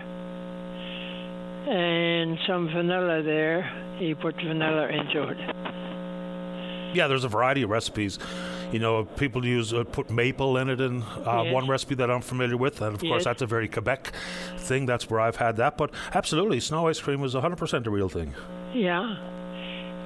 and 1.68 2.38
some 2.47 2.68
vanilla 2.70 3.22
there. 3.22 3.70
He 3.97 4.14
put 4.16 4.36
vanilla 4.36 4.88
into 4.88 5.24
it. 5.30 5.38
Yeah, 6.95 7.07
there's 7.07 7.24
a 7.24 7.28
variety 7.30 7.62
of 7.64 7.70
recipes. 7.70 8.18
You 8.72 8.80
know, 8.80 9.03
people 9.05 9.45
use 9.45 9.74
uh, 9.74 9.84
put 9.84 10.10
maple 10.10 10.57
in 10.57 10.70
it 10.70 10.80
and 10.80 11.03
uh, 11.26 11.41
Yes. 11.43 11.53
one 11.53 11.68
recipe 11.68 11.95
that 11.95 12.10
I'm 12.10 12.22
familiar 12.22 12.55
with, 12.57 12.82
and 12.82 12.93
of 12.95 13.01
course 13.01 13.20
Yes. 13.22 13.24
that's 13.26 13.41
a 13.41 13.45
very 13.47 13.68
Quebec 13.68 14.12
thing. 14.57 14.86
That's 14.86 15.10
where 15.10 15.20
I've 15.20 15.38
had 15.38 15.57
that. 15.57 15.76
But 15.78 15.91
absolutely, 16.14 16.60
snow 16.60 16.88
ice 16.88 16.99
cream 16.99 17.24
is 17.24 17.34
100% 17.36 17.86
a 17.88 17.89
real 17.89 18.10
thing. 18.10 18.34
Yeah. 18.74 19.18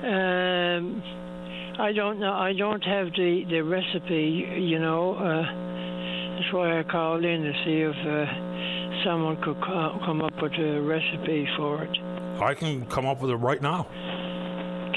Um, 0.03 1.03
I 1.79 1.91
don't 1.93 2.19
know. 2.19 2.33
I 2.33 2.53
don't 2.53 2.83
have 2.83 3.07
the 3.13 3.45
the 3.49 3.61
recipe. 3.61 4.47
You 4.59 4.79
know. 4.79 5.15
Uh, 5.15 5.43
that's 6.39 6.51
why 6.53 6.79
I 6.79 6.83
called 6.83 7.23
in 7.23 7.43
to 7.43 7.53
see 7.63 7.81
if 7.81 7.95
uh, 7.95 8.25
someone 9.03 9.41
could 9.41 9.59
come 9.61 10.21
up 10.21 10.41
with 10.41 10.53
a 10.53 10.81
recipe 10.81 11.47
for 11.57 11.83
it. 11.83 11.97
I 12.41 12.53
can 12.53 12.85
come 12.87 13.05
up 13.05 13.21
with 13.21 13.31
it 13.31 13.35
right 13.35 13.61
now. 13.61 13.87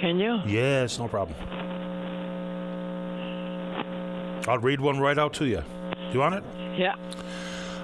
Can 0.00 0.18
you? 0.18 0.40
Yes, 0.46 0.98
no 0.98 1.08
problem. 1.08 1.36
I'll 4.48 4.58
read 4.58 4.80
one 4.80 4.98
right 5.00 5.18
out 5.18 5.34
to 5.34 5.46
you. 5.46 5.62
You 6.12 6.20
want 6.20 6.36
it? 6.36 6.44
Yeah. 6.76 6.94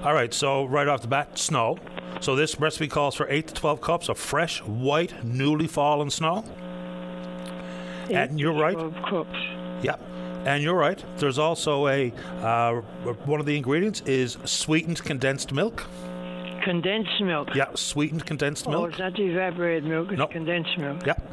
All 0.05 0.15
right, 0.15 0.33
so 0.33 0.65
right 0.65 0.89
off 0.89 1.03
the 1.03 1.09
bat, 1.09 1.39
snow. 1.39 1.79
So 2.21 2.37
this 2.37 2.59
recipe 2.61 2.89
calls 2.89 3.15
for 3.15 3.27
8 3.29 3.49
to 3.49 3.55
12 3.55 3.81
cups 3.81 4.09
of 4.09 4.19
fresh, 4.19 4.61
white, 4.63 5.25
newly 5.25 5.67
fallen 5.67 6.11
snow. 6.11 6.45
And 8.11 8.39
you're 8.39 8.53
right. 8.53 8.77
Cups. 9.09 9.39
Yep. 9.83 10.01
And 10.45 10.63
you're 10.63 10.77
right. 10.77 11.03
There's 11.19 11.39
also 11.39 11.87
a 11.89 12.13
uh, 12.41 12.75
one 13.25 13.41
of 13.41 13.47
the 13.47 13.57
ingredients 13.57 14.03
is 14.03 14.39
sweetened 14.45 15.03
condensed 15.03 15.53
milk. 15.53 15.87
Condensed 16.63 17.21
milk. 17.21 17.55
Yeah, 17.55 17.67
sweetened 17.75 18.25
condensed 18.27 18.67
Oh, 18.69 18.71
milk. 18.71 18.91
it's 18.91 18.99
not 18.99 19.19
evaporated 19.19 19.85
milk. 19.85 20.11
It's 20.13 20.19
Nope. 20.19 20.31
condensed 20.31 20.79
milk. 20.79 21.05
Yep. 21.07 21.29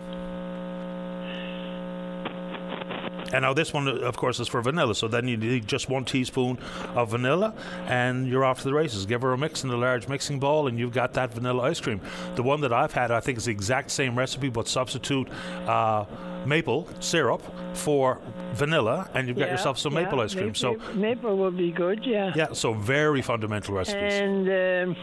And 3.31 3.43
now 3.43 3.53
this 3.53 3.71
one, 3.71 3.87
of 3.87 4.17
course, 4.17 4.39
is 4.39 4.47
for 4.47 4.59
vanilla. 4.59 4.95
So 4.95 5.07
then 5.07 5.27
you 5.27 5.37
need 5.37 5.67
just 5.67 5.87
one 5.87 6.03
teaspoon 6.03 6.57
of 6.95 7.11
vanilla, 7.11 7.53
and 7.87 8.27
you're 8.27 8.43
off 8.43 8.59
to 8.59 8.63
the 8.63 8.73
races. 8.73 9.05
Give 9.05 9.21
her 9.21 9.33
a 9.33 9.37
mix 9.37 9.63
in 9.63 9.69
a 9.69 9.77
large 9.77 10.07
mixing 10.07 10.39
bowl, 10.39 10.65
and 10.67 10.79
you've 10.79 10.93
got 10.93 11.13
that 11.13 11.31
vanilla 11.35 11.61
ice 11.61 11.79
cream. 11.79 12.01
The 12.33 12.41
one 12.41 12.61
that 12.61 12.73
I've 12.73 12.91
had, 12.93 13.11
I 13.11 13.19
think, 13.19 13.37
is 13.37 13.45
the 13.45 13.51
exact 13.51 13.91
same 13.91 14.17
recipe, 14.17 14.49
but 14.49 14.67
substitute 14.67 15.29
uh, 15.67 16.05
maple 16.47 16.87
syrup 17.01 17.43
for 17.75 18.17
vanilla, 18.53 19.07
and 19.13 19.27
you've 19.27 19.37
got 19.37 19.45
Yeah, 19.49 19.51
yourself 19.51 19.77
some 19.77 19.93
yeah, 19.93 20.05
maple 20.05 20.21
ice 20.21 20.33
cream. 20.33 20.47
Maple, 20.47 20.59
So 20.59 20.77
maple 20.95 21.37
will 21.37 21.51
be 21.51 21.71
good. 21.71 22.03
Yeah. 22.07 22.31
yeah, 22.35 22.53
so 22.53 22.73
very 22.73 23.21
fundamental 23.21 23.75
recipes. 23.75 24.11
And 24.15 24.89
um, 24.89 24.95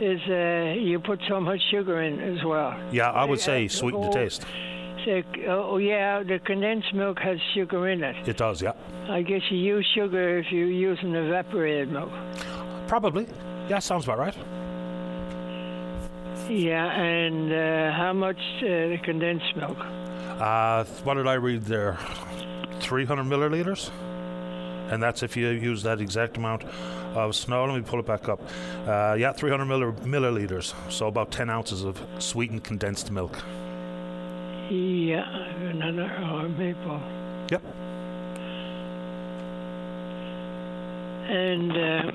is 0.00 0.20
uh, 0.28 0.74
you 0.78 0.98
put 1.00 1.20
so 1.28 1.40
much 1.40 1.60
sugar 1.70 2.02
in 2.02 2.20
as 2.20 2.44
well. 2.44 2.78
yeah, 2.90 3.10
I 3.10 3.24
would 3.24 3.40
say 3.40 3.66
uh, 3.66 3.68
sweeten 3.68 4.00
the 4.00 4.08
oh, 4.08 4.12
taste. 4.12 4.44
So, 5.04 5.22
oh 5.48 5.78
yeah, 5.78 6.22
the 6.22 6.38
condensed 6.38 6.94
milk 6.94 7.18
has 7.20 7.38
sugar 7.54 7.88
in 7.88 8.04
it. 8.04 8.28
It 8.28 8.36
does, 8.36 8.62
yeah. 8.62 8.72
I 9.08 9.22
guess 9.22 9.42
you 9.50 9.58
use 9.58 9.86
sugar 9.94 10.38
if 10.38 10.52
you're 10.52 10.68
using 10.68 11.14
evaporated 11.14 11.90
milk. 11.90 12.10
Probably. 12.86 13.26
Yeah, 13.68 13.80
sounds 13.80 14.04
about 14.04 14.18
right. 14.18 14.36
Yeah, 16.48 16.86
and 17.00 17.52
uh, 17.52 17.96
how 17.96 18.12
much 18.12 18.38
uh, 18.58 18.66
the 18.66 18.98
condensed 19.02 19.56
milk? 19.56 19.78
Uh, 19.78 20.84
what 21.04 21.14
did 21.14 21.26
I 21.26 21.34
read 21.34 21.62
there? 21.62 21.98
300 22.80 23.24
milliliters? 23.24 23.90
And 24.92 25.02
that's 25.02 25.22
if 25.22 25.36
you 25.38 25.48
use 25.48 25.82
that 25.84 26.00
exact 26.02 26.36
amount 26.36 26.64
of 27.14 27.34
snow. 27.34 27.64
Let 27.64 27.74
me 27.74 27.80
pull 27.82 27.98
it 28.00 28.06
back 28.06 28.28
up. 28.28 28.40
Uh, 28.86 29.14
yeah, 29.18 29.32
300 29.32 29.64
milli- 29.64 29.96
milliliters. 30.04 30.74
So 30.92 31.06
about 31.06 31.30
10 31.30 31.48
ounces 31.48 31.82
of 31.82 31.98
sweetened 32.18 32.62
condensed 32.64 33.10
milk. 33.10 33.38
Yeah, 34.70 35.24
another 35.70 36.10
or 36.30 36.48
maple. 36.48 37.00
Yep. 37.50 37.62
And 41.28 41.72
uh, 41.72 42.12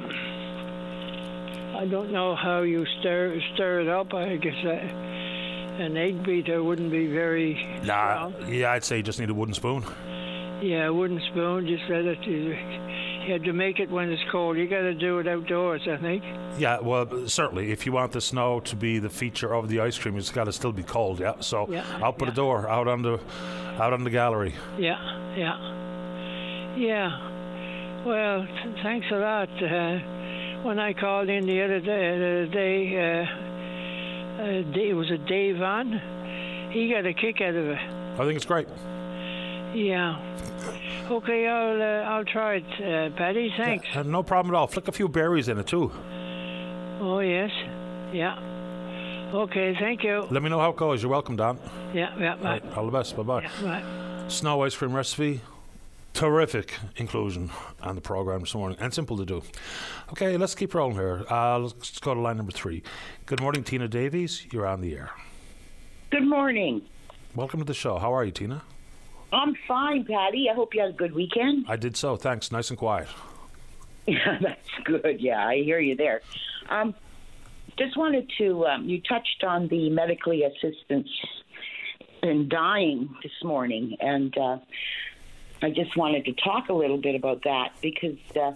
I 1.79 1.85
don't 1.85 2.11
know 2.11 2.35
how 2.35 2.61
you 2.61 2.85
stir 2.99 3.39
stir 3.55 3.81
it 3.81 3.87
up. 3.87 4.13
I 4.13 4.35
guess 4.37 4.55
uh, 4.63 4.69
an 5.81 5.97
egg 5.97 6.23
beater 6.23 6.63
wouldn't 6.63 6.91
be 6.91 7.07
very 7.07 7.55
Nah, 7.83 8.29
strong. 8.29 8.53
yeah, 8.53 8.71
I'd 8.71 8.83
say 8.83 8.97
you 8.97 9.03
just 9.03 9.19
need 9.19 9.29
a 9.29 9.33
wooden 9.33 9.53
spoon. 9.53 9.83
Yeah, 10.61 10.87
a 10.87 10.93
wooden 10.93 11.21
spoon. 11.31 11.67
Just 11.67 11.83
let 11.89 12.05
it. 12.05 12.25
You 12.25 13.33
have 13.33 13.43
to 13.43 13.53
make 13.53 13.79
it 13.79 13.91
when 13.91 14.09
it's 14.09 14.23
cold. 14.31 14.57
You 14.57 14.67
got 14.67 14.81
to 14.81 14.93
do 14.93 15.19
it 15.19 15.27
outdoors, 15.27 15.81
I 15.87 15.97
think. 15.97 16.23
Yeah, 16.57 16.79
well, 16.79 17.27
certainly, 17.27 17.71
if 17.71 17.85
you 17.85 17.91
want 17.91 18.13
the 18.13 18.21
snow 18.21 18.59
to 18.61 18.75
be 18.75 18.99
the 18.99 19.09
feature 19.09 19.53
of 19.53 19.67
the 19.69 19.81
ice 19.81 19.97
cream, 19.97 20.17
it's 20.17 20.31
got 20.31 20.45
to 20.45 20.53
still 20.53 20.71
be 20.71 20.81
cold. 20.83 21.19
Yeah, 21.19 21.33
so 21.41 21.67
Yeah, 21.69 21.83
out 22.01 22.17
by 22.17 22.25
the 22.27 22.31
yeah. 22.31 22.35
door, 22.35 22.69
out 22.69 22.87
on 22.87 23.01
the, 23.01 23.19
out 23.79 23.93
on 23.93 24.03
the 24.03 24.09
gallery. 24.09 24.53
Yeah, 24.79 24.97
yeah, 25.35 26.75
yeah. 26.77 28.03
Well, 28.05 28.45
th- 28.47 28.77
thanks 28.81 29.07
a 29.11 29.17
lot. 29.17 29.49
Uh, 29.61 29.99
when 30.63 30.79
I 30.79 30.93
called 30.93 31.29
in 31.29 31.45
the 31.45 31.61
other 31.63 31.79
day, 31.81 32.17
the 32.17 32.25
other 32.25 32.47
day, 32.47 32.95
uh, 32.97 34.41
uh, 34.41 34.79
it 34.79 34.93
was 34.95 35.11
a 35.11 35.17
Dave 35.17 35.61
on. 35.61 36.01
He 36.71 36.89
got 36.91 37.05
a 37.05 37.13
kick 37.13 37.41
out 37.41 37.55
of 37.55 37.67
it. 37.67 37.79
I 38.13 38.17
think 38.25 38.35
it's 38.37 38.45
great. 38.45 38.67
Yeah. 39.73 40.19
Okay, 41.09 41.47
I'll 41.47 41.81
uh, 41.81 42.09
I'll 42.15 42.25
try 42.25 42.55
it, 42.55 42.65
uh, 42.81 43.15
Paddy. 43.15 43.53
Thanks. 43.55 43.87
Uh, 43.95 44.03
no 44.03 44.23
problem 44.23 44.53
at 44.53 44.57
all. 44.57 44.67
Flick 44.67 44.87
a 44.87 44.91
few 44.91 45.07
berries 45.07 45.47
in 45.47 45.57
it 45.57 45.67
too. 45.67 45.91
Oh 46.99 47.19
yes, 47.19 47.51
yeah. 48.11 48.39
Okay, 49.33 49.75
thank 49.79 50.03
you. 50.03 50.25
Let 50.31 50.41
me 50.43 50.49
know 50.49 50.59
how 50.59 50.71
it 50.71 50.77
goes. 50.77 51.01
You're 51.01 51.11
welcome, 51.11 51.35
Don. 51.35 51.59
Yeah, 51.93 52.17
yeah, 52.17 52.31
All, 52.31 52.37
bye. 52.37 52.49
right, 52.59 52.77
all 52.77 52.85
the 52.85 52.91
best. 52.91 53.15
Bye 53.15 53.23
bye. 53.23 53.41
Yeah, 53.43 53.61
bye. 53.61 54.27
Snow 54.29 54.63
ice 54.63 54.75
cream 54.75 54.93
recipe. 54.93 55.41
Terrific 56.13 56.73
inclusion 56.95 57.51
on 57.83 57.93
the 57.95 58.01
program 58.01 58.39
this 58.39 58.55
morning 58.55 58.77
and 58.81 58.91
simple 58.93 59.17
to 59.17 59.25
do. 59.25 59.43
Okay, 60.09 60.35
let's 60.35 60.55
keep 60.55 60.73
rolling 60.73 60.95
here. 60.95 61.23
Uh, 61.29 61.59
let's 61.59 61.99
go 61.99 62.13
to 62.15 62.19
line 62.19 62.37
number 62.37 62.51
three. 62.51 62.81
Good 63.27 63.39
morning, 63.39 63.63
Tina 63.63 63.87
Davies. 63.87 64.47
You're 64.51 64.65
on 64.65 64.81
the 64.81 64.95
air. 64.95 65.11
Good 66.09 66.25
morning. 66.25 66.81
Welcome 67.35 67.59
to 67.59 67.65
the 67.65 67.73
show. 67.75 67.99
How 67.99 68.13
are 68.15 68.23
you, 68.25 68.31
Tina? 68.31 68.63
I'm 69.31 69.55
fine, 69.67 70.05
Paddy. 70.05 70.49
I 70.49 70.55
hope 70.55 70.73
you 70.73 70.81
had 70.81 70.91
a 70.91 70.93
good 70.93 71.13
weekend. 71.13 71.65
I 71.67 71.75
did 71.75 71.97
so. 71.97 72.15
Thanks. 72.15 72.51
Nice 72.51 72.69
and 72.69 72.79
quiet. 72.79 73.07
Yeah, 74.05 74.37
that's 74.41 74.69
good. 74.85 75.19
Yeah, 75.19 75.45
I 75.45 75.57
hear 75.63 75.79
you 75.79 75.95
there. 75.95 76.21
Um, 76.69 76.95
just 77.77 77.97
wanted 77.97 78.31
to, 78.37 78.65
um, 78.65 78.89
you 78.89 79.01
touched 79.01 79.43
on 79.43 79.67
the 79.67 79.89
medically 79.89 80.43
assistance 80.43 81.09
in 82.23 82.49
dying 82.49 83.15
this 83.21 83.43
morning, 83.43 83.97
and 83.99 84.35
uh, 84.37 84.57
I 85.61 85.69
just 85.71 85.95
wanted 85.97 86.25
to 86.25 86.33
talk 86.33 86.69
a 86.69 86.73
little 86.73 86.97
bit 86.97 87.15
about 87.15 87.43
that 87.43 87.73
because 87.81 88.17
uh, 88.41 88.53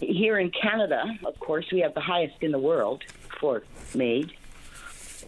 here 0.00 0.38
in 0.38 0.50
Canada, 0.50 1.04
of 1.24 1.38
course, 1.40 1.66
we 1.72 1.80
have 1.80 1.94
the 1.94 2.00
highest 2.00 2.42
in 2.42 2.52
the 2.52 2.58
world 2.58 3.02
for 3.40 3.62
MAID, 3.94 4.32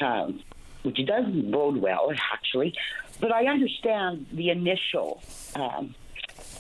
um, 0.01 0.43
which 0.83 1.05
doesn't 1.07 1.51
bode 1.51 1.79
well, 1.79 2.13
actually. 2.33 2.75
But 3.21 3.33
I 3.33 3.47
understand 3.47 4.27
the 4.33 4.51
initial 4.51 5.21
um, 5.55 5.95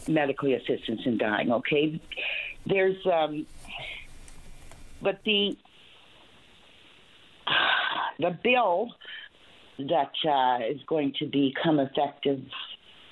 medically 0.08 0.54
assistance 0.54 1.02
in 1.04 1.18
dying. 1.18 1.52
Okay, 1.52 2.00
there's, 2.66 2.96
um, 3.06 3.46
but 5.00 5.20
the 5.24 5.56
the 8.18 8.36
bill 8.42 8.90
that 9.78 10.12
uh, 10.28 10.64
is 10.64 10.80
going 10.86 11.14
to 11.20 11.26
become 11.26 11.78
effective 11.78 12.42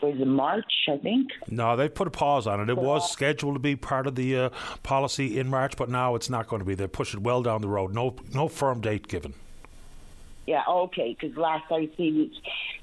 was 0.03 0.21
in 0.21 0.29
March, 0.29 0.73
I 0.89 0.99
think. 0.99 1.29
No, 1.49 1.77
they 1.77 1.89
put 1.89 2.07
a 2.07 2.11
pause 2.11 2.47
on 2.47 2.61
it. 2.61 2.69
It 2.69 2.77
was 2.77 3.11
scheduled 3.11 3.55
to 3.55 3.61
be 3.61 3.77
part 3.77 4.07
of 4.07 4.15
the 4.15 4.37
uh, 4.37 4.51
policy 4.83 5.39
in 5.39 5.49
March, 5.49 5.77
but 5.77 5.89
now 5.89 6.15
it's 6.15 6.29
not 6.29 6.49
going 6.49 6.61
to 6.61 6.67
be. 6.67 6.75
They 6.75 6.87
push 6.87 7.15
it 7.15 7.21
well 7.21 7.43
down 7.43 7.63
the 7.63 7.69
road. 7.69 7.95
No, 7.95 8.15
no 8.35 8.49
firm 8.49 8.81
date 8.81 9.09
given. 9.09 9.35
Yeah, 10.47 10.63
okay, 10.69 11.17
because 11.19 11.37
last 11.37 11.65
I 11.71 11.91
see 11.97 12.33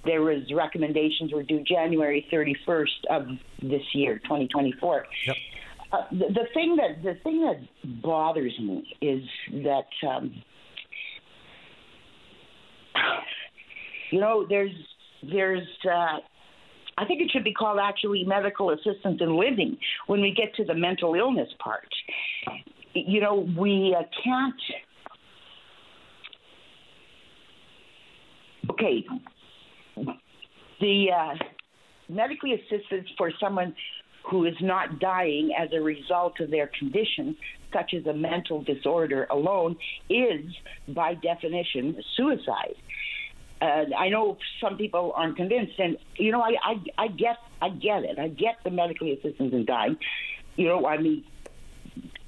there 0.06 0.22
was 0.22 0.44
recommendations 0.54 1.32
were 1.34 1.44
due 1.44 1.64
January 1.64 2.28
31st 2.32 2.88
of 3.10 3.28
this 3.62 3.84
year, 3.94 4.20
2024. 4.20 5.06
Yep. 5.26 5.36
Uh, 5.94 5.98
the, 6.12 6.26
the 6.34 6.46
thing 6.54 6.76
that 6.76 7.04
the 7.04 7.14
thing 7.24 7.42
that 7.42 8.02
bothers 8.02 8.54
me 8.60 8.98
is 9.00 9.22
that 9.64 10.08
um, 10.08 10.34
you 14.12 14.20
know 14.20 14.46
there's 14.50 14.74
there's 15.32 15.68
uh, 15.86 16.18
I 16.98 17.06
think 17.06 17.22
it 17.22 17.32
should 17.32 17.44
be 17.44 17.54
called 17.54 17.80
actually 17.82 18.24
medical 18.24 18.72
assistance 18.72 19.20
in 19.22 19.38
living 19.38 19.78
when 20.08 20.22
we 20.22 20.34
get 20.34 20.56
to 20.56 20.66
the 20.66 20.74
mental 20.74 21.14
illness 21.16 21.50
part. 21.60 21.88
You 22.94 23.22
know 23.22 23.48
we 23.58 23.96
uh, 23.98 24.04
can't. 24.24 24.62
Okay, 28.70 29.06
the 30.80 31.08
uh, 31.12 31.36
medically 32.10 32.54
assistance 32.54 33.08
for 33.18 33.32
someone 33.40 33.76
who 34.30 34.46
is 34.46 34.56
not 34.62 35.00
dying 35.00 35.52
as 35.60 35.70
a 35.74 35.82
result 35.82 36.40
of 36.40 36.50
their 36.50 36.70
condition, 36.80 37.36
such 37.74 37.94
as 37.94 38.06
a 38.06 38.14
mental 38.14 38.64
disorder 38.64 39.28
alone, 39.30 39.76
is 40.10 40.46
by 40.90 41.14
definition 41.16 42.02
suicide. 42.16 42.76
Uh, 43.62 43.86
I 43.98 44.10
know 44.10 44.38
some 44.62 44.78
people 44.78 45.14
aren't 45.16 45.38
convinced, 45.38 45.74
and 45.78 45.98
you 46.18 46.32
know, 46.32 46.42
I, 46.42 46.52
I 46.64 47.04
I 47.04 47.08
get 47.08 47.38
I 47.62 47.70
get 47.70 48.04
it. 48.04 48.20
I 48.20 48.28
get 48.28 48.56
the 48.64 48.72
medically 48.72 49.14
assistance 49.14 49.54
in 49.54 49.66
dying. 49.66 49.98
You 50.56 50.68
know, 50.68 50.86
I 50.86 50.98
mean, 50.98 51.24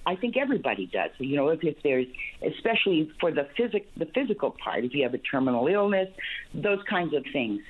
I 0.05 0.15
think 0.15 0.37
everybody 0.37 0.85
does. 0.85 1.11
You 1.17 1.37
know, 1.37 1.49
if, 1.49 1.63
if 1.63 1.81
there's, 1.83 2.07
especially 2.45 3.11
for 3.19 3.31
the 3.31 3.47
physic, 3.57 3.87
the 3.97 4.05
physical 4.05 4.51
part, 4.51 4.83
if 4.83 4.93
you 4.93 5.03
have 5.03 5.13
a 5.13 5.19
terminal 5.19 5.67
illness, 5.67 6.09
those 6.53 6.79
kinds 6.89 7.13
of 7.13 7.25
things. 7.33 7.61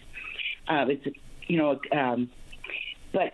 Uh, 0.67 0.85
it's, 0.89 1.17
you 1.47 1.57
know, 1.57 1.79
um, 1.91 2.29
but 3.13 3.31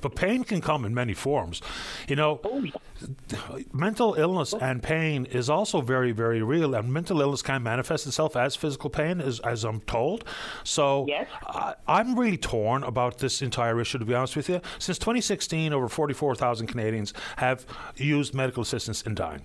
but 0.00 0.14
pain 0.14 0.44
can 0.44 0.60
come 0.60 0.84
in 0.84 0.94
many 0.94 1.14
forms. 1.14 1.60
You 2.08 2.16
know, 2.16 2.40
oh, 2.44 3.60
mental 3.72 4.14
illness 4.14 4.52
and 4.52 4.82
pain 4.82 5.26
is 5.26 5.50
also 5.50 5.80
very, 5.80 6.12
very 6.12 6.42
real. 6.42 6.74
And 6.74 6.92
mental 6.92 7.20
illness 7.20 7.42
can 7.42 7.62
manifest 7.62 8.06
itself 8.06 8.36
as 8.36 8.56
physical 8.56 8.90
pain, 8.90 9.20
as, 9.20 9.40
as 9.40 9.64
I'm 9.64 9.80
told. 9.82 10.24
So 10.64 11.06
yes. 11.08 11.28
I, 11.46 11.74
I'm 11.86 12.18
really 12.18 12.36
torn 12.36 12.84
about 12.84 13.18
this 13.18 13.42
entire 13.42 13.80
issue, 13.80 13.98
to 13.98 14.04
be 14.04 14.14
honest 14.14 14.36
with 14.36 14.48
you. 14.48 14.60
Since 14.78 14.98
2016, 14.98 15.72
over 15.72 15.88
44,000 15.88 16.66
Canadians 16.66 17.12
have 17.36 17.66
used 17.96 18.34
medical 18.34 18.62
assistance 18.62 19.02
in 19.02 19.14
dying. 19.14 19.44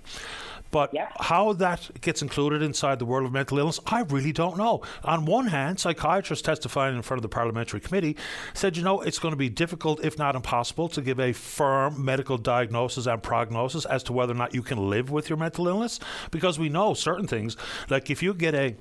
But 0.74 0.92
how 1.20 1.54
that 1.54 2.02
gets 2.02 2.24
included 2.24 2.64
inside 2.64 2.98
the 2.98 3.06
world 3.06 3.28
of 3.28 3.32
mental 3.32 3.60
illness, 3.60 3.80
I 3.86 4.02
really 4.02 4.32
don't 4.32 4.58
know. 4.58 4.82
On 5.04 5.24
one 5.26 5.46
hand, 5.46 5.80
psychiatrists 5.80 6.44
testifying 6.44 6.96
in 6.96 7.04
front 7.04 7.20
of 7.20 7.22
the 7.22 7.30
parliamentary 7.30 7.80
committee 7.80 8.18
said, 8.56 8.76
you 8.76 8.82
know, 8.82 9.00
it's 9.00 9.20
going 9.20 9.34
to 9.34 9.38
be 9.38 9.50
difficult, 9.50 10.04
if 10.04 10.18
not 10.18 10.36
impossible, 10.36 10.90
to 10.90 11.02
give 11.02 11.20
a 11.20 11.32
firm 11.32 12.04
medical 12.04 12.40
diagnosis 12.40 13.06
and 13.06 13.22
prognosis 13.22 13.86
as 13.86 14.02
to 14.02 14.14
whether 14.14 14.34
or 14.34 14.36
not 14.36 14.56
you 14.56 14.64
can 14.64 14.90
live 14.90 15.12
with 15.12 15.30
your 15.30 15.38
mental 15.38 15.68
illness 15.68 16.00
because 16.32 16.58
we 16.58 16.70
know 16.70 16.96
certain 16.96 17.28
things, 17.28 17.56
like 17.92 18.10
if 18.10 18.24
you 18.24 18.34
get 18.34 18.56
a 18.56 18.76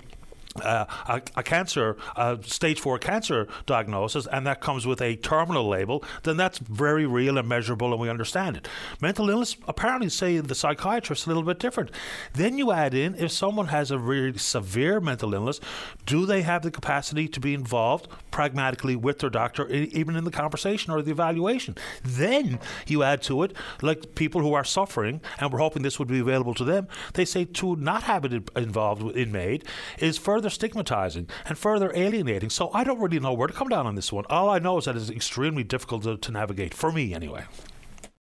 uh, 0.60 0.84
a, 1.08 1.22
a, 1.36 1.42
cancer, 1.42 1.96
a 2.16 2.38
stage 2.42 2.80
four 2.80 2.98
cancer 2.98 3.48
diagnosis, 3.66 4.26
and 4.26 4.46
that 4.46 4.60
comes 4.60 4.86
with 4.86 5.00
a 5.00 5.16
terminal 5.16 5.68
label, 5.68 6.04
then 6.24 6.36
that's 6.36 6.58
very 6.58 7.06
real 7.06 7.38
and 7.38 7.48
measurable, 7.48 7.92
and 7.92 8.00
we 8.00 8.08
understand 8.08 8.56
it. 8.56 8.68
Mental 9.00 9.28
illness, 9.30 9.56
apparently, 9.66 10.08
say 10.08 10.38
the 10.38 10.54
psychiatrist, 10.54 11.26
a 11.26 11.30
little 11.30 11.42
bit 11.42 11.58
different. 11.58 11.90
Then 12.34 12.58
you 12.58 12.72
add 12.72 12.94
in 12.94 13.14
if 13.14 13.32
someone 13.32 13.68
has 13.68 13.90
a 13.90 13.98
really 13.98 14.38
severe 14.38 15.00
mental 15.00 15.34
illness, 15.34 15.60
do 16.06 16.26
they 16.26 16.42
have 16.42 16.62
the 16.62 16.70
capacity 16.70 17.28
to 17.28 17.40
be 17.40 17.54
involved 17.54 18.08
pragmatically 18.30 18.96
with 18.96 19.20
their 19.20 19.30
doctor, 19.30 19.68
even 19.68 20.16
in 20.16 20.24
the 20.24 20.30
conversation 20.30 20.92
or 20.92 21.02
the 21.02 21.10
evaluation? 21.10 21.76
Then 22.02 22.58
you 22.86 23.02
add 23.02 23.22
to 23.22 23.42
it, 23.42 23.52
like 23.80 24.14
people 24.14 24.40
who 24.40 24.54
are 24.54 24.64
suffering, 24.64 25.20
and 25.38 25.52
we're 25.52 25.60
hoping 25.60 25.82
this 25.82 25.98
would 25.98 26.08
be 26.08 26.20
available 26.20 26.54
to 26.54 26.64
them. 26.64 26.88
They 27.14 27.24
say 27.24 27.44
to 27.44 27.76
not 27.76 28.04
have 28.04 28.24
it 28.24 28.50
involved 28.56 29.16
in 29.16 29.32
MAID 29.32 29.64
is 29.98 30.18
further 30.18 30.41
further 30.42 30.50
stigmatizing 30.50 31.28
and 31.46 31.56
further 31.56 31.92
alienating. 31.94 32.50
So 32.50 32.72
I 32.74 32.82
don't 32.82 33.00
really 33.00 33.20
know 33.20 33.32
where 33.32 33.46
to 33.46 33.54
come 33.54 33.68
down 33.68 33.86
on 33.86 33.94
this 33.94 34.12
one. 34.12 34.24
All 34.28 34.50
I 34.50 34.58
know 34.58 34.78
is 34.78 34.86
that 34.86 34.96
it's 34.96 35.08
extremely 35.08 35.62
difficult 35.62 36.02
to, 36.02 36.16
to 36.16 36.32
navigate, 36.32 36.74
for 36.74 36.90
me 36.90 37.14
anyway. 37.14 37.44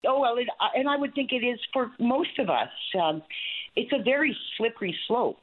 Oh, 0.07 0.21
well, 0.21 0.39
it, 0.39 0.49
and 0.75 0.89
I 0.89 0.97
would 0.97 1.15
think 1.15 1.33
it 1.33 1.45
is 1.45 1.61
for 1.71 1.91
most 2.01 2.39
of 2.39 2.49
us. 2.49 2.71
Um, 2.99 3.23
it's 3.77 3.93
a 3.93 4.03
very 4.03 4.35
slippery 4.57 4.97
slope. 5.07 5.41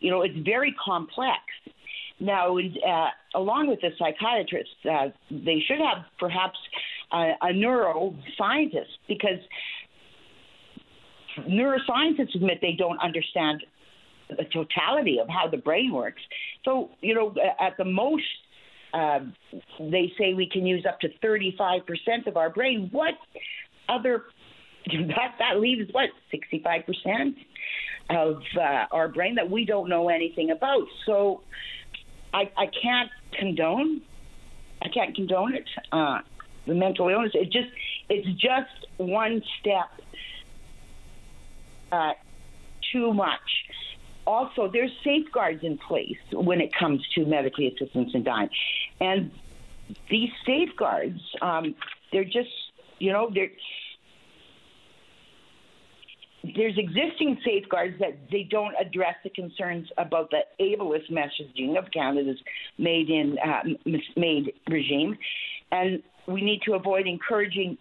You 0.00 0.10
know, 0.10 0.22
it's 0.22 0.36
very 0.44 0.74
complex. 0.84 1.38
Now, 2.18 2.58
uh, 2.58 3.10
along 3.36 3.68
with 3.68 3.80
the 3.80 3.90
psychiatrists, 3.96 4.74
uh, 4.84 5.10
they 5.30 5.62
should 5.64 5.78
have 5.78 6.04
perhaps 6.18 6.58
a, 7.12 7.34
a 7.42 7.52
neuroscientist 7.52 8.98
because 9.06 9.38
neuroscientists 11.48 12.34
admit 12.34 12.58
they 12.60 12.74
don't 12.76 12.98
understand 12.98 13.62
the 14.36 14.44
totality 14.52 15.18
of 15.20 15.28
how 15.28 15.48
the 15.48 15.56
brain 15.56 15.92
works. 15.92 16.22
So, 16.64 16.90
you 17.00 17.14
know, 17.14 17.34
at 17.60 17.76
the 17.76 17.84
most, 17.84 18.24
uh, 18.92 19.20
they 19.78 20.12
say 20.18 20.34
we 20.34 20.48
can 20.48 20.66
use 20.66 20.84
up 20.86 21.00
to 21.00 21.08
35% 21.24 22.26
of 22.26 22.36
our 22.36 22.50
brain. 22.50 22.88
What 22.92 23.14
other, 23.88 24.24
that, 24.86 25.34
that 25.38 25.60
leaves 25.60 25.92
what, 25.92 26.10
65% 26.32 27.34
of 28.10 28.42
uh, 28.58 28.86
our 28.90 29.08
brain 29.08 29.36
that 29.36 29.50
we 29.50 29.64
don't 29.64 29.88
know 29.88 30.08
anything 30.08 30.50
about. 30.50 30.86
So 31.06 31.40
I, 32.34 32.50
I 32.56 32.66
can't 32.82 33.10
condone, 33.38 34.02
I 34.82 34.88
can't 34.88 35.14
condone 35.14 35.54
it. 35.54 35.68
Uh, 35.90 36.18
the 36.66 36.74
mental 36.74 37.08
illness, 37.08 37.32
it 37.34 37.46
just, 37.46 37.68
it's 38.08 38.28
just 38.40 38.86
one 38.98 39.42
step 39.60 39.88
uh, 41.90 42.12
too 42.92 43.12
much 43.12 43.40
also 44.26 44.70
there's 44.72 44.90
safeguards 45.04 45.60
in 45.62 45.78
place 45.78 46.18
when 46.32 46.60
it 46.60 46.70
comes 46.74 47.00
to 47.14 47.24
medically 47.24 47.68
assistance 47.68 48.10
in 48.14 48.22
dying, 48.24 48.50
and 49.00 49.30
these 50.10 50.30
safeguards, 50.46 51.20
um, 51.40 51.74
they're 52.12 52.24
just 52.24 52.50
you 52.98 53.12
know 53.12 53.30
they're 53.32 53.50
there's 56.56 56.76
existing 56.76 57.38
safeguards 57.44 57.98
that 58.00 58.18
they 58.30 58.42
don't 58.42 58.74
address 58.80 59.14
the 59.22 59.30
concerns 59.30 59.88
about 59.96 60.30
the 60.30 60.40
ableist 60.60 61.10
messaging 61.10 61.78
of 61.78 61.90
Canada's 61.92 62.38
made 62.78 63.10
in 63.10 63.38
uh, 63.38 63.62
MAID 64.16 64.52
regime, 64.68 65.16
and 65.70 66.02
we 66.26 66.42
need 66.42 66.62
to 66.62 66.74
avoid 66.74 67.06
encouraging 67.06 67.78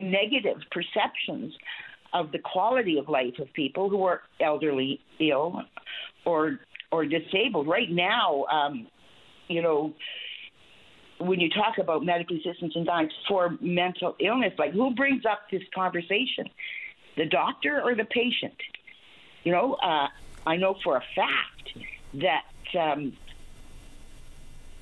negative 0.00 0.58
perceptions 0.70 1.54
of 2.12 2.32
the 2.32 2.38
quality 2.38 2.98
of 2.98 3.08
life 3.08 3.38
of 3.38 3.52
people 3.52 3.88
who 3.88 4.04
are 4.04 4.22
elderly, 4.40 5.00
ill, 5.18 5.62
or 6.24 6.60
or 6.90 7.04
disabled. 7.04 7.68
Right 7.68 7.90
now, 7.90 8.44
um, 8.50 8.88
you 9.48 9.62
know, 9.62 9.94
when 11.18 11.40
you 11.40 11.50
talk 11.50 11.78
about 11.78 12.04
medical 12.04 12.36
assistance 12.36 12.72
in 12.74 12.84
dying 12.84 13.10
for 13.28 13.56
mental 13.60 14.16
illness, 14.18 14.52
like 14.58 14.72
who 14.72 14.94
brings 14.94 15.24
up 15.24 15.40
this 15.50 15.62
conversation, 15.74 16.48
the 17.16 17.26
doctor 17.26 17.80
or 17.82 17.94
the 17.94 18.04
patient? 18.04 18.56
You 19.44 19.52
know, 19.52 19.74
uh, 19.74 20.08
I 20.46 20.56
know 20.56 20.76
for 20.82 20.96
a 20.96 21.02
fact 21.14 21.78
that 22.14 22.44
um, 22.78 23.12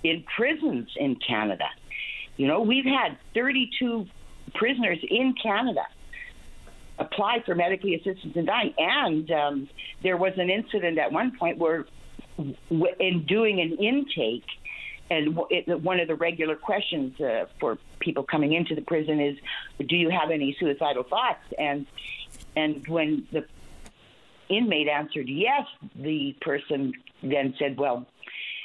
in 0.02 0.24
prisons 0.36 0.88
in 0.96 1.16
Canada, 1.16 1.68
you 2.36 2.46
know, 2.46 2.62
we've 2.62 2.84
had 2.84 3.18
32 3.34 4.06
prisoners 4.54 4.98
in 5.08 5.34
Canada 5.42 5.82
apply 6.98 7.42
for 7.44 7.54
medically 7.54 7.94
assistance 7.94 8.34
in 8.34 8.46
dying. 8.46 8.74
And 8.78 9.30
um, 9.30 9.68
there 10.02 10.16
was 10.16 10.32
an 10.36 10.50
incident 10.50 10.98
at 10.98 11.12
one 11.12 11.36
point 11.38 11.58
where, 11.58 11.86
in 13.00 13.24
doing 13.26 13.60
an 13.60 13.76
intake, 13.78 14.46
and 15.10 15.38
it, 15.50 15.80
one 15.82 16.00
of 16.00 16.08
the 16.08 16.14
regular 16.14 16.54
questions 16.54 17.18
uh, 17.20 17.46
for 17.58 17.78
people 17.98 18.24
coming 18.24 18.52
into 18.52 18.74
the 18.74 18.82
prison 18.82 19.20
is, 19.20 19.38
"Do 19.78 19.96
you 19.96 20.10
have 20.10 20.30
any 20.30 20.56
suicidal 20.58 21.04
thoughts?" 21.04 21.42
And 21.58 21.86
and 22.56 22.86
when 22.86 23.26
the 23.32 23.46
inmate 24.48 24.88
answered 24.88 25.28
yes, 25.28 25.66
the 25.96 26.36
person 26.42 26.92
then 27.22 27.54
said, 27.58 27.78
"Well, 27.78 28.06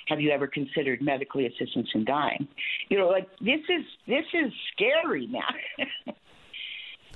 have 0.08 0.20
you 0.20 0.32
ever 0.32 0.48
considered 0.48 1.02
medically 1.02 1.46
assistance 1.46 1.90
in 1.94 2.04
dying?" 2.04 2.48
You 2.90 2.98
know, 2.98 3.08
like 3.08 3.30
this 3.40 3.62
is 3.70 3.86
this 4.06 4.26
is 4.34 4.52
scary 4.74 5.28
now. 5.28 5.48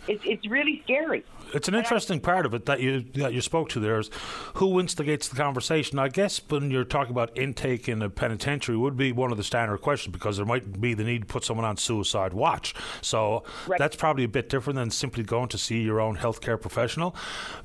it's 0.08 0.24
it's 0.26 0.48
really 0.48 0.82
scary. 0.84 1.24
It's 1.54 1.70
an 1.70 1.76
interesting 1.76 2.20
part 2.20 2.46
of 2.46 2.54
it 2.54 2.66
that 2.66 2.82
you 2.82 3.06
that 3.16 3.34
you 3.34 3.42
spoke 3.42 3.70
to 3.70 3.80
there 3.80 4.00
is 4.00 4.10
who 4.56 4.80
instigates 4.80 5.28
the 5.28 5.36
conversation. 5.36 5.98
I 5.98 6.10
guess 6.10 6.42
when 6.50 6.72
you're 6.72 6.84
talking 6.84 7.12
about 7.12 7.38
intake 7.38 7.88
in 7.88 8.02
a 8.02 8.10
penitentiary 8.10 8.78
would 8.78 8.98
be 8.98 9.12
one 9.12 9.32
of 9.32 9.38
the 9.38 9.44
standard 9.44 9.78
questions 9.78 10.14
because 10.14 10.38
there 10.38 10.46
might 10.46 10.80
be 10.82 10.94
the 10.94 11.04
need 11.04 11.22
to 11.22 11.26
put 11.26 11.44
someone 11.46 11.66
on 11.66 11.78
suicide 11.78 12.34
watch. 12.34 12.74
So 13.02 13.44
right. 13.66 13.80
that's 13.80 13.96
probably 13.96 14.24
a 14.24 14.30
bit 14.30 14.50
different 14.50 14.76
than 14.76 14.92
simply 14.92 15.24
going 15.24 15.48
to 15.50 15.58
see 15.58 15.82
your 15.82 16.02
own 16.02 16.18
healthcare 16.18 16.60
professional. 16.60 17.16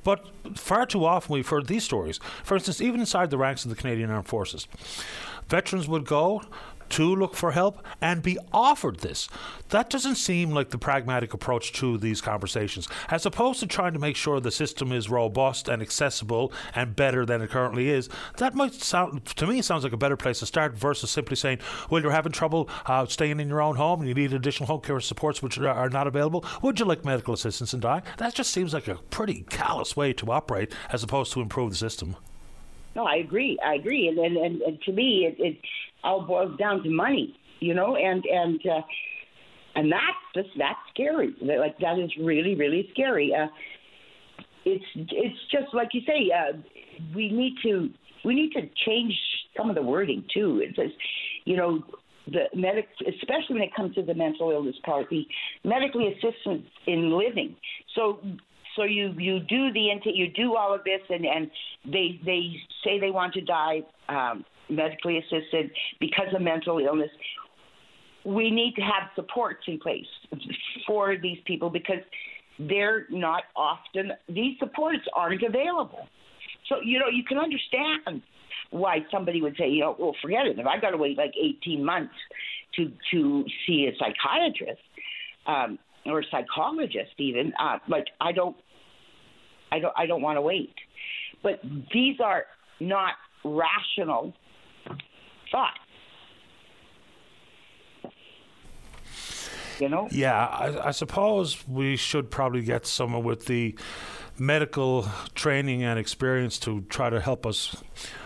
But 0.05 0.28
far 0.55 0.86
too 0.86 1.05
often 1.05 1.32
we've 1.32 1.48
heard 1.48 1.66
these 1.66 1.85
stories. 1.85 2.20
For 2.44 2.55
instance, 2.55 2.81
even 2.81 3.01
inside 3.01 3.31
the 3.31 3.39
ranks 3.39 3.64
of 3.64 3.70
the 3.70 3.77
Canadian 3.77 4.10
Armed 4.10 4.28
Forces, 4.28 4.69
veterans 5.48 5.89
would 5.89 6.05
go 6.05 6.43
to 6.93 7.14
look 7.14 7.35
for 7.35 7.52
help 7.52 7.85
and 8.01 8.23
be 8.23 8.39
offered 8.52 9.01
this. 9.01 9.28
That 9.70 9.90
doesn't 9.90 10.16
seem 10.16 10.51
like 10.51 10.70
the 10.70 10.78
pragmatic 10.78 11.35
approach 11.35 11.73
to 11.74 11.98
these 11.98 12.20
conversations, 12.20 12.89
as 13.09 13.27
opposed 13.27 13.60
to 13.60 13.66
trying 13.66 13.94
to 13.94 13.98
make 13.98 14.16
sure 14.16 14.40
the 14.40 14.51
system 14.51 14.93
is 14.93 15.10
robust 15.10 15.69
and 15.69 15.82
accessible 15.82 16.52
and 16.74 16.94
better 16.94 17.24
than 17.24 17.43
it 17.43 17.51
currently 17.51 17.89
is. 17.89 18.09
That 18.36 18.55
might 18.55 18.74
sound, 18.74 19.27
to 19.27 19.47
me, 19.47 19.62
sounds 19.62 19.85
like 19.85 19.93
a 19.93 19.97
better 19.98 20.16
place 20.16 20.40
to 20.40 20.47
start 20.47 20.74
versus 20.74 21.10
simply 21.10 21.36
saying, 21.36 21.59
well, 21.90 22.02
you're 22.02 22.12
having 22.12 22.32
trouble 22.32 22.69
uh, 22.86 23.06
staying 23.06 23.40
in 23.40 23.48
your 23.48 23.62
own 23.62 23.77
home 23.77 24.01
and 24.01 24.09
you 24.09 24.14
need 24.14 24.32
additional 24.32 24.66
home 24.66 24.81
care 24.81 25.01
supports 25.01 25.43
which 25.43 25.59
are 25.59 25.90
not 25.90 26.06
available. 26.06 26.44
Would 26.62 26.78
you 26.78 26.86
like 26.86 27.05
medical 27.05 27.35
assistance 27.35 27.74
in 27.74 27.81
dying? 27.81 28.02
That 28.19 28.35
just 28.35 28.52
seems 28.52 28.74
like 28.74 28.89
a 28.89 28.97
pretty 29.10 29.44
callous 29.48 29.97
way 29.97 30.12
to 30.14 30.31
operate 30.31 30.73
as 30.90 31.02
opposed 31.02 31.32
to 31.32 31.40
improve 31.40 31.70
the 31.70 31.77
system. 31.77 32.16
No, 32.94 33.05
I 33.05 33.16
agree. 33.16 33.59
I 33.64 33.74
agree, 33.74 34.09
and 34.09 34.19
and, 34.19 34.36
and, 34.36 34.62
and 34.62 34.82
to 34.82 34.93
me, 34.93 35.24
it, 35.27 35.36
it 35.43 35.56
all 36.05 36.23
boils 36.23 36.57
down 36.59 36.83
to 36.83 36.91
money, 36.91 37.35
you 37.61 37.74
know, 37.74 37.97
and 37.97 38.24
and 38.24 38.61
uh, 38.66 38.83
and 39.74 39.93
that's 39.93 40.24
just 40.35 40.49
that's 40.59 40.79
scary. 40.93 41.35
Like 41.41 41.79
that 41.79 41.99
is 41.99 42.11
really 42.20 42.55
really 42.55 42.89
scary. 42.93 43.33
Uh, 43.35 43.47
it's 44.65 44.85
it's 44.95 45.39
just 45.51 45.74
like 45.74 45.89
you 45.93 46.03
say. 46.07 46.31
Uh, 46.31 46.59
we 47.15 47.31
need 47.31 47.55
to 47.62 47.91
we 48.24 48.35
need 48.35 48.53
to 48.53 48.62
change 48.87 49.15
some 49.57 49.69
of 49.69 49.77
the 49.77 49.83
wording 49.83 50.24
too. 50.33 50.61
It 50.62 50.77
says, 50.77 50.91
you 51.45 51.57
know, 51.57 51.83
the 52.27 52.45
medic, 52.55 52.89
especially 53.01 53.55
when 53.55 53.62
it 53.62 53.74
comes 53.74 53.95
to 53.97 54.03
the 54.03 54.15
mental 54.15 54.51
illness 54.51 54.77
part, 54.85 55.09
the 55.11 55.27
medically 55.65 56.09
assistance 56.12 56.66
in 56.87 57.16
living. 57.16 57.57
So, 57.97 58.20
so 58.77 58.85
you 58.85 59.12
you 59.19 59.41
do 59.41 59.73
the 59.73 59.91
intake, 59.91 60.15
you 60.15 60.29
do 60.29 60.57
all 60.57 60.74
of 60.74 60.85
this, 60.85 61.01
and 61.11 61.27
and 61.27 61.51
they 61.85 62.20
they 62.24 62.55
say 62.85 63.01
they 63.01 63.11
want 63.11 63.35
to 63.35 63.41
die 63.41 63.81
um, 64.09 64.45
medically 64.74 65.19
assisted 65.19 65.70
because 66.01 66.28
of 66.35 66.43
mental 66.43 66.78
illness. 66.78 67.11
We 68.24 68.51
need 68.51 68.74
to 68.77 68.82
have 68.82 69.11
supports 69.15 69.62
in 69.66 69.78
place 69.81 70.07
for 70.86 71.16
these 71.16 71.39
people 71.47 71.70
because 71.70 72.03
they're 72.59 73.07
not 73.11 73.44
often 73.57 74.12
these 74.28 74.57
supports 74.59 75.03
aren't 75.15 75.43
available. 75.43 76.07
So 76.69 76.77
you 76.85 76.99
know 76.99 77.09
you 77.12 77.24
can 77.24 77.39
understand 77.39 78.23
why 78.73 79.05
somebody 79.11 79.43
would 79.43 79.55
say, 79.59 79.69
you 79.69 79.81
know, 79.81 79.94
well, 79.99 80.16
forget 80.23 80.47
it. 80.47 80.59
If 80.59 80.66
I 80.66 80.81
got 80.81 80.90
to 80.90 80.97
wait 80.97 81.16
like 81.16 81.32
18 81.40 81.85
months 81.85 82.15
to 82.77 82.90
to 83.12 83.44
see 83.66 83.89
a 83.89 83.93
psychiatrist 83.99 84.81
um, 85.47 85.78
or 86.07 86.20
a 86.20 86.24
psychologist, 86.31 87.12
even 87.19 87.53
uh, 87.61 87.78
like 87.89 88.07
I 88.20 88.32
don't, 88.32 88.57
I 89.70 89.78
don't, 89.78 89.94
I 89.97 90.07
don't 90.07 90.23
want 90.23 90.39
to 90.39 90.43
wait. 90.43 90.74
But 91.43 91.61
these 91.93 92.16
are 92.24 92.44
not 92.81 93.12
rational 93.44 94.32
thoughts. 95.53 95.79
You 99.79 99.89
know? 99.89 100.09
Yeah, 100.11 100.47
I, 100.47 100.89
I 100.89 100.91
suppose 100.91 101.66
we 101.69 101.97
should 101.97 102.31
probably 102.31 102.62
get 102.62 102.87
someone 102.87 103.24
with 103.24 103.47
the 103.47 103.77
medical 104.39 105.07
training 105.35 105.83
and 105.83 105.99
experience 105.99 106.59
to 106.61 106.83
try 106.83 107.11
to 107.11 107.20
help 107.20 107.47
us 107.47 107.83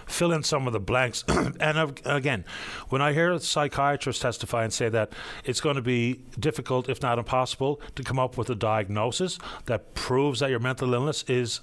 fill 0.06 0.32
in 0.32 0.42
some 0.42 0.66
of 0.66 0.72
the 0.72 0.80
blanks. 0.80 1.24
and 1.28 2.00
again, 2.04 2.44
when 2.88 3.02
I 3.02 3.12
hear 3.12 3.38
psychiatrists 3.38 4.22
testify 4.22 4.64
and 4.64 4.72
say 4.72 4.88
that 4.88 5.12
it's 5.44 5.60
going 5.60 5.76
to 5.76 5.82
be 5.82 6.20
difficult, 6.38 6.88
if 6.88 7.02
not 7.02 7.18
impossible, 7.18 7.80
to 7.94 8.02
come 8.02 8.18
up 8.18 8.38
with 8.38 8.48
a 8.50 8.54
diagnosis 8.54 9.38
that 9.66 9.94
proves 9.94 10.40
that 10.40 10.50
your 10.50 10.60
mental 10.60 10.94
illness 10.94 11.24
is 11.28 11.60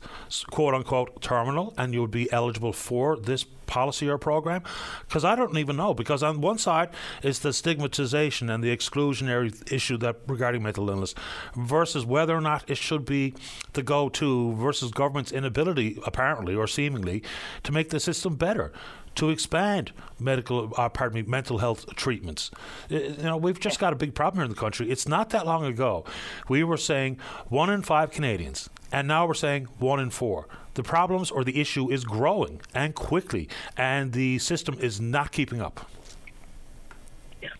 quote 0.51 0.73
unquote 0.73 1.21
terminal 1.21 1.73
and 1.77 1.93
you 1.93 2.01
would 2.01 2.11
be 2.11 2.31
eligible 2.31 2.73
for 2.73 3.17
this 3.17 3.45
policy 3.73 4.07
or 4.07 4.17
program? 4.17 4.61
Because 5.07 5.25
I 5.25 5.35
don't 5.35 5.57
even 5.57 5.75
know. 5.75 5.93
Because 5.93 6.23
on 6.23 6.41
one 6.41 6.57
side 6.57 6.89
is 7.21 7.39
the 7.39 7.51
stigmatization 7.51 8.49
and 8.49 8.63
the 8.63 8.75
exclusionary 8.75 9.71
issue 9.71 9.97
that 9.97 10.17
regarding 10.27 10.63
mental 10.63 10.89
illness, 10.89 11.15
versus 11.55 12.05
whether 12.05 12.35
or 12.35 12.41
not 12.41 12.69
it 12.69 12.77
should 12.77 13.05
be 13.05 13.33
the 13.73 13.83
go-to, 13.83 14.53
versus 14.55 14.91
government's 14.91 15.31
inability, 15.31 15.99
apparently 16.05 16.55
or 16.55 16.67
seemingly, 16.67 17.23
to 17.63 17.71
make 17.71 17.89
the 17.89 17.99
system 18.03 18.35
better 18.35 18.71
to 19.15 19.29
expand 19.29 19.91
medical, 20.19 20.73
uh, 20.77 20.89
pardon 20.89 21.15
me, 21.15 21.29
mental 21.29 21.59
health 21.59 21.85
treatments. 21.95 22.51
Uh, 22.91 22.95
you 22.95 23.23
know, 23.23 23.37
we've 23.37 23.59
just 23.59 23.79
got 23.79 23.93
a 23.93 23.95
big 23.95 24.15
problem 24.15 24.39
here 24.39 24.45
in 24.45 24.49
the 24.49 24.59
country. 24.59 24.89
It's 24.89 25.07
not 25.07 25.29
that 25.31 25.45
long 25.45 25.65
ago 25.65 26.05
we 26.49 26.63
were 26.63 26.77
saying 26.77 27.17
one 27.47 27.69
in 27.69 27.81
five 27.81 28.11
Canadians, 28.11 28.69
and 28.91 29.07
now 29.07 29.27
we're 29.27 29.33
saying 29.33 29.67
one 29.79 29.99
in 29.99 30.09
four. 30.09 30.47
The 30.73 30.83
problems 30.83 31.29
or 31.29 31.43
the 31.43 31.61
issue 31.61 31.91
is 31.91 32.03
growing 32.03 32.61
and 32.73 32.95
quickly, 32.95 33.47
and 33.77 34.13
the 34.13 34.39
system 34.39 34.77
is 34.79 34.99
not 34.99 35.31
keeping 35.31 35.61
up. 35.61 35.89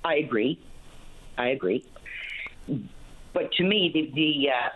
I 0.04 0.16
agree. 0.16 0.60
I 1.38 1.50
agree. 1.50 1.86
But 3.34 3.52
to 3.54 3.64
me, 3.64 3.92
the 3.94 4.12
the, 4.14 4.50
uh, 4.50 4.70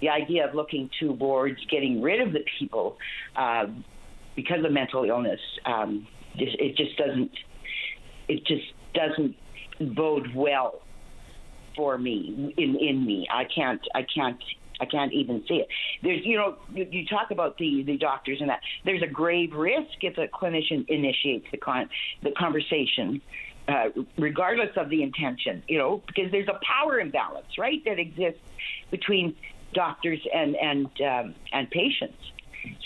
the 0.00 0.08
idea 0.10 0.46
of 0.46 0.54
looking 0.54 0.90
towards 0.98 1.64
getting 1.66 2.02
rid 2.02 2.20
of 2.20 2.32
the 2.32 2.44
people 2.58 2.98
uh, 3.36 3.66
because 4.42 4.64
of 4.64 4.72
mental 4.72 5.04
illness, 5.04 5.40
um, 5.66 6.06
it 6.34 6.76
just 6.76 6.96
doesn't. 6.96 7.30
It 8.28 8.46
just 8.46 8.72
doesn't 8.94 9.36
bode 9.94 10.28
well 10.34 10.82
for 11.76 11.98
me 11.98 12.54
in 12.56 12.76
in 12.76 13.04
me. 13.04 13.26
I 13.30 13.44
can't. 13.44 13.80
I 13.94 14.06
can't. 14.14 14.42
I 14.80 14.86
can't 14.86 15.12
even 15.12 15.44
see 15.46 15.56
it. 15.56 15.68
There's, 16.02 16.24
you 16.24 16.38
know, 16.38 16.56
you, 16.72 16.86
you 16.90 17.04
talk 17.04 17.30
about 17.30 17.58
the 17.58 17.82
the 17.82 17.98
doctors 17.98 18.38
and 18.40 18.48
that. 18.48 18.60
There's 18.84 19.02
a 19.02 19.06
grave 19.06 19.52
risk 19.52 20.02
if 20.02 20.16
a 20.16 20.26
clinician 20.28 20.88
initiates 20.88 21.46
the 21.50 21.58
con- 21.58 21.90
the 22.22 22.30
conversation, 22.30 23.20
uh, 23.68 23.88
regardless 24.16 24.74
of 24.76 24.88
the 24.88 25.02
intention. 25.02 25.62
You 25.68 25.78
know, 25.78 26.02
because 26.06 26.30
there's 26.30 26.48
a 26.48 26.58
power 26.64 26.98
imbalance, 26.98 27.58
right, 27.58 27.84
that 27.84 27.98
exists 27.98 28.40
between 28.90 29.36
doctors 29.74 30.20
and 30.32 30.56
and 30.56 30.86
um, 31.02 31.34
and 31.52 31.70
patients. 31.70 32.22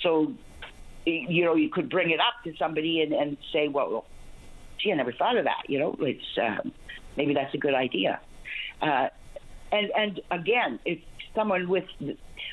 So 0.02 0.34
you 1.06 1.44
know, 1.44 1.54
you 1.54 1.68
could 1.68 1.90
bring 1.90 2.10
it 2.10 2.20
up 2.20 2.42
to 2.44 2.56
somebody 2.56 3.02
and, 3.02 3.12
and 3.12 3.36
say, 3.52 3.68
well, 3.68 4.04
gee, 4.78 4.92
I 4.92 4.94
never 4.94 5.12
thought 5.12 5.36
of 5.36 5.44
that. 5.44 5.64
You 5.68 5.78
know, 5.78 5.96
it's 6.00 6.38
um, 6.42 6.72
maybe 7.16 7.34
that's 7.34 7.54
a 7.54 7.58
good 7.58 7.74
idea. 7.74 8.20
Uh, 8.80 9.08
and 9.72 9.90
and 9.96 10.20
again, 10.30 10.78
if 10.84 11.00
someone 11.34 11.68
with 11.68 11.84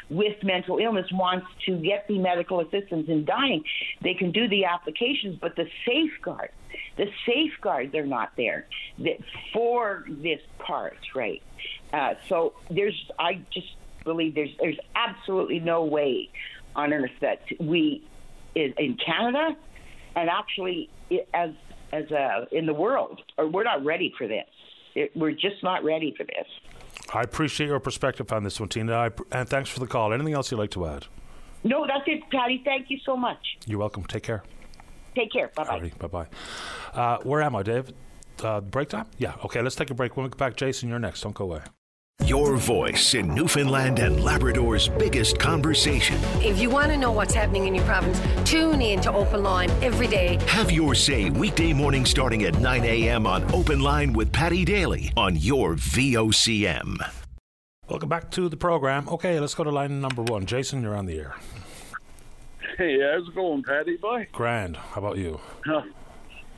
with 0.09 0.43
mental 0.43 0.77
illness 0.77 1.07
wants 1.11 1.47
to 1.65 1.77
get 1.77 2.07
the 2.07 2.17
medical 2.19 2.59
assistance 2.59 3.07
in 3.07 3.25
dying, 3.25 3.63
they 4.01 4.13
can 4.13 4.31
do 4.31 4.47
the 4.47 4.65
applications, 4.65 5.37
but 5.39 5.55
the 5.55 5.67
safeguards, 5.85 6.53
the 6.97 7.07
safeguards 7.25 7.95
are 7.95 8.05
not 8.05 8.31
there 8.35 8.67
for 9.53 10.05
this 10.07 10.41
part, 10.59 10.97
right? 11.15 11.41
Uh, 11.93 12.15
so 12.27 12.53
there's, 12.69 13.09
I 13.17 13.41
just 13.53 13.75
believe 14.03 14.35
there's 14.35 14.55
there's 14.59 14.79
absolutely 14.95 15.59
no 15.59 15.83
way 15.83 16.29
on 16.75 16.93
earth 16.93 17.11
that 17.21 17.41
we 17.59 18.03
in, 18.55 18.73
in 18.77 18.97
Canada 19.03 19.55
and 20.15 20.29
actually 20.29 20.89
as 21.33 21.51
as 21.93 22.09
a, 22.11 22.47
in 22.51 22.65
the 22.65 22.73
world, 22.73 23.19
or 23.37 23.47
we're 23.47 23.63
not 23.63 23.83
ready 23.83 24.13
for 24.17 24.27
this. 24.27 24.45
It, 24.95 25.11
we're 25.15 25.31
just 25.31 25.61
not 25.63 25.83
ready 25.83 26.13
for 26.15 26.23
this. 26.23 26.47
I 27.13 27.21
appreciate 27.21 27.67
your 27.67 27.79
perspective 27.79 28.31
on 28.31 28.43
this 28.43 28.59
one, 28.59 28.69
Tina, 28.69 28.93
I, 28.93 29.09
and 29.31 29.47
thanks 29.47 29.69
for 29.69 29.79
the 29.79 29.87
call. 29.87 30.13
Anything 30.13 30.33
else 30.33 30.51
you'd 30.51 30.57
like 30.57 30.71
to 30.71 30.85
add? 30.85 31.07
No, 31.63 31.85
that's 31.85 32.03
it, 32.07 32.21
Paddy. 32.31 32.61
Thank 32.63 32.89
you 32.89 32.97
so 33.05 33.15
much. 33.15 33.57
You're 33.65 33.79
welcome. 33.79 34.03
Take 34.05 34.23
care. 34.23 34.43
Take 35.15 35.31
care. 35.31 35.51
Bye 35.55 35.63
bye. 35.63 35.91
Bye 35.99 36.07
bye. 36.07 36.27
Uh, 36.93 37.17
where 37.23 37.41
am 37.41 37.55
I, 37.55 37.63
Dave? 37.63 37.91
Uh, 38.41 38.61
break 38.61 38.89
time? 38.89 39.05
Yeah. 39.17 39.35
Okay, 39.45 39.61
let's 39.61 39.75
take 39.75 39.91
a 39.91 39.93
break. 39.93 40.15
When 40.15 40.23
we 40.23 40.29
get 40.29 40.37
back, 40.37 40.55
Jason, 40.55 40.89
you're 40.89 40.99
next. 40.99 41.21
Don't 41.21 41.35
go 41.35 41.45
away. 41.45 41.61
Your 42.25 42.55
voice 42.55 43.15
in 43.15 43.33
Newfoundland 43.33 43.97
and 43.99 44.23
Labrador's 44.23 44.87
biggest 44.87 45.39
conversation. 45.39 46.19
If 46.41 46.59
you 46.59 46.69
want 46.69 46.91
to 46.91 46.97
know 46.97 47.11
what's 47.11 47.33
happening 47.33 47.65
in 47.65 47.73
your 47.73 47.83
province, 47.85 48.21
tune 48.49 48.79
in 48.79 49.01
to 49.01 49.11
Open 49.11 49.41
Line 49.41 49.71
every 49.81 50.07
day. 50.07 50.37
Have 50.45 50.71
your 50.71 50.93
say 50.93 51.31
weekday 51.31 51.73
morning 51.73 52.05
starting 52.05 52.43
at 52.43 52.59
9 52.59 52.83
a.m. 52.85 53.25
on 53.25 53.51
Open 53.53 53.79
Line 53.79 54.13
with 54.13 54.31
Paddy 54.31 54.63
Daly 54.63 55.11
on 55.17 55.35
your 55.35 55.73
VOCM. 55.75 56.97
Welcome 57.89 58.09
back 58.09 58.29
to 58.31 58.47
the 58.49 58.57
program. 58.57 59.09
Okay, 59.09 59.39
let's 59.39 59.55
go 59.55 59.63
to 59.63 59.71
line 59.71 59.99
number 59.99 60.21
one. 60.21 60.45
Jason, 60.45 60.83
you're 60.83 60.95
on 60.95 61.07
the 61.07 61.17
air. 61.19 61.35
Hey, 62.77 62.99
how's 63.01 63.27
it 63.27 63.35
going, 63.35 63.63
Paddy? 63.63 63.97
boy? 63.97 64.27
Grand. 64.31 64.77
How 64.77 65.01
about 65.01 65.17
you? 65.17 65.39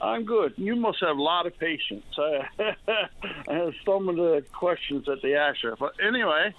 I'm 0.04 0.26
good. 0.26 0.54
You 0.58 0.76
must 0.76 0.98
have 1.00 1.18
a 1.18 1.22
lot 1.22 1.48
of 1.48 1.58
patience. 1.58 2.04
Uh, 2.18 3.72
some 3.86 4.10
of 4.10 4.18
the 4.18 4.44
questions 4.52 5.06
that 5.06 5.22
they 5.22 5.36
ask 5.36 5.64
you. 5.64 5.74
But 5.80 5.94
anyway, 6.06 6.54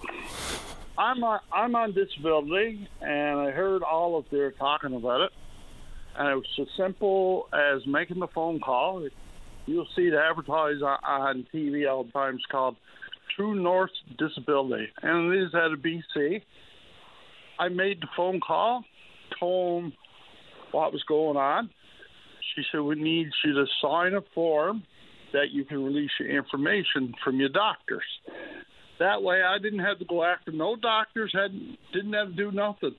I'm 0.97 1.23
on, 1.23 1.41
I'm 1.53 1.77
on 1.77 1.93
disability, 1.93 2.89
and 3.03 3.41
I 3.41 3.51
heard 3.51 3.83
all 3.83 4.17
of 4.17 4.25
their 4.31 4.51
talking 4.53 4.95
about 4.95 5.21
it. 5.21 5.31
And 6.17 6.29
it 6.31 6.35
was 6.37 6.47
as 6.59 6.69
simple 6.75 7.49
as 7.53 7.87
making 7.87 8.19
the 8.21 8.29
phone 8.29 8.61
call. 8.61 9.07
You'll 9.67 9.89
see 9.95 10.07
it 10.07 10.15
advertised 10.15 10.83
on, 10.83 10.99
on 11.07 11.47
TV 11.53 11.91
all 11.91 12.05
the 12.05 12.13
time. 12.13 12.37
It's 12.37 12.47
called 12.47 12.77
True 13.37 13.55
North 13.55 13.91
Disability, 14.17 14.89
and 15.03 15.35
it 15.35 15.43
is 15.43 15.55
out 15.55 15.73
of 15.73 15.81
BC. 15.81 16.41
I 17.59 17.69
made 17.69 18.01
the 18.01 18.09
phone 18.17 18.41
call, 18.41 18.85
told 19.39 19.85
them 19.85 19.93
what 20.71 20.95
was 20.95 21.03
going 21.03 21.37
on 21.37 21.69
she 22.55 22.63
said, 22.71 22.81
We 22.81 22.97
need 22.97 23.29
you 23.45 23.55
to 23.55 23.67
sign 23.83 24.15
a 24.15 24.23
form 24.35 24.83
that 25.33 25.51
you 25.51 25.65
can 25.65 25.85
release 25.85 26.11
your 26.19 26.31
information 26.31 27.15
from 27.23 27.41
your 27.41 27.49
doctors. 27.49 28.05
That 29.01 29.23
way, 29.23 29.43
I 29.43 29.59
didn't 29.59 29.81
have 29.81 29.99
to 29.99 30.05
go 30.05 30.23
after 30.23 30.53
no 30.53 30.77
doctors, 30.77 31.33
had 31.35 31.51
didn't 31.93 32.13
have 32.13 32.29
to 32.29 32.35
do 32.35 32.53
nothing. 32.53 32.95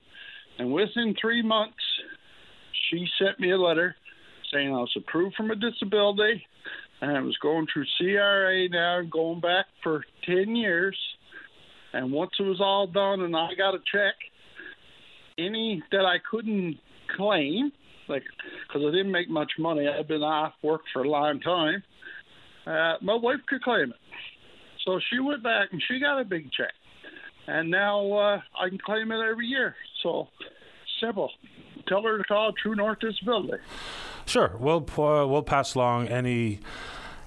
And 0.58 0.72
within 0.72 1.14
three 1.20 1.42
months, 1.42 1.74
she 2.90 3.06
sent 3.18 3.40
me 3.40 3.50
a 3.52 3.58
letter 3.58 3.96
saying 4.52 4.68
I 4.68 4.78
was 4.78 4.94
approved 4.96 5.34
from 5.34 5.50
a 5.50 5.56
disability 5.56 6.44
and 7.00 7.16
I 7.16 7.20
was 7.20 7.36
going 7.42 7.66
through 7.72 7.84
CRA 7.98 8.68
now, 8.68 9.02
going 9.02 9.40
back 9.40 9.66
for 9.82 10.04
10 10.24 10.56
years. 10.56 10.96
And 11.92 12.12
once 12.12 12.32
it 12.38 12.42
was 12.42 12.60
all 12.60 12.86
done 12.86 13.20
and 13.20 13.36
I 13.36 13.54
got 13.56 13.74
a 13.74 13.78
check, 13.78 14.14
any 15.38 15.82
that 15.92 16.04
I 16.04 16.16
couldn't 16.30 16.78
claim, 17.16 17.72
like 18.08 18.22
because 18.66 18.82
I 18.86 18.90
didn't 18.90 19.12
make 19.12 19.28
much 19.28 19.52
money. 19.58 19.86
I've 19.88 20.08
been 20.08 20.22
off 20.22 20.54
work 20.62 20.82
for 20.92 21.02
a 21.02 21.08
long 21.08 21.40
time. 21.40 21.82
Uh, 22.66 22.94
my 23.00 23.14
wife 23.14 23.40
could 23.48 23.62
claim 23.62 23.90
it, 23.90 23.96
so 24.84 24.98
she 25.10 25.18
went 25.20 25.42
back 25.42 25.68
and 25.72 25.82
she 25.86 26.00
got 26.00 26.20
a 26.20 26.24
big 26.24 26.50
check, 26.52 26.72
and 27.46 27.70
now 27.70 28.12
uh, 28.12 28.40
I 28.58 28.68
can 28.68 28.78
claim 28.78 29.12
it 29.12 29.20
every 29.20 29.46
year. 29.46 29.74
So 30.02 30.28
simple. 31.00 31.30
tell 31.86 32.02
her 32.02 32.18
to 32.18 32.24
call 32.24 32.52
True 32.52 32.74
North 32.74 32.98
Disability. 33.00 33.62
Sure, 34.26 34.56
we'll 34.58 34.84
uh, 34.98 35.26
we'll 35.26 35.42
pass 35.42 35.74
along 35.74 36.08
any 36.08 36.60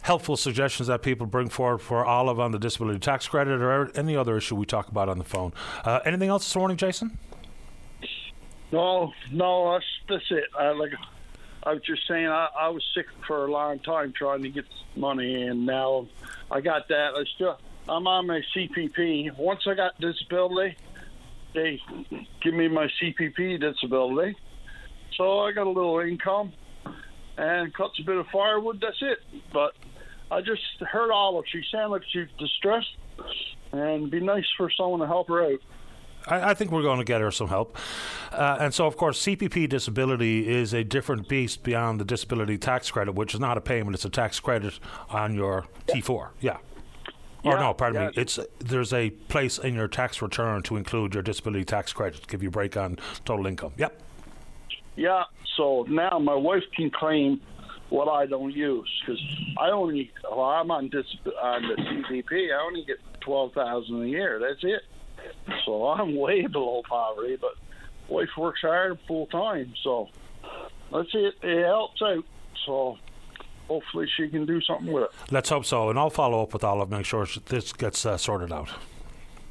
helpful 0.01 0.37
suggestions 0.37 0.87
that 0.87 1.01
people 1.01 1.27
bring 1.27 1.49
forward 1.49 1.79
for 1.79 2.05
Olive 2.05 2.39
on 2.39 2.51
the 2.51 2.59
disability 2.59 2.99
tax 2.99 3.27
credit 3.27 3.61
or 3.61 3.91
any 3.95 4.15
other 4.15 4.37
issue 4.37 4.55
we 4.55 4.65
talk 4.65 4.87
about 4.87 5.09
on 5.09 5.17
the 5.17 5.23
phone. 5.23 5.53
Uh, 5.83 5.99
anything 6.05 6.29
else 6.29 6.45
this 6.45 6.55
morning, 6.55 6.77
Jason? 6.77 7.17
No, 8.71 9.13
no, 9.31 9.73
that's 9.73 9.85
that's 10.07 10.31
it. 10.31 10.45
I, 10.57 10.69
like 10.71 10.91
I 11.63 11.73
was 11.73 11.83
just 11.83 12.07
saying, 12.07 12.27
I, 12.27 12.49
I 12.57 12.69
was 12.69 12.83
sick 12.95 13.07
for 13.27 13.45
a 13.45 13.51
long 13.51 13.79
time 13.79 14.13
trying 14.13 14.43
to 14.43 14.49
get 14.49 14.65
money, 14.95 15.43
and 15.43 15.65
now 15.65 16.07
I 16.51 16.61
got 16.61 16.87
that. 16.89 17.13
I 17.15 17.23
still 17.35 17.57
I'm 17.87 18.07
on 18.07 18.27
my 18.27 18.41
CPP. 18.55 19.37
Once 19.37 19.61
I 19.67 19.73
got 19.73 19.99
disability, 19.99 20.77
they 21.53 21.81
give 22.41 22.53
me 22.53 22.67
my 22.67 22.87
CPP 23.01 23.59
disability, 23.59 24.37
so 25.17 25.39
I 25.39 25.51
got 25.51 25.65
a 25.65 25.71
little 25.71 25.99
income 25.99 26.53
and 27.37 27.73
cuts 27.73 27.97
a 27.99 28.03
bit 28.03 28.17
of 28.17 28.27
firewood. 28.27 28.79
That's 28.81 29.01
it. 29.01 29.19
But 29.51 29.73
I 30.29 30.41
just 30.41 30.61
heard 30.81 31.11
all 31.11 31.39
of 31.39 31.45
She 31.47 31.63
sounded 31.71 31.89
like 31.89 32.03
she's 32.11 32.27
distressed, 32.37 32.95
and 33.71 34.11
be 34.11 34.19
nice 34.19 34.47
for 34.57 34.69
someone 34.69 34.99
to 34.99 35.07
help 35.07 35.29
her 35.29 35.43
out. 35.43 35.59
I, 36.29 36.51
I 36.51 36.53
think 36.53 36.71
we're 36.71 36.83
going 36.83 36.99
to 36.99 37.05
get 37.05 37.21
her 37.21 37.31
some 37.31 37.47
help. 37.47 37.77
Uh, 38.31 38.57
and 38.59 38.73
so, 38.73 38.85
of 38.85 38.97
course, 38.97 39.21
CPP 39.21 39.67
disability 39.69 40.47
is 40.47 40.73
a 40.73 40.83
different 40.83 41.27
beast 41.27 41.63
beyond 41.63 41.99
the 41.99 42.05
disability 42.05 42.57
tax 42.57 42.91
credit, 42.91 43.13
which 43.13 43.33
is 43.33 43.39
not 43.39 43.57
a 43.57 43.61
payment; 43.61 43.95
it's 43.95 44.05
a 44.05 44.09
tax 44.09 44.39
credit 44.39 44.79
on 45.09 45.33
your 45.33 45.65
T4. 45.87 46.29
Yeah. 46.39 46.57
Or 47.43 47.53
Yeah, 47.53 47.59
no, 47.59 47.73
pardon 47.73 48.01
yeah. 48.01 48.07
me. 48.09 48.13
It's 48.17 48.39
there's 48.59 48.93
a 48.93 49.09
place 49.09 49.57
in 49.57 49.73
your 49.73 49.87
tax 49.87 50.21
return 50.21 50.61
to 50.63 50.75
include 50.75 51.13
your 51.13 51.23
disability 51.23 51.65
tax 51.65 51.93
credit, 51.93 52.21
to 52.21 52.27
give 52.27 52.43
you 52.43 52.49
a 52.49 52.51
break 52.51 52.75
on 52.75 52.97
total 53.25 53.47
income. 53.47 53.73
Yep. 53.77 54.01
Yeah, 54.95 55.23
so 55.55 55.85
now 55.87 56.19
my 56.19 56.35
wife 56.35 56.63
can 56.75 56.89
claim 56.89 57.39
what 57.89 58.07
I 58.07 58.25
don't 58.25 58.53
use 58.53 58.89
because 59.01 59.21
I 59.57 59.69
only 59.71 60.11
well 60.29 60.41
I'm 60.41 60.69
on 60.71 60.89
this 60.91 61.05
on 61.41 61.61
the 61.63 61.75
CPP. 61.75 62.53
I 62.53 62.61
only 62.65 62.83
get 62.85 62.97
twelve 63.21 63.53
thousand 63.53 64.03
a 64.03 64.07
year. 64.07 64.39
That's 64.39 64.63
it. 64.63 64.81
So 65.65 65.87
I'm 65.87 66.15
way 66.15 66.45
below 66.47 66.81
poverty, 66.87 67.37
but 67.39 67.55
wife 68.07 68.29
works 68.37 68.61
hard 68.61 68.97
full 69.07 69.27
time. 69.27 69.73
So 69.83 70.09
that's 70.91 71.09
it. 71.13 71.35
It 71.43 71.65
helps 71.65 72.01
out. 72.01 72.23
So 72.65 72.97
hopefully 73.67 74.07
she 74.17 74.29
can 74.29 74.45
do 74.45 74.61
something 74.61 74.91
with 74.91 75.03
it. 75.03 75.09
Let's 75.31 75.49
hope 75.49 75.65
so, 75.65 75.89
and 75.89 75.99
I'll 75.99 76.09
follow 76.09 76.41
up 76.41 76.53
with 76.53 76.63
Olive, 76.63 76.89
make 76.89 77.05
sure 77.05 77.27
this 77.47 77.71
gets 77.73 78.05
uh, 78.05 78.17
sorted 78.17 78.51
out. 78.51 78.69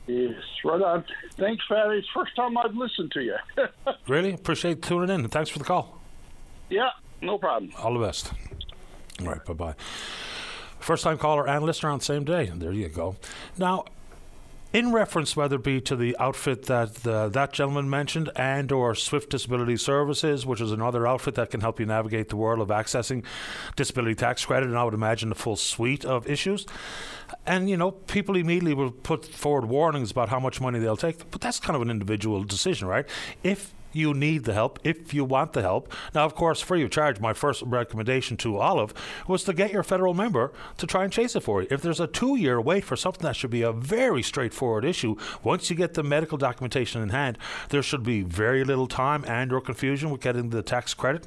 Yes, 0.06 0.34
right 0.64 0.80
on. 0.82 1.04
Thanks, 1.36 1.62
Fatty. 1.68 1.98
It's 1.98 2.06
the 2.14 2.20
first 2.20 2.34
time 2.34 2.56
I've 2.56 2.74
listened 2.74 3.12
to 3.12 3.20
you. 3.22 3.36
Really 4.08 4.32
appreciate 4.32 4.80
tuning 4.82 5.10
in, 5.10 5.20
and 5.20 5.30
thanks 5.30 5.50
for 5.50 5.58
the 5.58 5.64
call. 5.66 6.00
yeah, 6.70 6.90
no 7.20 7.36
problem. 7.38 7.70
All 7.78 7.92
the 7.92 8.00
best. 8.04 8.32
All 9.20 9.26
right, 9.26 9.44
bye 9.44 9.52
bye. 9.52 9.74
First 10.80 11.04
time 11.04 11.18
caller 11.18 11.46
and 11.46 11.62
listener 11.64 11.90
on 11.90 11.98
the 11.98 12.04
same 12.04 12.24
day. 12.24 12.50
There 12.54 12.72
you 12.72 12.88
go. 12.88 13.16
Now, 13.58 13.84
in 14.72 14.92
reference 14.92 15.34
whether 15.34 15.56
it 15.56 15.62
be 15.62 15.80
to 15.80 15.96
the 15.96 16.16
outfit 16.18 16.64
that 16.64 16.94
the, 16.96 17.28
that 17.28 17.52
gentleman 17.52 17.88
mentioned 17.88 18.30
and 18.36 18.70
or 18.70 18.94
Swift 18.94 19.30
Disability 19.30 19.76
Services, 19.76 20.44
which 20.44 20.60
is 20.60 20.72
another 20.72 21.06
outfit 21.06 21.34
that 21.36 21.50
can 21.50 21.60
help 21.60 21.80
you 21.80 21.86
navigate 21.86 22.28
the 22.28 22.36
world 22.36 22.60
of 22.60 22.68
accessing 22.68 23.24
disability 23.76 24.14
tax 24.14 24.44
credit, 24.44 24.68
and 24.68 24.78
I 24.78 24.84
would 24.84 24.94
imagine 24.94 25.30
the 25.30 25.34
full 25.34 25.56
suite 25.56 26.04
of 26.04 26.28
issues. 26.28 26.66
And 27.46 27.70
you 27.70 27.76
know, 27.76 27.92
people 27.92 28.36
immediately 28.36 28.74
will 28.74 28.90
put 28.90 29.24
forward 29.24 29.66
warnings 29.66 30.10
about 30.10 30.28
how 30.28 30.40
much 30.40 30.60
money 30.60 30.78
they'll 30.78 30.96
take, 30.96 31.30
but 31.30 31.40
that's 31.40 31.58
kind 31.58 31.76
of 31.76 31.82
an 31.82 31.90
individual 31.90 32.44
decision, 32.44 32.88
right? 32.88 33.06
If 33.42 33.72
you 33.92 34.14
need 34.14 34.44
the 34.44 34.54
help, 34.54 34.78
if 34.84 35.12
you 35.14 35.24
want 35.24 35.52
the 35.52 35.62
help. 35.62 35.92
Now, 36.14 36.24
of 36.24 36.34
course, 36.34 36.60
free 36.60 36.82
of 36.82 36.90
charge, 36.90 37.20
my 37.20 37.32
first 37.32 37.62
recommendation 37.62 38.36
to 38.38 38.58
Olive 38.58 38.94
was 39.26 39.44
to 39.44 39.52
get 39.52 39.72
your 39.72 39.82
federal 39.82 40.14
member 40.14 40.52
to 40.78 40.86
try 40.86 41.04
and 41.04 41.12
chase 41.12 41.34
it 41.36 41.40
for 41.40 41.62
you. 41.62 41.68
If 41.70 41.82
there's 41.82 42.00
a 42.00 42.06
two 42.06 42.36
year 42.36 42.60
wait 42.60 42.84
for 42.84 42.96
something 42.96 43.22
that 43.22 43.36
should 43.36 43.50
be 43.50 43.62
a 43.62 43.72
very 43.72 44.22
straightforward 44.22 44.84
issue, 44.84 45.16
once 45.42 45.70
you 45.70 45.76
get 45.76 45.94
the 45.94 46.02
medical 46.02 46.38
documentation 46.38 47.02
in 47.02 47.10
hand, 47.10 47.38
there 47.70 47.82
should 47.82 48.02
be 48.02 48.22
very 48.22 48.64
little 48.64 48.86
time 48.86 49.24
and 49.26 49.52
or 49.52 49.60
confusion 49.60 50.10
with 50.10 50.20
getting 50.20 50.50
the 50.50 50.62
tax 50.62 50.94
credit. 50.94 51.26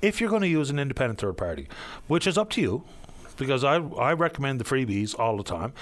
If 0.00 0.20
you're 0.20 0.30
going 0.30 0.42
to 0.42 0.48
use 0.48 0.68
an 0.68 0.80
independent 0.80 1.20
third 1.20 1.36
party, 1.36 1.68
which 2.08 2.26
is 2.26 2.36
up 2.36 2.50
to 2.50 2.60
you, 2.60 2.84
because 3.36 3.64
I, 3.64 3.76
I 3.76 4.12
recommend 4.12 4.60
the 4.60 4.64
freebies 4.64 5.18
all 5.18 5.36
the 5.36 5.42
time. 5.42 5.72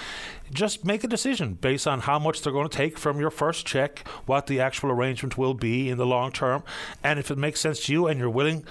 Just 0.52 0.84
make 0.84 1.04
a 1.04 1.08
decision 1.08 1.54
based 1.54 1.86
on 1.86 2.00
how 2.00 2.18
much 2.18 2.42
they're 2.42 2.52
going 2.52 2.68
to 2.68 2.76
take 2.76 2.98
from 2.98 3.20
your 3.20 3.30
first 3.30 3.66
check, 3.66 4.06
what 4.26 4.46
the 4.46 4.60
actual 4.60 4.90
arrangement 4.90 5.38
will 5.38 5.54
be 5.54 5.88
in 5.88 5.98
the 5.98 6.06
long 6.06 6.32
term, 6.32 6.62
and 7.02 7.18
if 7.18 7.30
it 7.30 7.38
makes 7.38 7.60
sense 7.60 7.84
to 7.86 7.92
you 7.92 8.06
and 8.06 8.18
you're 8.18 8.30
willing 8.30 8.64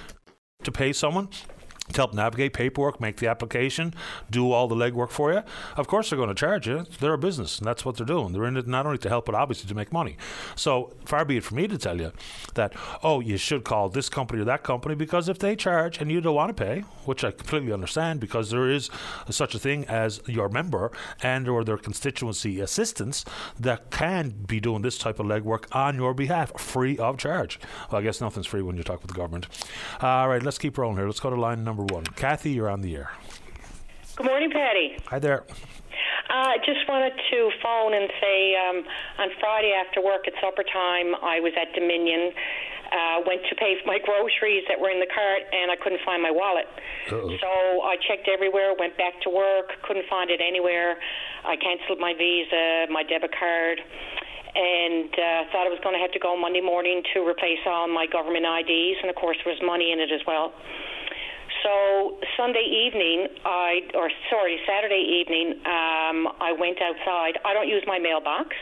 to 0.64 0.72
pay 0.72 0.92
someone 0.92 1.30
to 1.90 1.96
help 1.96 2.14
navigate 2.14 2.54
paperwork, 2.54 3.00
make 3.02 3.18
the 3.18 3.28
application, 3.28 3.94
do 4.30 4.52
all 4.52 4.68
the 4.68 4.76
legwork 4.76 5.10
for 5.10 5.34
you. 5.34 5.44
Of 5.76 5.88
course, 5.88 6.10
they're 6.10 6.18
going 6.18 6.30
to 6.30 6.36
charge 6.36 6.68
you. 6.68 6.86
They're 7.00 7.14
a 7.14 7.18
business, 7.18 7.60
and 7.60 7.68
that's 7.68 7.86
what 7.86 7.98
they're 7.98 8.06
doing. 8.06 8.34
They're 8.34 8.46
in 8.46 8.58
it 8.58 8.68
not 8.68 8.86
only 8.86 8.98
to 9.00 9.10
help, 9.10 9.26
but 9.26 9.36
obviously 9.36 9.68
to 9.70 9.76
make 9.76 9.92
money. 9.92 10.18
So, 10.56 10.94
far 11.06 11.26
be 11.26 11.38
it 11.38 11.44
for 11.44 11.56
me 11.56 11.68
to 11.68 11.78
tell 11.78 12.00
you 12.00 12.12
that, 12.56 12.74
oh, 13.04 13.20
you 13.20 13.38
should 13.38 13.64
call 13.64 13.90
this 13.90 14.10
company 14.10 14.42
or 14.42 14.46
that 14.46 14.64
company 14.64 14.96
because 14.96 15.30
if 15.30 15.40
they 15.40 15.56
charge 15.56 16.00
and 16.00 16.12
you 16.12 16.22
don't 16.22 16.36
want 16.36 16.56
to 16.56 16.64
pay, 16.64 16.82
which 17.06 17.24
I 17.24 17.32
completely 17.32 17.74
understand 17.74 18.20
because 18.20 18.52
there 18.52 18.70
is 18.70 18.90
such 19.30 19.56
a 19.56 19.60
thing 19.60 19.86
as 19.86 20.22
your 20.28 20.50
member 20.50 20.92
and 21.22 21.48
or 21.48 21.64
their 21.64 21.78
constituency 21.78 22.60
assistants 22.60 23.26
that 23.60 23.90
can 23.92 24.30
be 24.30 24.60
doing 24.60 24.82
this 24.82 24.98
type 24.98 25.20
of 25.20 25.26
legwork 25.26 25.66
on 25.72 25.96
your 25.96 26.14
behalf 26.14 26.52
free 26.60 26.98
of 26.98 27.18
charge. 27.18 27.60
Well, 27.92 28.02
I 28.02 28.04
guess 28.04 28.22
nothing's 28.22 28.48
free 28.48 28.62
when 28.62 28.78
you 28.78 28.84
talk 28.84 29.02
with 29.02 29.12
the 29.12 29.18
government. 29.18 29.48
All 30.02 30.30
right, 30.30 30.44
let's 30.44 30.58
keep 30.58 30.78
rolling 30.78 30.98
here. 30.98 31.06
Let's 31.06 31.20
go 31.20 31.30
to 31.30 31.36
line 31.36 31.64
number 31.64 31.79
one. 31.86 32.06
Kathy, 32.16 32.52
you're 32.52 32.70
on 32.70 32.82
the 32.82 32.96
air. 32.96 33.12
Good 34.16 34.26
morning, 34.26 34.52
Paddy. 34.52 34.98
Hi 35.08 35.20
there. 35.20 35.46
I 36.30 36.58
just 36.62 36.86
wanted 36.88 37.14
to 37.18 37.50
phone 37.64 37.94
and 37.94 38.10
say 38.22 38.54
um, 38.54 38.78
on 39.18 39.30
Friday 39.40 39.74
after 39.74 40.02
work 40.02 40.28
at 40.28 40.34
supper 40.38 40.62
time, 40.62 41.16
I 41.26 41.40
was 41.42 41.54
at 41.58 41.74
Dominion, 41.74 42.32
uh, 42.92 43.26
went 43.26 43.42
to 43.50 43.56
pay 43.56 43.78
for 43.82 43.88
my 43.90 43.98
groceries 43.98 44.62
that 44.70 44.78
were 44.78 44.94
in 44.94 45.00
the 45.00 45.10
cart, 45.10 45.42
and 45.50 45.72
I 45.72 45.76
couldn't 45.76 46.02
find 46.06 46.22
my 46.22 46.30
wallet. 46.30 46.70
Uh-oh. 47.10 47.34
So 47.42 47.82
I 47.82 47.98
checked 47.98 48.30
everywhere, 48.30 48.78
went 48.78 48.98
back 48.98 49.18
to 49.26 49.30
work, 49.30 49.74
couldn't 49.82 50.06
find 50.06 50.30
it 50.30 50.42
anywhere. 50.42 51.02
I 51.46 51.58
canceled 51.58 51.98
my 51.98 52.14
Visa, 52.14 52.86
my 52.94 53.02
debit 53.02 53.34
card. 53.34 53.82
And 54.50 55.14
uh, 55.14 55.46
thought 55.54 55.70
I 55.70 55.72
was 55.74 55.80
going 55.86 55.94
to 55.94 56.02
have 56.02 56.12
to 56.14 56.20
go 56.20 56.34
Monday 56.36 56.62
morning 56.62 57.04
to 57.14 57.22
replace 57.22 57.62
all 57.66 57.88
my 57.88 58.06
government 58.06 58.46
IDs, 58.46 58.98
and 59.02 59.10
of 59.10 59.16
course 59.16 59.38
there 59.46 59.54
was 59.54 59.62
money 59.62 59.94
in 59.94 60.00
it 60.02 60.12
as 60.12 60.22
well. 60.26 60.54
So 61.64 62.18
Sunday 62.38 62.64
evening, 62.64 63.28
I 63.44 63.82
or 63.94 64.10
sorry 64.30 64.60
Saturday 64.66 65.22
evening, 65.22 65.60
um, 65.66 66.28
I 66.40 66.56
went 66.58 66.80
outside. 66.82 67.40
I 67.44 67.54
don't 67.54 67.68
use 67.68 67.84
my 67.86 68.00
mailbox. 68.00 68.56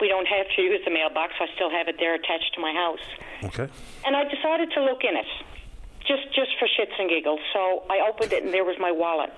We 0.00 0.08
don't 0.08 0.26
have 0.26 0.46
to 0.56 0.62
use 0.62 0.80
the 0.84 0.90
mailbox. 0.90 1.34
I 1.40 1.46
still 1.54 1.70
have 1.70 1.88
it 1.88 1.96
there 1.98 2.14
attached 2.14 2.52
to 2.54 2.60
my 2.60 2.72
house. 2.72 3.06
Okay. 3.44 3.68
And 4.04 4.16
I 4.16 4.24
decided 4.24 4.70
to 4.72 4.82
look 4.82 5.04
in 5.04 5.16
it, 5.16 5.26
just 6.06 6.26
just 6.34 6.50
for 6.58 6.66
shits 6.66 6.98
and 6.98 7.08
giggles. 7.08 7.40
So 7.52 7.84
I 7.88 8.08
opened 8.08 8.32
it, 8.32 8.42
and 8.44 8.52
there 8.52 8.64
was 8.64 8.76
my 8.78 8.90
wallet. 8.90 9.30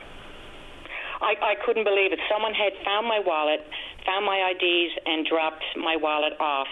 I, 1.21 1.35
I 1.43 1.55
couldn't 1.65 1.85
believe 1.85 2.13
it. 2.13 2.19
Someone 2.31 2.55
had 2.55 2.73
found 2.85 3.07
my 3.07 3.21
wallet, 3.25 3.61
found 4.07 4.25
my 4.25 4.55
IDs, 4.55 4.93
and 5.07 5.27
dropped 5.27 5.65
my 5.77 5.97
wallet 5.97 6.35
off 6.41 6.69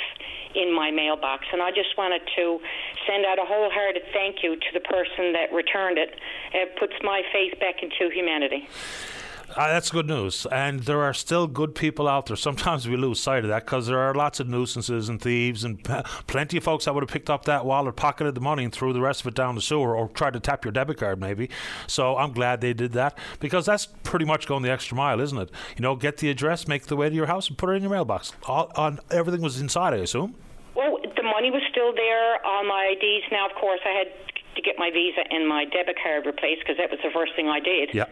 in 0.54 0.74
my 0.74 0.90
mailbox. 0.90 1.44
And 1.52 1.62
I 1.62 1.70
just 1.70 1.96
wanted 1.98 2.22
to 2.36 2.58
send 3.06 3.26
out 3.26 3.38
a 3.38 3.44
wholehearted 3.44 4.02
thank 4.12 4.42
you 4.42 4.56
to 4.56 4.70
the 4.72 4.80
person 4.80 5.32
that 5.32 5.52
returned 5.52 5.98
it. 5.98 6.14
It 6.54 6.76
puts 6.78 6.94
my 7.02 7.22
faith 7.32 7.58
back 7.60 7.82
into 7.82 8.12
humanity. 8.14 8.68
Uh, 9.54 9.68
that's 9.68 9.90
good 9.90 10.06
news. 10.06 10.46
And 10.50 10.80
there 10.80 11.02
are 11.02 11.14
still 11.14 11.46
good 11.46 11.74
people 11.74 12.08
out 12.08 12.26
there. 12.26 12.36
Sometimes 12.36 12.88
we 12.88 12.96
lose 12.96 13.20
sight 13.20 13.44
of 13.44 13.48
that 13.48 13.64
because 13.64 13.86
there 13.86 13.98
are 13.98 14.14
lots 14.14 14.40
of 14.40 14.48
nuisances 14.48 15.08
and 15.08 15.20
thieves 15.20 15.64
and 15.64 15.82
p- 15.82 16.02
plenty 16.26 16.56
of 16.56 16.64
folks 16.64 16.84
that 16.84 16.94
would 16.94 17.02
have 17.02 17.10
picked 17.10 17.30
up 17.30 17.44
that 17.44 17.64
wallet, 17.64 17.96
pocketed 17.96 18.34
the 18.34 18.40
money, 18.40 18.64
and 18.64 18.72
threw 18.72 18.92
the 18.92 19.00
rest 19.00 19.20
of 19.20 19.28
it 19.28 19.34
down 19.34 19.54
the 19.54 19.60
sewer 19.60 19.96
or 19.96 20.08
tried 20.08 20.32
to 20.32 20.40
tap 20.40 20.64
your 20.64 20.72
debit 20.72 20.98
card, 20.98 21.20
maybe. 21.20 21.48
So 21.86 22.16
I'm 22.16 22.32
glad 22.32 22.60
they 22.60 22.72
did 22.72 22.92
that 22.92 23.16
because 23.40 23.66
that's 23.66 23.86
pretty 23.86 24.24
much 24.24 24.46
going 24.46 24.62
the 24.62 24.70
extra 24.70 24.96
mile, 24.96 25.20
isn't 25.20 25.38
it? 25.38 25.50
You 25.76 25.82
know, 25.82 25.96
get 25.96 26.18
the 26.18 26.28
address, 26.28 26.66
make 26.66 26.86
the 26.86 26.96
way 26.96 27.08
to 27.08 27.14
your 27.14 27.26
house, 27.26 27.48
and 27.48 27.56
put 27.56 27.70
it 27.70 27.74
in 27.74 27.82
your 27.82 27.92
mailbox. 27.92 28.32
All, 28.44 28.70
on 28.76 29.00
everything 29.10 29.42
was 29.42 29.60
inside, 29.60 29.94
I 29.94 29.98
assume. 29.98 30.34
Well, 30.74 30.98
the 31.16 31.22
money 31.22 31.50
was 31.50 31.62
still 31.70 31.94
there 31.94 32.44
on 32.44 32.68
my 32.68 32.94
IDs. 32.96 33.26
Now, 33.30 33.46
of 33.46 33.54
course, 33.54 33.80
I 33.86 33.90
had 33.90 34.08
to 34.56 34.62
get 34.62 34.74
my 34.78 34.90
Visa 34.90 35.20
and 35.30 35.48
my 35.48 35.64
debit 35.64 35.96
card 36.02 36.26
replaced 36.26 36.60
because 36.60 36.76
that 36.78 36.90
was 36.90 37.00
the 37.02 37.10
first 37.14 37.34
thing 37.36 37.48
I 37.48 37.60
did. 37.60 37.94
Yeah. 37.94 38.06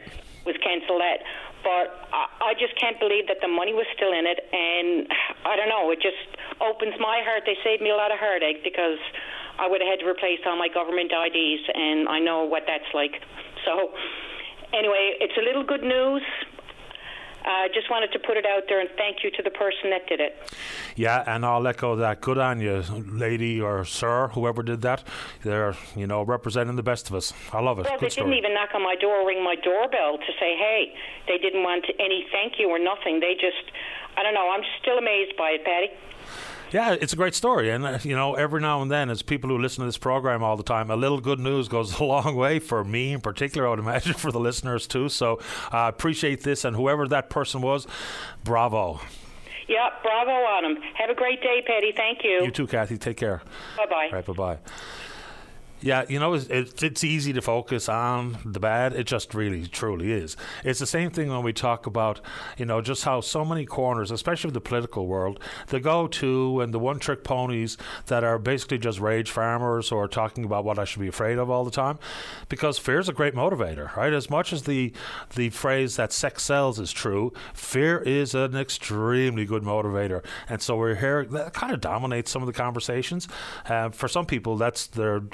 Was 0.45 0.57
cancel 0.61 0.99
that. 0.99 1.25
But 1.65 2.09
I, 2.13 2.53
I 2.53 2.55
just 2.61 2.77
can't 2.77 3.01
believe 3.01 3.27
that 3.33 3.41
the 3.41 3.49
money 3.49 3.73
was 3.73 3.89
still 3.97 4.13
in 4.13 4.29
it, 4.29 4.37
and 4.53 5.09
I 5.49 5.57
don't 5.57 5.73
know. 5.73 5.89
It 5.91 6.05
just 6.05 6.21
opens 6.61 6.95
my 7.01 7.25
heart. 7.25 7.49
They 7.49 7.57
saved 7.65 7.81
me 7.81 7.89
a 7.89 7.97
lot 7.97 8.13
of 8.13 8.21
heartache 8.21 8.61
because 8.63 9.01
I 9.59 9.67
would 9.67 9.81
have 9.81 9.89
had 9.97 10.01
to 10.05 10.09
replace 10.09 10.45
all 10.45 10.61
my 10.61 10.69
government 10.69 11.09
IDs, 11.09 11.65
and 11.73 12.09
I 12.09 12.21
know 12.21 12.45
what 12.45 12.65
that's 12.69 12.89
like. 12.93 13.17
So, 13.65 13.97
anyway, 14.77 15.17
it's 15.25 15.37
a 15.41 15.45
little 15.45 15.65
good 15.65 15.83
news. 15.83 16.23
Uh, 17.45 17.69
just 17.75 17.91
wanted 17.91 18.11
to 18.13 18.19
put 18.19 18.39
it 18.39 18.47
out 18.47 18.63
there 18.69 18.81
and 18.81 18.89
thank 18.97 19.23
you 19.23 19.31
to 19.31 19.43
the 19.43 19.51
person 19.51 19.91
that 19.91 20.07
did 20.09 20.19
it. 20.19 20.35
Yeah, 20.97 21.23
and 21.27 21.45
I'll 21.45 21.67
echo 21.67 21.95
that. 21.97 22.23
Good 22.23 22.39
on 22.39 22.61
you, 22.61 22.83
lady 23.11 23.61
or 23.61 23.85
sir, 23.85 24.29
whoever 24.29 24.63
did 24.63 24.81
that. 24.83 25.05
They're, 25.43 25.75
you 25.95 26.07
know, 26.07 26.23
representing 26.23 26.77
the 26.77 26.83
best 26.83 27.11
of 27.11 27.17
us. 27.17 27.35
I 27.53 27.61
love 27.61 27.79
it. 27.79 27.85
Well, 27.85 27.99
Good 27.99 28.07
they 28.07 28.11
story. 28.11 28.31
didn't 28.31 28.39
even 28.39 28.55
knock 28.55 28.71
on 28.75 28.83
my 28.83 28.95
door, 28.97 29.17
or 29.17 29.27
ring 29.27 29.45
my 29.45 29.57
doorbell 29.57 30.17
to 30.17 30.33
say, 30.41 30.57
hey, 30.57 30.95
they 31.29 31.37
didn't 31.37 31.63
want 31.63 31.85
any 32.01 32.27
thank 32.33 32.55
you 32.59 32.71
or 32.71 32.79
nothing. 32.79 33.21
They 33.21 33.35
just, 33.35 33.71
I 34.17 34.23
don't 34.23 34.35
know, 34.35 34.51
I'm 34.51 34.65
still 34.81 34.97
amazed 34.97 35.37
by 35.37 35.51
it, 35.51 35.65
Paddy. 35.65 35.91
Yeah, 36.75 36.97
it's 37.01 37.13
a 37.13 37.17
great 37.17 37.37
story, 37.37 37.71
and 37.71 37.87
uh, 37.87 37.99
you 38.03 38.17
know, 38.17 38.35
every 38.35 38.61
now 38.61 38.83
and 38.83 38.91
then, 38.91 39.09
as 39.09 39.23
people 39.23 39.49
who 39.49 39.59
listen 39.59 39.83
to 39.83 39.87
this 39.87 39.97
program 39.97 40.43
all 40.43 40.57
the 40.57 40.65
time, 40.65 40.91
a 40.91 40.97
little 40.97 41.21
good 41.21 41.39
news 41.39 41.69
goes 41.69 42.01
a 42.01 42.05
long 42.05 42.35
way 42.35 42.59
for 42.59 42.83
me 42.83 43.13
in 43.13 43.21
particular. 43.21 43.69
I 43.69 43.71
would 43.71 43.79
imagine 43.79 44.13
for 44.25 44.33
the 44.33 44.41
listeners 44.41 44.89
too. 44.89 45.09
So 45.09 45.39
I 45.71 45.87
uh, 45.87 45.89
appreciate 45.89 46.43
this, 46.43 46.65
and 46.65 46.75
whoever 46.75 47.07
that 47.07 47.31
person 47.31 47.61
was, 47.61 47.87
bravo. 48.43 48.99
Yep, 49.69 50.03
bravo 50.03 50.33
on 50.33 50.65
him. 50.65 50.83
Have 50.95 51.11
a 51.11 51.15
great 51.15 51.41
day, 51.41 51.63
Paddy. 51.65 51.93
Thank 51.97 52.25
you. 52.25 52.43
You 52.43 52.51
too, 52.51 52.67
Kathy. 52.67 52.99
Take 52.99 53.19
care. 53.19 53.41
Bye 53.77 53.87
bye. 53.89 54.09
Right, 54.13 54.27
bye 54.27 54.33
bye. 54.33 54.59
Yeah, 55.85 56.07
you 56.09 56.19
know, 56.19 56.33
it's, 56.33 56.49
it's, 56.83 57.05
easy 57.05 57.35
to 57.35 57.43
focus 57.43 57.91
on 57.91 58.39
the 58.43 58.59
bad. 58.59 58.95
It 58.95 59.07
just 59.07 59.35
really, 59.35 59.67
truly 59.67 60.13
is. 60.13 60.35
It's 60.65 60.81
the 60.81 60.87
same 60.87 61.11
thing 61.11 61.29
when 61.29 61.43
we 61.43 61.53
talk 61.53 61.85
about, 61.85 62.23
you 62.57 62.65
know, 62.65 62.81
just 62.81 63.05
how 63.05 63.21
so 63.21 63.45
many 63.45 63.67
corners, 63.67 64.11
especially 64.11 64.53
the 64.53 64.63
political 64.63 65.07
world, 65.07 65.41
the 65.67 65.81
go 65.81 66.07
to 66.07 66.63
and 66.63 66.73
the 66.73 66.79
one 66.79 66.99
trick 66.99 67.23
ponies 67.23 67.77
that 68.07 68.25
are 68.25 68.39
basically 68.39 68.79
just 68.79 68.99
rage 68.99 69.31
farmers 69.31 69.93
or 69.93 70.09
talking 70.09 70.47
about 70.47 70.65
what 70.65 70.79
I 70.79 70.87
should 70.87 71.03
be 71.03 71.09
afraid 71.09 71.37
of 71.37 71.51
all 71.51 71.67
the 71.67 71.71
time. 71.71 71.99
Because 72.49 72.79
fear 72.79 72.99
is 72.99 73.11
a 73.11 73.13
great 73.13 73.35
motivator, 73.35 73.95
right? 73.95 74.15
As 74.15 74.31
much 74.31 74.55
as 74.55 74.63
the, 74.63 74.91
the 75.35 75.51
phrase 75.51 75.97
that 75.97 76.15
sex 76.15 76.45
sells 76.45 76.81
is 76.81 76.93
true, 76.93 77.31
fear 77.53 77.99
is 77.99 78.35
an 78.35 78.57
extremely 78.57 79.45
good 79.45 79.63
motivator. 79.63 80.25
And 80.49 80.63
so 80.63 80.79
we're 80.79 80.95
here, 80.95 81.27
that 81.27 81.53
kind 81.53 81.75
of 81.75 81.83
dominates 81.83 82.31
some 82.31 82.41
of 82.41 82.47
the 82.47 82.55
conversations. 82.55 83.29
Uh, 83.67 83.91
for 83.91 84.09
some 84.09 84.25
people, 84.25 84.57
that's 84.57 84.87
their 84.87 85.25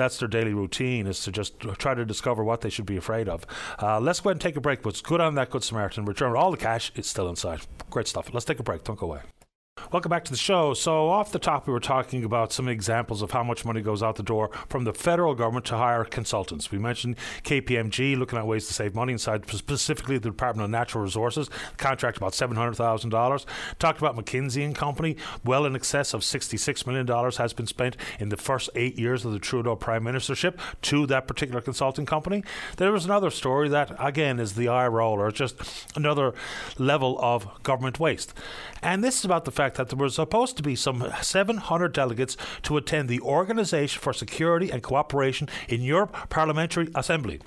that's 0.00 0.18
their 0.18 0.28
daily 0.28 0.54
routine 0.54 1.06
is 1.06 1.20
to 1.24 1.32
just 1.32 1.60
try 1.60 1.94
to 1.94 2.04
discover 2.04 2.42
what 2.42 2.62
they 2.62 2.70
should 2.70 2.86
be 2.86 2.96
afraid 2.96 3.28
of. 3.28 3.44
Uh, 3.80 4.00
let's 4.00 4.20
go 4.20 4.30
ahead 4.30 4.36
and 4.36 4.40
take 4.40 4.56
a 4.56 4.60
break. 4.60 4.84
It's 4.86 5.00
good 5.00 5.20
on 5.20 5.34
that 5.34 5.50
Good 5.50 5.62
Samaritan. 5.62 6.04
Return 6.06 6.34
all 6.34 6.50
the 6.50 6.56
cash. 6.56 6.90
It's 6.94 7.08
still 7.08 7.28
inside. 7.28 7.60
Great 7.90 8.08
stuff. 8.08 8.32
Let's 8.32 8.46
take 8.46 8.58
a 8.58 8.62
break. 8.62 8.84
Don't 8.84 8.98
go 8.98 9.06
away. 9.06 9.20
Welcome 9.92 10.10
back 10.10 10.24
to 10.26 10.30
the 10.30 10.36
show. 10.36 10.72
So, 10.72 11.08
off 11.08 11.32
the 11.32 11.40
top, 11.40 11.66
we 11.66 11.72
were 11.72 11.80
talking 11.80 12.22
about 12.22 12.52
some 12.52 12.68
examples 12.68 13.22
of 13.22 13.32
how 13.32 13.42
much 13.42 13.64
money 13.64 13.80
goes 13.80 14.04
out 14.04 14.14
the 14.14 14.22
door 14.22 14.48
from 14.68 14.84
the 14.84 14.92
federal 14.92 15.34
government 15.34 15.66
to 15.66 15.76
hire 15.76 16.04
consultants. 16.04 16.70
We 16.70 16.78
mentioned 16.78 17.16
KPMG 17.42 18.16
looking 18.16 18.38
at 18.38 18.46
ways 18.46 18.68
to 18.68 18.74
save 18.74 18.94
money 18.94 19.12
inside 19.12 19.50
specifically 19.50 20.16
the 20.18 20.28
Department 20.30 20.64
of 20.64 20.70
Natural 20.70 21.02
Resources, 21.02 21.50
contract 21.76 22.18
about 22.18 22.34
$700,000. 22.34 23.44
Talked 23.80 23.98
about 23.98 24.16
McKinsey 24.16 24.64
and 24.64 24.76
Company, 24.76 25.16
well 25.44 25.66
in 25.66 25.74
excess 25.74 26.14
of 26.14 26.20
$66 26.20 26.86
million 26.86 27.32
has 27.38 27.52
been 27.52 27.66
spent 27.66 27.96
in 28.20 28.28
the 28.28 28.36
first 28.36 28.70
eight 28.76 28.96
years 28.96 29.24
of 29.24 29.32
the 29.32 29.40
Trudeau 29.40 29.74
prime 29.74 30.04
ministership 30.04 30.56
to 30.82 31.04
that 31.06 31.26
particular 31.26 31.60
consulting 31.60 32.06
company. 32.06 32.44
There 32.76 32.92
was 32.92 33.06
another 33.06 33.30
story 33.30 33.68
that, 33.70 33.92
again, 33.98 34.38
is 34.38 34.54
the 34.54 34.68
eye 34.68 34.86
roller, 34.86 35.32
just 35.32 35.56
another 35.96 36.32
level 36.78 37.18
of 37.20 37.62
government 37.64 37.98
waste. 37.98 38.34
And 38.82 39.02
this 39.02 39.18
is 39.18 39.24
about 39.24 39.44
the 39.44 39.50
fact 39.50 39.69
that 39.74 39.88
there 39.88 39.98
were 39.98 40.08
supposed 40.08 40.56
to 40.56 40.62
be 40.62 40.76
some 40.76 41.12
700 41.20 41.92
delegates 41.92 42.36
to 42.62 42.76
attend 42.76 43.08
the 43.08 43.20
Organization 43.20 44.00
for 44.00 44.12
Security 44.12 44.70
and 44.70 44.82
Cooperation 44.82 45.48
in 45.68 45.82
Europe 45.82 46.30
Parliamentary 46.30 46.88
Assembly. 46.94 47.40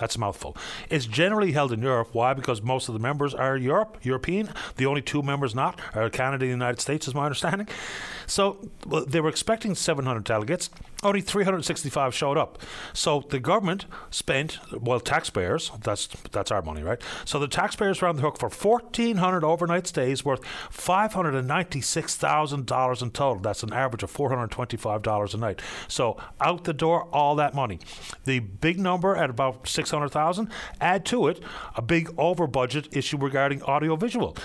That's 0.00 0.16
a 0.16 0.18
mouthful. 0.18 0.56
It's 0.88 1.04
generally 1.04 1.52
held 1.52 1.72
in 1.72 1.82
Europe. 1.82 2.08
Why? 2.12 2.32
Because 2.32 2.62
most 2.62 2.88
of 2.88 2.94
the 2.94 2.98
members 2.98 3.34
are 3.34 3.56
Europe, 3.56 3.98
European. 4.02 4.48
The 4.76 4.86
only 4.86 5.02
two 5.02 5.22
members 5.22 5.54
not 5.54 5.78
are 5.94 6.08
Canada 6.08 6.44
and 6.44 6.50
the 6.50 6.54
United 6.64 6.80
States, 6.80 7.06
is 7.06 7.14
my 7.14 7.26
understanding. 7.26 7.68
So 8.26 8.56
well, 8.86 9.04
they 9.04 9.20
were 9.20 9.28
expecting 9.28 9.74
700 9.74 10.24
delegates. 10.24 10.70
Only 11.02 11.22
365 11.22 12.14
showed 12.14 12.36
up. 12.36 12.58
So 12.92 13.24
the 13.30 13.40
government 13.40 13.86
spent, 14.10 14.58
well, 14.70 15.00
taxpayers, 15.00 15.70
that's 15.82 16.08
that's 16.30 16.50
our 16.50 16.60
money, 16.60 16.82
right? 16.82 17.00
So 17.24 17.38
the 17.38 17.48
taxpayers 17.48 18.02
were 18.02 18.08
on 18.08 18.16
the 18.16 18.22
hook 18.22 18.38
for 18.38 18.50
1,400 18.50 19.42
overnight 19.42 19.86
stays 19.86 20.26
worth 20.26 20.42
$596,000 20.70 23.02
in 23.02 23.10
total. 23.12 23.40
That's 23.40 23.62
an 23.62 23.72
average 23.72 24.02
of 24.02 24.12
$425 24.12 25.34
a 25.34 25.38
night. 25.38 25.62
So 25.88 26.18
out 26.38 26.64
the 26.64 26.74
door, 26.74 27.08
all 27.12 27.34
that 27.36 27.54
money. 27.54 27.78
The 28.24 28.40
big 28.40 28.78
number 28.78 29.16
at 29.16 29.30
about 29.30 29.68
600,000, 29.68 30.50
add 30.82 31.06
to 31.06 31.28
it 31.28 31.42
a 31.76 31.82
big 31.82 32.10
over 32.18 32.46
budget 32.46 32.94
issue 32.94 33.16
regarding 33.16 33.62
audiovisual. 33.62 34.36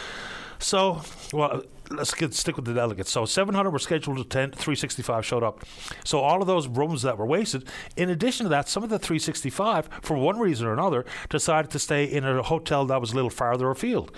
So, 0.60 1.02
well, 1.34 1.64
let's 1.91 2.14
get 2.14 2.34
stick 2.34 2.56
with 2.56 2.65
the 2.65 2.73
delegates. 2.73 3.11
So 3.11 3.26
700 3.26 3.69
were 3.69 3.80
scheduled 3.80 4.18
to 4.18 4.22
attend, 4.23 4.53
365 4.53 5.26
showed 5.26 5.44
up. 5.44 5.64
So 6.03 6.19
all 6.19 6.41
of 6.41 6.48
those 6.48 6.68
rooms 6.68 7.02
that 7.03 7.18
were 7.18 7.26
wasted. 7.26 7.68
In 7.95 8.10
addition 8.10 8.45
to 8.45 8.49
that, 8.49 8.68
some 8.68 8.84
of 8.84 8.90
the 8.90 8.99
365, 8.99 9.90
for 10.02 10.18
one 10.18 10.40
reason 10.40 10.68
or 10.68 10.73
another, 10.73 11.06
decided 11.30 11.72
to 11.72 11.80
stay 11.80 12.06
in 12.06 12.26
a 12.26 12.44
hotel 12.44 12.86
that 12.86 13.02
was 13.02 13.11
a 13.11 13.15
little 13.15 13.30
farther 13.30 13.69
afield. 13.69 14.11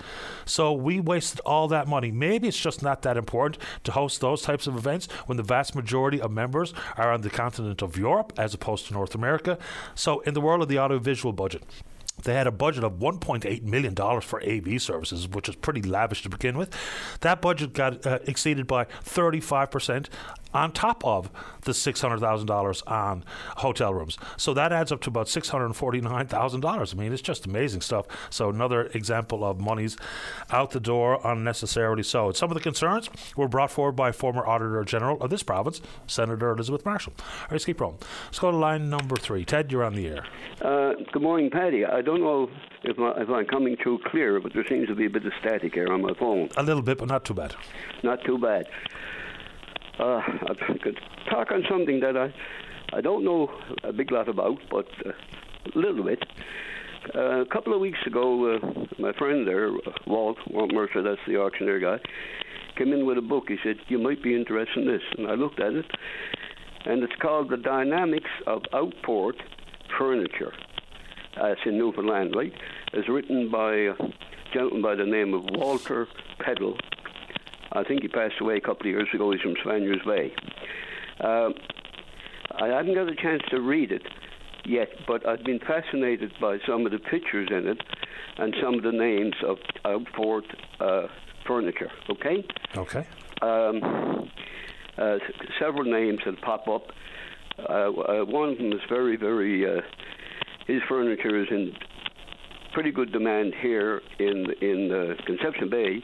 So 0.44 0.72
we 0.72 1.00
wasted 1.00 1.40
all 1.40 1.68
that 1.68 1.88
money. 1.88 2.10
Maybe 2.10 2.48
it's 2.48 2.58
just 2.58 2.82
not 2.82 3.02
that 3.02 3.16
important 3.16 3.62
to 3.84 3.92
host 3.92 4.20
those 4.20 4.42
types 4.42 4.66
of 4.66 4.76
events 4.76 5.08
when 5.26 5.36
the 5.36 5.42
vast 5.42 5.74
majority 5.74 6.20
of 6.20 6.30
members 6.30 6.72
are 6.96 7.12
on 7.12 7.22
the 7.22 7.30
continent 7.30 7.82
of 7.82 7.96
Europe 7.96 8.32
as 8.36 8.54
opposed 8.54 8.86
to 8.86 8.92
North 8.92 9.14
America. 9.14 9.58
So 9.94 10.20
in 10.20 10.34
the 10.34 10.40
world 10.40 10.62
of 10.62 10.68
the 10.68 10.78
audiovisual 10.78 11.32
budget. 11.32 11.64
They 12.24 12.34
had 12.34 12.46
a 12.46 12.52
budget 12.52 12.84
of 12.84 12.94
$1.8 12.94 13.62
million 13.62 13.94
for 13.94 14.42
AV 14.42 14.80
services, 14.80 15.28
which 15.28 15.48
was 15.48 15.56
pretty 15.56 15.82
lavish 15.82 16.22
to 16.22 16.28
begin 16.28 16.58
with. 16.58 16.74
That 17.20 17.40
budget 17.40 17.72
got 17.72 18.04
uh, 18.06 18.18
exceeded 18.26 18.66
by 18.66 18.84
35% 19.04 20.08
on 20.54 20.72
top 20.72 21.04
of 21.04 21.30
the 21.62 21.72
$600,000 21.72 22.82
on 22.90 23.24
hotel 23.56 23.92
rooms. 23.92 24.18
So 24.36 24.54
that 24.54 24.72
adds 24.72 24.92
up 24.92 25.00
to 25.02 25.10
about 25.10 25.26
$649,000. 25.26 26.94
I 26.94 26.98
mean, 26.98 27.12
it's 27.12 27.22
just 27.22 27.46
amazing 27.46 27.80
stuff. 27.80 28.06
So 28.30 28.48
another 28.48 28.86
example 28.94 29.44
of 29.44 29.60
monies 29.60 29.96
out 30.50 30.70
the 30.70 30.80
door 30.80 31.20
unnecessarily 31.24 32.02
so. 32.02 32.28
And 32.28 32.36
some 32.36 32.50
of 32.50 32.54
the 32.54 32.62
concerns 32.62 33.10
were 33.36 33.48
brought 33.48 33.70
forward 33.70 33.92
by 33.92 34.12
former 34.12 34.46
Auditor 34.46 34.84
General 34.84 35.20
of 35.20 35.30
this 35.30 35.42
province, 35.42 35.80
Senator 36.06 36.50
Elizabeth 36.50 36.84
Marshall. 36.84 37.12
All 37.18 37.24
right, 37.42 37.52
let's 37.52 37.64
keep 37.64 37.80
rolling. 37.80 37.98
Let's 38.26 38.38
go 38.38 38.50
to 38.50 38.56
line 38.56 38.88
number 38.88 39.16
three. 39.16 39.44
Ted, 39.44 39.70
you're 39.70 39.84
on 39.84 39.94
the 39.94 40.08
air. 40.08 40.24
Uh, 40.62 40.92
good 41.12 41.22
morning, 41.22 41.50
Paddy. 41.50 41.84
I 41.84 42.02
don't 42.02 42.20
know 42.20 42.48
if, 42.84 42.96
my, 42.96 43.12
if 43.20 43.28
I'm 43.28 43.46
coming 43.46 43.76
through 43.82 44.00
clear, 44.06 44.40
but 44.40 44.52
there 44.54 44.64
seems 44.68 44.88
to 44.88 44.94
be 44.94 45.06
a 45.06 45.10
bit 45.10 45.26
of 45.26 45.32
static 45.40 45.74
here 45.74 45.92
on 45.92 46.02
my 46.02 46.14
phone. 46.18 46.48
A 46.56 46.62
little 46.62 46.82
bit, 46.82 46.98
but 46.98 47.08
not 47.08 47.24
too 47.24 47.34
bad. 47.34 47.54
Not 48.02 48.24
too 48.24 48.38
bad. 48.38 48.66
Uh, 49.98 50.20
I 50.22 50.78
could 50.82 50.98
talk 51.30 51.50
on 51.50 51.64
something 51.68 52.00
that 52.00 52.16
I 52.16 52.32
I 52.92 53.00
don't 53.00 53.24
know 53.24 53.50
a 53.84 53.92
big 53.92 54.10
lot 54.10 54.28
about, 54.28 54.58
but 54.70 54.86
uh, 55.04 55.10
a 55.74 55.78
little 55.78 56.04
bit. 56.04 56.24
Uh, 57.14 57.40
a 57.40 57.46
couple 57.46 57.74
of 57.74 57.80
weeks 57.80 57.98
ago, 58.06 58.56
uh, 58.56 58.84
my 58.98 59.12
friend 59.12 59.46
there, 59.46 59.70
Walt, 60.06 60.38
Walt 60.50 60.72
Mercer, 60.72 61.02
that's 61.02 61.20
the 61.26 61.36
auctioneer 61.36 61.80
guy, 61.80 61.98
came 62.76 62.92
in 62.92 63.04
with 63.06 63.18
a 63.18 63.22
book. 63.22 63.44
He 63.48 63.56
said, 63.62 63.76
You 63.88 63.98
might 63.98 64.22
be 64.22 64.34
interested 64.34 64.78
in 64.78 64.86
this. 64.86 65.02
And 65.16 65.26
I 65.26 65.34
looked 65.34 65.60
at 65.60 65.74
it, 65.74 65.86
and 66.86 67.02
it's 67.02 67.14
called 67.20 67.50
The 67.50 67.56
Dynamics 67.56 68.30
of 68.46 68.62
Outport 68.72 69.36
Furniture. 69.98 70.52
Uh, 71.40 71.54
in 71.66 71.78
Newfoundland, 71.78 72.34
right? 72.34 72.52
It's 72.92 73.08
written 73.08 73.48
by 73.48 73.74
a 73.74 73.94
gentleman 74.52 74.82
by 74.82 74.96
the 74.96 75.04
name 75.04 75.34
of 75.34 75.44
Walter 75.52 76.08
Peddle. 76.40 76.76
I 77.72 77.84
think 77.84 78.02
he 78.02 78.08
passed 78.08 78.40
away 78.40 78.56
a 78.56 78.60
couple 78.60 78.82
of 78.82 78.86
years 78.86 79.08
ago. 79.12 79.30
He's 79.32 79.40
from 79.40 79.54
Spaniards 79.62 80.02
Bay. 80.04 80.32
Uh, 81.20 81.50
I 82.60 82.68
haven't 82.68 82.94
got 82.94 83.08
a 83.08 83.14
chance 83.14 83.42
to 83.50 83.60
read 83.60 83.92
it 83.92 84.02
yet, 84.64 84.88
but 85.06 85.26
I've 85.26 85.44
been 85.44 85.60
fascinated 85.60 86.32
by 86.40 86.58
some 86.66 86.86
of 86.86 86.92
the 86.92 86.98
pictures 86.98 87.48
in 87.50 87.66
it 87.68 87.82
and 88.38 88.54
some 88.62 88.74
of 88.74 88.82
the 88.82 88.92
names 88.92 89.34
of 89.46 89.58
outport 89.84 90.44
uh, 90.80 91.08
furniture. 91.46 91.90
Okay. 92.10 92.44
Okay. 92.76 93.06
Um, 93.42 94.30
uh, 94.96 95.18
several 95.60 95.84
names 95.84 96.20
that 96.26 96.40
pop 96.42 96.68
up. 96.68 96.88
Uh, 97.58 97.62
uh, 97.72 98.24
one 98.24 98.50
of 98.50 98.58
them 98.58 98.72
is 98.72 98.80
very, 98.88 99.16
very. 99.16 99.66
Uh, 99.66 99.80
his 100.66 100.80
furniture 100.88 101.40
is 101.40 101.48
in 101.50 101.72
pretty 102.72 102.90
good 102.92 103.12
demand 103.12 103.54
here 103.60 104.02
in 104.18 104.46
in 104.60 104.92
uh, 104.92 105.22
Conception 105.24 105.68
Bay, 105.70 106.02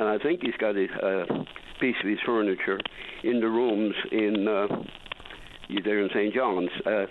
and 0.00 0.08
I 0.08 0.18
think 0.18 0.40
he's 0.42 0.56
got 0.58 0.76
a 0.76 0.86
uh, 0.86 1.44
piece 1.78 1.96
of 2.02 2.08
his 2.08 2.18
furniture 2.24 2.80
in 3.22 3.40
the 3.40 3.48
rooms 3.48 3.94
in 4.10 4.48
uh, 4.48 4.66
there 5.84 6.00
in 6.00 6.08
St. 6.08 6.34
John's. 6.34 6.70
A 6.86 7.06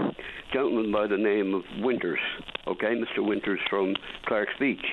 gentleman 0.51 0.91
by 0.91 1.05
the 1.05 1.17
name 1.17 1.53
of 1.53 1.61
Winters, 1.81 2.19
okay, 2.67 2.95
Mr. 2.95 3.25
Winters 3.25 3.59
from 3.69 3.95
Clark's 4.25 4.53
Beach. 4.59 4.83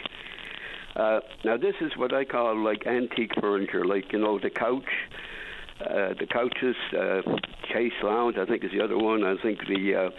Uh, 0.95 1.21
now 1.45 1.57
this 1.57 1.75
is 1.81 1.93
what 1.97 2.13
I 2.13 2.25
call 2.25 2.63
like 2.63 2.87
antique 2.87 3.33
furniture, 3.41 3.85
like 3.85 4.13
you 4.13 4.19
know 4.19 4.39
the 4.39 4.51
couch, 4.51 4.85
uh, 5.81 6.13
the 6.19 6.27
couches, 6.31 6.77
uh, 6.93 7.23
Chaise 7.73 7.93
Lounge, 8.03 8.37
I 8.39 8.45
think 8.45 8.63
is 8.63 8.73
the 8.73 8.85
other 8.85 8.99
one. 8.99 9.25
I 9.25 9.37
think 9.43 9.61
the 9.67 9.95
uh, 9.95 10.11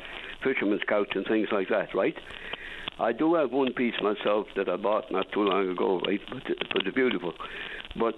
fisherman's 0.44 0.84
couch 0.88 1.10
and 1.14 1.26
things 1.28 1.50
like 1.52 1.70
that, 1.70 1.94
right? 1.94 2.16
I 3.00 3.12
do 3.12 3.36
have 3.36 3.52
one 3.52 3.74
piece 3.74 3.94
myself 4.02 4.48
that 4.56 4.68
I 4.68 4.76
bought 4.76 5.12
not 5.12 5.32
too 5.32 5.42
long 5.42 5.70
ago, 5.70 6.02
right? 6.06 6.20
But 6.30 6.44
but 6.74 6.88
it's 6.88 6.96
beautiful. 6.96 7.34
But 7.98 8.16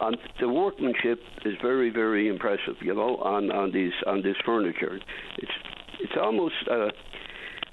um, 0.00 0.14
the 0.40 0.48
workmanship 0.48 1.20
is 1.44 1.54
very, 1.62 1.90
very 1.90 2.28
impressive. 2.28 2.76
You 2.80 2.94
know, 2.94 3.16
on 3.18 3.50
on 3.50 3.72
these 3.72 3.92
on 4.06 4.22
this 4.22 4.36
furniture, 4.44 4.98
it's 5.38 5.52
it's 6.00 6.12
almost 6.20 6.54
uh, 6.70 6.88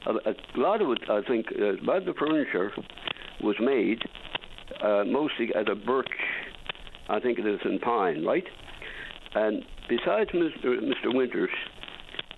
a, 0.07 0.11
a 0.29 0.35
lot 0.55 0.81
of 0.81 0.91
it. 0.91 1.09
I 1.09 1.21
think 1.27 1.47
uh, 1.59 1.73
a 1.73 1.83
lot 1.83 1.97
of 1.97 2.05
the 2.05 2.13
furniture 2.13 2.71
was 3.41 3.55
made 3.59 4.01
uh, 4.81 5.03
mostly 5.05 5.49
out 5.55 5.69
of 5.69 5.85
birch. 5.85 6.09
I 7.09 7.19
think 7.19 7.39
it 7.39 7.45
is 7.45 7.59
in 7.65 7.79
pine, 7.79 8.25
right? 8.25 8.45
And 9.35 9.63
besides 9.89 10.31
Mr. 10.31 10.65
Mr. 10.65 11.13
Winters, 11.13 11.49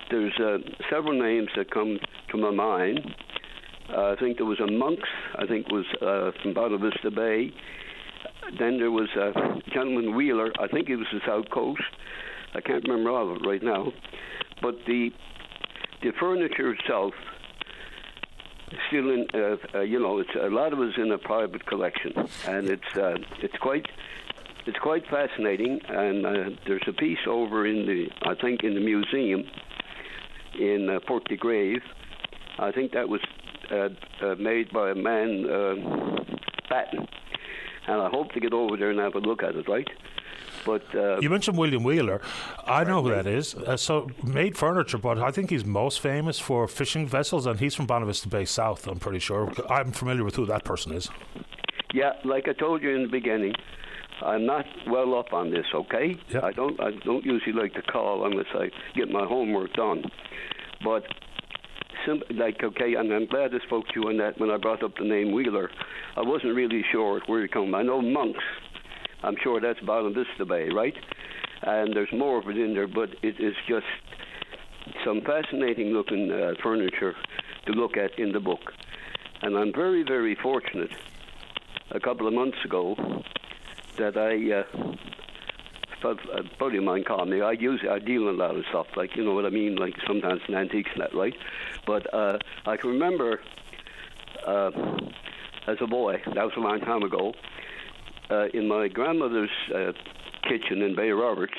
there's 0.10 0.34
uh, 0.39 0.57
several 0.89 1.19
names 1.19 1.49
that 1.56 1.72
come 1.72 1.99
to 2.31 2.38
my 2.38 2.52
mind. 2.52 2.99
Uh, 3.89 4.11
I 4.11 4.15
think 4.15 4.38
there 4.38 4.45
was 4.45 4.59
a 4.59 4.68
Monks. 4.68 5.09
I 5.35 5.45
think 5.45 5.72
was 5.72 5.85
uh, 6.01 6.31
from 6.41 6.53
Bonavista 6.53 7.14
Bay. 7.14 7.53
Then 8.59 8.77
there 8.77 8.91
was 8.91 9.09
a 9.15 9.34
gentleman 9.72 10.15
Wheeler. 10.15 10.51
I 10.59 10.68
think 10.68 10.88
he 10.88 10.95
was 10.95 11.07
the 11.11 11.22
South 11.26 11.49
Coast. 11.49 11.81
I 12.53 12.61
can't 12.61 12.84
remember 12.88 13.11
all 13.11 13.31
of 13.31 13.38
it 13.38 13.47
right 13.47 13.64
now. 13.64 13.91
But 14.61 14.76
the 14.85 15.11
the 16.01 16.11
furniture 16.19 16.72
itself 16.73 17.14
still 18.88 19.09
in 19.09 19.27
uh, 19.34 19.55
uh, 19.73 19.81
you 19.81 19.99
know 19.99 20.19
it's 20.19 20.35
a 20.39 20.49
lot 20.49 20.73
of 20.73 20.80
it's 20.80 20.97
in 20.97 21.11
a 21.11 21.18
private 21.18 21.65
collection 21.65 22.14
and 22.47 22.69
it's 22.69 22.97
uh, 22.97 23.15
it's 23.41 23.57
quite 23.57 23.85
it's 24.65 24.77
quite 24.80 25.07
fascinating 25.07 25.80
and 25.88 26.26
uh, 26.26 26.49
there's 26.65 26.84
a 26.88 26.93
piece 26.93 27.26
over 27.27 27.65
in 27.65 27.85
the 27.85 28.09
I 28.23 28.35
think 28.35 28.64
in 28.64 28.73
the 28.73 28.81
museum 28.81 29.45
in 30.59 30.89
uh, 30.89 30.99
Port 31.07 31.26
de 31.26 31.38
Grave 31.38 31.81
I 32.59 32.72
think 32.72 32.91
that 32.91 33.07
was 33.07 33.22
made 34.39 34.72
by 34.72 34.91
a 34.91 34.95
man 34.95 35.49
uh, 35.49 35.76
Batten 36.69 37.07
and 37.88 38.02
I 38.02 38.10
hope 38.10 38.31
to 38.34 38.39
get 38.39 38.53
over 38.53 38.76
there 38.77 38.89
and 38.91 38.99
have 38.99 39.15
a 39.15 39.19
look 39.19 39.44
at 39.44 39.56
it 39.56 39.68
right 39.68 39.88
but 40.65 40.84
uh, 40.94 41.19
you 41.19 41.30
mentioned 41.30 41.57
William 41.57 41.84
Wheeler. 41.84 42.22
I 42.65 42.84
know 42.84 43.02
who 43.02 43.10
that 43.11 43.26
is. 43.26 43.56
Uh, 43.56 43.77
so 43.77 44.10
made 44.22 44.57
furniture, 44.57 44.98
but 44.98 45.18
I 45.18 45.31
think 45.31 45.49
he's 45.49 45.64
most 45.64 46.02
famous 46.02 46.39
for 46.39 46.68
fishing 46.68 47.07
vessels, 47.07 47.45
and 47.45 47.57
he's 47.60 47.73
from 47.73 47.88
Bonavista 47.88 48.27
Bay 48.27 48.44
South. 48.44 48.85
I'm 48.88 48.99
pretty 48.99 49.19
sure. 49.19 49.52
I'm 49.69 49.91
familiar 49.91 50.26
with 50.26 50.35
who 50.35 50.45
that 50.48 50.65
person 50.65 50.91
is. 50.91 51.10
Yeah, 51.94 52.14
like 52.26 52.49
I 52.49 52.53
told 52.53 52.84
you 52.84 52.94
in 52.94 53.03
the 53.03 53.07
beginning, 53.10 53.53
I'm 54.22 54.45
not 54.45 54.65
well 54.88 55.15
up 55.15 55.31
on 55.31 55.52
this. 55.52 55.65
Okay, 55.73 56.19
yep. 56.30 56.44
I 56.44 56.52
don't. 56.52 56.80
I 56.81 56.91
don't 56.91 57.26
usually 57.26 57.53
like 57.53 57.73
to 57.76 57.81
call 57.81 58.26
unless 58.26 58.48
I 58.53 58.69
get 58.94 59.10
my 59.10 59.26
homework 59.26 59.73
done. 59.73 60.03
But 60.84 61.03
like 62.31 62.63
okay, 62.63 62.95
and 62.95 63.11
I'm 63.11 63.25
glad 63.27 63.53
I 63.53 63.65
spoke 63.65 63.88
to 63.88 64.01
you 64.01 64.09
on 64.09 64.17
that 64.17 64.39
when 64.39 64.49
I 64.49 64.57
brought 64.57 64.84
up 64.84 64.97
the 64.97 65.05
name 65.05 65.31
Wheeler. 65.31 65.69
I 66.15 66.21
wasn't 66.21 66.55
really 66.55 66.84
sure 66.91 67.21
where 67.27 67.41
he 67.41 67.47
come. 67.47 67.75
I 67.75 67.84
know 67.84 68.01
monks 68.01 68.43
I'm 69.23 69.35
sure 69.41 69.59
that's 69.59 69.79
Bonavista 69.79 70.45
Bay, 70.47 70.69
right? 70.69 70.93
And 71.63 71.95
there's 71.95 72.11
more 72.13 72.39
of 72.39 72.47
it 72.47 72.57
in 72.57 72.73
there, 72.73 72.88
but 72.88 73.09
it 73.23 73.39
is 73.39 73.55
just 73.67 73.85
some 75.03 75.21
fascinating 75.21 75.88
looking 75.88 76.31
uh, 76.31 76.53
furniture 76.61 77.15
to 77.65 77.71
look 77.73 77.97
at 77.97 78.17
in 78.19 78.31
the 78.31 78.39
book. 78.39 78.73
And 79.41 79.57
I'm 79.57 79.73
very, 79.73 80.03
very 80.03 80.35
fortunate 80.35 80.91
a 81.91 81.99
couple 81.99 82.27
of 82.27 82.34
months 82.34 82.57
ago 82.63 82.95
that 83.97 84.17
I. 84.17 84.59
Uh, 84.59 84.93
a 86.03 86.43
buddy 86.59 86.77
of 86.77 86.83
mine 86.83 87.03
called 87.03 87.29
me. 87.29 87.41
I 87.41 87.53
use 87.53 87.83
I 87.89 87.99
deal 87.99 88.29
in 88.29 88.35
a 88.35 88.37
lot 88.37 88.55
of 88.55 88.63
stuff, 88.69 88.87
like 88.95 89.15
you 89.15 89.23
know 89.23 89.33
what 89.33 89.45
I 89.45 89.49
mean, 89.49 89.75
like 89.75 89.93
sometimes 90.05 90.41
in 90.47 90.55
antiques 90.55 90.89
and 90.93 91.01
that, 91.01 91.15
right? 91.15 91.33
But 91.85 92.13
uh, 92.13 92.37
I 92.65 92.77
can 92.77 92.91
remember 92.91 93.39
uh, 94.45 94.71
as 95.67 95.77
a 95.81 95.87
boy, 95.87 96.21
that 96.25 96.43
was 96.43 96.53
a 96.55 96.59
long 96.59 96.79
time 96.79 97.03
ago 97.03 97.33
uh, 98.29 98.45
in 98.53 98.67
my 98.67 98.87
grandmother's 98.87 99.49
uh, 99.73 99.91
kitchen 100.43 100.81
in 100.81 100.95
Bay 100.95 101.09
Roberts, 101.09 101.57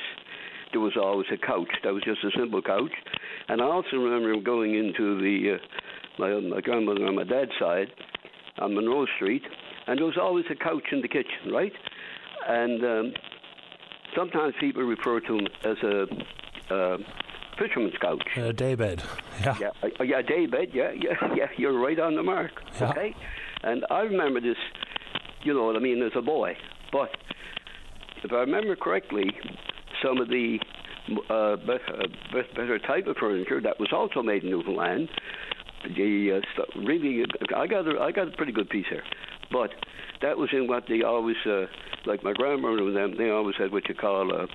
there 0.73 0.81
was 0.81 0.95
always 0.97 1.27
a 1.33 1.37
couch. 1.37 1.71
That 1.83 1.93
was 1.93 2.03
just 2.03 2.23
a 2.25 2.31
simple 2.39 2.63
couch. 2.63 2.93
And 3.49 3.61
I 3.61 3.65
also 3.65 3.97
remember 3.97 4.39
going 4.41 4.75
into 4.75 5.19
the 5.21 5.55
uh, 5.55 5.59
my, 6.19 6.41
my 6.41 6.61
grandmother 6.61 7.07
on 7.07 7.15
my 7.15 7.25
dad's 7.25 7.53
side 7.59 7.89
on 8.59 8.75
Monroe 8.75 9.07
Street, 9.17 9.43
and 9.87 9.99
there 9.99 10.07
was 10.07 10.19
always 10.21 10.45
a 10.51 10.55
couch 10.57 10.85
in 10.93 11.01
the 11.01 11.09
kitchen, 11.09 11.53
right? 11.53 11.73
And 12.49 12.85
um, 12.85 13.13
sometimes 14.17 14.55
people 14.61 14.83
refer 14.83 15.21
to 15.21 15.37
them 15.37 15.47
as 15.65 15.77
a 15.83 16.75
uh, 16.75 16.99
fisherman's 17.59 17.97
couch. 18.01 18.23
A 18.37 18.53
daybed. 18.53 19.03
Yeah. 19.41 19.57
Yeah, 19.61 19.71
uh, 19.83 20.05
yeah, 20.05 20.23
daybed. 20.23 20.75
Yeah, 20.75 20.91
yeah, 20.93 21.35
yeah. 21.35 21.47
You're 21.57 21.79
right 21.79 21.99
on 21.99 22.17
the 22.17 22.23
mark. 22.23 22.63
Yeah. 22.81 22.91
Okay. 22.91 23.15
And 23.63 23.85
I 23.91 24.01
remember 24.01 24.41
this 24.41 24.57
you 25.43 25.55
know 25.55 25.65
what 25.65 25.77
I 25.77 25.79
mean, 25.79 26.03
as 26.03 26.13
a 26.15 26.23
boy. 26.23 26.57
But 26.93 27.11
if 28.23 28.33
I 28.33 28.41
remember 28.41 28.77
correctly, 28.77 29.31
some 30.03 30.19
of 30.21 30.29
the 30.29 30.59
uh, 31.31 31.57
better, 31.57 32.07
better 32.55 32.79
type 32.79 33.07
of 33.07 33.17
furniture 33.17 33.61
that 33.61 33.79
was 33.79 33.91
also 33.93 34.23
made 34.23 34.45
in 34.45 34.51
Newfoundland. 34.51 35.09
The 35.97 36.43
uh, 36.43 36.81
really, 36.81 37.25
I 37.57 37.67
got 37.67 37.87
a, 37.87 38.01
I 38.01 38.11
got 38.11 38.29
a 38.29 38.33
pretty 38.33 38.53
good 38.53 38.69
piece 38.69 38.87
here, 38.91 39.05
but 39.51 39.71
that 40.23 40.37
was 40.37 40.51
in 40.53 40.67
what 40.67 40.85
they 40.89 41.03
always 41.03 41.37
uh, 41.47 41.67
like 42.07 42.23
my 42.23 42.33
grandmother 42.33 42.83
and 42.83 42.97
them. 42.97 43.15
They 43.17 43.31
always 43.31 43.57
had 43.57 43.73
what 43.73 43.89
you 43.89 43.95
call 43.95 44.33
a. 44.33 44.47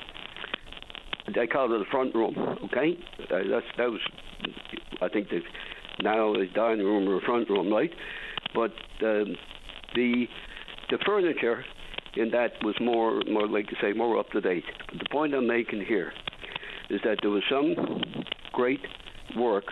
They 1.34 1.48
called 1.48 1.72
it 1.72 1.82
a 1.82 1.90
front 1.90 2.14
room. 2.14 2.36
Okay, 2.65 2.98
uh, 3.32 3.40
that's 3.49 3.65
that 3.78 3.90
was. 3.90 4.02
I 5.02 5.07
think 5.07 5.30
that 5.30 5.41
now 6.02 6.34
a 6.34 6.45
dining 6.48 6.86
room 6.86 7.07
or 7.07 7.22
front 7.22 7.49
room, 7.49 7.72
right? 7.72 7.91
But 8.53 8.72
um, 9.02 9.36
the 9.95 10.28
the 10.90 10.98
furniture 11.06 11.64
in 12.15 12.30
that 12.32 12.52
was 12.64 12.76
more, 12.80 13.22
more 13.30 13.48
like 13.48 13.68
to 13.68 13.76
say, 13.82 13.94
more 13.94 14.20
up 14.20 14.30
to 14.32 14.41
date. 14.41 14.65
The 14.91 15.06
point 15.11 15.34
I'm 15.34 15.48
making 15.48 15.84
here 15.86 16.14
is 16.90 17.02
that 17.03 17.20
there 17.22 17.32
was 17.32 17.44
some 17.49 18.02
great 18.52 18.82
work 19.36 19.65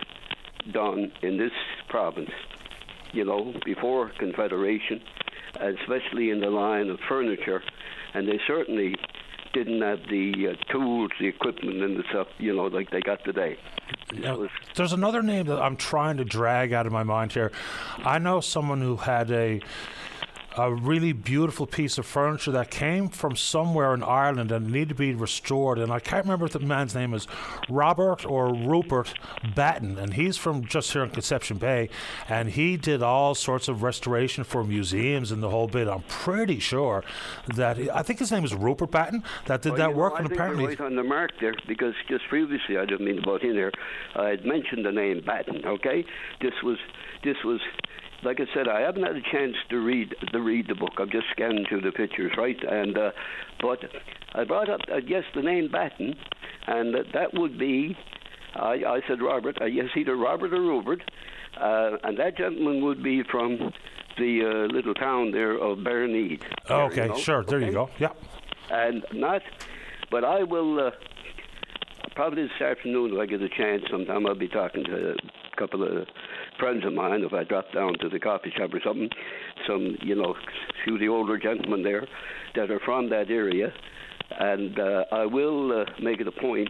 done 0.71 1.11
in 1.21 1.37
this 1.37 1.51
province, 1.89 2.31
you 3.13 3.25
know, 3.25 3.53
before 3.65 4.11
Confederation, 4.17 5.01
especially 5.59 6.29
in 6.29 6.39
the 6.39 6.49
line 6.49 6.89
of 6.89 6.99
furniture, 7.07 7.61
and 8.13 8.27
they 8.27 8.39
certainly 8.47 8.95
didn't 9.53 9.81
have 9.81 9.99
the 10.09 10.49
uh, 10.49 10.71
tools, 10.71 11.11
the 11.19 11.27
equipment, 11.27 11.81
and 11.81 11.97
the 11.97 12.03
stuff, 12.09 12.27
you 12.37 12.55
know, 12.55 12.67
like 12.67 12.89
they 12.89 13.01
got 13.01 13.23
today. 13.25 13.57
Now, 14.13 14.47
there's 14.75 14.93
another 14.93 15.21
name 15.21 15.47
that 15.47 15.61
I'm 15.61 15.75
trying 15.75 16.17
to 16.17 16.25
drag 16.25 16.73
out 16.73 16.85
of 16.85 16.93
my 16.93 17.03
mind 17.03 17.33
here. 17.33 17.51
I 18.05 18.19
know 18.19 18.39
someone 18.39 18.81
who 18.81 18.95
had 18.95 19.29
a 19.31 19.61
a 20.57 20.73
really 20.73 21.13
beautiful 21.13 21.65
piece 21.65 21.97
of 21.97 22.05
furniture 22.05 22.51
that 22.51 22.69
came 22.69 23.09
from 23.09 23.35
somewhere 23.35 23.93
in 23.93 24.03
Ireland 24.03 24.51
and 24.51 24.71
needed 24.71 24.89
to 24.89 24.95
be 24.95 25.13
restored. 25.13 25.79
And 25.79 25.91
I 25.91 25.99
can't 25.99 26.25
remember 26.25 26.45
if 26.45 26.53
the 26.53 26.59
man's 26.59 26.93
name 26.93 27.13
is 27.13 27.27
Robert 27.69 28.25
or 28.25 28.53
Rupert 28.53 29.13
Batten, 29.55 29.97
and 29.97 30.13
he's 30.13 30.37
from 30.37 30.65
just 30.65 30.91
here 30.91 31.03
in 31.03 31.09
Conception 31.09 31.57
Bay, 31.57 31.89
and 32.27 32.49
he 32.49 32.77
did 32.77 33.01
all 33.01 33.35
sorts 33.35 33.67
of 33.67 33.83
restoration 33.83 34.43
for 34.43 34.63
museums 34.63 35.31
and 35.31 35.41
the 35.41 35.49
whole 35.49 35.67
bit. 35.67 35.87
I'm 35.87 36.03
pretty 36.03 36.59
sure 36.59 37.03
that 37.55 37.77
I 37.93 38.03
think 38.03 38.19
his 38.19 38.31
name 38.31 38.43
is 38.43 38.53
Rupert 38.53 38.91
Batten 38.91 39.23
that 39.45 39.61
did 39.61 39.73
well, 39.73 39.77
that 39.77 39.95
work. 39.95 40.13
I 40.15 40.19
and 40.19 40.31
apparently, 40.31 40.65
right 40.65 40.81
on 40.81 40.95
the 40.95 41.03
mark 41.03 41.31
there 41.39 41.55
because 41.67 41.93
just 42.09 42.27
previously 42.27 42.77
I 42.77 42.85
didn't 42.85 43.05
mean 43.05 43.15
to 43.17 43.21
butt 43.21 43.43
in 43.43 43.55
there. 43.55 43.71
I 44.15 44.29
had 44.29 44.45
mentioned 44.45 44.85
the 44.85 44.91
name 44.91 45.21
Batten. 45.25 45.65
Okay, 45.65 46.05
this 46.41 46.53
was 46.63 46.77
this 47.23 47.37
was 47.43 47.61
like 48.23 48.39
I 48.39 48.45
said, 48.53 48.67
I 48.67 48.81
haven't 48.81 49.03
had 49.03 49.15
a 49.15 49.21
chance 49.21 49.55
to 49.69 49.77
read 49.79 50.15
to 50.31 50.41
read 50.41 50.67
the 50.67 50.75
book. 50.75 50.93
I'm 50.97 51.09
just 51.09 51.25
scanning 51.31 51.65
through 51.67 51.81
the 51.81 51.91
pictures, 51.91 52.31
right? 52.37 52.57
And 52.63 52.97
uh, 52.97 53.11
but 53.59 53.79
I 54.33 54.43
brought 54.43 54.69
up, 54.69 54.81
I 54.93 55.01
guess, 55.01 55.23
the 55.35 55.41
name 55.41 55.69
Batten, 55.71 56.15
and 56.67 56.95
uh, 56.95 56.99
that 57.13 57.33
would 57.33 57.57
be. 57.57 57.97
I, 58.55 58.83
I 58.85 58.99
said 59.07 59.21
Robert. 59.21 59.61
Uh, 59.61 59.65
yes, 59.65 59.87
either 59.95 60.15
Robert 60.15 60.53
or 60.53 60.61
Rupert, 60.61 61.01
uh, 61.59 61.97
and 62.03 62.17
that 62.19 62.37
gentleman 62.37 62.83
would 62.83 63.01
be 63.01 63.23
from 63.23 63.71
the 64.17 64.67
uh, 64.69 64.73
little 64.73 64.93
town 64.93 65.31
there 65.31 65.53
of 65.53 65.79
Bareneed. 65.79 66.43
Oh, 66.69 66.81
okay, 66.81 67.03
you 67.03 67.09
know? 67.09 67.17
sure. 67.17 67.43
There 67.43 67.59
okay? 67.59 67.67
you 67.67 67.71
go. 67.71 67.89
Yeah. 67.97 68.09
And 68.69 69.05
not, 69.13 69.41
but 70.09 70.23
I 70.23 70.43
will. 70.43 70.87
Uh, 70.87 70.91
probably 72.15 72.43
this 72.43 72.61
afternoon, 72.61 73.13
if 73.13 73.19
I 73.19 73.25
get 73.25 73.41
a 73.41 73.49
chance, 73.49 73.83
sometime 73.89 74.27
I'll 74.27 74.35
be 74.35 74.49
talking 74.49 74.83
to 74.83 75.11
a 75.13 75.55
couple 75.57 75.83
of 75.83 76.07
friends 76.61 76.85
of 76.85 76.93
mine, 76.93 77.23
if 77.23 77.33
I 77.33 77.43
drop 77.43 77.73
down 77.73 77.95
to 78.01 78.07
the 78.07 78.19
coffee 78.19 78.53
shop 78.55 78.71
or 78.71 78.79
something, 78.85 79.09
some, 79.67 79.97
you 80.03 80.13
know, 80.13 80.35
few 80.83 80.93
of 80.93 80.99
the 80.99 81.07
older 81.07 81.39
gentlemen 81.39 81.81
there 81.81 82.07
that 82.55 82.69
are 82.69 82.79
from 82.79 83.09
that 83.09 83.31
area. 83.31 83.73
And 84.39 84.79
uh, 84.79 85.05
I 85.11 85.25
will 85.25 85.81
uh, 85.81 85.85
make 85.99 86.21
it 86.21 86.27
a 86.27 86.31
point 86.31 86.69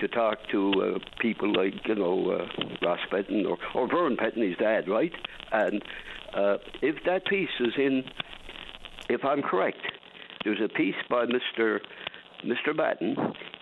to 0.00 0.08
talk 0.08 0.38
to 0.50 0.72
uh, 0.72 0.98
people 1.20 1.54
like, 1.54 1.74
you 1.86 1.94
know, 1.94 2.32
uh, 2.32 2.64
Ross 2.82 2.98
Petton 3.08 3.46
or, 3.46 3.56
or 3.76 3.86
Vern 3.88 4.16
his 4.34 4.56
dad, 4.56 4.88
right? 4.88 5.12
And 5.52 5.80
uh, 6.36 6.56
if 6.82 6.96
that 7.06 7.24
piece 7.26 7.48
is 7.60 7.74
in, 7.78 8.02
if 9.08 9.24
I'm 9.24 9.42
correct, 9.42 9.78
there's 10.44 10.60
a 10.60 10.68
piece 10.68 10.96
by 11.08 11.26
Mr. 11.26 11.78
Mr. 12.44 12.76
Batten 12.76 13.16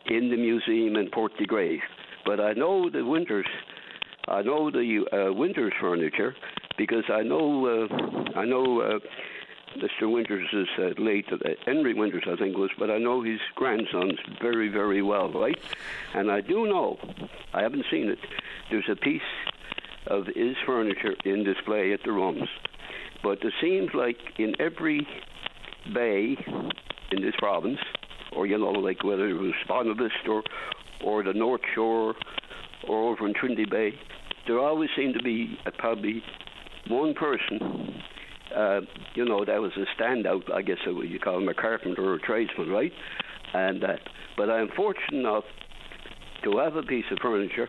in 0.06 0.30
the 0.30 0.36
museum 0.36 0.96
in 0.96 1.10
Port 1.10 1.36
de 1.36 1.44
Grave. 1.44 1.80
But 2.24 2.40
I 2.40 2.54
know 2.54 2.88
the 2.88 3.04
Winters 3.04 3.46
I 4.28 4.42
know 4.42 4.70
the 4.70 5.04
uh, 5.12 5.32
Winters 5.32 5.72
furniture 5.80 6.34
because 6.78 7.04
I 7.08 7.22
know 7.22 7.66
uh, 7.66 8.38
I 8.38 8.44
know 8.44 8.80
uh, 8.80 8.98
Mr. 9.76 10.10
Winters 10.10 10.48
is 10.52 10.68
uh, 10.78 11.02
late. 11.02 11.26
Uh, 11.32 11.38
Henry 11.66 11.94
Winters, 11.94 12.24
I 12.26 12.36
think 12.36 12.56
was, 12.56 12.70
but 12.78 12.90
I 12.90 12.98
know 12.98 13.22
his 13.22 13.40
grandson's 13.56 14.18
very 14.40 14.68
very 14.68 15.02
well, 15.02 15.30
right? 15.32 15.58
And 16.14 16.30
I 16.30 16.40
do 16.40 16.66
know, 16.66 16.98
I 17.52 17.62
haven't 17.62 17.84
seen 17.90 18.08
it. 18.08 18.18
There's 18.70 18.88
a 18.88 18.96
piece 18.96 19.22
of 20.06 20.26
his 20.26 20.56
furniture 20.64 21.14
in 21.24 21.42
display 21.42 21.92
at 21.92 22.04
the 22.04 22.12
rooms, 22.12 22.48
but 23.22 23.42
it 23.42 23.54
seems 23.60 23.90
like 23.92 24.18
in 24.38 24.54
every 24.60 25.06
bay 25.92 26.36
in 27.10 27.22
this 27.22 27.34
province, 27.38 27.80
or 28.36 28.46
you 28.46 28.56
know, 28.56 28.70
like 28.70 29.02
whether 29.02 29.28
it 29.28 29.34
was 29.34 29.52
Bonavist 29.68 30.28
or 30.28 30.44
or 31.02 31.24
the 31.24 31.32
North 31.32 31.62
Shore 31.74 32.14
or 32.88 33.10
over 33.12 33.26
in 33.26 33.34
Trinity 33.34 33.64
Bay, 33.64 33.92
there 34.46 34.58
always 34.58 34.90
seemed 34.96 35.14
to 35.14 35.22
be 35.22 35.58
uh, 35.66 35.70
probably 35.78 36.22
one 36.88 37.14
person, 37.14 38.02
uh, 38.54 38.80
you 39.14 39.24
know, 39.24 39.44
that 39.44 39.60
was 39.60 39.72
a 39.76 40.00
standout. 40.00 40.52
I 40.52 40.62
guess 40.62 40.78
uh, 40.86 40.90
you 41.00 41.18
call 41.18 41.38
him 41.38 41.48
a 41.48 41.54
carpenter 41.54 42.04
or 42.04 42.14
a 42.14 42.20
tradesman, 42.20 42.70
right? 42.70 42.92
And 43.54 43.84
uh, 43.84 43.96
but 44.36 44.50
I'm 44.50 44.68
fortunate 44.68 45.18
enough 45.20 45.44
to 46.44 46.58
have 46.58 46.76
a 46.76 46.82
piece 46.82 47.04
of 47.10 47.18
furniture. 47.20 47.68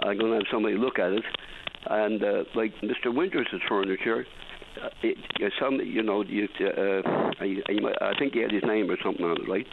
I'm 0.00 0.18
going 0.18 0.32
to 0.32 0.36
have 0.36 0.46
somebody 0.50 0.76
look 0.76 0.98
at 0.98 1.12
it, 1.12 1.24
and 1.86 2.22
uh, 2.22 2.44
like 2.54 2.74
Mr. 2.82 3.14
Winters' 3.14 3.48
furniture. 3.68 4.26
Uh, 4.82 4.90
it, 5.02 5.16
some, 5.58 5.76
you 5.76 6.02
know, 6.02 6.22
you, 6.22 6.46
uh, 6.60 7.00
I, 7.40 7.62
I, 7.66 8.10
I 8.10 8.18
think 8.18 8.34
he 8.34 8.40
had 8.40 8.52
his 8.52 8.62
name 8.62 8.90
or 8.90 8.98
something 9.02 9.24
on 9.24 9.40
it, 9.40 9.48
right? 9.48 9.66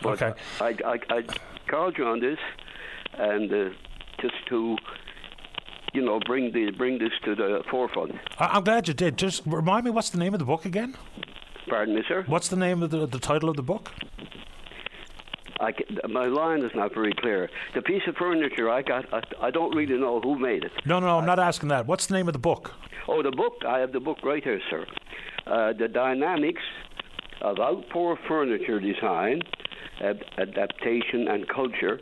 But 0.00 0.22
okay. 0.22 0.40
I, 0.60 0.76
I, 0.86 0.98
I 1.12 1.22
called 1.66 1.98
you 1.98 2.06
on 2.06 2.20
this, 2.20 2.38
and 3.14 3.52
uh, 3.52 3.70
just 4.20 4.34
to 4.48 4.76
you 5.94 6.02
know 6.04 6.20
bring 6.26 6.52
the 6.52 6.70
bring 6.70 6.98
this 6.98 7.12
to 7.24 7.34
the 7.34 7.62
forefront. 7.70 8.12
I, 8.38 8.56
am 8.56 8.64
glad 8.64 8.88
you 8.88 8.94
did. 8.94 9.16
Just 9.16 9.42
remind 9.46 9.84
me, 9.84 9.90
what's 9.90 10.10
the 10.10 10.18
name 10.18 10.34
of 10.34 10.38
the 10.38 10.44
book 10.46 10.64
again? 10.64 10.96
Pardon 11.68 11.94
me, 11.94 12.02
sir. 12.08 12.24
What's 12.26 12.48
the 12.48 12.56
name 12.56 12.82
of 12.82 12.90
the 12.90 13.06
the 13.06 13.18
title 13.18 13.48
of 13.48 13.56
the 13.56 13.62
book? 13.62 13.90
I, 15.60 15.72
my 16.08 16.26
line 16.26 16.62
is 16.62 16.70
not 16.74 16.94
very 16.94 17.12
clear. 17.12 17.50
The 17.74 17.82
piece 17.82 18.02
of 18.06 18.14
furniture 18.16 18.70
I 18.70 18.82
got, 18.82 19.12
I, 19.12 19.22
I 19.48 19.50
don't 19.50 19.74
really 19.74 19.98
know 19.98 20.20
who 20.20 20.38
made 20.38 20.62
it. 20.62 20.70
No, 20.86 21.00
no, 21.00 21.06
no 21.06 21.18
I'm 21.18 21.26
not 21.26 21.40
asking 21.40 21.68
that. 21.70 21.86
What's 21.86 22.06
the 22.06 22.14
name 22.14 22.28
of 22.28 22.32
the 22.32 22.38
book? 22.38 22.72
Oh, 23.08 23.22
the 23.22 23.32
book. 23.32 23.64
I 23.66 23.78
have 23.80 23.92
the 23.92 24.00
book 24.00 24.18
right 24.22 24.42
here, 24.42 24.60
sir. 24.70 24.86
Uh, 25.46 25.72
the 25.72 25.88
dynamics 25.88 26.62
of 27.40 27.58
outport 27.58 28.18
furniture 28.28 28.78
design, 28.78 29.42
ad- 30.00 30.24
adaptation, 30.36 31.26
and 31.28 31.48
culture. 31.48 32.00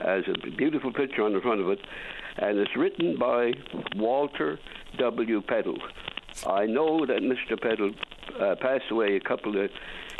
As 0.00 0.24
a 0.28 0.50
beautiful 0.50 0.92
picture 0.92 1.22
on 1.22 1.32
the 1.32 1.40
front 1.40 1.60
of 1.60 1.68
it, 1.68 1.80
and 2.38 2.58
it's 2.58 2.76
written 2.76 3.16
by 3.16 3.52
Walter 3.96 4.58
W. 4.98 5.40
Peddle. 5.40 5.78
I 6.46 6.66
know 6.66 7.06
that 7.06 7.18
Mr. 7.22 7.60
Peddle 7.60 7.92
uh, 8.40 8.56
passed 8.60 8.90
away 8.90 9.16
a 9.16 9.20
couple 9.20 9.62
of 9.62 9.70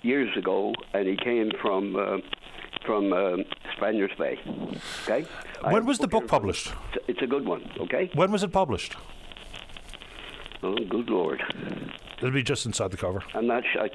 years 0.03 0.37
ago, 0.37 0.75
and 0.93 1.09
he 1.09 1.17
came 1.17 1.51
from 1.61 1.97
uh, 1.97 2.19
from 2.87 3.13
uh, 3.13 3.37
Spaniards 3.77 4.15
Bay. 4.19 4.39
Okay. 5.05 5.27
When 5.71 5.87
was 5.87 5.99
the 5.99 6.07
book 6.07 6.29
published? 6.29 6.73
It's 7.09 7.23
a 7.23 7.27
good 7.27 7.47
one. 7.47 7.69
Okay. 7.81 8.11
When 8.15 8.31
was 8.31 8.43
it 8.43 8.53
published? 8.53 8.97
Oh, 10.63 10.77
good 10.89 11.11
lord! 11.11 11.43
It'll 12.19 12.31
be 12.31 12.43
just 12.43 12.65
inside 12.65 12.91
the 12.91 12.97
cover. 12.97 13.23
I'm 13.35 13.47
not 13.47 13.65
sure. 13.73 13.89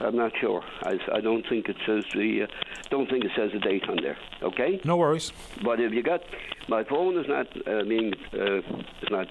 I'm 0.00 0.16
not 0.16 0.32
sure. 0.40 0.62
I, 0.82 0.98
I 1.12 1.20
don't 1.20 1.46
think 1.48 1.68
it 1.68 1.76
says 1.86 2.04
the. 2.14 2.42
Uh, 2.42 2.46
don't 2.90 3.08
think 3.08 3.24
it 3.24 3.30
says 3.36 3.50
a 3.54 3.58
date 3.58 3.88
on 3.88 3.96
there. 4.02 4.16
Okay. 4.42 4.80
No 4.84 4.96
worries. 4.96 5.32
But 5.64 5.80
if 5.80 5.92
you 5.92 6.02
got 6.02 6.22
my 6.68 6.84
phone 6.84 7.18
is 7.18 7.26
not 7.28 7.46
uh, 7.66 7.82
being 7.84 8.12
uh, 8.32 8.60
it's 9.02 9.10
not. 9.10 9.26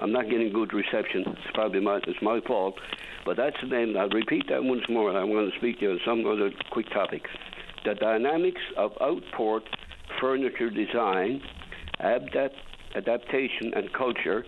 I'm 0.00 0.10
not 0.10 0.30
getting 0.30 0.52
good 0.52 0.72
reception. 0.72 1.24
It's 1.26 1.54
probably 1.54 1.80
my 1.80 1.98
it's 2.06 2.22
my 2.22 2.40
fault. 2.40 2.78
But 3.24 3.36
that's 3.36 3.56
the 3.60 3.68
name. 3.68 3.96
I'll 3.96 4.08
repeat 4.08 4.48
that 4.48 4.64
once 4.64 4.82
more. 4.88 5.16
I 5.16 5.22
want 5.24 5.52
to 5.52 5.58
speak 5.58 5.78
to 5.80 5.84
you 5.84 5.90
on 5.92 6.00
some 6.04 6.26
other 6.26 6.50
quick 6.70 6.88
topic. 6.90 7.26
The 7.84 7.94
dynamics 7.94 8.60
of 8.76 8.92
outport 9.00 9.64
furniture 10.20 10.70
design, 10.70 11.42
adapt, 12.00 12.56
adaptation, 12.94 13.72
and 13.74 13.92
culture 13.92 14.44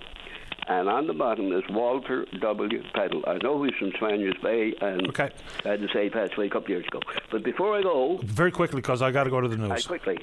and 0.68 0.88
on 0.88 1.06
the 1.06 1.12
bottom 1.12 1.52
is 1.52 1.62
Walter 1.70 2.26
W. 2.40 2.82
Peddle. 2.94 3.22
I 3.26 3.38
know 3.42 3.62
he's 3.62 3.74
from 3.78 3.92
Spaniards 3.96 4.38
Bay, 4.42 4.74
and 4.80 5.08
okay. 5.08 5.30
I 5.64 5.68
had 5.68 5.80
to 5.80 5.88
say 5.92 6.04
he 6.04 6.10
passed 6.10 6.34
away 6.36 6.46
a 6.46 6.50
couple 6.50 6.70
years 6.70 6.86
ago. 6.86 7.00
But 7.30 7.42
before 7.42 7.76
I 7.76 7.82
go, 7.82 8.20
very 8.24 8.50
quickly 8.50 8.80
because 8.80 9.02
I 9.02 9.10
got 9.10 9.24
to 9.24 9.30
go 9.30 9.40
to 9.40 9.48
the 9.48 9.56
news. 9.56 9.70
Right, 9.70 9.86
quickly. 9.86 10.18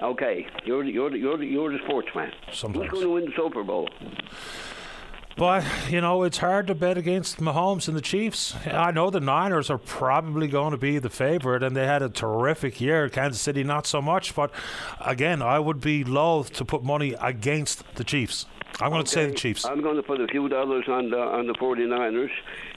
Okay, 0.00 0.46
you're 0.64 0.84
the, 0.84 0.90
you're 0.90 1.10
the, 1.10 1.18
you're 1.18 1.36
the, 1.36 1.46
you're 1.46 1.72
the 1.72 1.78
sportsman. 1.84 2.32
Sometimes. 2.52 2.84
Who's 2.84 2.92
going 2.92 3.04
to 3.04 3.12
win 3.14 3.24
the 3.24 3.32
Super 3.36 3.64
Bowl? 3.64 3.88
But, 5.36 5.64
you 5.88 6.00
know, 6.00 6.24
it's 6.24 6.38
hard 6.38 6.66
to 6.66 6.74
bet 6.74 6.98
against 6.98 7.38
Mahomes 7.38 7.86
and 7.86 7.96
the 7.96 8.00
Chiefs. 8.00 8.56
I 8.66 8.90
know 8.90 9.08
the 9.08 9.20
Niners 9.20 9.70
are 9.70 9.78
probably 9.78 10.48
going 10.48 10.72
to 10.72 10.76
be 10.76 10.98
the 10.98 11.10
favorite, 11.10 11.62
and 11.62 11.76
they 11.76 11.86
had 11.86 12.02
a 12.02 12.08
terrific 12.08 12.80
year. 12.80 13.08
Kansas 13.08 13.40
City, 13.40 13.62
not 13.62 13.86
so 13.86 14.02
much. 14.02 14.34
But, 14.34 14.50
again, 15.00 15.40
I 15.40 15.60
would 15.60 15.80
be 15.80 16.02
loath 16.02 16.52
to 16.54 16.64
put 16.64 16.82
money 16.82 17.14
against 17.20 17.84
the 17.94 18.02
Chiefs. 18.02 18.46
I'm 18.80 18.90
going 18.90 19.00
okay. 19.00 19.06
to 19.06 19.12
say 19.12 19.26
the 19.26 19.34
Chiefs. 19.34 19.64
I'm 19.64 19.82
going 19.82 19.96
to 19.96 20.02
put 20.02 20.20
a 20.20 20.28
few 20.28 20.48
dollars 20.48 20.84
on 20.88 21.10
the 21.10 21.18
on 21.18 21.46
the 21.46 21.54
49ers 21.54 22.30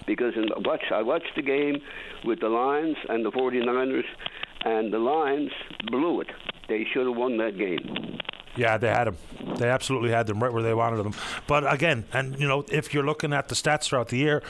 because 0.07 0.33
in 0.35 0.49
watch 0.63 0.83
I 0.91 1.01
watched 1.03 1.35
the 1.35 1.43
game 1.43 1.81
with 2.25 2.39
the 2.39 2.49
Lions 2.49 2.97
and 3.09 3.23
the 3.23 3.31
49ers, 3.31 4.05
and 4.65 4.91
the 4.91 4.97
Lions 4.99 5.51
blew 5.91 6.21
it. 6.21 6.27
They 6.67 6.85
should 6.91 7.05
have 7.05 7.15
won 7.15 7.37
that 7.37 7.57
game. 7.57 8.17
Yeah, 8.55 8.77
they 8.77 8.89
had 8.89 9.05
them. 9.05 9.17
They 9.57 9.69
absolutely 9.69 10.11
had 10.11 10.27
them 10.27 10.41
right 10.41 10.51
where 10.51 10.63
they 10.63 10.73
wanted 10.73 10.97
them. 10.97 11.13
But 11.47 11.71
again, 11.71 12.05
and 12.13 12.39
you 12.39 12.47
know, 12.47 12.65
if 12.69 12.93
you're 12.93 13.05
looking 13.05 13.33
at 13.33 13.47
the 13.47 13.55
stats 13.55 13.85
throughout 13.85 14.09
the 14.09 14.17
year, 14.17 14.43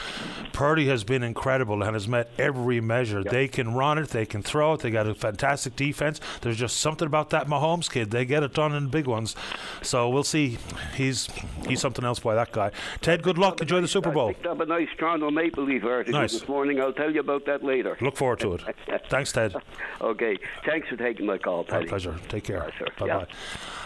Purdy 0.53 0.87
has 0.87 1.03
been 1.03 1.23
incredible 1.23 1.83
and 1.83 1.93
has 1.93 2.07
met 2.07 2.31
every 2.37 2.81
measure. 2.81 3.19
Yep. 3.21 3.31
They 3.31 3.47
can 3.47 3.73
run 3.73 3.97
it, 3.97 4.09
they 4.09 4.25
can 4.25 4.41
throw 4.41 4.73
it, 4.73 4.81
they 4.81 4.91
got 4.91 5.07
a 5.07 5.13
fantastic 5.13 5.75
defense. 5.75 6.19
There's 6.41 6.57
just 6.57 6.77
something 6.77 7.05
about 7.05 7.29
that 7.31 7.47
Mahomes 7.47 7.89
kid. 7.89 8.11
They 8.11 8.25
get 8.25 8.43
it 8.43 8.53
done 8.53 8.73
in 8.73 8.89
big 8.89 9.07
ones. 9.07 9.35
So 9.81 10.09
we'll 10.09 10.23
see. 10.23 10.57
He's 10.95 11.29
he's 11.67 11.79
something 11.79 12.05
else 12.05 12.19
by 12.19 12.35
that 12.35 12.51
guy. 12.51 12.71
Ted, 13.01 13.23
good 13.23 13.37
luck. 13.37 13.61
Enjoy 13.61 13.81
the 13.81 13.87
Super 13.87 14.11
Bowl. 14.11 14.29
I 14.29 14.33
picked 14.33 14.47
up 14.47 14.59
a 14.59 14.65
nice 14.65 14.89
Toronto 14.97 15.29
Maple 15.29 15.63
Leaf 15.63 15.83
article 15.83 16.19
nice. 16.19 16.33
this 16.33 16.47
morning. 16.47 16.81
I'll 16.81 16.93
tell 16.93 17.11
you 17.11 17.19
about 17.19 17.45
that 17.45 17.63
later. 17.63 17.97
Look 18.01 18.15
forward 18.15 18.39
to 18.39 18.53
it. 18.53 18.61
Thanks, 19.09 19.31
Ted. 19.31 19.55
Okay. 19.99 20.37
Thanks 20.65 20.87
for 20.87 20.97
taking 20.97 21.25
my 21.25 21.37
call, 21.37 21.63
Paddy. 21.63 21.85
My 21.85 21.89
pleasure. 21.89 22.17
Take 22.29 22.43
care. 22.43 22.59
Right, 22.59 22.97
bye 22.97 23.05
yeah. 23.07 23.25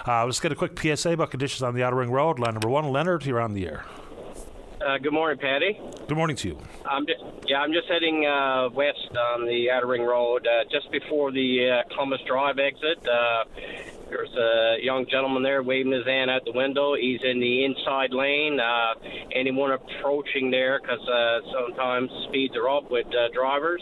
Uh, 0.08 0.24
let's 0.24 0.40
get 0.40 0.52
a 0.52 0.56
quick 0.56 0.80
PSA 0.80 1.14
about 1.14 1.32
conditions 1.32 1.64
on 1.64 1.74
the 1.74 1.84
Outer 1.84 1.96
Ring 1.96 2.12
Road. 2.12 2.38
Line 2.38 2.54
number 2.54 2.70
one, 2.70 2.90
Leonard, 2.92 3.26
you're 3.26 3.42
on 3.42 3.54
the 3.54 3.66
air. 3.66 3.86
Uh, 4.86 5.00
good 5.00 5.14
morning, 5.14 5.40
Paddy. 5.40 5.80
Good 6.08 6.16
morning 6.16 6.36
to 6.38 6.50
you. 6.50 6.60
I'm 6.86 7.08
just, 7.08 7.24
yeah, 7.48 7.58
I'm 7.58 7.74
just 7.74 7.88
heading 7.88 8.24
uh, 8.24 8.70
west 8.70 9.10
on 9.18 9.48
the 9.48 9.72
Outer 9.72 9.88
Ring 9.88 10.04
Road, 10.04 10.46
uh, 10.46 10.66
just 10.70 10.92
before 10.92 11.32
the 11.32 11.82
uh, 11.84 11.90
Columbus 11.92 12.20
Drive 12.28 12.60
exit. 12.60 13.00
Uh, 13.08 13.46
there's 14.10 14.30
a 14.36 14.78
young 14.84 15.08
gentleman 15.10 15.42
there 15.42 15.64
waving 15.64 15.92
his 15.92 16.06
hand 16.06 16.30
out 16.30 16.46
the 16.46 16.52
window. 16.52 16.94
He's 16.94 17.22
in 17.24 17.40
the 17.40 17.66
inside 17.66 18.14
lane. 18.14 18.60
Uh, 18.60 18.94
anyone 19.34 19.72
approaching 19.72 20.52
there, 20.52 20.80
because 20.80 21.02
uh, 21.10 21.40
sometimes 21.52 22.12
speeds 22.30 22.56
are 22.56 22.70
up 22.70 22.92
with 22.92 23.08
uh, 23.08 23.30
drivers 23.34 23.82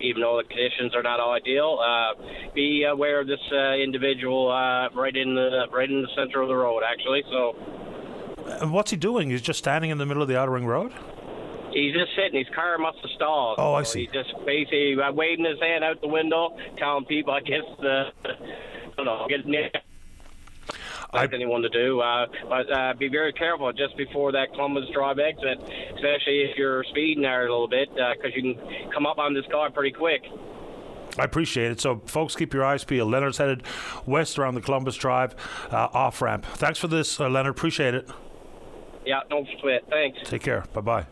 even 0.00 0.22
though 0.22 0.36
the 0.36 0.48
conditions 0.48 0.94
are 0.94 1.02
not 1.02 1.20
all 1.20 1.32
ideal. 1.32 1.78
Uh, 1.80 2.52
be 2.54 2.84
aware 2.84 3.20
of 3.20 3.26
this 3.26 3.40
uh, 3.52 3.74
individual 3.74 4.50
uh, 4.50 4.88
right 4.90 5.16
in 5.16 5.34
the 5.34 5.66
right 5.72 5.90
in 5.90 6.02
the 6.02 6.08
center 6.16 6.40
of 6.40 6.48
the 6.48 6.56
road, 6.56 6.82
actually. 6.86 7.22
So, 7.30 7.56
and 8.60 8.72
what's 8.72 8.90
he 8.90 8.96
doing? 8.96 9.30
He's 9.30 9.42
just 9.42 9.58
standing 9.58 9.90
in 9.90 9.98
the 9.98 10.06
middle 10.06 10.22
of 10.22 10.28
the 10.28 10.38
outer 10.38 10.52
ring 10.52 10.66
road. 10.66 10.92
He's 11.72 11.94
just 11.94 12.10
sitting. 12.16 12.38
His 12.38 12.52
car 12.54 12.78
must 12.78 12.98
have 13.02 13.10
stalled. 13.14 13.56
Oh, 13.58 13.74
I 13.74 13.82
see. 13.82 14.00
He's 14.00 14.12
just 14.12 14.32
basically 14.46 14.96
uh, 15.00 15.12
waving 15.12 15.44
his 15.44 15.60
hand 15.60 15.84
out 15.84 16.00
the 16.00 16.08
window, 16.08 16.56
telling 16.78 17.04
people, 17.04 17.34
I 17.34 17.40
guess, 17.40 17.64
uh, 17.80 18.10
I 18.24 18.96
don't 18.96 19.06
know, 19.06 19.26
get 19.28 19.46
near 19.46 19.70
like 21.12 21.32
anyone 21.32 21.62
to 21.62 21.68
do. 21.68 22.00
Uh, 22.00 22.26
but 22.48 22.72
uh, 22.72 22.94
be 22.94 23.08
very 23.08 23.32
careful 23.32 23.72
just 23.72 23.96
before 23.96 24.32
that 24.32 24.52
Columbus 24.52 24.84
Drive 24.92 25.18
exit, 25.18 25.58
especially 25.98 26.40
if 26.42 26.56
you're 26.56 26.84
speeding 26.84 27.22
there 27.22 27.46
a 27.46 27.50
little 27.50 27.68
bit, 27.68 27.88
because 27.90 28.32
uh, 28.32 28.36
you 28.36 28.54
can 28.54 28.90
come 28.92 29.06
up 29.06 29.18
on 29.18 29.34
this 29.34 29.44
car 29.50 29.70
pretty 29.70 29.92
quick. 29.92 30.22
I 31.18 31.24
appreciate 31.24 31.72
it. 31.72 31.80
So, 31.80 32.00
folks, 32.06 32.36
keep 32.36 32.54
your 32.54 32.64
eyes 32.64 32.84
peeled. 32.84 33.10
Leonard's 33.10 33.38
headed 33.38 33.64
west 34.06 34.38
around 34.38 34.54
the 34.54 34.60
Columbus 34.60 34.96
Drive 34.96 35.34
uh, 35.70 35.88
off 35.92 36.22
ramp. 36.22 36.44
Thanks 36.44 36.78
for 36.78 36.86
this, 36.86 37.18
uh, 37.18 37.28
Leonard. 37.28 37.50
Appreciate 37.50 37.94
it. 37.94 38.08
Yeah, 39.04 39.20
no 39.30 39.44
sweat. 39.60 39.84
Thanks. 39.88 40.18
Take 40.24 40.42
care. 40.42 40.64
Bye 40.72 40.80
bye. 40.82 41.06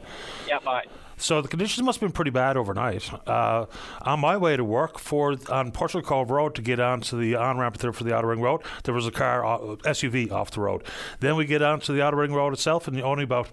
Yeah, 0.46 0.58
bye. 0.64 0.84
So 1.18 1.40
the 1.40 1.48
conditions 1.48 1.82
must 1.82 1.98
have 1.98 2.08
been 2.08 2.14
pretty 2.14 2.30
bad 2.30 2.58
overnight. 2.58 3.10
Uh, 3.26 3.66
on 4.02 4.20
my 4.20 4.36
way 4.36 4.54
to 4.56 4.64
work 4.64 4.98
for 4.98 5.36
on 5.48 5.72
Portugal 5.72 6.06
Cove 6.06 6.30
Road 6.30 6.54
to 6.56 6.62
get 6.62 6.78
onto 6.78 7.18
the 7.18 7.36
on 7.36 7.56
ramp 7.56 7.78
there 7.78 7.92
for 7.92 8.04
the 8.04 8.14
Outer 8.14 8.28
Ring 8.28 8.42
Road, 8.42 8.60
there 8.84 8.92
was 8.92 9.06
a 9.06 9.10
car 9.10 9.44
uh, 9.44 9.58
SUV 9.76 10.30
off 10.30 10.50
the 10.50 10.60
road. 10.60 10.84
Then 11.20 11.36
we 11.36 11.46
get 11.46 11.62
onto 11.62 11.94
the 11.94 12.02
Outer 12.02 12.18
Ring 12.18 12.34
Road 12.34 12.52
itself, 12.52 12.86
and 12.86 13.00
only 13.00 13.24
about 13.24 13.48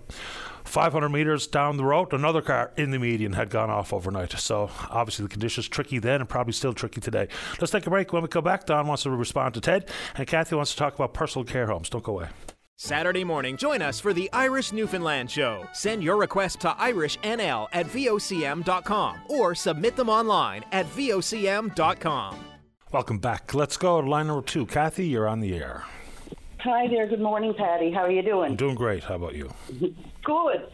500 0.63 1.09
meters 1.09 1.47
down 1.47 1.77
the 1.77 1.85
road, 1.85 2.13
another 2.13 2.41
car 2.41 2.71
in 2.77 2.91
the 2.91 2.99
median 2.99 3.33
had 3.33 3.49
gone 3.49 3.69
off 3.69 3.93
overnight. 3.93 4.31
So 4.33 4.69
obviously 4.89 5.23
the 5.23 5.29
conditions 5.29 5.67
tricky 5.67 5.99
then, 5.99 6.21
and 6.21 6.29
probably 6.29 6.53
still 6.53 6.73
tricky 6.73 7.01
today. 7.01 7.27
Let's 7.59 7.71
take 7.71 7.87
a 7.87 7.89
break. 7.89 8.13
When 8.13 8.23
we 8.23 8.27
come 8.27 8.43
back, 8.43 8.65
Don 8.65 8.87
wants 8.87 9.03
to 9.03 9.11
respond 9.11 9.53
to 9.55 9.61
Ted, 9.61 9.89
and 10.15 10.27
Kathy 10.27 10.55
wants 10.55 10.71
to 10.71 10.77
talk 10.77 10.95
about 10.95 11.13
personal 11.13 11.45
care 11.45 11.67
homes. 11.67 11.89
Don't 11.89 12.03
go 12.03 12.17
away. 12.17 12.29
Saturday 12.75 13.23
morning, 13.23 13.55
join 13.55 13.81
us 13.81 13.99
for 13.99 14.13
the 14.13 14.29
Irish 14.33 14.71
Newfoundland 14.73 15.29
Show. 15.29 15.65
Send 15.73 16.03
your 16.03 16.17
request 16.17 16.59
to 16.61 16.69
irishnl 16.69 17.67
at 17.71 17.85
vocm.com 17.85 19.19
or 19.29 19.55
submit 19.55 19.95
them 19.95 20.09
online 20.09 20.65
at 20.71 20.87
vocm.com. 20.87 22.35
Welcome 22.91 23.19
back. 23.19 23.53
Let's 23.53 23.77
go 23.77 24.01
to 24.01 24.09
line 24.09 24.27
number 24.27 24.45
two. 24.45 24.65
Kathy, 24.65 25.07
you're 25.07 25.27
on 25.27 25.39
the 25.39 25.55
air. 25.55 25.83
Hi 26.63 26.87
there. 26.87 27.05
Good 27.07 27.19
morning, 27.19 27.53
Paddy. 27.53 27.91
How 27.91 28.03
are 28.03 28.09
you 28.09 28.21
doing? 28.21 28.51
I'm 28.51 28.55
doing 28.55 28.75
great. 28.75 29.03
How 29.03 29.15
about 29.15 29.35
you? 29.35 29.51
Good. 30.23 30.65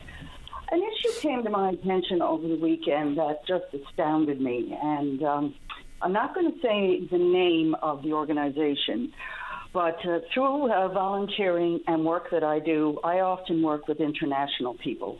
An 0.71 0.83
issue 0.83 1.19
came 1.19 1.43
to 1.43 1.49
my 1.49 1.71
attention 1.71 2.21
over 2.21 2.47
the 2.47 2.57
weekend 2.57 3.17
that 3.17 3.39
just 3.47 3.65
astounded 3.73 4.39
me, 4.39 4.77
and 4.79 5.23
um, 5.23 5.55
I'm 6.03 6.13
not 6.13 6.35
going 6.35 6.51
to 6.51 6.61
say 6.61 7.07
the 7.09 7.17
name 7.17 7.73
of 7.81 8.03
the 8.03 8.13
organization, 8.13 9.11
but 9.73 9.97
uh, 10.05 10.19
through 10.31 10.71
uh, 10.71 10.89
volunteering 10.89 11.79
and 11.87 12.05
work 12.05 12.29
that 12.29 12.43
I 12.43 12.59
do, 12.59 12.99
I 13.03 13.21
often 13.21 13.63
work 13.63 13.87
with 13.87 13.99
international 13.99 14.75
people. 14.75 15.17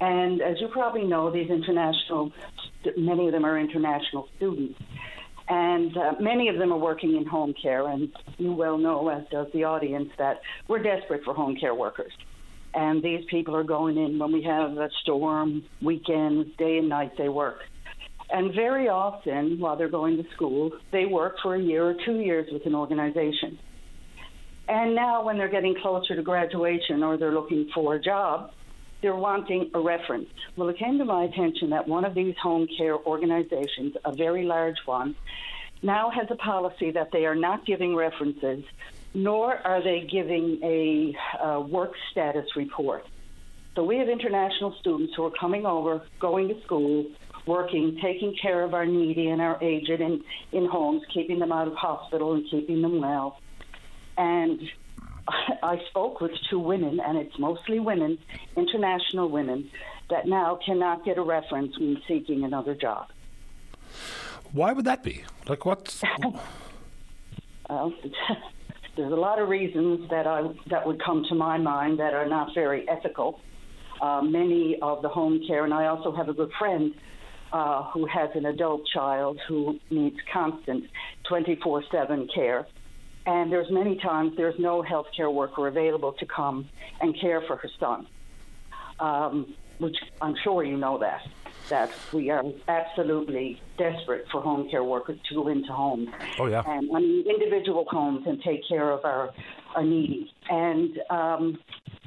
And 0.00 0.42
as 0.42 0.60
you 0.60 0.66
probably 0.66 1.04
know, 1.04 1.30
these 1.30 1.48
international, 1.48 2.32
many 2.96 3.28
of 3.28 3.32
them 3.32 3.44
are 3.44 3.56
international 3.56 4.26
students. 4.36 4.80
And 5.52 5.96
uh, 5.96 6.12
many 6.20 6.48
of 6.48 6.58
them 6.58 6.72
are 6.72 6.78
working 6.78 7.16
in 7.16 7.26
home 7.26 7.54
care. 7.60 7.88
And 7.88 8.08
you 8.38 8.52
well 8.52 8.78
know, 8.78 9.08
as 9.08 9.24
does 9.32 9.48
the 9.52 9.64
audience, 9.64 10.08
that 10.16 10.40
we're 10.68 10.80
desperate 10.80 11.24
for 11.24 11.34
home 11.34 11.56
care 11.56 11.74
workers. 11.74 12.12
And 12.72 13.02
these 13.02 13.24
people 13.28 13.56
are 13.56 13.64
going 13.64 13.96
in 13.98 14.16
when 14.16 14.30
we 14.32 14.44
have 14.44 14.78
a 14.78 14.88
storm, 15.02 15.64
weekends, 15.82 16.56
day 16.56 16.78
and 16.78 16.88
night, 16.88 17.12
they 17.18 17.28
work. 17.28 17.58
And 18.32 18.54
very 18.54 18.88
often, 18.88 19.58
while 19.58 19.76
they're 19.76 19.88
going 19.88 20.16
to 20.18 20.30
school, 20.36 20.70
they 20.92 21.04
work 21.04 21.34
for 21.42 21.56
a 21.56 21.60
year 21.60 21.84
or 21.84 21.96
two 22.06 22.20
years 22.20 22.46
with 22.52 22.64
an 22.64 22.76
organization. 22.76 23.58
And 24.68 24.94
now, 24.94 25.24
when 25.24 25.36
they're 25.36 25.48
getting 25.48 25.74
closer 25.82 26.14
to 26.14 26.22
graduation 26.22 27.02
or 27.02 27.16
they're 27.16 27.34
looking 27.34 27.68
for 27.74 27.96
a 27.96 28.00
job, 28.00 28.52
they're 29.02 29.14
wanting 29.14 29.70
a 29.74 29.80
reference. 29.80 30.28
Well, 30.56 30.68
it 30.68 30.78
came 30.78 30.98
to 30.98 31.04
my 31.04 31.24
attention 31.24 31.70
that 31.70 31.88
one 31.88 32.04
of 32.04 32.14
these 32.14 32.36
home 32.42 32.68
care 32.76 32.96
organizations, 32.96 33.96
a 34.04 34.14
very 34.14 34.44
large 34.44 34.78
one, 34.84 35.14
now 35.82 36.10
has 36.10 36.26
a 36.30 36.36
policy 36.36 36.90
that 36.92 37.10
they 37.12 37.24
are 37.24 37.34
not 37.34 37.64
giving 37.64 37.96
references, 37.96 38.64
nor 39.14 39.56
are 39.56 39.82
they 39.82 40.06
giving 40.10 40.60
a 40.62 41.16
uh, 41.42 41.60
work 41.60 41.92
status 42.10 42.54
report. 42.56 43.06
So 43.74 43.84
we 43.84 43.96
have 43.96 44.08
international 44.08 44.76
students 44.80 45.14
who 45.16 45.24
are 45.24 45.30
coming 45.30 45.64
over, 45.64 46.02
going 46.18 46.48
to 46.48 46.60
school, 46.62 47.06
working, 47.46 47.98
taking 48.02 48.36
care 48.40 48.62
of 48.62 48.74
our 48.74 48.84
needy 48.84 49.28
and 49.28 49.40
our 49.40 49.58
aged 49.62 50.00
in, 50.00 50.22
in 50.52 50.66
homes, 50.66 51.02
keeping 51.12 51.38
them 51.38 51.52
out 51.52 51.68
of 51.68 51.74
hospital 51.74 52.34
and 52.34 52.44
keeping 52.50 52.82
them 52.82 53.00
well. 53.00 53.38
And 54.18 54.60
I 55.62 55.80
spoke 55.88 56.20
with 56.20 56.32
two 56.48 56.58
women, 56.58 57.00
and 57.00 57.18
it's 57.18 57.38
mostly 57.38 57.80
women, 57.80 58.18
international 58.56 59.28
women, 59.28 59.70
that 60.08 60.26
now 60.26 60.58
cannot 60.64 61.04
get 61.04 61.18
a 61.18 61.22
reference 61.22 61.78
when 61.78 62.00
seeking 62.08 62.44
another 62.44 62.74
job. 62.74 63.08
Why 64.52 64.72
would 64.72 64.84
that 64.84 65.02
be? 65.02 65.24
Like 65.48 65.64
what? 65.64 66.02
well, 67.68 67.94
there's 68.96 69.12
a 69.12 69.16
lot 69.16 69.38
of 69.38 69.48
reasons 69.48 70.10
that 70.10 70.26
I 70.26 70.48
that 70.68 70.86
would 70.86 71.02
come 71.02 71.24
to 71.28 71.34
my 71.34 71.58
mind 71.58 72.00
that 72.00 72.14
are 72.14 72.28
not 72.28 72.54
very 72.54 72.88
ethical. 72.88 73.40
Uh, 74.00 74.22
many 74.22 74.78
of 74.80 75.02
the 75.02 75.08
home 75.08 75.42
care, 75.46 75.64
and 75.64 75.74
I 75.74 75.86
also 75.86 76.10
have 76.12 76.28
a 76.28 76.32
good 76.32 76.50
friend 76.58 76.94
uh, 77.52 77.84
who 77.92 78.06
has 78.06 78.30
an 78.34 78.46
adult 78.46 78.82
child 78.92 79.38
who 79.46 79.78
needs 79.90 80.16
constant 80.32 80.84
24/7 81.30 82.34
care 82.34 82.66
and 83.30 83.52
there's 83.52 83.70
many 83.70 83.96
times 83.96 84.32
there's 84.36 84.58
no 84.58 84.82
healthcare 84.82 85.32
worker 85.32 85.68
available 85.68 86.12
to 86.14 86.26
come 86.26 86.68
and 87.00 87.18
care 87.20 87.40
for 87.46 87.56
her 87.56 87.70
son, 87.78 88.06
um, 88.98 89.54
which 89.78 89.96
I'm 90.20 90.34
sure 90.42 90.64
you 90.64 90.76
know 90.76 90.98
that 90.98 91.20
that 91.68 91.90
we 92.12 92.30
are 92.30 92.42
absolutely 92.66 93.62
desperate 93.78 94.24
for 94.32 94.40
home 94.40 94.68
care 94.68 94.82
workers 94.82 95.16
to 95.28 95.34
go 95.36 95.46
into 95.46 95.72
homes. 95.72 96.08
Oh 96.40 96.46
yeah, 96.46 96.64
and 96.66 96.90
I 96.94 96.98
mean 96.98 97.24
individual 97.24 97.84
homes 97.88 98.26
and 98.26 98.42
take 98.42 98.62
care 98.68 98.90
of 98.90 99.04
our 99.04 99.30
our 99.76 99.84
needy. 99.84 100.32
And 100.48 100.98
um, 101.10 101.58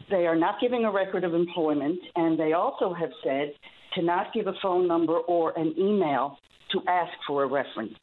they 0.10 0.28
are 0.28 0.36
not 0.36 0.56
giving 0.60 0.84
a 0.84 0.92
record 0.92 1.24
of 1.24 1.34
employment, 1.34 2.00
and 2.18 2.38
they 2.38 2.52
also 2.52 2.94
have 2.94 3.12
said 3.24 3.54
to 3.96 4.02
not 4.02 4.34
give 4.34 4.48
a 4.48 4.54
phone 4.62 4.88
number 4.88 5.18
or 5.20 5.58
an 5.58 5.74
email 5.78 6.38
to 6.74 6.82
ask 6.90 7.14
for 7.26 7.44
a 7.44 7.48
reference. 7.48 7.94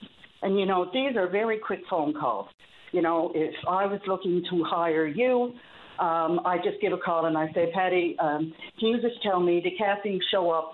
And 0.41 0.59
you 0.59 0.65
know, 0.65 0.91
these 0.91 1.15
are 1.17 1.29
very 1.29 1.59
quick 1.59 1.81
phone 1.91 2.15
calls. 2.15 2.49
You 2.93 3.03
know, 3.03 3.31
if 3.35 3.55
I 3.69 3.87
was 3.87 4.01
looking 4.07 4.43
to 4.51 4.65
hire 4.65 5.07
you, 5.07 5.55
um, 5.99 6.41
I 6.45 6.57
just 6.65 6.81
give 6.81 6.93
a 6.93 6.99
call 6.99 7.27
and 7.27 7.37
I 7.37 7.53
say, 7.53 7.71
Paddy, 7.75 8.17
um, 8.19 8.53
can 8.79 8.89
you 8.89 9.01
just 9.01 9.23
tell 9.23 9.39
me, 9.39 9.61
did 9.61 9.75
Kathy 9.79 10.19
show 10.31 10.51
up? 10.51 10.73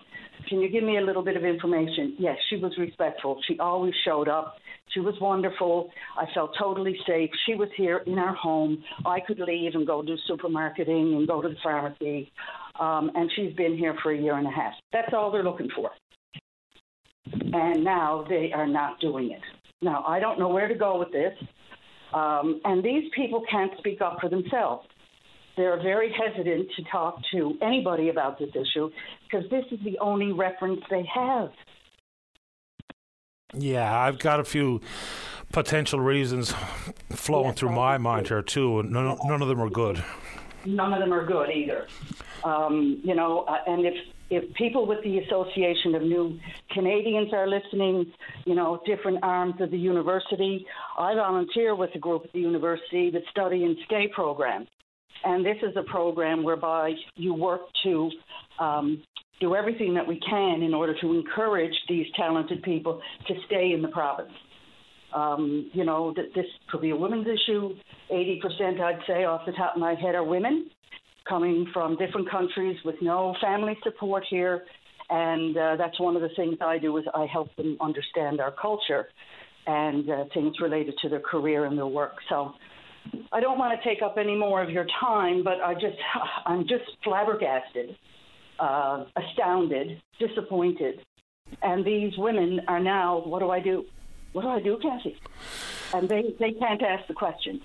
Can 0.48 0.60
you 0.60 0.68
give 0.68 0.84
me 0.84 0.98
a 0.98 1.00
little 1.00 1.22
bit 1.24 1.36
of 1.36 1.44
information? 1.44 2.14
Yes, 2.18 2.36
she 2.48 2.56
was 2.56 2.72
respectful. 2.78 3.40
She 3.48 3.58
always 3.58 3.94
showed 4.04 4.28
up. 4.28 4.56
She 4.92 5.00
was 5.00 5.14
wonderful. 5.20 5.90
I 6.16 6.26
felt 6.32 6.52
totally 6.58 6.96
safe. 7.06 7.30
She 7.46 7.54
was 7.54 7.68
here 7.76 7.98
in 8.06 8.18
our 8.18 8.34
home. 8.34 8.82
I 9.04 9.18
could 9.20 9.40
leave 9.40 9.74
and 9.74 9.86
go 9.86 10.02
do 10.02 10.16
supermarketing 10.30 11.16
and 11.16 11.26
go 11.26 11.42
to 11.42 11.48
the 11.48 11.56
pharmacy. 11.62 12.30
Um, 12.78 13.10
and 13.14 13.30
she's 13.34 13.52
been 13.54 13.76
here 13.76 13.96
for 14.02 14.12
a 14.12 14.16
year 14.16 14.36
and 14.38 14.46
a 14.46 14.50
half. 14.50 14.74
That's 14.92 15.12
all 15.12 15.32
they're 15.32 15.42
looking 15.42 15.68
for. 15.74 15.90
And 17.32 17.82
now 17.82 18.24
they 18.28 18.52
are 18.54 18.68
not 18.68 19.00
doing 19.00 19.32
it. 19.32 19.40
Now, 19.82 20.04
I 20.06 20.20
don't 20.20 20.38
know 20.38 20.48
where 20.48 20.68
to 20.68 20.74
go 20.74 20.98
with 20.98 21.10
this. 21.10 21.32
Um, 22.12 22.60
and 22.64 22.82
these 22.82 23.10
people 23.14 23.42
can't 23.50 23.72
speak 23.78 24.00
up 24.00 24.18
for 24.20 24.28
themselves. 24.28 24.86
They're 25.56 25.82
very 25.82 26.12
hesitant 26.12 26.68
to 26.76 26.82
talk 26.90 27.18
to 27.32 27.56
anybody 27.62 28.10
about 28.10 28.38
this 28.38 28.50
issue 28.50 28.90
because 29.24 29.48
this 29.50 29.64
is 29.70 29.78
the 29.84 29.98
only 29.98 30.32
reference 30.32 30.80
they 30.90 31.04
have. 31.14 31.50
Yeah, 33.54 33.98
I've 33.98 34.18
got 34.18 34.38
a 34.38 34.44
few 34.44 34.80
potential 35.52 36.00
reasons 36.00 36.54
flowing 37.10 37.54
through 37.54 37.72
my 37.72 37.96
mind 37.96 38.28
here 38.28 38.42
too, 38.42 38.80
and 38.80 38.90
none, 38.90 39.16
none 39.24 39.40
of 39.40 39.48
them 39.48 39.60
are 39.60 39.70
good. 39.70 40.04
None 40.66 40.92
of 40.92 40.98
them 40.98 41.12
are 41.12 41.24
good 41.24 41.48
either. 41.50 41.86
Um, 42.44 43.00
you 43.02 43.14
know, 43.14 43.40
uh, 43.40 43.58
and 43.66 43.86
if 43.86 43.94
if 44.30 44.52
people 44.54 44.86
with 44.86 45.02
the 45.04 45.18
Association 45.18 45.94
of 45.94 46.02
New 46.02 46.38
Canadians 46.72 47.32
are 47.32 47.46
listening, 47.46 48.12
you 48.44 48.54
know, 48.54 48.80
different 48.86 49.18
arms 49.22 49.54
of 49.60 49.70
the 49.70 49.78
university, 49.78 50.66
I 50.98 51.14
volunteer 51.14 51.74
with 51.74 51.90
a 51.94 51.98
group 51.98 52.24
at 52.24 52.32
the 52.32 52.40
university 52.40 53.10
that 53.10 53.22
study 53.30 53.64
and 53.64 53.76
stay 53.86 54.08
program. 54.12 54.66
And 55.24 55.44
this 55.44 55.56
is 55.62 55.76
a 55.76 55.82
program 55.82 56.42
whereby 56.42 56.92
you 57.14 57.34
work 57.34 57.62
to 57.84 58.10
um, 58.58 59.02
do 59.40 59.54
everything 59.54 59.94
that 59.94 60.06
we 60.06 60.20
can 60.20 60.62
in 60.62 60.74
order 60.74 60.94
to 61.00 61.12
encourage 61.12 61.74
these 61.88 62.06
talented 62.16 62.62
people 62.62 63.00
to 63.28 63.34
stay 63.46 63.72
in 63.72 63.82
the 63.82 63.88
province. 63.88 64.32
Um, 65.14 65.70
you 65.72 65.84
know, 65.84 66.12
this 66.12 66.46
could 66.70 66.80
be 66.80 66.90
a 66.90 66.96
women's 66.96 67.26
issue. 67.26 67.74
80%, 68.10 68.80
I'd 68.80 68.98
say, 69.06 69.24
off 69.24 69.46
the 69.46 69.52
top 69.52 69.76
of 69.76 69.80
my 69.80 69.94
head, 69.94 70.14
are 70.14 70.24
women 70.24 70.68
coming 71.28 71.66
from 71.72 71.96
different 71.96 72.30
countries 72.30 72.76
with 72.84 72.96
no 73.00 73.34
family 73.40 73.76
support 73.82 74.24
here. 74.28 74.64
And 75.08 75.56
uh, 75.56 75.76
that's 75.76 75.98
one 76.00 76.16
of 76.16 76.22
the 76.22 76.30
things 76.36 76.56
I 76.60 76.78
do 76.78 76.96
is 76.96 77.04
I 77.14 77.26
help 77.26 77.54
them 77.56 77.76
understand 77.80 78.40
our 78.40 78.52
culture 78.52 79.08
and 79.66 80.08
uh, 80.08 80.24
things 80.34 80.54
related 80.60 80.94
to 81.02 81.08
their 81.08 81.20
career 81.20 81.64
and 81.64 81.76
their 81.76 81.86
work. 81.86 82.14
So 82.28 82.54
I 83.32 83.40
don't 83.40 83.58
want 83.58 83.80
to 83.80 83.88
take 83.88 84.02
up 84.02 84.16
any 84.18 84.36
more 84.36 84.62
of 84.62 84.70
your 84.70 84.86
time, 85.00 85.44
but 85.44 85.60
I 85.60 85.74
just 85.74 85.96
I'm 86.46 86.62
just 86.62 86.84
flabbergasted, 87.04 87.96
uh, 88.58 89.04
astounded, 89.16 90.00
disappointed. 90.18 91.00
And 91.62 91.84
these 91.84 92.12
women 92.18 92.60
are 92.66 92.80
now, 92.80 93.22
what 93.24 93.38
do 93.38 93.50
I 93.50 93.60
do? 93.60 93.84
What 94.32 94.42
do 94.42 94.48
I 94.48 94.60
do, 94.60 94.78
Kathy? 94.82 95.16
And 95.94 96.08
they, 96.08 96.34
they 96.40 96.52
can't 96.52 96.82
ask 96.82 97.06
the 97.06 97.14
question. 97.14 97.60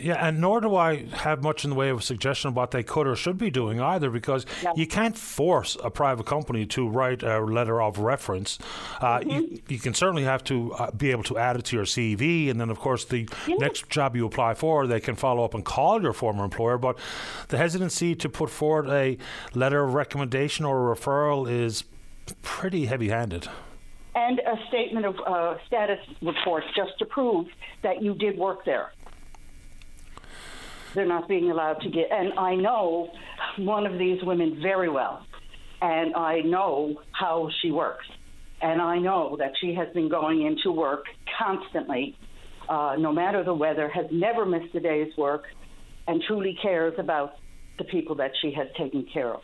Yeah, 0.00 0.26
and 0.26 0.40
nor 0.40 0.60
do 0.60 0.76
I 0.76 1.04
have 1.12 1.42
much 1.42 1.64
in 1.64 1.70
the 1.70 1.76
way 1.76 1.90
of 1.90 1.98
a 1.98 2.02
suggestion 2.02 2.48
of 2.48 2.56
what 2.56 2.70
they 2.70 2.82
could 2.82 3.06
or 3.06 3.16
should 3.16 3.38
be 3.38 3.50
doing 3.50 3.80
either, 3.80 4.10
because 4.10 4.46
yeah. 4.62 4.72
you 4.74 4.86
can't 4.86 5.16
force 5.16 5.76
a 5.82 5.90
private 5.90 6.26
company 6.26 6.66
to 6.66 6.88
write 6.88 7.22
a 7.22 7.40
letter 7.40 7.80
of 7.82 7.98
reference. 7.98 8.58
Uh, 9.00 9.18
mm-hmm. 9.18 9.30
you, 9.30 9.62
you, 9.68 9.78
can 9.78 9.94
certainly 9.94 10.24
have 10.24 10.42
to 10.44 10.72
uh, 10.74 10.90
be 10.92 11.10
able 11.10 11.22
to 11.24 11.38
add 11.38 11.56
it 11.56 11.64
to 11.66 11.76
your 11.76 11.84
CV, 11.84 12.50
and 12.50 12.60
then, 12.60 12.70
of 12.70 12.78
course, 12.78 13.04
the 13.04 13.28
yeah. 13.46 13.56
next 13.56 13.88
job 13.90 14.16
you 14.16 14.26
apply 14.26 14.54
for, 14.54 14.86
they 14.86 15.00
can 15.00 15.16
follow 15.16 15.44
up 15.44 15.54
and 15.54 15.64
call 15.64 16.02
your 16.02 16.12
former 16.12 16.44
employer. 16.44 16.78
But 16.78 16.98
the 17.48 17.58
hesitancy 17.58 18.14
to 18.16 18.28
put 18.28 18.50
forward 18.50 18.88
a 18.88 19.18
letter 19.54 19.82
of 19.84 19.94
recommendation 19.94 20.64
or 20.64 20.90
a 20.90 20.96
referral 20.96 21.50
is 21.50 21.84
pretty 22.42 22.86
heavy 22.86 23.08
handed 23.08 23.48
and 24.14 24.40
a 24.40 24.56
statement 24.68 25.06
of 25.06 25.16
uh, 25.26 25.56
status 25.66 25.98
report 26.22 26.64
just 26.74 26.98
to 26.98 27.04
prove 27.04 27.46
that 27.82 28.02
you 28.02 28.14
did 28.14 28.36
work 28.36 28.64
there 28.64 28.92
they're 30.94 31.06
not 31.06 31.28
being 31.28 31.50
allowed 31.50 31.80
to 31.82 31.90
get. 31.90 32.10
And 32.10 32.32
I 32.38 32.54
know 32.54 33.10
one 33.58 33.86
of 33.86 33.98
these 33.98 34.22
women 34.22 34.60
very 34.62 34.88
well, 34.88 35.24
and 35.80 36.14
I 36.14 36.40
know 36.40 37.00
how 37.12 37.50
she 37.60 37.70
works. 37.70 38.06
And 38.62 38.82
I 38.82 38.98
know 38.98 39.36
that 39.38 39.52
she 39.60 39.74
has 39.74 39.88
been 39.94 40.08
going 40.08 40.42
into 40.42 40.70
work 40.70 41.06
constantly, 41.38 42.16
uh, 42.68 42.96
no 42.98 43.12
matter 43.12 43.42
the 43.42 43.54
weather, 43.54 43.88
has 43.88 44.06
never 44.10 44.44
missed 44.44 44.74
a 44.74 44.80
day's 44.80 45.16
work. 45.16 45.44
and 46.06 46.22
truly 46.26 46.58
cares 46.60 46.94
about 46.98 47.36
the 47.78 47.84
people 47.84 48.16
that 48.16 48.32
she 48.40 48.50
has 48.52 48.66
taken 48.76 49.04
care 49.12 49.32
of. 49.32 49.42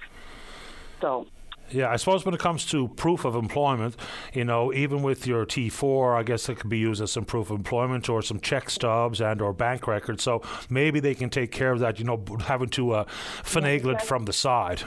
So 1.01 1.27
yeah, 1.71 1.91
I 1.91 1.97
suppose 1.97 2.25
when 2.25 2.35
it 2.35 2.41
comes 2.41 2.65
to 2.67 2.89
proof 2.89 3.25
of 3.25 3.35
employment, 3.35 3.97
you 4.33 4.45
know, 4.45 4.73
even 4.73 5.03
with 5.03 5.27
your 5.27 5.45
T4, 5.45 6.17
I 6.17 6.23
guess 6.23 6.49
it 6.49 6.57
could 6.57 6.71
be 6.71 6.79
used 6.79 7.03
as 7.03 7.13
some 7.13 7.25
proof 7.25 7.51
of 7.51 7.57
employment 7.57 8.09
or 8.09 8.23
some 8.23 8.41
check 8.41 8.71
stubs 8.71 9.21
and 9.21 9.41
or 9.41 9.53
bank 9.53 9.87
records. 9.87 10.23
So 10.23 10.43
maybe 10.71 11.01
they 11.01 11.15
can 11.15 11.31
take 11.31 11.51
care 11.51 11.73
of 11.73 11.81
that, 11.81 11.99
you 11.99 12.05
know, 12.05 12.23
having 12.41 12.69
to 12.71 12.93
uh, 12.93 13.05
finagle 13.43 13.95
it 13.95 14.03
from 14.03 14.25
the 14.25 14.33
side. 14.33 14.83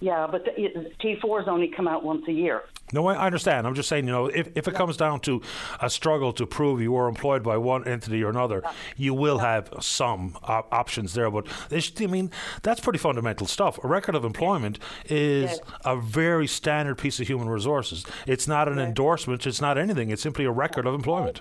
Yeah, 0.00 0.26
but 0.30 0.44
the, 0.44 0.92
T4s 1.02 1.48
only 1.48 1.68
come 1.68 1.88
out 1.88 2.04
once 2.04 2.26
a 2.28 2.32
year. 2.32 2.62
No, 2.92 3.06
I 3.06 3.26
understand. 3.26 3.66
I'm 3.66 3.74
just 3.74 3.88
saying, 3.88 4.06
you 4.06 4.12
know, 4.12 4.26
if, 4.26 4.48
if 4.56 4.68
it 4.68 4.74
comes 4.74 4.96
down 4.96 5.20
to 5.20 5.42
a 5.80 5.90
struggle 5.90 6.32
to 6.34 6.46
prove 6.46 6.80
you 6.80 6.92
were 6.92 7.08
employed 7.08 7.42
by 7.42 7.56
one 7.56 7.86
entity 7.86 8.22
or 8.22 8.30
another, 8.30 8.62
you 8.96 9.14
will 9.14 9.38
have 9.38 9.70
some 9.80 10.36
op- 10.42 10.72
options 10.72 11.14
there. 11.14 11.30
But 11.30 11.46
I 11.72 12.06
mean, 12.06 12.30
that's 12.62 12.80
pretty 12.80 12.98
fundamental 12.98 13.46
stuff. 13.46 13.82
A 13.82 13.88
record 13.88 14.14
of 14.14 14.24
employment 14.24 14.78
is 15.06 15.50
yes. 15.50 15.60
a 15.84 15.96
very 15.96 16.46
standard 16.46 16.98
piece 16.98 17.20
of 17.20 17.26
human 17.26 17.48
resources. 17.48 18.04
It's 18.26 18.48
not 18.48 18.68
an 18.68 18.78
yes. 18.78 18.88
endorsement. 18.88 19.46
It's 19.46 19.60
not 19.60 19.78
anything. 19.78 20.10
It's 20.10 20.22
simply 20.22 20.44
a 20.44 20.50
record 20.50 20.86
of 20.86 20.94
employment. 20.94 21.40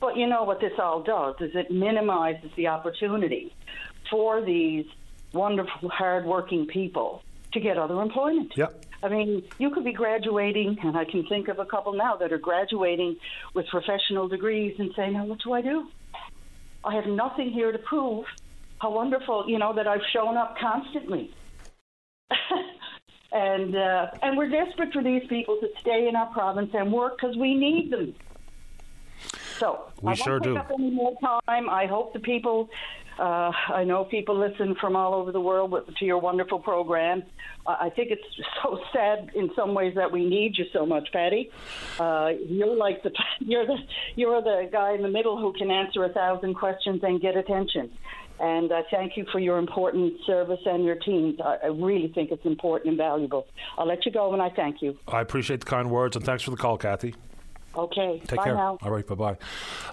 But 0.00 0.16
you 0.16 0.26
know 0.26 0.42
what 0.42 0.60
this 0.60 0.72
all 0.78 1.02
does 1.02 1.36
is 1.40 1.54
it 1.54 1.70
minimizes 1.70 2.50
the 2.56 2.66
opportunity 2.66 3.54
for 4.10 4.42
these 4.42 4.84
wonderful, 5.32 5.88
hardworking 5.88 6.66
people 6.66 7.22
to 7.52 7.60
get 7.60 7.78
other 7.78 8.00
employment. 8.02 8.52
Yep. 8.56 8.83
I 9.04 9.08
mean, 9.10 9.42
you 9.58 9.68
could 9.68 9.84
be 9.84 9.92
graduating, 9.92 10.78
and 10.82 10.96
I 10.96 11.04
can 11.04 11.26
think 11.26 11.48
of 11.48 11.58
a 11.58 11.66
couple 11.66 11.92
now 11.92 12.16
that 12.16 12.32
are 12.32 12.38
graduating 12.38 13.16
with 13.52 13.66
professional 13.66 14.28
degrees 14.28 14.76
and 14.78 14.92
saying, 14.96 15.12
now 15.12 15.26
what 15.26 15.40
do 15.44 15.52
I 15.52 15.60
do? 15.60 15.88
I 16.82 16.94
have 16.94 17.04
nothing 17.06 17.50
here 17.50 17.70
to 17.70 17.78
prove 17.78 18.24
how 18.78 18.92
wonderful, 18.92 19.44
you 19.46 19.58
know, 19.58 19.74
that 19.74 19.86
I've 19.86 20.04
shown 20.10 20.38
up 20.38 20.56
constantly. 20.58 21.34
and 23.32 23.76
uh, 23.76 24.06
and 24.22 24.38
we're 24.38 24.48
desperate 24.48 24.92
for 24.94 25.02
these 25.02 25.26
people 25.28 25.58
to 25.60 25.68
stay 25.80 26.08
in 26.08 26.16
our 26.16 26.32
province 26.32 26.70
and 26.72 26.90
work 26.90 27.18
because 27.18 27.36
we 27.36 27.54
need 27.54 27.90
them. 27.92 28.14
So 29.58 29.92
we 30.00 30.12
I 30.12 30.14
sure 30.14 30.34
won't 30.34 30.44
take 30.44 30.54
do. 30.54 30.58
up 30.58 30.70
any 30.78 30.90
more 30.90 31.14
time. 31.46 31.68
I 31.68 31.86
hope 31.86 32.14
the 32.14 32.20
people 32.20 32.70
uh, 33.18 33.52
I 33.68 33.84
know 33.84 34.04
people 34.04 34.38
listen 34.38 34.74
from 34.80 34.96
all 34.96 35.14
over 35.14 35.32
the 35.32 35.40
world 35.40 35.74
to 35.98 36.04
your 36.04 36.18
wonderful 36.18 36.58
program. 36.58 37.22
I 37.66 37.90
think 37.90 38.10
it's 38.10 38.22
so 38.62 38.78
sad 38.92 39.30
in 39.34 39.50
some 39.56 39.74
ways 39.74 39.94
that 39.96 40.10
we 40.10 40.28
need 40.28 40.56
you 40.58 40.64
so 40.72 40.84
much, 40.84 41.08
Paddy. 41.12 41.50
Uh, 41.98 42.32
you're 42.46 42.76
like 42.76 43.02
the 43.02 43.12
you're 43.40 43.66
the 43.66 43.76
you're 44.16 44.42
the 44.42 44.68
guy 44.70 44.94
in 44.94 45.02
the 45.02 45.08
middle 45.08 45.38
who 45.38 45.52
can 45.52 45.70
answer 45.70 46.04
a 46.04 46.12
thousand 46.12 46.54
questions 46.54 47.00
and 47.02 47.20
get 47.20 47.36
attention. 47.36 47.90
And 48.40 48.72
I 48.72 48.82
thank 48.90 49.16
you 49.16 49.24
for 49.30 49.38
your 49.38 49.58
important 49.58 50.14
service 50.26 50.58
and 50.66 50.84
your 50.84 50.96
teams. 50.96 51.38
I, 51.40 51.58
I 51.62 51.66
really 51.66 52.08
think 52.08 52.32
it's 52.32 52.44
important 52.44 52.88
and 52.88 52.98
valuable. 52.98 53.46
I'll 53.78 53.86
let 53.86 54.04
you 54.04 54.10
go, 54.10 54.32
and 54.32 54.42
I 54.42 54.50
thank 54.50 54.82
you. 54.82 54.98
I 55.06 55.20
appreciate 55.20 55.60
the 55.60 55.66
kind 55.66 55.88
words, 55.88 56.16
and 56.16 56.24
thanks 56.24 56.42
for 56.42 56.50
the 56.50 56.56
call, 56.56 56.76
Kathy. 56.76 57.14
Okay. 57.76 58.22
Take 58.26 58.38
bye 58.38 58.44
care. 58.44 58.54
Now. 58.54 58.78
All 58.82 58.90
right. 58.90 59.06
Bye 59.06 59.14
bye. 59.14 59.36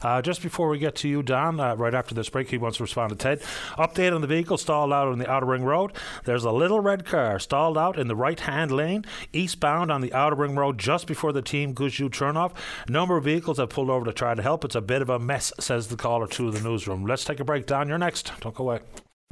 Uh, 0.01 0.21
just 0.21 0.41
before 0.41 0.69
we 0.69 0.77
get 0.77 0.95
to 0.97 1.07
you, 1.07 1.23
Don, 1.23 1.59
uh, 1.59 1.75
right 1.75 1.93
after 1.93 2.13
this 2.15 2.29
break, 2.29 2.49
he 2.49 2.57
wants 2.57 2.77
to 2.77 2.83
respond 2.83 3.09
to 3.09 3.15
Ted. 3.15 3.41
Update 3.77 4.13
on 4.13 4.21
the 4.21 4.27
vehicle 4.27 4.57
stalled 4.57 4.93
out 4.93 5.07
on 5.07 5.19
the 5.19 5.29
Outer 5.29 5.47
Ring 5.47 5.63
Road. 5.63 5.93
There's 6.25 6.43
a 6.43 6.51
little 6.51 6.79
red 6.79 7.05
car 7.05 7.39
stalled 7.39 7.77
out 7.77 7.97
in 7.97 8.07
the 8.07 8.15
right 8.15 8.39
hand 8.39 8.71
lane, 8.71 9.05
eastbound 9.33 9.91
on 9.91 10.01
the 10.01 10.13
Outer 10.13 10.35
Ring 10.35 10.55
Road, 10.55 10.77
just 10.77 11.07
before 11.07 11.31
the 11.31 11.41
team 11.41 11.73
Gushue 11.73 12.09
turnoff. 12.09 12.53
A 12.87 12.91
number 12.91 13.17
of 13.17 13.23
vehicles 13.23 13.57
have 13.57 13.69
pulled 13.69 13.89
over 13.89 14.05
to 14.05 14.13
try 14.13 14.33
to 14.33 14.41
help. 14.41 14.65
It's 14.65 14.75
a 14.75 14.81
bit 14.81 15.01
of 15.01 15.09
a 15.09 15.19
mess, 15.19 15.51
says 15.59 15.87
the 15.87 15.97
caller 15.97 16.27
to 16.27 16.51
the 16.51 16.61
newsroom. 16.61 17.05
Let's 17.05 17.23
take 17.23 17.39
a 17.39 17.43
break, 17.43 17.65
Don. 17.65 17.87
You're 17.87 17.97
next. 17.97 18.31
Don't 18.41 18.55
go 18.55 18.63
away. 18.65 18.79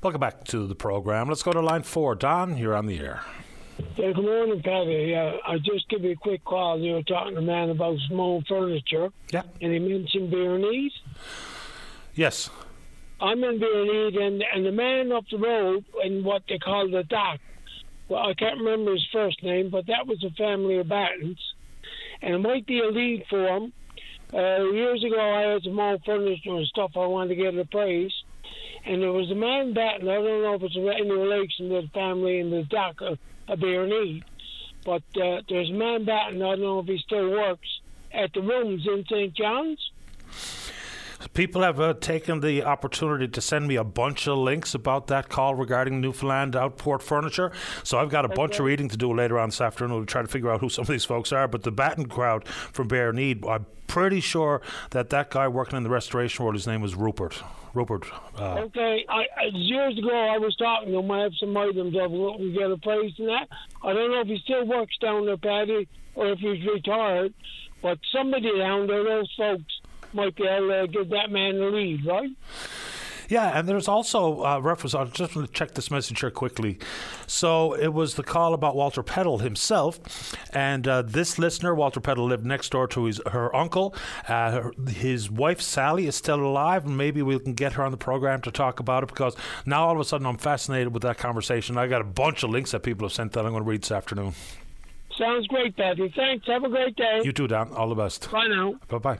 Welcome 0.02 0.22
back 0.22 0.46
to 0.46 0.66
the 0.66 0.76
program. 0.76 1.28
Let's 1.28 1.44
go 1.44 1.52
to 1.52 1.60
line 1.60 1.84
four. 1.84 2.16
Don, 2.16 2.58
you're 2.58 2.76
on 2.76 2.86
the 2.86 3.00
air. 3.00 3.22
Yeah, 3.80 4.12
good 4.12 4.26
morning, 4.26 4.62
Paddy. 4.62 5.16
Uh, 5.16 5.38
I 5.46 5.58
just 5.58 5.88
give 5.90 6.04
you 6.04 6.12
a 6.12 6.16
quick 6.16 6.44
call. 6.44 6.80
You 6.80 6.94
were 6.94 7.04
talking 7.04 7.36
to 7.36 7.40
a 7.40 7.42
man 7.42 7.70
about 7.70 7.98
small 8.08 8.44
furniture. 8.48 9.10
Yeah. 9.32 9.44
And 9.62 9.74
he 9.74 9.80
mentioned 9.80 10.32
Bareneed. 10.34 10.92
Yes. 12.14 12.50
I'm 13.22 13.44
in 13.44 13.60
Bareneed, 13.60 14.22
and 14.22 14.44
and 14.54 14.66
the 14.66 14.72
man 14.72 15.12
up 15.12 15.26
the 15.32 15.38
road 15.38 15.86
in 16.04 16.24
what 16.24 16.44
they 16.50 16.58
call 16.58 16.90
the 16.90 17.04
dock. 17.04 17.40
Well, 18.08 18.28
I 18.28 18.34
can't 18.34 18.58
remember 18.58 18.94
his 18.94 19.08
first 19.14 19.44
name, 19.44 19.70
but 19.70 19.88
that 19.88 20.08
was 20.08 20.24
a 20.24 20.32
family 20.32 20.78
of 20.78 20.90
Battens, 20.90 21.40
and 22.22 22.34
it 22.34 22.40
might 22.40 22.66
be 22.66 22.80
a 22.80 22.88
lead 22.88 23.26
for 23.30 23.48
him. 23.48 23.74
Uh, 24.34 24.64
years 24.72 25.04
ago, 25.04 25.20
I 25.20 25.54
had 25.54 25.64
some 25.64 25.80
old 25.80 26.04
furniture 26.06 26.56
and 26.56 26.66
stuff 26.68 26.92
I 26.96 27.06
wanted 27.06 27.36
to 27.36 27.44
get 27.44 27.58
appraised, 27.58 28.24
and 28.86 29.02
there 29.02 29.12
was 29.12 29.30
a 29.32 29.36
man 29.36 29.74
Batten. 29.74 30.08
I 30.08 30.16
don't 30.16 30.42
know 30.42 30.56
if 30.56 30.64
it's 30.64 30.76
any 30.76 31.12
relation 31.12 31.70
to 31.70 31.82
the 31.82 31.90
family 31.94 32.40
in 32.40 32.50
the 32.50 32.64
dock 32.64 33.02
of, 33.50 33.54
of 33.54 33.60
Bareneed, 33.60 34.24
but 34.86 35.04
uh, 35.22 35.42
there's 35.50 35.70
a 35.70 35.74
man 35.74 36.06
Batten. 36.06 36.42
I 36.42 36.52
don't 36.52 36.62
know 36.62 36.80
if 36.80 36.86
he 36.86 36.98
still 37.00 37.30
works 37.32 37.68
at 38.14 38.32
the 38.34 38.42
rooms 38.42 38.86
in 38.88 39.06
St. 39.10 39.34
John's. 39.34 39.92
People 41.34 41.64
have 41.64 41.82
uh, 41.82 41.94
taken 41.96 42.40
the 42.40 42.64
opportunity 42.64 43.28
to 43.28 43.42
send 43.42 43.68
me 43.68 43.76
a 43.76 43.84
bunch 43.84 44.28
of 44.28 44.38
links 44.38 44.74
about 44.74 45.08
that 45.08 45.28
call 45.28 45.54
regarding 45.54 46.00
Newfoundland 46.00 46.56
Outport 46.56 47.04
Furniture. 47.04 47.52
So 47.84 47.98
I've 47.98 48.10
got 48.10 48.24
a 48.24 48.30
okay. 48.30 48.36
bunch 48.36 48.60
of 48.60 48.66
reading 48.66 48.88
to 48.88 48.98
do 48.98 49.14
later 49.14 49.38
on 49.38 49.50
this 49.50 49.60
afternoon 49.60 50.00
to 50.00 50.06
try 50.06 50.22
to 50.22 50.28
figure 50.30 50.50
out 50.50 50.62
who 50.62 50.70
some 50.70 50.84
of 50.84 50.88
these 50.88 51.04
folks 51.04 51.34
are. 51.34 51.48
But 51.48 51.64
the 51.64 51.72
Batten 51.72 52.08
crowd 52.08 52.48
from 52.48 52.88
Bareneed, 52.88 53.48
I'm 53.48 53.66
pretty 53.88 54.22
sure 54.22 54.62
that 54.92 55.10
that 55.10 55.30
guy 55.30 55.48
working 55.50 55.76
in 55.76 55.84
the 55.84 55.90
restoration 55.90 56.46
world, 56.46 56.56
his 56.56 56.68
name 56.68 56.82
was 56.82 56.96
Rupert. 56.96 57.44
Rupert. 57.74 58.06
Uh, 58.38 58.60
okay, 58.60 59.06
I, 59.08 59.26
years 59.54 59.98
ago 59.98 60.10
I 60.10 60.38
was 60.38 60.56
talking 60.56 60.92
to 60.92 61.00
him. 61.00 61.12
I 61.12 61.22
have 61.22 61.34
some 61.40 61.56
items 61.56 61.96
of 62.00 62.12
what 62.12 62.40
we 62.40 62.52
get 62.52 62.72
a 62.72 62.78
praise 62.78 63.14
in 63.18 63.28
that. 63.28 63.48
I 63.84 63.94
don't 63.94 64.12
know 64.12 64.22
if 64.22 64.28
he 64.28 64.40
still 64.44 64.66
works 64.66 64.98
down 65.00 65.26
there, 65.26 65.38
Paddy, 65.38 65.88
or 66.16 66.28
if 66.32 66.40
he's 66.40 66.66
retired. 66.66 67.34
But 67.82 68.00
somebody 68.12 68.58
down 68.58 68.88
there, 68.88 69.04
those 69.04 69.34
folks, 69.38 69.82
might 70.14 70.36
be 70.36 70.44
able 70.44 70.70
to 70.70 70.88
give 70.88 71.10
that 71.10 71.32
man 71.32 71.58
the 71.58 71.66
lead, 71.66 72.06
right? 72.06 72.30
Yeah, 73.30 73.58
and 73.58 73.70
there's 73.70 73.88
also 73.88 74.44
uh, 74.44 74.60
reference. 74.60 74.96
I'll 74.96 75.06
just 75.06 75.36
want 75.36 75.48
to 75.48 75.54
check 75.54 75.76
this 75.76 75.92
message 75.92 76.20
here 76.20 76.32
quickly. 76.32 76.80
So 77.28 77.74
it 77.74 77.94
was 77.94 78.16
the 78.16 78.24
call 78.24 78.54
about 78.56 78.76
Walter 78.76 79.04
Peddle 79.04 79.38
himself, 79.38 80.00
and 80.52 80.88
uh, 80.88 81.04
this 81.04 81.38
listener, 81.38 81.76
Walter 81.76 82.00
Peddle, 82.00 82.26
lived 82.26 82.46
next 82.46 82.70
door 82.72 82.88
to 82.88 83.06
his 83.06 83.22
her 83.32 83.56
uncle. 83.56 83.96
Uh, 84.28 84.52
her, 84.52 84.72
his 84.90 85.30
wife 85.30 85.62
Sally 85.62 86.08
is 86.08 86.16
still 86.16 86.44
alive, 86.44 86.86
and 86.86 86.98
maybe 86.98 87.22
we 87.22 87.40
can 87.40 87.54
get 87.54 87.74
her 87.74 87.84
on 87.84 87.92
the 87.92 87.98
program 87.98 88.42
to 88.42 88.52
talk 88.52 88.80
about 88.80 89.04
it 89.04 89.10
because 89.10 89.36
now 89.66 89.88
all 89.88 89.94
of 89.94 90.00
a 90.00 90.06
sudden 90.06 90.26
I'm 90.26 90.38
fascinated 90.38 90.94
with 90.94 91.04
that 91.04 91.20
conversation. 91.20 91.78
I 91.78 91.88
got 91.88 92.02
a 92.02 92.06
bunch 92.06 92.44
of 92.44 92.50
links 92.50 92.72
that 92.72 92.82
people 92.82 93.06
have 93.06 93.14
sent 93.14 93.34
that 93.34 93.46
I'm 93.46 93.52
going 93.52 93.64
to 93.64 93.70
read 93.70 93.84
this 93.84 93.92
afternoon. 93.92 94.34
Sounds 95.18 95.46
great, 95.48 95.76
Paddy. 95.76 96.12
Thanks. 96.16 96.48
Have 96.48 96.64
a 96.64 96.70
great 96.70 96.96
day. 96.96 97.22
You 97.24 97.34
too, 97.34 97.48
Dan. 97.48 97.70
All 97.74 97.90
the 97.90 97.96
best. 97.96 98.32
Bye 98.32 98.48
now. 98.48 98.76
Bye 98.88 98.98
bye. 98.98 99.20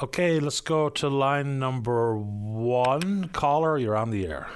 Okay, 0.00 0.38
let's 0.38 0.60
go 0.60 0.88
to 0.90 1.08
line 1.08 1.58
number 1.58 2.16
one. 2.16 3.30
Caller, 3.32 3.78
you're 3.78 3.96
on 3.96 4.10
the 4.10 4.28
air. 4.28 4.46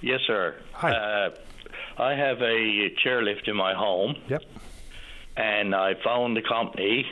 Yes, 0.00 0.18
sir. 0.26 0.56
Hi. 0.72 0.90
Uh, 0.90 1.30
I 1.98 2.14
have 2.14 2.38
a 2.42 2.90
chairlift 3.04 3.46
in 3.46 3.54
my 3.54 3.74
home. 3.74 4.16
Yep. 4.28 4.42
And 5.36 5.72
I 5.72 5.94
found 6.02 6.36
the 6.36 6.42
company, 6.42 7.06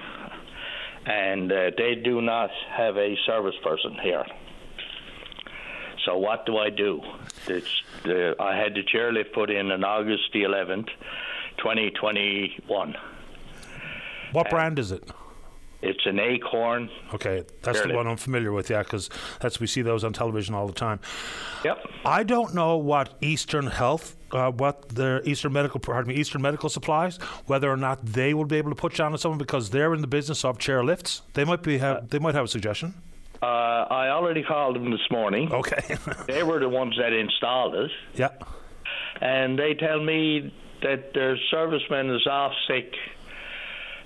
and 1.06 1.52
uh, 1.52 1.70
they 1.78 1.94
do 1.94 2.20
not 2.20 2.50
have 2.76 2.96
a 2.96 3.16
service 3.24 3.54
person 3.62 3.96
here. 4.02 4.24
So 6.04 6.18
what 6.18 6.44
do 6.44 6.56
I 6.56 6.70
do? 6.70 7.00
It's 7.46 7.82
the, 8.02 8.34
I 8.40 8.56
had 8.56 8.74
the 8.74 8.82
chairlift 8.82 9.32
put 9.32 9.48
in 9.48 9.70
on 9.70 9.84
August 9.84 10.24
the 10.32 10.42
11th, 10.42 10.88
2021. 11.58 12.96
What 14.32 14.46
and 14.46 14.50
brand 14.50 14.78
is 14.80 14.90
it? 14.90 15.08
It's 15.80 16.06
an 16.06 16.18
acorn. 16.18 16.90
Okay, 17.14 17.44
that's 17.62 17.80
the 17.82 17.94
one 17.94 18.08
I'm 18.08 18.16
familiar 18.16 18.50
with. 18.50 18.68
Yeah, 18.68 18.82
because 18.82 19.08
that's 19.40 19.60
we 19.60 19.68
see 19.68 19.82
those 19.82 20.02
on 20.02 20.12
television 20.12 20.54
all 20.54 20.66
the 20.66 20.72
time. 20.72 20.98
Yep. 21.64 21.86
I 22.04 22.24
don't 22.24 22.52
know 22.52 22.76
what 22.76 23.14
Eastern 23.20 23.68
Health, 23.68 24.16
uh, 24.32 24.50
what 24.50 24.88
the 24.88 25.22
Eastern 25.24 25.52
Medical, 25.52 25.78
pardon 25.78 26.12
me, 26.12 26.20
Eastern 26.20 26.42
Medical 26.42 26.68
Supplies, 26.68 27.18
whether 27.46 27.70
or 27.70 27.76
not 27.76 28.04
they 28.04 28.34
will 28.34 28.44
be 28.44 28.56
able 28.56 28.70
to 28.70 28.76
put 28.76 28.98
you 28.98 29.04
on 29.04 29.12
to 29.12 29.18
someone 29.18 29.38
because 29.38 29.70
they're 29.70 29.94
in 29.94 30.00
the 30.00 30.08
business 30.08 30.44
of 30.44 30.58
chair 30.58 30.82
lifts. 30.82 31.22
They 31.34 31.44
might 31.44 31.62
be 31.62 31.78
have, 31.78 31.96
uh, 31.96 32.00
they 32.08 32.18
might 32.18 32.34
have 32.34 32.46
a 32.46 32.48
suggestion. 32.48 32.94
Uh, 33.40 33.46
I 33.46 34.08
already 34.08 34.42
called 34.42 34.74
them 34.74 34.90
this 34.90 35.08
morning. 35.12 35.52
Okay. 35.52 35.96
they 36.26 36.42
were 36.42 36.58
the 36.58 36.68
ones 36.68 36.96
that 36.98 37.12
installed 37.12 37.76
it. 37.76 37.90
Yeah. 38.16 38.30
And 39.20 39.56
they 39.56 39.74
tell 39.74 40.02
me 40.02 40.52
that 40.82 41.14
their 41.14 41.36
serviceman 41.52 42.14
is 42.14 42.26
off 42.26 42.52
sick 42.66 42.92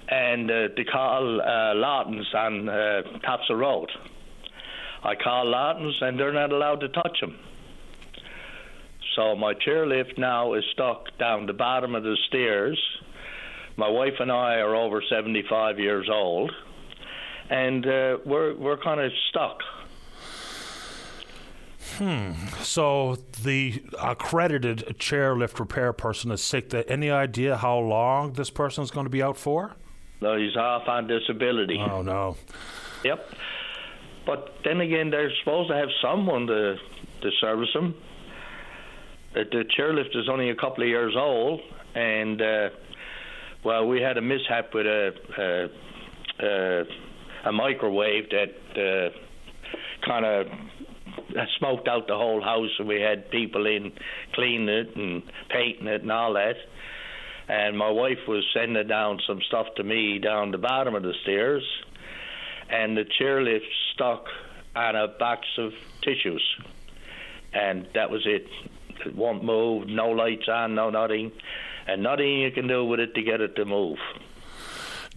and 0.08 0.50
uh, 0.50 0.68
they 0.76 0.84
call 0.84 1.40
uh, 1.40 1.74
Lawton's 1.74 2.26
on 2.34 2.68
uh, 2.68 3.02
Road. 3.50 3.90
I 5.02 5.14
call 5.14 5.46
Lawton's 5.46 5.96
and 6.00 6.18
they're 6.18 6.32
not 6.32 6.52
allowed 6.52 6.80
to 6.80 6.88
touch 6.88 7.20
them. 7.20 7.38
So 9.16 9.36
my 9.36 9.54
chairlift 9.54 10.16
now 10.16 10.54
is 10.54 10.64
stuck 10.72 11.16
down 11.18 11.46
the 11.46 11.52
bottom 11.52 11.94
of 11.94 12.02
the 12.02 12.16
stairs. 12.28 12.78
My 13.76 13.88
wife 13.88 14.14
and 14.20 14.30
I 14.30 14.56
are 14.56 14.74
over 14.74 15.02
75 15.08 15.78
years 15.78 16.08
old, 16.10 16.52
and 17.50 17.86
uh, 17.86 18.18
we're 18.24 18.54
we're 18.54 18.76
kind 18.78 19.00
of 19.00 19.10
stuck. 19.30 19.58
Hmm. 21.98 22.32
So 22.62 23.18
the 23.42 23.82
accredited 24.00 24.96
chairlift 24.98 25.58
repair 25.58 25.92
person 25.92 26.30
is 26.30 26.42
sick. 26.42 26.72
Any 26.72 27.10
idea 27.10 27.56
how 27.56 27.78
long 27.78 28.32
this 28.32 28.50
person 28.50 28.82
is 28.82 28.90
going 28.90 29.04
to 29.04 29.10
be 29.10 29.22
out 29.22 29.36
for? 29.36 29.76
No, 30.22 30.36
he's 30.36 30.56
off 30.56 30.86
on 30.86 31.08
disability. 31.08 31.78
Oh 31.78 32.00
no. 32.02 32.36
Yep. 33.04 33.28
But 34.24 34.54
then 34.64 34.80
again, 34.80 35.10
they're 35.10 35.32
supposed 35.40 35.68
to 35.70 35.76
have 35.76 35.88
someone 36.00 36.46
to 36.46 36.76
to 37.22 37.30
service 37.40 37.70
him. 37.74 37.94
The, 39.34 39.44
the 39.50 39.64
chairlift 39.76 40.14
is 40.14 40.28
only 40.30 40.50
a 40.50 40.54
couple 40.54 40.84
of 40.84 40.88
years 40.88 41.14
old, 41.16 41.60
and 41.96 42.40
uh, 42.40 42.68
well, 43.64 43.88
we 43.88 44.00
had 44.00 44.16
a 44.16 44.22
mishap 44.22 44.72
with 44.72 44.86
a 44.86 45.12
a, 45.38 46.46
a, 46.46 46.84
a 47.48 47.52
microwave 47.52 48.30
that 48.30 48.54
uh, 48.76 50.06
kind 50.06 50.24
of 50.24 50.46
smoked 51.58 51.88
out 51.88 52.06
the 52.06 52.16
whole 52.16 52.40
house, 52.40 52.70
and 52.78 52.86
we 52.86 53.00
had 53.00 53.28
people 53.30 53.66
in 53.66 53.92
cleaning 54.34 54.68
it 54.68 54.94
and 54.94 55.24
painting 55.50 55.88
it 55.88 56.02
and 56.02 56.12
all 56.12 56.34
that. 56.34 56.54
And 57.52 57.76
my 57.76 57.90
wife 57.90 58.26
was 58.26 58.42
sending 58.54 58.88
down 58.88 59.20
some 59.26 59.38
stuff 59.46 59.66
to 59.76 59.84
me 59.84 60.18
down 60.18 60.52
the 60.52 60.58
bottom 60.58 60.94
of 60.94 61.02
the 61.02 61.12
stairs, 61.22 61.62
and 62.70 62.96
the 62.96 63.04
chairlift 63.20 63.66
stuck 63.92 64.24
on 64.74 64.96
a 64.96 65.06
box 65.06 65.46
of 65.58 65.72
tissues, 66.00 66.42
and 67.52 67.86
that 67.92 68.10
was 68.10 68.22
it. 68.24 68.46
It 69.04 69.14
won't 69.14 69.44
move, 69.44 69.86
no 69.86 70.08
lights 70.08 70.48
on, 70.48 70.74
no 70.74 70.88
nothing, 70.88 71.30
and 71.86 72.02
nothing 72.02 72.40
you 72.40 72.52
can 72.52 72.68
do 72.68 72.86
with 72.86 73.00
it 73.00 73.14
to 73.16 73.22
get 73.22 73.42
it 73.42 73.54
to 73.56 73.66
move. 73.66 73.98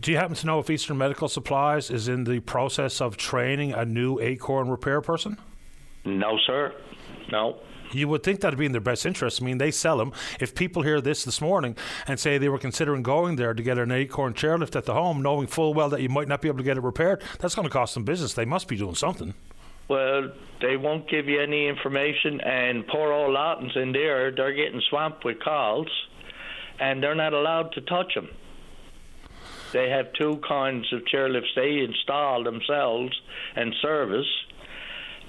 Do 0.02 0.12
you 0.12 0.18
happen 0.18 0.36
to 0.36 0.45
know 0.45 0.60
if 0.60 0.70
Eastern 0.70 0.98
Medical 0.98 1.30
Supplies 1.30 1.90
is 1.90 2.10
in 2.10 2.26
the 2.26 2.41
process 2.41 2.99
of 2.99 3.16
training 3.16 3.72
a 3.72 3.86
new 3.86 4.20
Acorn 4.20 4.68
repair 4.68 4.99
person? 4.99 5.38
No, 6.03 6.38
sir. 6.45 6.74
No. 7.32 7.62
You 7.96 8.10
would 8.10 8.24
think 8.24 8.42
that'd 8.42 8.60
be 8.60 8.66
in 8.66 8.74
their 8.74 8.82
best 8.82 9.06
interest. 9.06 9.42
I 9.42 9.46
mean, 9.46 9.58
they 9.58 9.72
sell 9.72 9.98
them. 9.98 10.12
If 10.40 10.54
people 10.54 10.82
hear 10.82 11.00
this 11.00 11.24
this 11.24 11.40
morning 11.40 11.78
and 12.08 12.20
say 12.20 12.38
they 12.38 12.50
were 12.50 12.60
considering 12.60 13.04
going 13.04 13.38
there 13.38 13.54
to 13.54 13.64
get 13.64 13.78
an 13.78 13.92
acorn 13.92 14.34
chairlift 14.34 14.76
at 14.76 14.86
the 14.86 14.94
home, 14.94 15.22
knowing 15.22 15.48
full 15.48 15.74
well 15.74 15.90
that 15.90 16.02
you 16.02 16.10
might 16.10 16.28
not 16.28 16.42
be 16.42 16.50
able 16.50 16.58
to 16.58 16.64
get 16.64 16.78
it 16.78 16.84
repaired, 16.84 17.24
that's 17.40 17.56
going 17.56 17.68
to 17.68 17.72
cost 17.72 17.94
them 17.94 18.04
business. 18.04 18.34
They 18.34 18.46
must 18.46 18.68
be 18.68 18.76
doing 18.76 18.96
something. 18.96 19.34
Well, 19.88 20.32
they 20.62 20.78
won't 20.78 21.10
give 21.10 21.30
you 21.30 21.42
any 21.42 21.68
information, 21.68 22.42
and 22.42 22.86
poor 22.88 23.14
old 23.14 23.32
Lawton's 23.32 23.76
in 23.76 23.92
there, 23.92 24.32
they're 24.32 24.54
getting 24.54 24.82
swamped 24.90 25.24
with 25.24 25.40
calls, 25.40 25.88
and 26.80 27.02
they're 27.02 27.16
not 27.16 27.34
allowed 27.34 27.72
to 27.74 27.82
touch 27.82 28.16
them. 28.16 28.30
They 29.72 29.90
have 29.90 30.12
two 30.14 30.42
kinds 30.48 30.92
of 30.92 31.02
chairlifts 31.02 31.54
they 31.56 31.80
install 31.80 32.44
themselves 32.44 33.12
and 33.56 33.74
service 33.82 34.28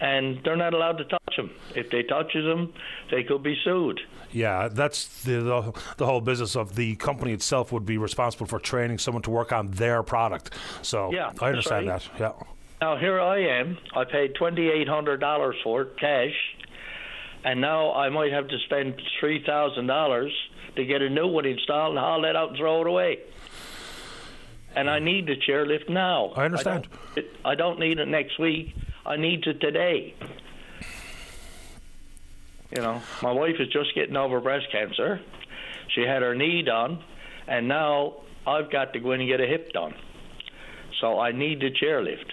and 0.01 0.41
they're 0.45 0.57
not 0.57 0.75
allowed 0.75 0.99
to 0.99 1.05
touch 1.05 1.37
them. 1.37 1.51
If 1.75 1.91
they 1.91 2.03
touches 2.03 2.45
them, 2.45 2.73
they 3.11 3.23
could 3.23 3.43
be 3.43 3.57
sued. 3.65 4.01
Yeah, 4.33 4.69
that's 4.69 5.23
the, 5.23 5.41
the, 5.41 5.73
the 5.97 6.07
whole 6.07 6.21
business 6.21 6.57
of 6.57 6.75
the 6.75 6.97
company 6.97 7.33
itself 7.33 7.73
would 7.73 7.87
be 7.87 7.97
responsible 7.97 8.47
for 8.47 8.59
training 8.59 8.99
someone 8.99 9.23
to 9.23 9.31
work 9.31 9.53
on 9.53 9.69
their 9.69 10.03
product. 10.03 10.53
So 10.83 11.13
yeah, 11.13 11.33
I 11.41 11.49
understand 11.49 11.89
right. 11.89 12.09
that. 12.19 12.21
Yeah. 12.21 12.47
Now 12.81 12.97
here 12.97 13.19
I 13.21 13.39
am. 13.61 13.79
I 13.95 14.05
paid 14.05 14.35
twenty 14.35 14.69
eight 14.69 14.89
hundred 14.89 15.19
dollars 15.21 15.57
for 15.65 15.83
it 15.83 15.99
cash, 15.99 16.35
and 17.45 17.61
now 17.61 17.95
I 17.95 18.11
might 18.11 18.33
have 18.33 18.49
to 18.49 18.59
spend 18.67 19.01
three 19.19 19.43
thousand 19.45 19.87
dollars 19.87 20.33
to 20.75 20.85
get 20.85 21.01
a 21.01 21.09
new 21.09 21.27
one 21.27 21.47
installed 21.47 21.97
and 21.97 21.99
haul 21.99 22.21
that 22.23 22.37
out 22.37 22.51
and 22.51 22.59
throw 22.59 22.83
it 22.83 22.87
away. 22.87 23.21
And 24.75 24.91
I 24.91 24.99
need 24.99 25.27
the 25.27 25.37
chairlift 25.37 25.89
now. 25.89 26.33
I 26.37 26.45
understand. 26.45 26.87
I 26.93 27.21
don't, 27.21 27.27
I 27.47 27.55
don't 27.55 27.81
need 27.81 27.99
it 27.99 28.09
next 28.09 28.39
week. 28.39 28.75
I 29.07 29.17
need 29.17 29.47
it 29.47 29.61
today. 29.61 30.15
You 32.75 32.83
know, 32.83 33.01
my 33.23 33.31
wife 33.31 33.55
is 33.61 33.69
just 33.69 33.95
getting 33.95 34.17
over 34.17 34.41
breast 34.41 34.67
cancer. 34.73 35.21
She 35.95 36.03
had 36.03 36.23
her 36.23 36.35
knee 36.35 36.63
done, 36.63 37.03
and 37.47 37.69
now 37.69 38.15
I've 38.47 38.71
got 38.71 38.93
to 38.95 39.01
go 39.01 39.13
in 39.13 39.21
and 39.21 39.29
get 39.29 39.41
a 39.41 39.47
hip 39.47 39.73
done. 39.73 39.95
So 41.01 41.21
I 41.21 41.31
need 41.31 41.61
the 41.61 41.71
chairlift. 41.71 42.33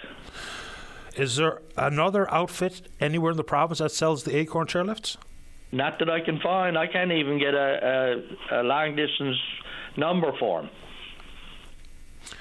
Is 1.16 1.36
there 1.36 1.62
another 1.76 2.32
outfit 2.34 2.88
anywhere 2.98 3.30
in 3.30 3.36
the 3.36 3.44
province 3.44 3.78
that 3.78 3.92
sells 3.92 4.24
the 4.24 4.36
Acorn 4.36 4.66
chairlifts? 4.66 5.16
Not 5.70 6.00
that 6.00 6.10
I 6.10 6.20
can 6.20 6.40
find. 6.40 6.76
I 6.76 6.88
can't 6.88 7.12
even 7.12 7.38
get 7.38 7.54
a, 7.54 8.22
a, 8.50 8.60
a 8.60 8.62
long 8.62 8.96
distance 8.96 9.36
number 9.96 10.32
for 10.38 10.62
them 10.62 10.70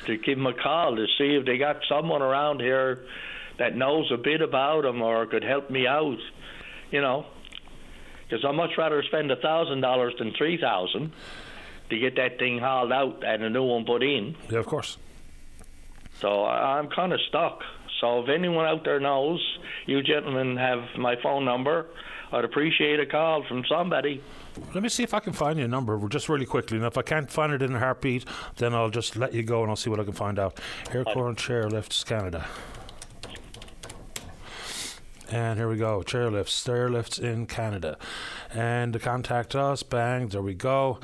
to 0.05 0.17
give 0.17 0.37
them 0.37 0.47
a 0.47 0.53
call 0.53 0.95
to 0.95 1.05
see 1.17 1.35
if 1.35 1.45
they 1.45 1.57
got 1.57 1.77
someone 1.87 2.21
around 2.21 2.61
here 2.61 3.05
that 3.59 3.75
knows 3.75 4.11
a 4.11 4.17
bit 4.17 4.41
about 4.41 4.83
them 4.83 5.01
or 5.01 5.25
could 5.25 5.43
help 5.43 5.69
me 5.69 5.87
out, 5.87 6.17
you 6.91 7.01
know. 7.01 7.25
Because 8.27 8.43
I'd 8.45 8.55
much 8.55 8.71
rather 8.77 9.03
spend 9.03 9.31
a 9.31 9.35
thousand 9.35 9.81
dollars 9.81 10.13
than 10.17 10.33
three 10.37 10.57
thousand 10.59 11.11
to 11.89 11.99
get 11.99 12.15
that 12.15 12.39
thing 12.39 12.59
hauled 12.59 12.91
out 12.91 13.23
and 13.23 13.43
a 13.43 13.49
new 13.49 13.63
one 13.63 13.85
put 13.85 14.01
in. 14.01 14.35
Yeah, 14.49 14.59
of 14.59 14.65
course. 14.65 14.97
So 16.19 16.45
I'm 16.45 16.89
kind 16.89 17.13
of 17.13 17.19
stuck. 17.29 17.61
So 17.99 18.21
if 18.23 18.29
anyone 18.29 18.65
out 18.65 18.83
there 18.83 18.99
knows, 18.99 19.39
you 19.85 20.01
gentlemen 20.01 20.57
have 20.57 20.79
my 20.97 21.15
phone 21.21 21.45
number. 21.45 21.87
I'd 22.31 22.45
appreciate 22.45 22.99
a 22.99 23.05
call 23.05 23.45
from 23.47 23.63
somebody. 23.69 24.21
Let 24.73 24.81
me 24.81 24.89
see 24.89 25.03
if 25.03 25.13
I 25.13 25.19
can 25.19 25.33
find 25.33 25.59
your 25.59 25.67
number 25.67 25.99
just 26.09 26.29
really 26.29 26.45
quickly. 26.45 26.77
And 26.77 26.85
if 26.85 26.97
I 26.97 27.03
can't 27.03 27.29
find 27.29 27.53
it 27.53 27.61
in 27.61 27.75
a 27.75 27.79
heartbeat, 27.79 28.25
then 28.57 28.73
I'll 28.73 28.89
just 28.89 29.15
let 29.15 29.33
you 29.33 29.43
go 29.43 29.61
and 29.61 29.69
I'll 29.69 29.75
see 29.75 29.89
what 29.89 29.99
I 29.99 30.03
can 30.03 30.13
find 30.13 30.39
out. 30.39 30.59
Acorn 30.89 31.35
Chairlifts 31.35 32.03
Canada. 32.05 32.45
And 35.33 35.57
here 35.57 35.67
we 35.67 35.77
go. 35.77 36.03
Chairlifts, 36.05 36.63
stairlifts 36.63 37.19
in 37.19 37.47
Canada. 37.47 37.97
And 38.53 38.93
to 38.93 38.99
contact 38.99 39.55
us, 39.55 39.81
bang, 39.81 40.27
there 40.27 40.43
we 40.43 40.53
go. 40.53 40.99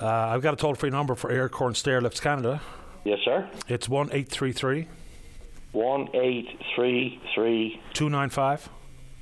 Uh, 0.00 0.06
I've 0.06 0.40
got 0.40 0.54
a 0.54 0.56
toll 0.56 0.76
free 0.76 0.90
number 0.90 1.16
for 1.16 1.32
Acorn 1.32 1.72
Stairlifts 1.72 2.22
Canada. 2.22 2.60
Yes, 3.02 3.18
sir. 3.24 3.50
It's 3.66 3.88
1 3.88 4.10
833 4.12 4.86
1833 5.72 7.80
295 7.92 8.68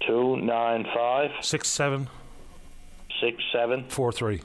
295 0.06 1.30
67 1.40 2.08
67 3.20 3.84
43. 3.88 4.42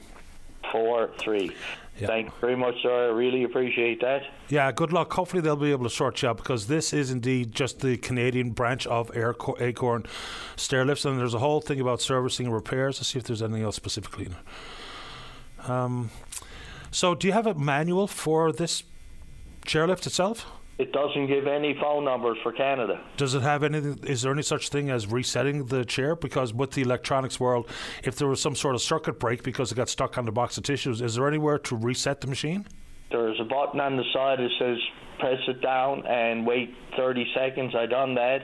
43. 0.72 1.52
Yeah. 1.98 2.08
Thank 2.08 2.26
you 2.26 2.32
very 2.40 2.56
much, 2.56 2.74
sir. 2.82 3.10
I 3.10 3.12
really 3.12 3.44
appreciate 3.44 4.00
that. 4.00 4.22
Yeah, 4.48 4.72
good 4.72 4.92
luck. 4.92 5.12
Hopefully, 5.12 5.40
they'll 5.40 5.54
be 5.54 5.70
able 5.70 5.84
to 5.84 5.90
sort 5.94 6.20
you 6.22 6.28
out 6.28 6.38
because 6.38 6.66
this 6.66 6.92
is 6.92 7.12
indeed 7.12 7.52
just 7.52 7.80
the 7.80 7.96
Canadian 7.98 8.50
branch 8.50 8.84
of 8.88 9.12
Airco- 9.12 9.60
Acorn 9.60 10.04
Stairlifts, 10.56 11.04
and 11.08 11.20
there's 11.20 11.34
a 11.34 11.38
whole 11.38 11.60
thing 11.60 11.80
about 11.80 12.00
servicing 12.00 12.46
and 12.46 12.54
repairs. 12.54 12.98
Let's 12.98 13.08
see 13.10 13.18
if 13.20 13.24
there's 13.24 13.42
anything 13.42 13.62
else 13.62 13.76
specifically. 13.76 14.28
Um, 15.68 16.10
so, 16.90 17.14
do 17.14 17.28
you 17.28 17.32
have 17.32 17.46
a 17.46 17.54
manual 17.54 18.08
for 18.08 18.50
this 18.50 18.82
chairlift 19.64 20.06
itself? 20.06 20.46
It 20.76 20.92
doesn't 20.92 21.28
give 21.28 21.46
any 21.46 21.76
phone 21.80 22.04
numbers 22.04 22.36
for 22.42 22.52
Canada. 22.52 23.00
Does 23.16 23.34
it 23.34 23.42
have 23.42 23.62
anything? 23.62 23.98
Is 24.02 24.22
there 24.22 24.32
any 24.32 24.42
such 24.42 24.70
thing 24.70 24.90
as 24.90 25.06
resetting 25.06 25.66
the 25.66 25.84
chair? 25.84 26.16
Because 26.16 26.52
with 26.52 26.72
the 26.72 26.82
electronics 26.82 27.38
world, 27.38 27.68
if 28.02 28.16
there 28.16 28.26
was 28.26 28.40
some 28.42 28.56
sort 28.56 28.74
of 28.74 28.82
circuit 28.82 29.20
break 29.20 29.44
because 29.44 29.70
it 29.70 29.76
got 29.76 29.88
stuck 29.88 30.18
on 30.18 30.24
the 30.24 30.32
box 30.32 30.58
of 30.58 30.64
tissues, 30.64 31.00
is 31.00 31.14
there 31.14 31.28
anywhere 31.28 31.58
to 31.58 31.76
reset 31.76 32.20
the 32.20 32.26
machine? 32.26 32.66
There's 33.10 33.38
a 33.38 33.44
button 33.44 33.80
on 33.80 33.96
the 33.96 34.02
side 34.12 34.40
that 34.40 34.50
says 34.58 34.78
press 35.20 35.38
it 35.46 35.60
down 35.60 36.04
and 36.06 36.44
wait 36.44 36.74
30 36.96 37.24
seconds. 37.34 37.72
I 37.76 37.86
done 37.86 38.16
that, 38.16 38.42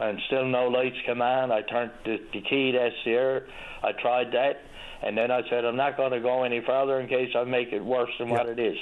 and 0.00 0.20
still 0.28 0.46
no 0.46 0.68
lights 0.68 0.96
come 1.06 1.20
on. 1.20 1.50
I 1.50 1.62
turned 1.62 1.90
the, 2.04 2.18
the 2.32 2.40
key 2.42 2.70
that's 2.70 2.94
here. 3.04 3.48
I 3.82 3.92
tried 3.92 4.30
that. 4.32 4.62
And 5.02 5.16
then 5.16 5.30
I 5.30 5.48
said, 5.48 5.64
I'm 5.64 5.76
not 5.76 5.96
going 5.96 6.10
to 6.12 6.20
go 6.20 6.42
any 6.42 6.60
further 6.60 6.98
in 7.00 7.08
case 7.08 7.30
I 7.36 7.44
make 7.44 7.72
it 7.72 7.84
worse 7.84 8.10
than 8.18 8.30
what 8.30 8.48
it 8.48 8.58
is. 8.58 8.76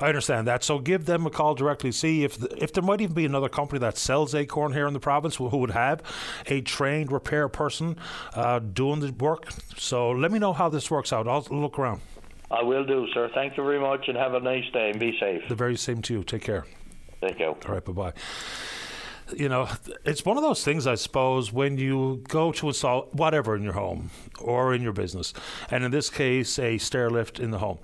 I 0.00 0.08
understand 0.08 0.46
that. 0.48 0.64
So 0.64 0.78
give 0.78 1.06
them 1.06 1.26
a 1.26 1.30
call 1.30 1.54
directly. 1.54 1.92
See 1.92 2.24
if 2.24 2.38
the, 2.38 2.62
if 2.62 2.72
there 2.72 2.82
might 2.82 3.00
even 3.00 3.14
be 3.14 3.24
another 3.24 3.48
company 3.48 3.78
that 3.80 3.96
sells 3.96 4.34
Acorn 4.34 4.72
here 4.72 4.86
in 4.86 4.94
the 4.94 5.00
province 5.00 5.36
who, 5.36 5.48
who 5.48 5.58
would 5.58 5.70
have 5.70 6.02
a 6.46 6.60
trained 6.60 7.12
repair 7.12 7.48
person 7.48 7.96
uh, 8.34 8.58
doing 8.58 9.00
the 9.00 9.12
work. 9.12 9.52
So 9.76 10.10
let 10.10 10.32
me 10.32 10.38
know 10.38 10.52
how 10.52 10.68
this 10.68 10.90
works 10.90 11.12
out. 11.12 11.28
I'll 11.28 11.46
look 11.50 11.78
around. 11.78 12.00
I 12.50 12.64
will 12.64 12.84
do, 12.84 13.06
sir. 13.14 13.30
Thank 13.32 13.56
you 13.56 13.62
very 13.62 13.78
much, 13.78 14.08
and 14.08 14.16
have 14.16 14.34
a 14.34 14.40
nice 14.40 14.68
day, 14.72 14.90
and 14.90 14.98
be 14.98 15.16
safe. 15.20 15.42
The 15.48 15.54
very 15.54 15.76
same 15.76 16.02
to 16.02 16.14
you. 16.14 16.24
Take 16.24 16.42
care. 16.42 16.66
Thank 17.20 17.38
you. 17.38 17.48
All 17.48 17.74
right. 17.74 17.84
Bye 17.84 17.92
bye 17.92 18.12
you 19.36 19.48
know, 19.48 19.68
it's 20.04 20.24
one 20.24 20.36
of 20.36 20.42
those 20.42 20.64
things, 20.64 20.86
I 20.86 20.94
suppose, 20.94 21.52
when 21.52 21.78
you 21.78 22.22
go 22.28 22.52
to 22.52 22.68
install 22.68 23.08
whatever 23.12 23.56
in 23.56 23.62
your 23.62 23.72
home 23.72 24.10
or 24.40 24.74
in 24.74 24.82
your 24.82 24.92
business, 24.92 25.32
and 25.70 25.84
in 25.84 25.90
this 25.90 26.10
case, 26.10 26.58
a 26.58 26.78
stair 26.78 27.10
lift 27.10 27.40
in 27.40 27.50
the 27.50 27.58
home. 27.58 27.78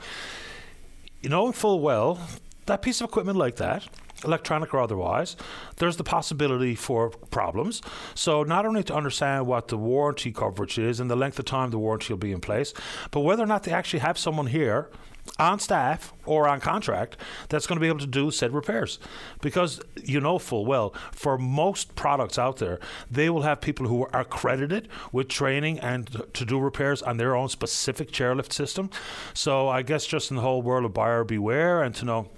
You 1.22 1.30
know 1.30 1.50
full 1.52 1.80
well 1.80 2.20
that 2.66 2.82
piece 2.82 3.00
of 3.00 3.08
equipment 3.08 3.38
like 3.38 3.56
that, 3.56 3.86
electronic 4.24 4.74
or 4.74 4.80
otherwise, 4.80 5.36
there's 5.76 5.96
the 5.96 6.04
possibility 6.04 6.74
for 6.74 7.10
problems. 7.10 7.80
So, 8.14 8.42
not 8.42 8.66
only 8.66 8.82
to 8.84 8.94
understand 8.94 9.46
what 9.46 9.68
the 9.68 9.78
warranty 9.78 10.32
coverage 10.32 10.78
is 10.78 11.00
and 11.00 11.10
the 11.10 11.16
length 11.16 11.38
of 11.38 11.44
time 11.44 11.70
the 11.70 11.78
warranty 11.78 12.12
will 12.12 12.18
be 12.18 12.32
in 12.32 12.40
place, 12.40 12.74
but 13.10 13.20
whether 13.20 13.42
or 13.42 13.46
not 13.46 13.62
they 13.62 13.72
actually 13.72 14.00
have 14.00 14.18
someone 14.18 14.48
here 14.48 14.90
on 15.38 15.58
staff 15.58 16.12
or 16.24 16.48
on 16.48 16.60
contract 16.60 17.16
that's 17.48 17.66
going 17.66 17.76
to 17.76 17.80
be 17.80 17.88
able 17.88 17.98
to 17.98 18.06
do 18.06 18.30
said 18.30 18.52
repairs. 18.52 18.98
Because 19.40 19.80
you 20.02 20.20
know 20.20 20.38
full 20.38 20.66
well, 20.66 20.94
for 21.12 21.38
most 21.38 21.94
products 21.94 22.38
out 22.38 22.58
there, 22.58 22.78
they 23.10 23.30
will 23.30 23.42
have 23.42 23.60
people 23.60 23.86
who 23.86 24.06
are 24.12 24.24
credited 24.24 24.88
with 25.12 25.28
training 25.28 25.78
and 25.80 26.24
to 26.34 26.44
do 26.44 26.58
repairs 26.58 27.02
on 27.02 27.16
their 27.16 27.34
own 27.34 27.48
specific 27.48 28.10
chairlift 28.10 28.52
system. 28.52 28.90
So 29.34 29.68
I 29.68 29.82
guess 29.82 30.06
just 30.06 30.30
in 30.30 30.36
the 30.36 30.42
whole 30.42 30.62
world 30.62 30.84
of 30.84 30.94
buyer 30.94 31.24
beware 31.24 31.82
and 31.82 31.94
to 31.96 32.04
know 32.04 32.28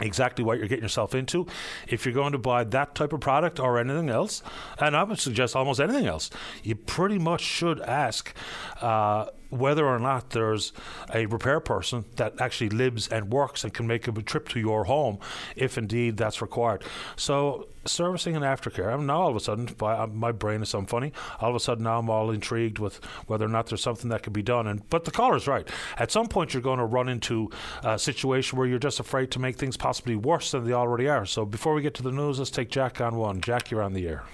exactly 0.00 0.44
what 0.44 0.58
you're 0.58 0.68
getting 0.68 0.84
yourself 0.84 1.14
into. 1.14 1.46
If 1.86 2.04
you're 2.04 2.14
going 2.14 2.32
to 2.32 2.38
buy 2.38 2.64
that 2.64 2.94
type 2.94 3.12
of 3.12 3.20
product 3.20 3.60
or 3.60 3.78
anything 3.78 4.10
else, 4.10 4.42
and 4.78 4.96
I 4.96 5.04
would 5.04 5.18
suggest 5.18 5.54
almost 5.54 5.80
anything 5.80 6.06
else, 6.06 6.30
you 6.62 6.74
pretty 6.74 7.18
much 7.18 7.42
should 7.42 7.80
ask. 7.80 8.34
Uh, 8.80 9.26
whether 9.50 9.86
or 9.86 9.98
not 9.98 10.30
there's 10.30 10.72
a 11.12 11.26
repair 11.26 11.60
person 11.60 12.06
that 12.16 12.40
actually 12.40 12.70
lives 12.70 13.06
and 13.08 13.30
works 13.30 13.64
and 13.64 13.74
can 13.74 13.86
make 13.86 14.08
a 14.08 14.12
trip 14.22 14.48
to 14.48 14.58
your 14.58 14.84
home 14.84 15.18
if 15.56 15.76
indeed 15.76 16.16
that's 16.16 16.40
required. 16.40 16.82
So 17.16 17.68
servicing 17.84 18.36
and 18.36 18.44
aftercare. 18.44 18.92
I 18.92 18.96
mean, 18.96 19.06
now 19.06 19.22
all 19.22 19.30
of 19.30 19.36
a 19.36 19.40
sudden, 19.40 19.68
uh, 19.80 20.06
my 20.12 20.32
brain 20.32 20.62
is 20.62 20.68
so 20.68 20.82
funny. 20.82 21.12
All 21.40 21.50
of 21.50 21.56
a 21.56 21.60
sudden, 21.60 21.84
now 21.84 21.98
I'm 21.98 22.10
all 22.10 22.30
intrigued 22.30 22.78
with 22.78 22.96
whether 23.26 23.44
or 23.44 23.48
not 23.48 23.66
there's 23.66 23.82
something 23.82 24.10
that 24.10 24.22
could 24.22 24.32
be 24.32 24.42
done. 24.42 24.66
And 24.66 24.88
but 24.90 25.04
the 25.04 25.10
caller's 25.10 25.46
right. 25.46 25.68
At 25.98 26.10
some 26.10 26.28
point, 26.28 26.54
you're 26.54 26.62
going 26.62 26.78
to 26.78 26.84
run 26.84 27.08
into 27.08 27.50
a 27.82 27.98
situation 27.98 28.58
where 28.58 28.66
you're 28.66 28.78
just 28.78 29.00
afraid 29.00 29.30
to 29.32 29.38
make 29.38 29.56
things 29.56 29.76
possibly 29.76 30.16
worse 30.16 30.50
than 30.52 30.64
they 30.64 30.72
already 30.72 31.08
are. 31.08 31.26
So 31.26 31.44
before 31.44 31.74
we 31.74 31.82
get 31.82 31.94
to 31.94 32.02
the 32.02 32.12
news, 32.12 32.38
let's 32.38 32.50
take 32.50 32.70
Jack 32.70 33.00
on 33.00 33.16
one. 33.16 33.40
Jack, 33.40 33.70
you're 33.70 33.82
on 33.82 33.92
the 33.92 34.06
air. 34.06 34.24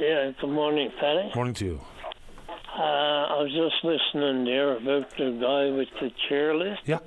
Yeah. 0.00 0.32
Good 0.40 0.50
morning, 0.50 0.90
Paddy. 0.98 1.30
Morning 1.34 1.54
to 1.54 1.64
you. 1.64 1.80
Uh, 2.76 2.82
I 2.82 3.42
was 3.42 3.52
just 3.52 3.84
listening 3.84 4.44
there 4.46 4.76
about 4.76 5.10
the 5.16 5.30
guy 5.40 5.76
with 5.76 5.88
the 6.00 6.10
chairlift. 6.28 6.78
Yeah. 6.86 6.98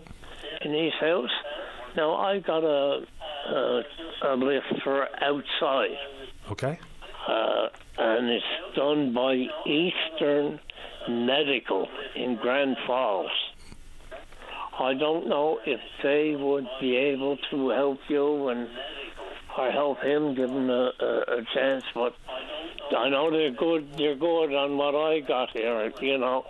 In 0.61 0.73
his 0.73 0.93
house. 0.99 1.31
Now 1.95 2.15
I 2.15 2.39
got 2.39 2.63
a 2.63 3.05
a, 3.47 3.81
a 4.23 4.35
lift 4.35 4.81
for 4.83 5.07
outside. 5.21 5.97
Okay. 6.51 6.79
Uh, 7.27 7.67
and 7.97 8.29
it's 8.29 8.45
done 8.75 9.13
by 9.13 9.45
Eastern 9.65 10.59
Medical 11.09 11.87
in 12.15 12.35
Grand 12.35 12.77
Falls. 12.85 13.31
I 14.79 14.93
don't 14.93 15.27
know 15.27 15.59
if 15.65 15.79
they 16.03 16.35
would 16.35 16.67
be 16.81 16.97
able 16.97 17.37
to 17.51 17.69
help 17.69 17.99
you 18.09 18.49
and 18.49 18.67
or 19.57 19.71
help 19.71 20.01
him, 20.01 20.35
give 20.35 20.49
him 20.49 20.69
a, 20.69 20.91
a, 20.99 21.37
a 21.37 21.45
chance, 21.53 21.85
but 21.93 22.13
I 22.95 23.07
know 23.07 23.31
they're 23.31 23.51
good. 23.51 23.87
They're 23.97 24.15
good 24.15 24.53
on 24.53 24.75
what 24.75 24.95
I 24.95 25.21
got 25.21 25.51
here. 25.51 25.91
You 26.01 26.17
know, 26.17 26.45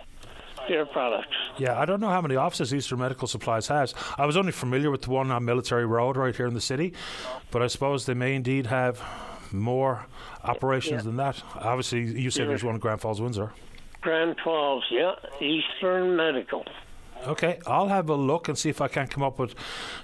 their 0.68 0.86
products. 0.86 1.36
Yeah, 1.58 1.78
I 1.80 1.84
don't 1.84 2.00
know 2.00 2.08
how 2.10 2.20
many 2.20 2.36
offices 2.36 2.74
Eastern 2.74 2.98
Medical 2.98 3.26
Supplies 3.28 3.68
has. 3.68 3.94
I 4.18 4.26
was 4.26 4.36
only 4.36 4.52
familiar 4.52 4.90
with 4.90 5.02
the 5.02 5.10
one 5.10 5.30
on 5.30 5.44
Military 5.44 5.86
Road 5.86 6.16
right 6.16 6.34
here 6.36 6.46
in 6.46 6.54
the 6.54 6.60
city, 6.60 6.92
but 7.50 7.62
I 7.62 7.66
suppose 7.66 8.04
they 8.06 8.14
may 8.14 8.34
indeed 8.34 8.66
have 8.66 9.02
more 9.52 10.06
operations 10.44 11.00
Yeah. 11.02 11.06
than 11.06 11.16
that. 11.16 11.42
Obviously, 11.54 12.00
you 12.00 12.30
said 12.30 12.42
Yeah. 12.42 12.48
there's 12.48 12.64
one 12.64 12.74
in 12.74 12.80
Grand 12.80 13.00
Falls, 13.00 13.20
Windsor. 13.20 13.52
Grand 14.02 14.36
Falls, 14.44 14.84
yeah, 14.90 15.14
Eastern 15.40 16.14
Medical. 16.16 16.64
Okay, 17.26 17.58
I'll 17.66 17.88
have 17.88 18.10
a 18.10 18.14
look 18.14 18.48
and 18.48 18.58
see 18.58 18.68
if 18.68 18.80
I 18.80 18.88
can 18.88 19.06
come 19.06 19.22
up 19.22 19.38
with 19.38 19.54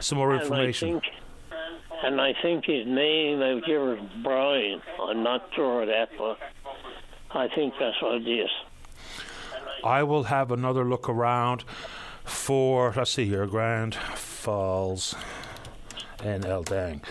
some 0.01 0.19
more 0.19 0.35
information. 0.35 0.89
And 0.89 0.97
I 0.99 1.01
think, 1.01 2.05
and 2.05 2.21
I 2.21 2.33
think 2.43 2.65
his 2.65 2.87
name 2.87 3.43
out 3.43 3.65
here 3.65 3.95
is 3.95 4.01
Brian. 4.23 4.81
I'm 5.01 5.23
not 5.23 5.49
sure 5.55 5.83
of 5.83 5.89
that, 5.89 6.09
but 6.17 6.39
I 7.33 7.49
think 7.55 7.75
that's 7.79 8.01
what 8.01 8.15
it 8.15 8.27
is. 8.29 8.51
I 9.85 10.03
will 10.03 10.25
have 10.25 10.51
another 10.51 10.85
look 10.85 11.09
around 11.09 11.65
for, 12.25 12.93
let's 12.97 13.11
see 13.11 13.27
here, 13.27 13.47
Grand 13.47 13.95
Falls 13.95 15.15
and 16.23 16.45
Eldang. 16.45 17.03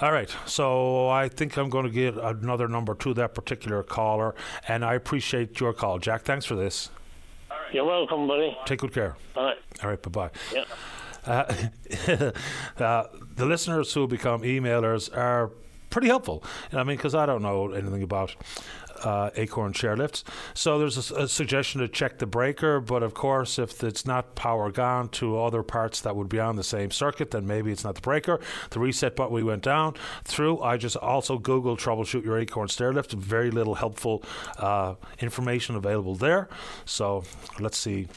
All 0.00 0.12
right, 0.12 0.32
so 0.46 1.08
I 1.08 1.28
think 1.28 1.56
I'm 1.56 1.68
going 1.68 1.84
to 1.84 1.90
get 1.90 2.16
another 2.16 2.68
number 2.68 2.94
to 2.94 3.14
that 3.14 3.34
particular 3.34 3.82
caller, 3.82 4.34
and 4.68 4.84
I 4.84 4.94
appreciate 4.94 5.58
your 5.58 5.72
call, 5.72 5.98
Jack. 5.98 6.22
Thanks 6.22 6.46
for 6.46 6.54
this. 6.54 6.90
You're 7.72 7.84
welcome, 7.84 8.28
buddy. 8.28 8.56
Take 8.64 8.78
good 8.78 8.94
care. 8.94 9.16
Bye. 9.34 9.54
All 9.82 9.90
right, 9.90 10.00
bye 10.00 10.10
bye. 10.10 10.30
Yeah. 10.54 10.64
Uh, 11.26 12.32
uh, 12.82 13.04
the 13.34 13.44
listeners 13.44 13.92
who 13.92 14.06
become 14.06 14.42
emailers 14.42 15.14
are 15.14 15.50
pretty 15.90 16.06
helpful. 16.06 16.44
I 16.72 16.84
mean, 16.84 16.96
because 16.96 17.14
I 17.14 17.26
don't 17.26 17.42
know 17.42 17.72
anything 17.72 18.02
about 18.02 18.36
uh, 19.04 19.30
Acorn 19.36 19.72
chairlifts. 19.72 20.22
So 20.54 20.78
there's 20.78 21.10
a 21.10 21.28
suggestion 21.28 21.80
to 21.80 21.88
check 21.88 22.18
the 22.18 22.26
breaker, 22.26 22.80
but 22.80 23.02
of 23.02 23.14
course, 23.14 23.58
if 23.58 23.82
it's 23.82 24.06
not 24.06 24.34
power 24.34 24.70
gone 24.70 25.08
to 25.10 25.40
other 25.40 25.62
parts 25.62 26.00
that 26.02 26.16
would 26.16 26.28
be 26.28 26.40
on 26.40 26.56
the 26.56 26.64
same 26.64 26.90
circuit, 26.90 27.30
then 27.30 27.46
maybe 27.46 27.70
it's 27.72 27.84
not 27.84 27.94
the 27.94 28.00
breaker. 28.00 28.40
The 28.70 28.80
reset 28.80 29.16
button 29.16 29.34
we 29.34 29.42
went 29.42 29.62
down 29.62 29.94
through. 30.24 30.60
I 30.62 30.76
just 30.76 30.96
also 30.96 31.38
Googled 31.38 31.78
troubleshoot 31.78 32.24
your 32.24 32.38
Acorn 32.38 32.68
stairlift. 32.68 33.12
Very 33.12 33.50
little 33.50 33.76
helpful 33.76 34.22
uh, 34.58 34.94
information 35.18 35.76
available 35.76 36.14
there. 36.14 36.48
So 36.84 37.24
let's 37.58 37.78
see 37.78 38.08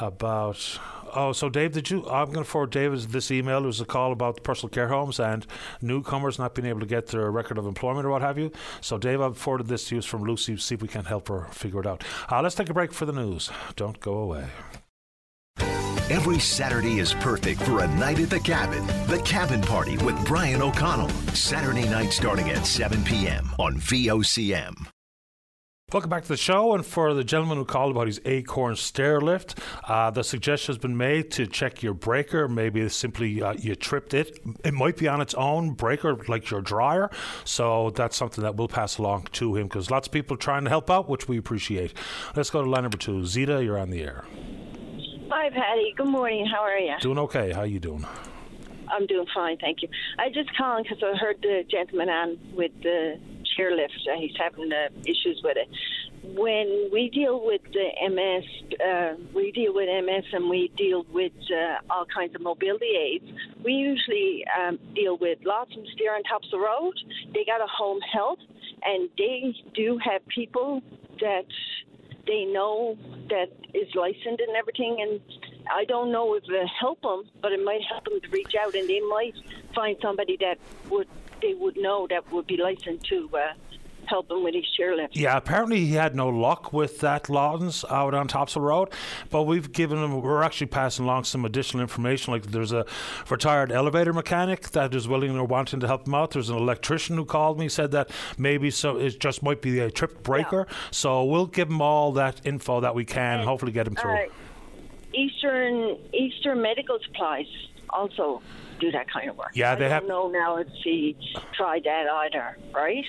about. 0.00 0.78
Oh, 1.14 1.32
so 1.32 1.50
Dave, 1.50 1.72
did 1.72 1.90
you? 1.90 2.08
I'm 2.08 2.26
going 2.26 2.44
to 2.44 2.50
forward 2.50 2.70
David 2.70 3.00
this 3.00 3.30
email. 3.30 3.64
It 3.64 3.66
was 3.66 3.80
a 3.80 3.84
call 3.84 4.12
about 4.12 4.36
the 4.36 4.40
personal 4.40 4.70
care 4.70 4.88
homes 4.88 5.20
and 5.20 5.46
newcomers 5.82 6.38
not 6.38 6.54
being 6.54 6.66
able 6.66 6.80
to 6.80 6.86
get 6.86 7.08
their 7.08 7.30
record 7.30 7.58
of 7.58 7.66
employment 7.66 8.06
or 8.06 8.10
what 8.10 8.22
have 8.22 8.38
you. 8.38 8.50
So, 8.80 8.96
Dave, 8.96 9.20
I've 9.20 9.36
forwarded 9.36 9.68
this 9.68 9.88
to 9.88 9.96
you 9.96 10.02
from 10.02 10.24
Lucy. 10.24 10.54
To 10.54 10.60
see 10.60 10.74
if 10.74 10.82
we 10.82 10.88
can 10.88 11.04
help 11.04 11.28
her 11.28 11.48
figure 11.50 11.80
it 11.80 11.86
out. 11.86 12.02
Uh, 12.30 12.42
let's 12.42 12.54
take 12.54 12.70
a 12.70 12.74
break 12.74 12.92
for 12.92 13.04
the 13.04 13.12
news. 13.12 13.50
Don't 13.76 14.00
go 14.00 14.14
away. 14.14 14.46
Every 16.10 16.38
Saturday 16.40 16.98
is 16.98 17.14
perfect 17.14 17.62
for 17.62 17.80
a 17.80 17.88
night 17.88 18.18
at 18.20 18.30
the 18.30 18.40
cabin. 18.40 18.86
The 19.06 19.22
Cabin 19.24 19.62
Party 19.62 19.96
with 19.98 20.26
Brian 20.26 20.60
O'Connell. 20.60 21.08
Saturday 21.34 21.88
night 21.88 22.12
starting 22.12 22.50
at 22.50 22.66
7 22.66 23.02
p.m. 23.04 23.48
on 23.58 23.76
VOCM. 23.76 24.88
Welcome 25.92 26.08
back 26.08 26.22
to 26.22 26.28
the 26.28 26.38
show. 26.38 26.74
And 26.74 26.86
for 26.86 27.12
the 27.12 27.22
gentleman 27.22 27.58
who 27.58 27.66
called 27.66 27.90
about 27.90 28.06
his 28.06 28.18
Acorn 28.24 28.76
stair 28.76 29.20
lift, 29.20 29.58
uh, 29.86 30.10
the 30.10 30.24
suggestion 30.24 30.72
has 30.72 30.78
been 30.78 30.96
made 30.96 31.30
to 31.32 31.46
check 31.46 31.82
your 31.82 31.92
breaker. 31.92 32.48
Maybe 32.48 32.80
it's 32.80 32.96
simply 32.96 33.42
uh, 33.42 33.52
you 33.58 33.74
tripped 33.74 34.14
it. 34.14 34.38
It 34.64 34.72
might 34.72 34.96
be 34.96 35.06
on 35.06 35.20
its 35.20 35.34
own 35.34 35.72
breaker, 35.72 36.16
like 36.28 36.48
your 36.50 36.62
dryer. 36.62 37.10
So 37.44 37.90
that's 37.90 38.16
something 38.16 38.42
that 38.42 38.56
we'll 38.56 38.68
pass 38.68 38.96
along 38.96 39.28
to 39.32 39.54
him 39.54 39.64
because 39.64 39.90
lots 39.90 40.08
of 40.08 40.12
people 40.12 40.34
are 40.34 40.38
trying 40.38 40.64
to 40.64 40.70
help 40.70 40.90
out, 40.90 41.10
which 41.10 41.28
we 41.28 41.36
appreciate. 41.36 41.92
Let's 42.34 42.48
go 42.48 42.64
to 42.64 42.70
line 42.70 42.84
number 42.84 42.96
two. 42.96 43.26
Zita, 43.26 43.62
you're 43.62 43.78
on 43.78 43.90
the 43.90 44.02
air. 44.02 44.24
Hi, 45.28 45.50
Paddy. 45.50 45.92
Good 45.94 46.06
morning. 46.06 46.46
How 46.46 46.62
are 46.62 46.78
you? 46.78 46.94
Doing 47.02 47.18
okay. 47.18 47.52
How 47.52 47.64
you 47.64 47.78
doing? 47.78 48.06
I'm 48.90 49.06
doing 49.06 49.26
fine, 49.34 49.56
thank 49.58 49.82
you. 49.82 49.88
I 50.18 50.28
just 50.28 50.54
calling 50.56 50.84
because 50.84 51.02
I 51.02 51.16
heard 51.16 51.36
the 51.40 51.64
gentleman 51.70 52.10
on 52.10 52.38
with 52.54 52.72
the 52.82 53.18
chairlift. 53.58 53.90
Uh, 54.10 54.18
he's 54.18 54.36
having 54.38 54.72
uh, 54.72 54.88
issues 55.04 55.40
with 55.42 55.56
it. 55.56 55.68
When 56.36 56.88
we 56.92 57.10
deal 57.10 57.44
with 57.44 57.62
the 57.72 57.88
MS, 58.08 58.78
uh, 58.80 59.14
we 59.34 59.52
deal 59.52 59.74
with 59.74 59.88
MS 59.88 60.24
and 60.32 60.48
we 60.48 60.70
deal 60.76 61.04
with 61.12 61.32
uh, 61.50 61.78
all 61.90 62.06
kinds 62.06 62.34
of 62.34 62.42
mobility 62.42 62.94
aids. 62.96 63.24
We 63.64 63.72
usually 63.72 64.44
um, 64.58 64.78
deal 64.94 65.16
with 65.16 65.38
Lawson 65.44 65.84
Steer 65.94 66.14
on 66.14 66.22
Tops 66.24 66.46
of 66.46 66.52
the 66.52 66.58
Road. 66.58 66.94
They 67.34 67.44
got 67.44 67.60
a 67.60 67.66
home 67.66 68.00
health, 68.00 68.38
and 68.84 69.08
they 69.18 69.54
do 69.74 69.98
have 69.98 70.26
people 70.28 70.82
that 71.20 71.46
they 72.26 72.44
know 72.44 72.96
that 73.28 73.48
is 73.74 73.88
licensed 73.94 74.40
and 74.40 74.56
everything 74.56 74.98
and 75.00 75.20
I 75.70 75.84
don't 75.84 76.10
know 76.10 76.34
if 76.34 76.44
it'll 76.44 76.66
help 76.80 77.02
them, 77.02 77.24
but 77.40 77.52
it 77.52 77.64
might 77.64 77.82
help 77.82 78.04
them 78.04 78.20
to 78.20 78.28
reach 78.30 78.54
out 78.60 78.74
and 78.74 78.88
they 78.88 79.00
might 79.00 79.34
find 79.74 79.96
somebody 80.02 80.36
that 80.40 80.58
would 80.90 81.08
they 81.42 81.54
would 81.54 81.76
know 81.76 82.06
that 82.08 82.30
would 82.32 82.46
be 82.46 82.56
licensed 82.56 83.06
to 83.06 83.28
uh, 83.34 83.52
help 84.06 84.30
him 84.30 84.42
with 84.42 84.54
his 84.54 84.64
chairlift. 84.78 85.10
Yeah, 85.12 85.36
apparently 85.36 85.84
he 85.84 85.92
had 85.92 86.14
no 86.14 86.28
luck 86.28 86.72
with 86.72 87.00
that 87.00 87.28
Lawton's 87.28 87.84
out 87.88 88.14
on 88.14 88.28
Topsail 88.28 88.62
Road, 88.62 88.90
but 89.30 89.42
we've 89.42 89.72
given 89.72 89.98
him, 89.98 90.20
we're 90.20 90.42
actually 90.42 90.66
passing 90.68 91.04
along 91.04 91.24
some 91.24 91.44
additional 91.44 91.80
information. 91.80 92.32
Like 92.32 92.46
there's 92.46 92.72
a 92.72 92.84
retired 93.28 93.72
elevator 93.72 94.12
mechanic 94.12 94.70
that 94.70 94.94
is 94.94 95.08
willing 95.08 95.36
or 95.36 95.44
wanting 95.44 95.80
to 95.80 95.86
help 95.86 96.06
him 96.06 96.14
out. 96.14 96.32
There's 96.32 96.50
an 96.50 96.56
electrician 96.56 97.16
who 97.16 97.24
called 97.24 97.58
me, 97.58 97.68
said 97.68 97.90
that 97.92 98.10
maybe 98.38 98.70
so 98.70 98.96
it 98.98 99.18
just 99.20 99.42
might 99.42 99.62
be 99.62 99.78
a 99.80 99.90
trip 99.90 100.22
breaker. 100.22 100.66
So 100.90 101.24
we'll 101.24 101.46
give 101.46 101.68
him 101.68 101.80
all 101.80 102.12
that 102.12 102.40
info 102.44 102.80
that 102.80 102.94
we 102.94 103.04
can, 103.04 103.44
hopefully 103.44 103.72
get 103.72 103.86
him 103.86 103.94
through. 103.94 104.12
Uh, 104.12 104.26
Eastern 105.14 105.98
Eastern 106.14 106.62
Medical 106.62 106.98
Supplies 107.04 107.46
also 107.90 108.42
do 108.82 108.90
that 108.92 109.10
kind 109.10 109.30
of 109.30 109.36
work. 109.38 109.50
Yeah, 109.54 109.72
I 109.72 109.74
they 109.76 109.80
don't 109.84 109.90
have- 109.92 110.06
know 110.06 110.28
now 110.28 110.56
if 110.56 110.66
he 110.82 111.16
tried 111.54 111.84
that 111.84 112.06
either, 112.08 112.58
right? 112.74 113.04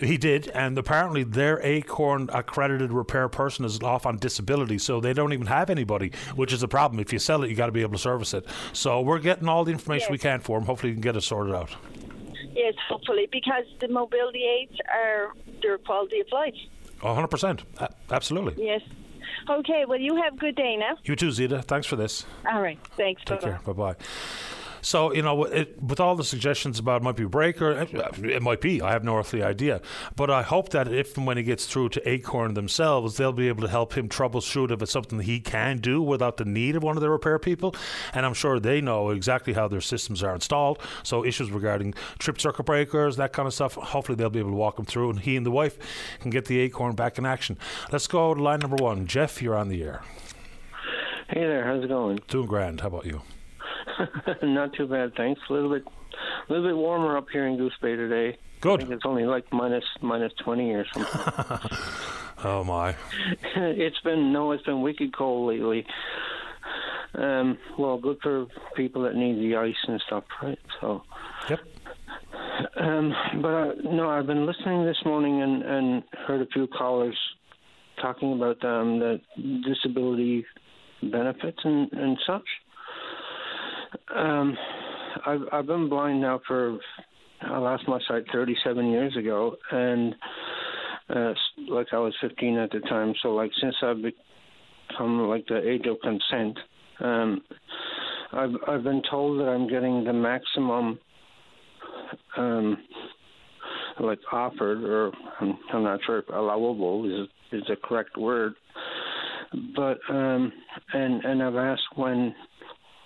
He 0.00 0.16
did, 0.16 0.48
and 0.48 0.78
apparently 0.78 1.24
their 1.24 1.60
Acorn 1.62 2.30
accredited 2.32 2.92
repair 2.92 3.28
person 3.28 3.64
is 3.64 3.80
off 3.82 4.06
on 4.06 4.16
disability, 4.18 4.78
so 4.78 5.00
they 5.00 5.12
don't 5.12 5.32
even 5.32 5.46
have 5.46 5.68
anybody, 5.68 6.12
which 6.34 6.52
is 6.52 6.62
a 6.62 6.68
problem. 6.68 7.00
If 7.00 7.12
you 7.12 7.18
sell 7.18 7.42
it, 7.42 7.50
you 7.50 7.56
got 7.56 7.66
to 7.66 7.72
be 7.72 7.82
able 7.82 7.92
to 7.92 7.98
service 7.98 8.32
it. 8.34 8.46
So 8.72 9.00
we're 9.00 9.18
getting 9.18 9.48
all 9.48 9.64
the 9.64 9.72
information 9.72 10.12
we 10.12 10.18
can 10.18 10.40
for 10.40 10.58
him. 10.58 10.64
Hopefully, 10.64 10.90
we 10.92 10.94
can 10.94 11.02
get 11.02 11.16
it 11.16 11.22
sorted 11.22 11.54
out. 11.54 11.70
Yes, 12.54 12.74
hopefully, 12.88 13.28
because 13.30 13.64
the 13.80 13.88
mobility 13.88 14.44
aids 14.44 14.78
are 14.92 15.32
their 15.62 15.76
quality 15.78 16.20
of 16.20 16.26
life. 16.32 16.54
Hundred 17.02 17.28
percent, 17.28 17.62
absolutely. 18.10 18.64
Yes. 18.64 18.80
Okay, 19.50 19.84
well, 19.86 19.98
you 20.00 20.16
have 20.16 20.32
a 20.34 20.36
good 20.36 20.56
day 20.56 20.76
now. 20.76 20.96
You 21.04 21.14
too, 21.14 21.30
Zita. 21.30 21.60
Thanks 21.62 21.86
for 21.86 21.96
this. 21.96 22.24
All 22.50 22.60
right, 22.62 22.78
thanks. 22.96 23.22
Take 23.24 23.40
Bye-bye. 23.42 23.58
care. 23.58 23.74
Bye 23.74 23.94
bye. 23.94 23.96
So 24.86 25.12
you 25.12 25.20
know, 25.20 25.42
it, 25.42 25.82
with 25.82 25.98
all 25.98 26.14
the 26.14 26.22
suggestions 26.22 26.78
about 26.78 27.02
it 27.02 27.04
might 27.04 27.16
be 27.16 27.24
breaker, 27.24 27.72
it, 27.72 27.92
it 28.24 28.40
might 28.40 28.60
be. 28.60 28.80
I 28.80 28.92
have 28.92 29.02
no 29.02 29.16
earthly 29.16 29.42
idea, 29.42 29.80
but 30.14 30.30
I 30.30 30.42
hope 30.42 30.68
that 30.68 30.86
if 30.86 31.16
and 31.16 31.26
when 31.26 31.36
he 31.36 31.42
gets 31.42 31.66
through 31.66 31.88
to 31.88 32.08
Acorn 32.08 32.54
themselves, 32.54 33.16
they'll 33.16 33.32
be 33.32 33.48
able 33.48 33.62
to 33.62 33.68
help 33.68 33.98
him 33.98 34.08
troubleshoot 34.08 34.70
if 34.70 34.80
it's 34.80 34.92
something 34.92 35.18
he 35.18 35.40
can 35.40 35.78
do 35.78 36.00
without 36.00 36.36
the 36.36 36.44
need 36.44 36.76
of 36.76 36.84
one 36.84 36.96
of 36.96 37.00
the 37.00 37.10
repair 37.10 37.40
people. 37.40 37.74
And 38.14 38.24
I'm 38.24 38.32
sure 38.32 38.60
they 38.60 38.80
know 38.80 39.10
exactly 39.10 39.54
how 39.54 39.66
their 39.66 39.80
systems 39.80 40.22
are 40.22 40.32
installed. 40.32 40.80
So 41.02 41.24
issues 41.24 41.50
regarding 41.50 41.94
trip 42.20 42.40
circuit 42.40 42.66
breakers, 42.66 43.16
that 43.16 43.32
kind 43.32 43.48
of 43.48 43.54
stuff. 43.54 43.74
Hopefully 43.74 44.14
they'll 44.14 44.30
be 44.30 44.38
able 44.38 44.50
to 44.50 44.56
walk 44.56 44.78
him 44.78 44.84
through, 44.84 45.10
and 45.10 45.18
he 45.18 45.36
and 45.36 45.44
the 45.44 45.50
wife 45.50 45.78
can 46.20 46.30
get 46.30 46.44
the 46.44 46.60
Acorn 46.60 46.94
back 46.94 47.18
in 47.18 47.26
action. 47.26 47.58
Let's 47.90 48.06
go 48.06 48.34
to 48.34 48.40
line 48.40 48.60
number 48.60 48.76
one. 48.76 49.08
Jeff, 49.08 49.42
you're 49.42 49.56
on 49.56 49.68
the 49.68 49.82
air. 49.82 50.02
Hey 51.28 51.40
there, 51.40 51.64
how's 51.64 51.82
it 51.82 51.88
going? 51.88 52.20
Doing 52.28 52.46
grand. 52.46 52.82
How 52.82 52.86
about 52.86 53.04
you? 53.06 53.22
Not 54.42 54.72
too 54.74 54.86
bad, 54.86 55.14
thanks. 55.16 55.40
A 55.48 55.52
little 55.52 55.70
bit, 55.70 55.84
a 55.86 56.52
little 56.52 56.68
bit 56.68 56.76
warmer 56.76 57.16
up 57.16 57.26
here 57.32 57.46
in 57.46 57.56
Goose 57.56 57.76
Bay 57.80 57.96
today. 57.96 58.38
Good. 58.60 58.80
I 58.80 58.84
think 58.84 58.90
it's 58.94 59.06
only 59.06 59.24
like 59.24 59.52
minus 59.52 59.84
minus 60.00 60.32
twenty 60.42 60.72
or 60.72 60.86
something. 60.92 61.70
Oh 62.44 62.62
my. 62.64 62.94
it's 63.56 63.98
been 64.00 64.32
no, 64.32 64.52
it's 64.52 64.62
been 64.64 64.82
wicked 64.82 65.16
cold 65.16 65.48
lately. 65.48 65.86
Um, 67.14 67.58
well, 67.78 67.96
good 67.96 68.18
for 68.22 68.46
people 68.76 69.02
that 69.04 69.14
need 69.14 69.38
the 69.38 69.56
ice 69.56 69.74
and 69.88 70.00
stuff, 70.06 70.24
right? 70.42 70.58
So. 70.80 71.02
Yep. 71.48 71.60
Um, 72.76 73.14
but 73.40 73.48
uh, 73.48 73.72
no, 73.84 74.10
I've 74.10 74.26
been 74.26 74.46
listening 74.46 74.84
this 74.84 74.98
morning 75.04 75.42
and 75.42 75.62
and 75.62 76.02
heard 76.26 76.42
a 76.42 76.46
few 76.46 76.66
callers 76.66 77.16
talking 78.00 78.34
about 78.34 78.62
um, 78.64 78.98
the 78.98 79.20
disability 79.64 80.44
benefits 81.02 81.58
and 81.64 81.90
and 81.92 82.18
such. 82.26 82.46
Um, 84.14 84.56
I've 85.26 85.40
I've 85.52 85.66
been 85.66 85.88
blind 85.88 86.20
now 86.20 86.40
for 86.46 86.78
I 87.42 87.58
lost 87.58 87.84
my 87.88 87.98
sight 88.08 88.24
37 88.32 88.90
years 88.90 89.16
ago, 89.16 89.56
and 89.70 90.14
uh, 91.14 91.32
like 91.68 91.88
I 91.92 91.98
was 91.98 92.14
15 92.20 92.58
at 92.58 92.70
the 92.70 92.80
time. 92.80 93.14
So 93.22 93.34
like 93.34 93.50
since 93.60 93.74
I've 93.82 93.98
become 94.02 95.28
like 95.28 95.46
the 95.48 95.58
age 95.68 95.86
of 95.86 95.96
consent, 96.00 96.58
um, 97.00 97.42
I've 98.32 98.54
I've 98.68 98.82
been 98.82 99.02
told 99.10 99.40
that 99.40 99.48
I'm 99.48 99.68
getting 99.68 100.04
the 100.04 100.12
maximum. 100.12 100.98
Um, 102.36 102.78
like 104.00 104.18
offered, 104.30 104.84
or 104.84 105.12
I'm, 105.40 105.58
I'm 105.72 105.82
not 105.82 106.00
sure 106.04 106.18
if 106.18 106.28
allowable 106.28 107.04
is 107.06 107.28
is 107.52 107.66
the 107.68 107.76
correct 107.82 108.16
word, 108.16 108.54
but 109.74 109.98
um, 110.10 110.52
and 110.92 111.24
and 111.24 111.42
I've 111.42 111.56
asked 111.56 111.82
when 111.96 112.34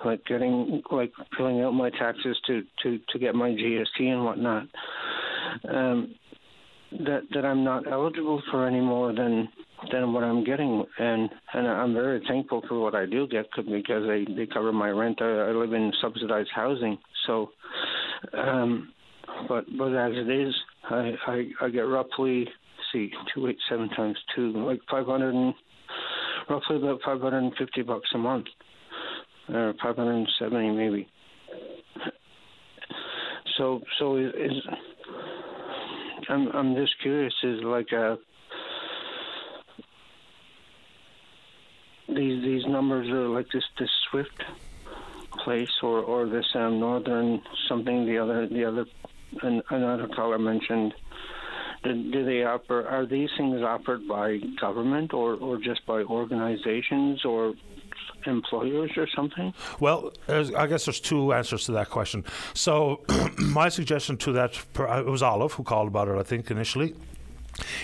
like 0.05 0.25
getting 0.27 0.83
like 0.91 1.13
filling 1.37 1.61
out 1.63 1.73
my 1.73 1.91
taxes 1.91 2.37
to 2.47 2.63
to 2.83 2.99
to 3.13 3.19
get 3.19 3.35
my 3.35 3.51
GST 3.51 4.01
and 4.01 4.25
whatnot. 4.25 4.67
Um, 5.69 6.15
that 7.05 7.23
that 7.35 7.45
I'm 7.45 7.65
not 7.65 7.91
eligible 7.91 8.43
for 8.51 8.67
any 8.67 8.81
more 8.81 9.13
than 9.13 9.49
than 9.93 10.13
what 10.13 10.25
I'm 10.25 10.45
getting, 10.45 10.85
and 10.99 11.31
and 11.55 11.69
I'm 11.69 11.95
very 11.95 12.23
thankful 12.27 12.63
for 12.69 12.81
what 12.81 12.95
I 12.95 13.07
do 13.07 13.27
get 13.27 13.47
because 13.57 14.07
they 14.07 14.27
they 14.35 14.47
cover 14.47 14.73
my 14.73 14.91
rent. 14.91 15.21
I, 15.21 15.49
I 15.49 15.51
live 15.53 15.73
in 15.73 15.93
subsidized 16.01 16.51
housing, 16.55 16.99
so. 17.27 17.51
Um, 18.35 18.93
but 19.49 19.65
but 19.79 19.95
as 19.95 20.13
it 20.15 20.31
is, 20.31 20.55
I 20.91 21.13
I, 21.27 21.45
I 21.63 21.69
get 21.71 21.81
roughly 21.81 22.49
see 22.93 23.11
two 23.35 23.47
eight 23.47 23.59
seven 23.69 23.89
times 23.91 24.17
two 24.35 24.53
like 24.53 24.81
five 24.91 25.07
hundred 25.07 25.35
and 25.35 25.55
roughly 26.49 26.77
about 26.77 27.01
five 27.05 27.21
hundred 27.21 27.39
and 27.45 27.53
fifty 27.57 27.83
bucks 27.83 28.09
a 28.15 28.19
month 28.19 28.47
or 29.49 29.75
570 29.83 30.71
maybe. 30.71 31.09
So 33.57 33.81
so 33.99 34.17
is, 34.17 34.33
is 34.35 34.63
I'm 36.29 36.49
I'm 36.49 36.75
just 36.75 36.95
curious 37.03 37.35
is 37.43 37.61
like 37.63 37.93
uh 37.93 38.17
these 42.09 42.43
these 42.43 42.63
numbers 42.67 43.09
are 43.09 43.29
like 43.29 43.47
this 43.53 43.65
this 43.79 43.91
Swift 44.11 44.43
place 45.45 45.71
or 45.83 46.01
or 46.01 46.27
this 46.27 46.47
um, 46.55 46.81
northern 46.81 47.43
something 47.69 48.07
the 48.07 48.19
other 48.19 48.49
the 48.49 48.65
other 48.65 48.85
an, 49.43 49.63
another 49.71 50.09
caller 50.15 50.39
mentioned 50.39 50.93
do, 51.85 52.11
do 52.11 52.25
they 52.25 52.43
offer 52.45 52.87
are 52.87 53.07
these 53.07 53.31
things 53.37 53.63
offered 53.63 54.07
by 54.09 54.39
government 54.61 55.15
or 55.15 55.35
or 55.35 55.59
just 55.59 55.85
by 55.87 56.03
organizations 56.03 57.25
or 57.25 57.55
employers 58.27 58.91
or 58.97 59.07
something 59.15 59.53
Well, 59.79 60.13
I 60.29 60.67
guess 60.67 60.85
there's 60.85 61.01
two 61.01 61.33
answers 61.33 61.65
to 61.67 61.73
that 61.73 61.91
question. 61.91 62.25
So, 62.55 63.01
my 63.39 63.69
suggestion 63.69 64.17
to 64.19 64.33
that, 64.33 64.59
it 64.79 65.07
was 65.07 65.23
Olive 65.23 65.53
who 65.53 65.63
called 65.63 65.89
about 65.89 66.09
it, 66.09 66.17
I 66.19 66.23
think, 66.23 66.51
initially. 66.51 66.95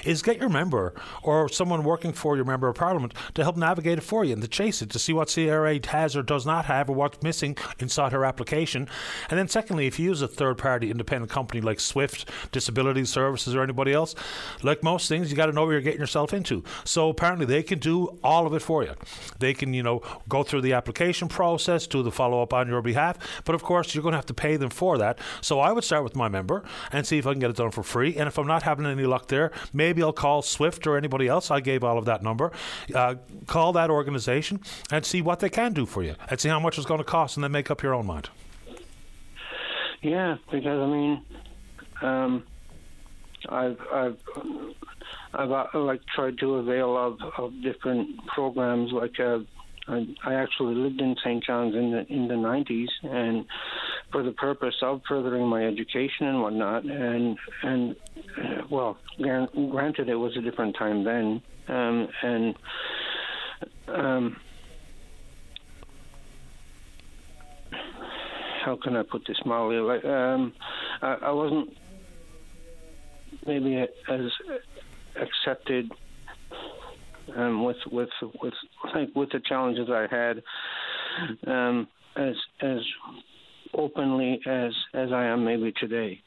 Is 0.04 0.22
get 0.22 0.38
your 0.38 0.48
member 0.48 0.94
or 1.22 1.48
someone 1.48 1.84
working 1.84 2.12
for 2.12 2.36
your 2.36 2.44
member 2.44 2.68
of 2.68 2.76
parliament 2.76 3.14
to 3.34 3.42
help 3.42 3.56
navigate 3.56 3.98
it 3.98 4.02
for 4.02 4.24
you 4.24 4.32
and 4.32 4.42
to 4.42 4.48
chase 4.48 4.82
it 4.82 4.90
to 4.90 4.98
see 4.98 5.12
what 5.12 5.32
CRA 5.32 5.78
has 5.88 6.16
or 6.16 6.22
does 6.22 6.46
not 6.46 6.66
have 6.66 6.88
or 6.88 6.94
what's 6.94 7.22
missing 7.22 7.56
inside 7.78 8.12
her 8.12 8.24
application. 8.24 8.88
And 9.30 9.38
then, 9.38 9.48
secondly, 9.48 9.86
if 9.86 9.98
you 9.98 10.06
use 10.06 10.22
a 10.22 10.28
third 10.28 10.58
party 10.58 10.90
independent 10.90 11.30
company 11.30 11.60
like 11.60 11.80
Swift, 11.80 12.30
Disability 12.52 13.04
Services, 13.04 13.54
or 13.54 13.62
anybody 13.62 13.92
else, 13.92 14.14
like 14.62 14.82
most 14.82 15.08
things, 15.08 15.30
you 15.30 15.36
got 15.36 15.46
to 15.46 15.52
know 15.52 15.64
what 15.64 15.72
you're 15.72 15.80
getting 15.80 16.00
yourself 16.00 16.32
into. 16.32 16.62
So, 16.84 17.08
apparently, 17.08 17.46
they 17.46 17.62
can 17.62 17.78
do 17.78 18.18
all 18.22 18.46
of 18.46 18.54
it 18.54 18.62
for 18.62 18.82
you. 18.82 18.94
They 19.38 19.54
can, 19.54 19.74
you 19.74 19.82
know, 19.82 20.02
go 20.28 20.42
through 20.42 20.62
the 20.62 20.72
application 20.72 21.28
process, 21.28 21.86
do 21.86 22.02
the 22.02 22.10
follow 22.10 22.42
up 22.42 22.52
on 22.52 22.68
your 22.68 22.82
behalf. 22.82 23.18
But 23.44 23.54
of 23.54 23.62
course, 23.62 23.94
you're 23.94 24.02
going 24.02 24.12
to 24.12 24.18
have 24.18 24.26
to 24.26 24.34
pay 24.34 24.56
them 24.56 24.70
for 24.70 24.98
that. 24.98 25.18
So 25.40 25.60
I 25.60 25.72
would 25.72 25.84
start 25.84 26.04
with 26.04 26.16
my 26.16 26.28
member 26.28 26.64
and 26.92 27.06
see 27.06 27.18
if 27.18 27.26
I 27.26 27.32
can 27.32 27.40
get 27.40 27.50
it 27.50 27.56
done 27.56 27.70
for 27.70 27.82
free. 27.82 28.16
And 28.16 28.26
if 28.26 28.38
I'm 28.38 28.46
not 28.46 28.62
having 28.62 28.86
any 28.86 29.04
luck 29.04 29.28
there, 29.28 29.52
maybe 29.72 30.02
I'll 30.02 30.12
call 30.12 30.42
Swift 30.42 30.86
or 30.86 30.96
anybody 30.96 31.28
else. 31.28 31.50
I 31.50 31.60
gave 31.60 31.84
all 31.84 31.98
of 31.98 32.04
that 32.06 32.22
number. 32.22 32.52
Uh, 32.94 33.16
call 33.46 33.72
that 33.72 33.90
organization 33.90 34.60
and 34.90 35.04
see 35.04 35.22
what 35.22 35.40
they 35.40 35.50
can 35.50 35.72
do 35.72 35.86
for 35.86 36.02
you 36.02 36.14
and 36.28 36.40
see 36.40 36.48
how 36.48 36.60
much 36.60 36.78
it's 36.78 36.86
going 36.86 36.98
to 36.98 37.04
cost 37.04 37.36
and 37.36 37.44
then 37.44 37.52
make 37.52 37.70
up 37.70 37.82
your 37.82 37.94
own 37.94 38.06
mind. 38.06 38.28
Yeah, 40.02 40.36
because 40.50 40.80
I 40.80 40.86
mean, 40.86 41.22
um, 42.02 42.44
I've 43.48 43.80
I've 43.92 44.18
I've 45.34 45.50
uh, 45.50 45.66
like 45.74 46.00
tried 46.14 46.38
to 46.38 46.56
avail 46.56 46.96
of 46.96 47.18
of 47.38 47.62
different 47.62 48.26
programs. 48.26 48.92
Like 48.92 49.18
uh, 49.18 49.40
I, 49.88 50.06
I 50.24 50.34
actually 50.34 50.74
lived 50.74 51.00
in 51.00 51.16
St. 51.22 51.44
John's 51.44 51.74
in 51.74 51.92
the 51.92 52.06
in 52.12 52.28
the 52.28 52.34
'90s, 52.34 52.88
and 53.02 53.44
for 54.10 54.22
the 54.22 54.32
purpose 54.32 54.74
of 54.82 55.00
furthering 55.08 55.46
my 55.46 55.64
education 55.64 56.26
and 56.26 56.42
whatnot. 56.42 56.84
And 56.84 57.38
and 57.62 57.96
uh, 58.36 58.62
well, 58.70 58.98
gran- 59.20 59.70
granted, 59.70 60.08
it 60.08 60.16
was 60.16 60.36
a 60.36 60.40
different 60.40 60.76
time 60.76 61.04
then, 61.04 61.42
um, 61.68 62.08
and 62.22 62.54
um, 63.88 64.36
how 68.64 68.76
can 68.82 68.96
I 68.96 69.04
put 69.04 69.24
this 69.26 69.38
mildly? 69.44 69.76
Like, 69.76 70.04
um, 70.04 70.52
I, 71.00 71.14
I 71.22 71.30
wasn't 71.30 71.76
maybe 73.46 73.76
as 73.76 74.30
accepted 75.14 75.92
um, 77.34 77.64
with 77.64 77.76
with 77.90 78.08
with 78.42 78.54
like 78.94 79.08
with 79.14 79.30
the 79.30 79.40
challenges 79.46 79.88
I 79.90 80.06
had 80.10 80.42
um, 81.46 81.88
as 82.16 82.34
as 82.60 82.78
openly 83.74 84.40
as 84.46 84.72
as 84.94 85.10
I 85.12 85.24
am 85.26 85.44
maybe 85.44 85.72
today. 85.78 86.20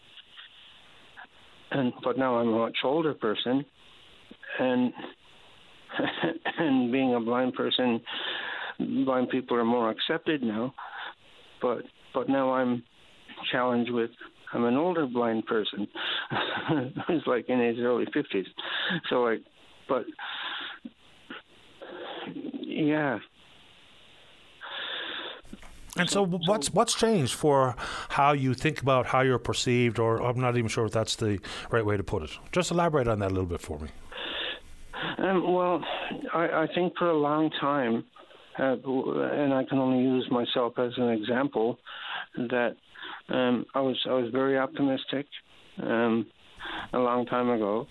And 1.72 1.94
but 2.04 2.18
now 2.18 2.38
I'm 2.38 2.50
a 2.50 2.58
much 2.58 2.78
older 2.84 3.14
person, 3.14 3.64
and 4.60 4.94
and 6.58 6.92
being 6.92 7.16
a 7.16 7.20
blind 7.20 7.54
person, 7.54 8.02
blind 9.06 9.30
people 9.30 9.58
are 9.58 9.66
more 9.66 9.90
accepted 9.90 10.42
now. 10.42 10.74
But 11.62 11.84
but 12.14 12.30
now 12.30 12.54
I'm 12.54 12.84
challenged 13.52 13.92
with 13.92 14.10
I'm 14.54 14.66
an 14.66 14.76
older 14.76 15.06
blind 15.06 15.46
person 15.46 15.88
who's 17.08 17.24
like 17.28 17.50
in 17.50 17.60
his 17.60 17.78
early 17.80 18.06
fifties. 18.14 18.48
So 19.10 19.24
like 19.24 19.42
but 19.88 20.06
yeah. 22.80 23.20
And 25.98 26.10
so, 26.10 26.26
what's 26.26 26.72
what's 26.72 26.94
changed 26.94 27.34
for 27.34 27.76
how 28.10 28.32
you 28.32 28.54
think 28.54 28.82
about 28.82 29.08
how 29.08 29.22
you're 29.22 29.40
perceived, 29.40 30.00
or 30.00 30.22
I'm 30.22 30.40
not 30.40 30.56
even 30.56 30.70
sure 30.70 30.86
if 30.86 30.92
that's 30.92 31.16
the 31.16 31.40
right 31.72 31.86
way 31.86 31.98
to 31.98 32.04
put 32.04 32.24
it. 32.24 32.32
Just 32.52 32.72
elaborate 32.72 33.08
on 33.08 33.20
that 33.20 33.32
a 33.32 33.34
little 33.34 33.50
bit 33.50 33.60
for 33.60 33.80
me. 33.80 33.90
Um, 35.18 35.54
well, 35.54 35.84
I, 36.34 36.64
I 36.64 36.68
think 36.74 36.94
for 36.98 37.10
a 37.10 37.18
long 37.18 37.50
time, 37.60 38.06
uh, 38.58 38.76
and 38.76 39.54
I 39.54 39.66
can 39.66 39.80
only 39.80 40.04
use 40.04 40.28
myself 40.32 40.78
as 40.78 40.94
an 40.98 41.10
example, 41.10 41.80
that 42.38 42.76
um, 43.30 43.66
I 43.74 43.82
was 43.82 43.98
I 44.08 44.14
was 44.14 44.32
very 44.32 44.58
optimistic 44.58 45.26
um, 45.82 46.28
a 46.94 47.00
long 47.00 47.26
time 47.26 47.50
ago, 47.50 47.88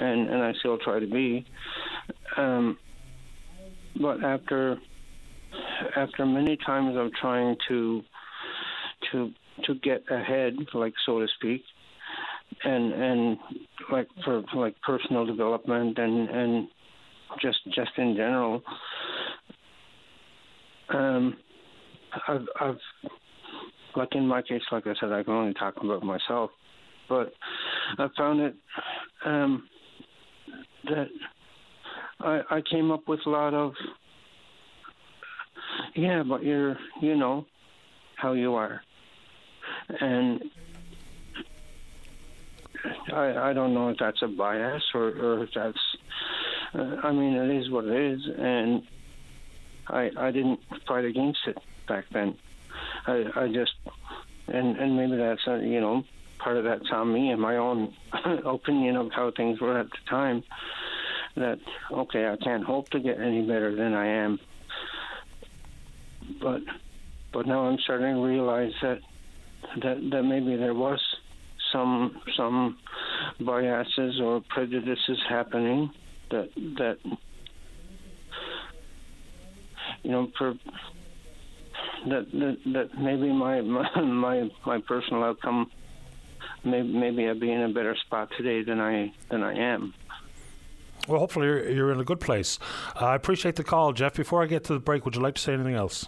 and 0.00 0.28
and 0.30 0.42
I 0.42 0.52
still 0.60 0.78
try 0.78 0.98
to 0.98 1.06
be. 1.06 1.46
Um, 2.36 2.78
but 4.00 4.22
after 4.22 4.78
after 5.96 6.26
many 6.26 6.56
times 6.64 6.96
of 6.96 7.12
trying 7.20 7.56
to 7.68 8.02
to 9.12 9.30
to 9.64 9.74
get 9.76 10.04
ahead, 10.10 10.54
like 10.74 10.94
so 11.04 11.20
to 11.20 11.26
speak, 11.38 11.62
and 12.64 12.92
and 12.92 13.38
like 13.90 14.08
for 14.24 14.42
like 14.54 14.74
personal 14.82 15.24
development 15.24 15.98
and 15.98 16.28
and 16.28 16.68
just 17.40 17.58
just 17.74 17.90
in 17.96 18.14
general, 18.16 18.62
um, 20.90 21.36
I've 22.28 22.46
I've 22.60 22.78
like 23.96 24.14
in 24.14 24.26
my 24.26 24.42
case, 24.42 24.62
like 24.70 24.86
I 24.86 24.94
said, 25.00 25.12
I 25.12 25.22
can 25.22 25.32
only 25.32 25.54
talk 25.54 25.74
about 25.82 26.02
myself, 26.02 26.50
but 27.08 27.32
I 27.98 28.08
found 28.16 28.40
it 28.40 28.54
um, 29.24 29.68
that 30.84 31.06
I 32.20 32.42
I 32.50 32.60
came 32.60 32.90
up 32.90 33.08
with 33.08 33.20
a 33.26 33.30
lot 33.30 33.54
of 33.54 33.74
yeah, 35.94 36.22
but 36.22 36.42
you're 36.42 36.78
you 37.00 37.16
know 37.16 37.46
how 38.16 38.32
you 38.32 38.54
are, 38.54 38.82
and 40.00 40.42
I 43.12 43.50
I 43.50 43.52
don't 43.52 43.74
know 43.74 43.90
if 43.90 43.98
that's 43.98 44.22
a 44.22 44.28
bias 44.28 44.82
or 44.94 45.08
or 45.08 45.44
if 45.44 45.50
that's 45.54 45.96
uh, 46.74 46.96
I 47.02 47.12
mean 47.12 47.34
it 47.34 47.50
is 47.50 47.70
what 47.70 47.84
it 47.84 48.12
is, 48.12 48.20
and 48.38 48.82
I 49.88 50.10
I 50.16 50.30
didn't 50.30 50.60
fight 50.86 51.04
against 51.04 51.40
it 51.46 51.58
back 51.88 52.04
then. 52.12 52.36
I 53.06 53.26
I 53.36 53.48
just 53.52 53.74
and 54.48 54.76
and 54.76 54.96
maybe 54.96 55.16
that's 55.16 55.46
uh, 55.46 55.54
you 55.56 55.80
know 55.80 56.04
part 56.38 56.56
of 56.56 56.64
that's 56.64 56.90
on 56.92 57.12
me 57.12 57.30
and 57.30 57.40
my 57.40 57.56
own 57.56 57.94
opinion 58.44 58.96
of 58.96 59.10
how 59.12 59.30
things 59.30 59.60
were 59.60 59.78
at 59.78 59.90
the 59.90 59.98
time. 60.08 60.42
That 61.36 61.58
okay, 61.92 62.26
I 62.28 62.36
can't 62.42 62.64
hope 62.64 62.88
to 62.90 63.00
get 63.00 63.20
any 63.20 63.42
better 63.42 63.74
than 63.74 63.92
I 63.92 64.06
am. 64.06 64.38
But 66.40 66.62
but 67.32 67.46
now 67.46 67.66
I'm 67.66 67.78
starting 67.78 68.14
to 68.14 68.22
realize 68.22 68.72
that 68.82 69.00
that 69.82 70.10
that 70.10 70.22
maybe 70.22 70.56
there 70.56 70.74
was 70.74 71.00
some 71.72 72.20
some 72.36 72.78
biases 73.40 74.20
or 74.20 74.42
prejudices 74.48 75.18
happening 75.28 75.90
that 76.30 76.48
that 76.78 76.98
you 80.02 80.10
know 80.10 80.30
for 80.38 80.54
that 82.08 82.30
that, 82.32 82.56
that 82.72 82.98
maybe 82.98 83.32
my, 83.32 83.60
my 83.60 84.00
my 84.00 84.50
my 84.64 84.78
personal 84.86 85.24
outcome 85.24 85.70
maybe 86.64 86.88
maybe 86.88 87.28
I'd 87.28 87.40
be 87.40 87.52
in 87.52 87.62
a 87.62 87.68
better 87.68 87.96
spot 88.06 88.30
today 88.36 88.62
than 88.62 88.80
I 88.80 89.12
than 89.30 89.42
I 89.42 89.54
am. 89.54 89.94
Well, 91.06 91.20
hopefully 91.20 91.46
you're, 91.46 91.70
you're 91.70 91.92
in 91.92 92.00
a 92.00 92.04
good 92.04 92.20
place. 92.20 92.58
I 92.94 93.14
appreciate 93.14 93.56
the 93.56 93.64
call, 93.64 93.92
Jeff. 93.92 94.14
Before 94.14 94.42
I 94.42 94.46
get 94.46 94.64
to 94.64 94.74
the 94.74 94.80
break, 94.80 95.04
would 95.04 95.14
you 95.14 95.22
like 95.22 95.34
to 95.36 95.40
say 95.40 95.54
anything 95.54 95.74
else? 95.74 96.06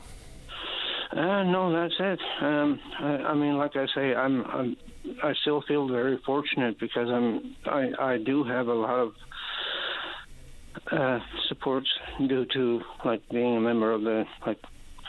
Uh, 1.13 1.43
no, 1.45 1.73
that's 1.73 1.95
it. 1.99 2.21
Um, 2.43 2.79
I, 3.01 3.05
I 3.05 3.35
mean, 3.35 3.57
like 3.57 3.77
I 3.77 3.87
say, 3.95 4.15
I'm, 4.15 4.45
I'm 4.45 4.77
I 5.23 5.33
still 5.43 5.63
feel 5.63 5.89
very 5.89 6.19
fortunate 6.25 6.79
because 6.79 7.09
I'm 7.09 7.57
I 7.67 7.91
I 7.99 8.19
do 8.19 8.45
have 8.45 8.69
a 8.69 8.75
lot 8.75 8.99
of 8.99 9.13
uh, 10.93 11.19
supports 11.49 11.89
due 12.19 12.47
to 12.53 12.81
like 13.05 13.27
being 13.31 13.57
a 13.57 13.61
member 13.61 13.93
of 13.93 14.03
the 14.03 14.25
like 14.47 14.59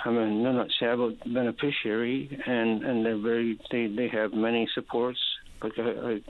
I'm 0.05 0.17
a 0.17 0.29
not 0.29 0.67
disabled 0.67 1.17
beneficiary 1.25 2.39
and 2.45 2.83
and 2.83 3.05
they're 3.05 3.17
very 3.17 3.59
they 3.71 3.87
they 3.87 4.07
have 4.09 4.33
many 4.33 4.67
supports 4.73 5.19
like 5.61 5.73
I, 5.77 6.11
I 6.11 6.21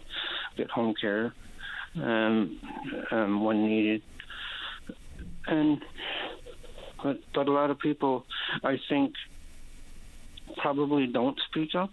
get 0.57 0.69
home 0.69 0.93
care 0.99 1.33
um, 1.95 2.59
um 3.11 3.43
when 3.43 3.65
needed 3.65 4.01
and 5.47 5.81
but 7.03 7.17
but 7.33 7.47
a 7.47 7.51
lot 7.51 7.69
of 7.69 7.79
people 7.79 8.25
I 8.63 8.77
think 8.89 9.13
probably 10.57 11.07
don't 11.07 11.39
speak 11.49 11.75
up 11.75 11.91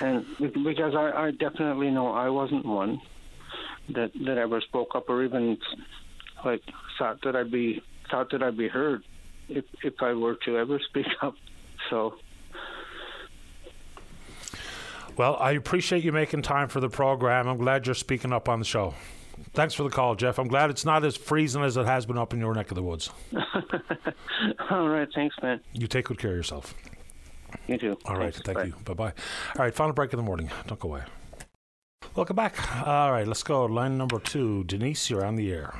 and 0.00 0.24
because 0.38 0.94
I, 0.94 1.26
I 1.26 1.30
definitely 1.32 1.90
know 1.90 2.12
I 2.12 2.28
wasn't 2.28 2.64
one 2.64 3.00
that 3.94 4.12
that 4.24 4.38
ever 4.38 4.60
spoke 4.60 4.94
up 4.94 5.08
or 5.08 5.24
even 5.24 5.58
like 6.44 6.62
thought 6.98 7.18
that 7.24 7.36
I'd 7.36 7.50
be 7.50 7.82
thought 8.10 8.30
that 8.30 8.42
I'd 8.42 8.56
be 8.56 8.68
heard 8.68 9.02
if 9.48 9.64
if 9.82 9.94
I 10.00 10.12
were 10.12 10.36
to 10.46 10.58
ever 10.58 10.80
speak 10.88 11.06
up. 11.22 11.34
So. 11.90 12.14
Well, 15.16 15.36
I 15.38 15.52
appreciate 15.52 16.04
you 16.04 16.12
making 16.12 16.42
time 16.42 16.68
for 16.68 16.80
the 16.80 16.88
program. 16.88 17.46
I'm 17.48 17.58
glad 17.58 17.86
you're 17.86 17.94
speaking 17.94 18.32
up 18.32 18.48
on 18.48 18.58
the 18.58 18.64
show. 18.64 18.94
Thanks 19.54 19.74
for 19.74 19.82
the 19.82 19.90
call, 19.90 20.14
Jeff. 20.14 20.38
I'm 20.38 20.48
glad 20.48 20.70
it's 20.70 20.84
not 20.84 21.04
as 21.04 21.16
freezing 21.16 21.62
as 21.62 21.76
it 21.76 21.86
has 21.86 22.06
been 22.06 22.18
up 22.18 22.32
in 22.32 22.40
your 22.40 22.54
neck 22.54 22.70
of 22.70 22.74
the 22.76 22.82
woods. 22.82 23.10
All 24.70 24.88
right, 24.88 25.08
thanks, 25.14 25.34
man. 25.42 25.60
You 25.72 25.86
take 25.86 26.06
good 26.06 26.18
care 26.18 26.30
of 26.30 26.36
yourself. 26.36 26.74
You 27.66 27.76
too. 27.78 27.98
All 28.06 28.16
right, 28.16 28.32
Thanks. 28.34 28.40
thank 28.46 28.58
Bye. 28.58 28.64
you. 28.64 28.74
Bye 28.84 28.94
bye. 28.94 29.12
All 29.56 29.64
right, 29.64 29.74
final 29.74 29.92
break 29.92 30.12
in 30.12 30.16
the 30.16 30.22
morning. 30.22 30.50
Don't 30.66 30.80
go 30.80 30.88
away. 30.88 31.02
Welcome 32.14 32.36
back. 32.36 32.56
All 32.86 33.12
right, 33.12 33.26
let's 33.26 33.42
go. 33.42 33.64
Line 33.66 33.98
number 33.98 34.18
two. 34.18 34.64
Denise, 34.64 35.10
you're 35.10 35.24
on 35.24 35.36
the 35.36 35.52
air. 35.52 35.74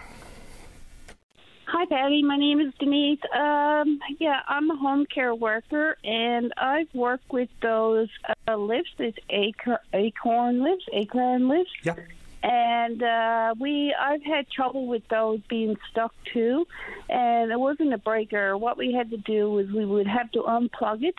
Hi, 1.74 1.86
Paddy. 1.86 2.22
My 2.22 2.36
name 2.36 2.60
is 2.60 2.74
Denise. 2.78 3.18
Um, 3.34 3.98
yeah, 4.18 4.40
I'm 4.46 4.70
a 4.70 4.76
home 4.76 5.06
care 5.06 5.34
worker, 5.34 5.96
and 6.04 6.52
I've 6.58 6.94
worked 6.94 7.32
with 7.32 7.48
those 7.62 8.10
uh, 8.46 8.56
lifts, 8.56 8.90
these 8.98 9.14
acor- 9.30 9.78
acorn 9.94 10.62
lifts, 10.62 10.84
acorn 10.92 11.48
lifts. 11.48 11.72
Yeah. 11.82 11.94
And 12.42 13.02
uh, 13.02 13.54
we, 13.58 13.94
I've 13.98 14.22
had 14.22 14.50
trouble 14.50 14.86
with 14.86 15.08
those 15.08 15.40
being 15.48 15.78
stuck 15.90 16.12
too, 16.30 16.66
and 17.08 17.50
it 17.50 17.58
wasn't 17.58 17.94
a 17.94 17.98
breaker. 17.98 18.54
What 18.58 18.76
we 18.76 18.92
had 18.92 19.08
to 19.08 19.16
do 19.16 19.50
was 19.50 19.70
we 19.70 19.86
would 19.86 20.06
have 20.06 20.30
to 20.32 20.42
unplug 20.42 21.02
it 21.04 21.16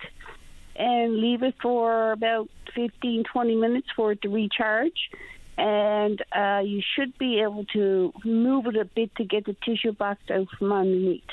and 0.76 1.18
leave 1.18 1.42
it 1.42 1.56
for 1.64 2.12
about 2.12 2.48
15, 2.76 3.24
20 3.24 3.56
minutes 3.56 3.88
for 3.96 4.12
it 4.12 4.22
to 4.22 4.30
recharge. 4.30 5.10
And 5.58 6.24
uh, 6.36 6.62
you 6.66 6.82
should 6.96 7.18
be 7.18 7.42
able 7.42 7.66
to 7.74 8.14
move 8.26 8.66
it 8.68 8.76
a 8.76 8.86
bit 8.86 9.16
to 9.16 9.24
get 9.24 9.46
the 9.46 9.56
tissue 9.66 9.92
box 9.92 10.20
out 10.32 10.48
from 10.58 10.72
underneath. 10.72 11.24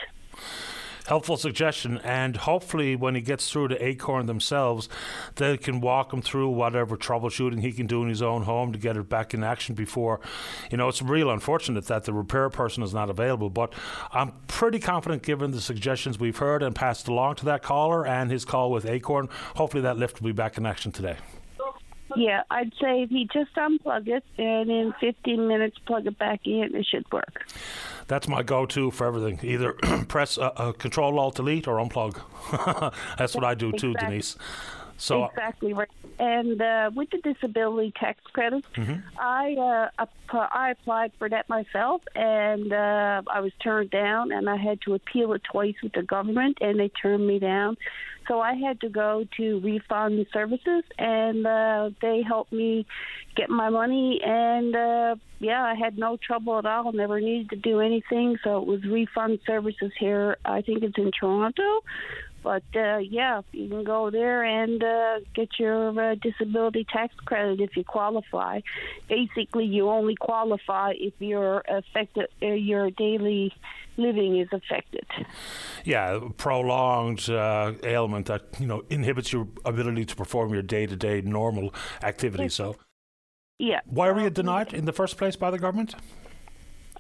Helpful 1.07 1.37
suggestion, 1.37 1.99
and 2.05 2.37
hopefully, 2.37 2.95
when 2.95 3.17
he 3.17 3.21
gets 3.21 3.51
through 3.51 3.67
to 3.67 3.85
Acorn 3.85 4.27
themselves, 4.27 4.89
they 5.35 5.57
can 5.57 5.81
walk 5.81 6.13
him 6.13 6.23
through 6.23 6.51
whatever 6.51 6.97
troubleshooting 6.97 7.63
he 7.63 7.73
can 7.73 7.89
do 7.89 8.03
in 8.05 8.09
his 8.09 8.23
own 8.23 8.43
home 8.43 8.73
to 8.73 8.79
get 8.79 8.97
it 8.97 9.09
back 9.09 9.35
in 9.35 9.43
action 9.43 9.75
before. 9.75 10.21
You 10.71 10.77
know, 10.77 10.87
it's 10.87 11.03
real 11.03 11.31
unfortunate 11.31 11.87
that 11.87 12.05
the 12.05 12.13
repair 12.13 12.49
person 12.49 12.85
is 12.85 12.95
not 12.95 13.11
available, 13.11 13.51
but 13.51 13.73
I'm 14.13 14.35
pretty 14.47 14.79
confident, 14.79 15.25
given 15.25 15.51
the 15.51 15.61
suggestions 15.61 16.21
we've 16.21 16.37
heard 16.37 16.63
and 16.63 16.77
passed 16.77 17.09
along 17.09 17.37
to 17.37 17.45
that 17.47 17.63
caller 17.63 18.07
and 18.07 18.31
his 18.31 18.45
call 18.45 18.71
with 18.71 18.87
Acorn, 18.87 19.29
hopefully 19.57 19.83
that 19.83 19.97
lift 19.97 20.21
will 20.21 20.29
be 20.29 20.33
back 20.33 20.59
in 20.59 20.65
action 20.65 20.93
today. 20.93 21.17
Yeah, 22.17 22.43
I'd 22.51 22.73
say 22.81 23.03
if 23.03 23.11
you 23.11 23.27
just 23.27 23.55
unplug 23.55 24.09
it 24.09 24.25
and 24.39 24.71
in 24.71 24.95
15 25.01 25.47
minutes 25.49 25.79
plug 25.87 26.07
it 26.07 26.19
back 26.19 26.41
in, 26.47 26.75
it 26.75 26.87
should 26.87 27.11
work. 27.13 27.45
That's 28.09 28.27
my 28.27 28.43
go-to 28.43 28.91
for 28.91 29.07
everything. 29.07 29.39
Either 29.43 29.73
press 30.09 30.37
a, 30.37 30.53
a 30.57 30.73
Control 30.73 31.19
Alt 31.19 31.37
Delete 31.37 31.69
or 31.69 31.77
unplug. 31.77 32.21
That's 33.19 33.35
what 33.35 33.45
I 33.45 33.55
do 33.55 33.71
too, 33.73 33.93
Exactly. 33.93 34.11
Denise. 34.11 34.37
So 35.01 35.25
exactly 35.25 35.73
right. 35.73 35.89
And 36.19 36.61
uh, 36.61 36.91
with 36.95 37.09
the 37.11 37.19
disability 37.19 37.93
tax 37.99 38.21
credit, 38.33 38.65
Mhm. 38.75 39.03
I 39.19 39.91
uh, 39.99 40.07
I 40.53 40.71
applied 40.73 41.13
for 41.19 41.29
that 41.29 41.49
myself, 41.49 42.03
and 42.15 42.73
uh, 42.73 43.23
I 43.33 43.41
was 43.41 43.53
turned 43.63 43.91
down, 43.91 44.31
and 44.31 44.49
I 44.49 44.57
had 44.57 44.81
to 44.83 44.95
appeal 44.95 45.33
it 45.33 45.43
twice 45.45 45.75
with 45.83 45.93
the 45.93 46.03
government, 46.03 46.59
and 46.61 46.79
they 46.79 46.89
turned 46.89 47.27
me 47.27 47.39
down. 47.39 47.77
So 48.29 48.41
I 48.41 48.55
had 48.55 48.81
to 48.83 48.89
go 48.89 49.25
to 49.39 49.61
refund 49.61 50.25
services, 50.33 50.85
and 50.99 51.47
uh, 51.47 51.91
they 52.01 52.23
helped 52.23 52.53
me 52.53 52.87
get 53.35 53.49
my 53.49 53.71
money. 53.71 54.21
And 54.23 54.77
uh, 54.77 55.17
yeah, 55.41 55.65
I 55.65 55.75
had 55.75 55.99
no 55.99 56.17
trouble 56.19 56.59
at 56.59 56.67
all. 56.67 56.93
Never 56.93 57.21
needed 57.21 57.51
to 57.51 57.57
do 57.57 57.81
anything. 57.81 58.37
So 58.45 58.59
it 58.61 58.67
was 58.67 58.85
refund 58.85 59.41
services 59.47 59.93
here. 59.99 60.37
I 60.45 60.61
think 60.61 60.83
it's 60.85 60.99
in 60.99 61.11
Toronto. 61.19 61.81
But 62.43 62.63
uh, 62.75 62.99
yeah, 62.99 63.43
you 63.53 63.69
can 63.69 63.85
go 63.85 64.11
there 64.11 64.43
and 64.45 64.83
uh, 64.83 65.21
get 65.35 65.51
your 65.59 65.99
uh, 66.01 66.15
disability 66.15 66.87
tax 66.91 67.15
credit 67.25 67.61
if 67.61 67.77
you 67.77 67.85
qualify. 67.85 68.61
Basically, 69.09 69.65
you 69.65 69.89
only 69.89 70.17
qualify 70.17 70.93
if 70.97 71.15
your 71.19 71.63
affected, 71.69 72.29
uh, 72.43 72.47
your 72.47 72.91
daily 72.91 73.53
living 73.97 74.39
is 74.41 74.49
affected. 74.53 75.07
yeah, 75.85 76.19
prolonged 76.37 77.29
uh, 77.29 77.73
ailment 77.85 78.27
that 78.27 78.43
you 78.59 78.67
know 78.67 78.83
inhibits 78.91 79.33
your 79.33 79.49
ability 79.65 80.05
to 80.07 80.17
perform 80.17 80.53
your 80.53 80.63
day-to-day 80.63 81.21
normal 81.23 81.75
activities. 82.03 82.55
So, 82.55 82.77
Yeah. 83.59 83.81
why 83.85 84.11
were 84.11 84.21
you 84.23 84.31
denied 84.31 84.73
in 84.73 84.87
the 84.87 84.93
first 84.93 85.19
place 85.19 85.37
by 85.37 85.51
the 85.51 85.59
government? 85.59 85.95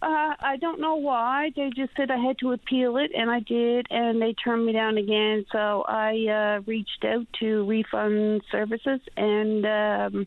Uh, 0.03 0.33
I 0.41 0.57
don't 0.59 0.81
know 0.81 0.95
why. 0.95 1.51
They 1.55 1.71
just 1.77 1.91
said 1.95 2.11
I 2.11 2.17
had 2.17 2.39
to 2.39 2.53
appeal 2.53 2.97
it, 2.97 3.11
and 3.15 3.31
I 3.31 3.41
did, 3.41 3.87
and 3.91 4.21
they 4.21 4.33
turned 4.33 4.65
me 4.65 4.73
down 4.73 4.97
again. 4.97 5.45
So 5.53 5.85
I 5.87 6.57
uh, 6.59 6.63
reached 6.67 7.05
out 7.05 7.27
to 7.41 7.67
refund 7.67 8.41
services, 8.51 9.01
and 9.19 9.67
um, 9.67 10.27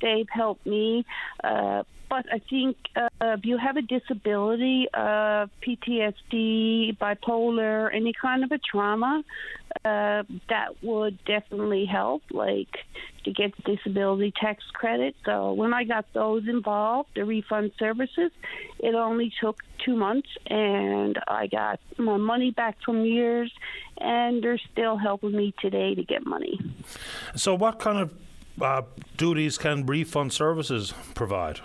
they've 0.00 0.28
helped 0.30 0.66
me. 0.66 1.04
Uh, 1.42 1.82
but 2.08 2.24
I 2.32 2.38
think 2.38 2.76
uh, 2.96 3.08
if 3.20 3.44
you 3.44 3.58
have 3.58 3.76
a 3.76 3.82
disability, 3.82 4.88
uh, 4.94 5.46
PTSD, 5.62 6.96
bipolar, 6.96 7.94
any 7.94 8.12
kind 8.14 8.44
of 8.44 8.52
a 8.52 8.58
trauma, 8.58 9.22
uh, 9.84 10.22
that 10.48 10.82
would 10.82 11.22
definitely 11.24 11.84
help, 11.84 12.22
like 12.30 12.78
to 13.24 13.32
get 13.32 13.52
disability 13.64 14.32
tax 14.40 14.64
credit. 14.72 15.16
So 15.24 15.52
when 15.52 15.74
I 15.74 15.84
got 15.84 16.06
those 16.14 16.48
involved, 16.48 17.10
the 17.14 17.24
refund 17.24 17.72
services, 17.78 18.30
it 18.78 18.94
only 18.94 19.32
took 19.40 19.62
two 19.84 19.94
months, 19.94 20.28
and 20.46 21.18
I 21.28 21.46
got 21.46 21.80
my 21.98 22.16
money 22.16 22.50
back 22.50 22.78
from 22.84 23.04
years, 23.04 23.52
and 23.98 24.42
they're 24.42 24.60
still 24.72 24.96
helping 24.96 25.36
me 25.36 25.54
today 25.60 25.94
to 25.94 26.02
get 26.02 26.24
money. 26.24 26.58
So, 27.34 27.54
what 27.54 27.78
kind 27.78 27.98
of 27.98 28.10
uh, 28.60 28.82
duties 29.16 29.58
can 29.58 29.86
refund 29.86 30.32
services 30.32 30.92
provide? 31.14 31.60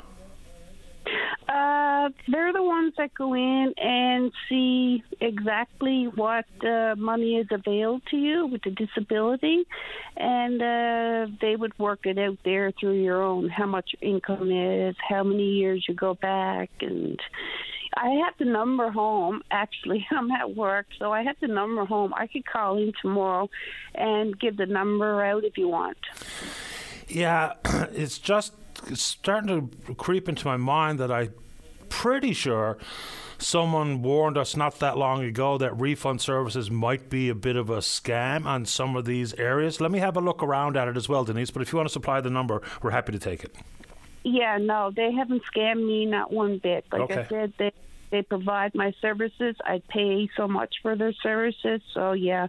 Uh, 1.48 2.10
they're 2.28 2.54
the 2.54 2.64
ones 2.64 2.94
that 2.98 3.14
go 3.14 3.34
in 3.34 3.74
and 3.78 4.32
see 4.50 5.04
exactly 5.22 6.06
what 6.16 6.46
uh, 6.66 6.96
money 6.98 7.36
is 7.36 7.48
available 7.52 8.02
to 8.10 8.18
you 8.18 8.48
with 8.48 8.62
the 8.64 8.72
disability, 8.72 9.64
and 10.18 10.62
uh, 10.62 11.28
they 11.42 11.56
would 11.56 11.78
work 11.78 12.06
it 12.06 12.18
out 12.18 12.38
there 12.44 12.72
through 12.80 12.94
your 12.94 13.22
own 13.22 13.50
how 13.50 13.66
much 13.66 13.92
income 14.02 14.52
is, 14.52 14.96
how 15.08 15.24
many 15.24 15.52
years 15.52 15.86
you 15.88 15.94
go 15.94 16.14
back, 16.16 16.70
and 16.82 17.20
I 17.96 18.10
have 18.26 18.34
the 18.40 18.46
number 18.46 18.90
home. 18.90 19.42
Actually, 19.52 20.06
I'm 20.12 20.32
at 20.32 20.56
work, 20.56 20.88
so 20.98 21.12
I 21.12 21.24
have 21.24 21.36
the 21.42 21.48
number 21.48 21.86
home. 21.86 22.14
I 22.16 22.28
could 22.28 22.46
call 22.46 22.78
in 22.78 22.94
tomorrow 23.02 23.50
and 23.94 24.40
give 24.40 24.58
the 24.58 24.66
number 24.66 25.24
out 25.24 25.44
if 25.44 25.58
you 25.58 25.68
want. 25.68 25.98
Yeah, 27.14 27.54
it's 27.94 28.18
just 28.18 28.54
starting 28.96 29.70
to 29.88 29.96
creep 29.96 30.28
into 30.28 30.46
my 30.48 30.58
mind 30.58 31.00
that 31.00 31.12
I 31.12 31.30
pretty 31.90 32.34
sure 32.34 32.78
someone 33.38 34.02
warned 34.02 34.38
us 34.38 34.56
not 34.56 34.80
that 34.80 34.98
long 34.98 35.24
ago 35.24 35.58
that 35.58 35.80
refund 35.80 36.22
services 36.22 36.72
might 36.72 37.10
be 37.10 37.30
a 37.30 37.36
bit 37.36 37.56
of 37.56 37.70
a 37.70 37.78
scam 37.78 38.46
on 38.46 38.66
some 38.66 38.96
of 38.96 39.06
these 39.06 39.34
areas. 39.36 39.80
Let 39.80 39.92
me 39.92 40.00
have 40.00 40.18
a 40.18 40.22
look 40.22 40.42
around 40.42 40.76
at 40.76 40.88
it 40.88 40.98
as 40.98 41.08
well, 41.08 41.24
Denise. 41.24 41.52
But 41.52 41.62
if 41.62 41.72
you 41.72 41.78
want 41.78 41.88
to 41.88 41.94
supply 41.94 42.20
the 42.22 42.30
number, 42.30 42.62
we're 42.82 42.92
happy 42.92 43.12
to 43.12 43.20
take 43.20 43.44
it. 43.44 43.56
Yeah, 44.24 44.58
no, 44.60 44.92
they 44.96 45.12
haven't 45.12 45.44
scammed 45.54 45.86
me 45.86 46.06
not 46.06 46.32
one 46.32 46.58
bit. 46.58 46.86
Like 46.92 47.02
Okay. 47.02 47.22
I 47.22 47.28
said, 47.28 47.54
they 47.60 47.72
they 48.10 48.22
provide 48.22 48.76
my 48.76 48.94
services. 49.02 49.56
I 49.66 49.82
pay 49.90 50.30
so 50.38 50.48
much 50.48 50.76
for 50.82 50.96
their 50.96 51.14
services. 51.14 51.82
So 51.94 52.14
yeah, 52.14 52.48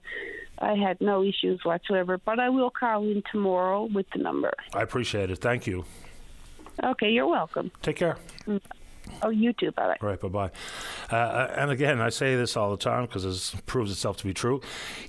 I 0.58 0.74
had 0.74 1.00
no 1.00 1.22
issues 1.22 1.60
whatsoever. 1.64 2.18
But 2.18 2.38
I 2.40 2.48
will 2.48 2.70
call 2.70 3.02
in 3.04 3.22
tomorrow 3.30 3.84
with 3.84 4.06
the 4.14 4.22
number. 4.22 4.52
I 4.72 4.82
appreciate 4.82 5.30
it. 5.30 5.38
Thank 5.38 5.66
you. 5.66 5.84
Okay, 6.82 7.10
you're 7.10 7.28
welcome. 7.28 7.70
Take 7.82 7.96
care. 7.96 8.16
Mm. 8.46 8.60
Oh, 9.22 9.30
you 9.30 9.52
too. 9.52 9.70
Bye 9.72 9.86
bye. 9.86 9.96
All 10.00 10.08
right, 10.08 10.20
bye 10.20 10.28
bye. 10.28 10.50
Uh, 11.14 11.48
and 11.56 11.70
again, 11.70 12.00
I 12.00 12.08
say 12.08 12.36
this 12.36 12.56
all 12.56 12.70
the 12.70 12.76
time 12.76 13.06
because 13.06 13.24
it 13.24 13.66
proves 13.66 13.90
itself 13.90 14.16
to 14.18 14.24
be 14.24 14.34
true. 14.34 14.60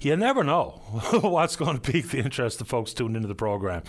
You 0.02 0.16
never 0.16 0.44
know 0.44 0.70
what's 1.22 1.56
going 1.56 1.80
to 1.80 1.92
pique 1.92 2.10
the 2.10 2.20
interest 2.20 2.62
of 2.62 2.68
folks 2.68 2.94
tuned 2.94 3.16
into 3.16 3.28
the 3.28 3.36
program. 3.36 3.84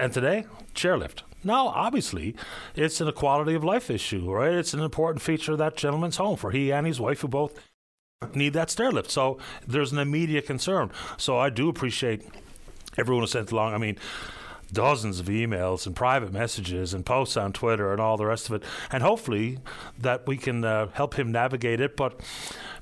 And 0.00 0.12
today, 0.12 0.46
chairlift. 0.74 1.22
Now, 1.42 1.68
obviously, 1.68 2.34
it's 2.74 3.00
an 3.00 3.08
equality 3.08 3.54
of 3.54 3.62
life 3.62 3.90
issue, 3.90 4.30
right? 4.32 4.52
It's 4.52 4.72
an 4.72 4.80
important 4.80 5.22
feature 5.22 5.52
of 5.52 5.58
that 5.58 5.76
gentleman's 5.76 6.16
home 6.16 6.36
for 6.36 6.50
he 6.50 6.72
and 6.72 6.86
his 6.86 7.00
wife 7.00 7.20
who 7.20 7.28
both 7.28 7.60
need 8.34 8.52
that 8.54 8.70
stair 8.70 8.90
lift. 8.90 9.10
So 9.10 9.38
there's 9.66 9.92
an 9.92 9.98
immediate 9.98 10.46
concern. 10.46 10.90
So 11.16 11.38
I 11.38 11.50
do 11.50 11.68
appreciate 11.68 12.22
everyone 12.96 13.22
who 13.22 13.26
sent 13.26 13.50
along. 13.50 13.74
I 13.74 13.78
mean, 13.78 13.98
dozens 14.72 15.20
of 15.20 15.26
emails 15.26 15.86
and 15.86 15.94
private 15.94 16.32
messages 16.32 16.92
and 16.92 17.06
posts 17.06 17.36
on 17.36 17.52
Twitter 17.52 17.92
and 17.92 18.00
all 18.00 18.16
the 18.16 18.26
rest 18.26 18.48
of 18.48 18.56
it. 18.56 18.62
And 18.90 19.02
hopefully 19.02 19.58
that 19.98 20.26
we 20.26 20.36
can 20.36 20.64
uh, 20.64 20.88
help 20.88 21.14
him 21.14 21.32
navigate 21.32 21.80
it. 21.80 21.96
But 21.96 22.20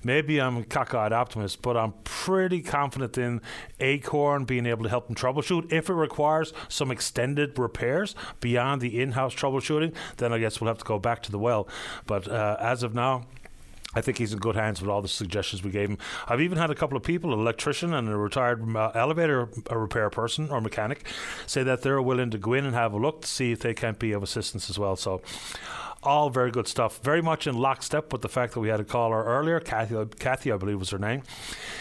maybe 0.02 0.40
I'm 0.40 0.56
a 0.56 0.64
cockeyed 0.64 1.12
optimist, 1.12 1.62
but 1.62 1.76
I'm 1.76 1.92
pretty 2.04 2.62
confident 2.62 3.18
in 3.18 3.40
Acorn 3.78 4.44
being 4.44 4.66
able 4.66 4.84
to 4.84 4.88
help 4.88 5.08
him 5.08 5.14
troubleshoot. 5.14 5.70
If 5.72 5.88
it 5.90 5.94
requires 5.94 6.52
some 6.68 6.90
extended 6.90 7.58
repairs 7.58 8.14
beyond 8.40 8.80
the 8.80 9.00
in 9.00 9.12
house 9.12 9.34
troubleshooting, 9.34 9.94
then 10.16 10.32
I 10.32 10.38
guess 10.38 10.60
we'll 10.60 10.68
have 10.68 10.78
to 10.78 10.84
go 10.84 10.98
back 10.98 11.22
to 11.24 11.30
the 11.30 11.38
well. 11.38 11.68
But 12.06 12.26
uh, 12.28 12.56
as 12.58 12.82
of 12.82 12.94
now, 12.94 13.26
I 13.94 14.00
think 14.00 14.18
he's 14.18 14.32
in 14.32 14.38
good 14.38 14.56
hands 14.56 14.80
with 14.80 14.90
all 14.90 15.02
the 15.02 15.08
suggestions 15.08 15.62
we 15.62 15.70
gave 15.70 15.88
him. 15.88 15.98
I've 16.26 16.40
even 16.40 16.58
had 16.58 16.70
a 16.70 16.74
couple 16.74 16.96
of 16.96 17.02
people, 17.02 17.32
an 17.32 17.40
electrician 17.40 17.92
and 17.92 18.08
a 18.08 18.16
retired 18.16 18.74
uh, 18.74 18.90
elevator 18.94 19.48
a 19.68 19.78
repair 19.78 20.10
person 20.10 20.50
or 20.50 20.60
mechanic, 20.60 21.06
say 21.46 21.62
that 21.62 21.82
they're 21.82 22.00
willing 22.00 22.30
to 22.30 22.38
go 22.38 22.54
in 22.54 22.64
and 22.64 22.74
have 22.74 22.92
a 22.92 22.98
look 22.98 23.22
to 23.22 23.28
see 23.28 23.52
if 23.52 23.60
they 23.60 23.74
can't 23.74 23.98
be 23.98 24.12
of 24.12 24.22
assistance 24.22 24.70
as 24.70 24.78
well. 24.78 24.96
So, 24.96 25.20
all 26.02 26.30
very 26.30 26.50
good 26.50 26.66
stuff. 26.66 26.98
Very 27.02 27.22
much 27.22 27.46
in 27.46 27.56
lockstep 27.56 28.12
with 28.12 28.22
the 28.22 28.28
fact 28.28 28.54
that 28.54 28.60
we 28.60 28.68
had 28.68 28.80
a 28.80 28.84
caller 28.84 29.22
earlier, 29.24 29.60
Kathy, 29.60 29.96
Kathy, 30.18 30.50
I 30.50 30.56
believe 30.56 30.78
was 30.78 30.90
her 30.90 30.98
name. 30.98 31.22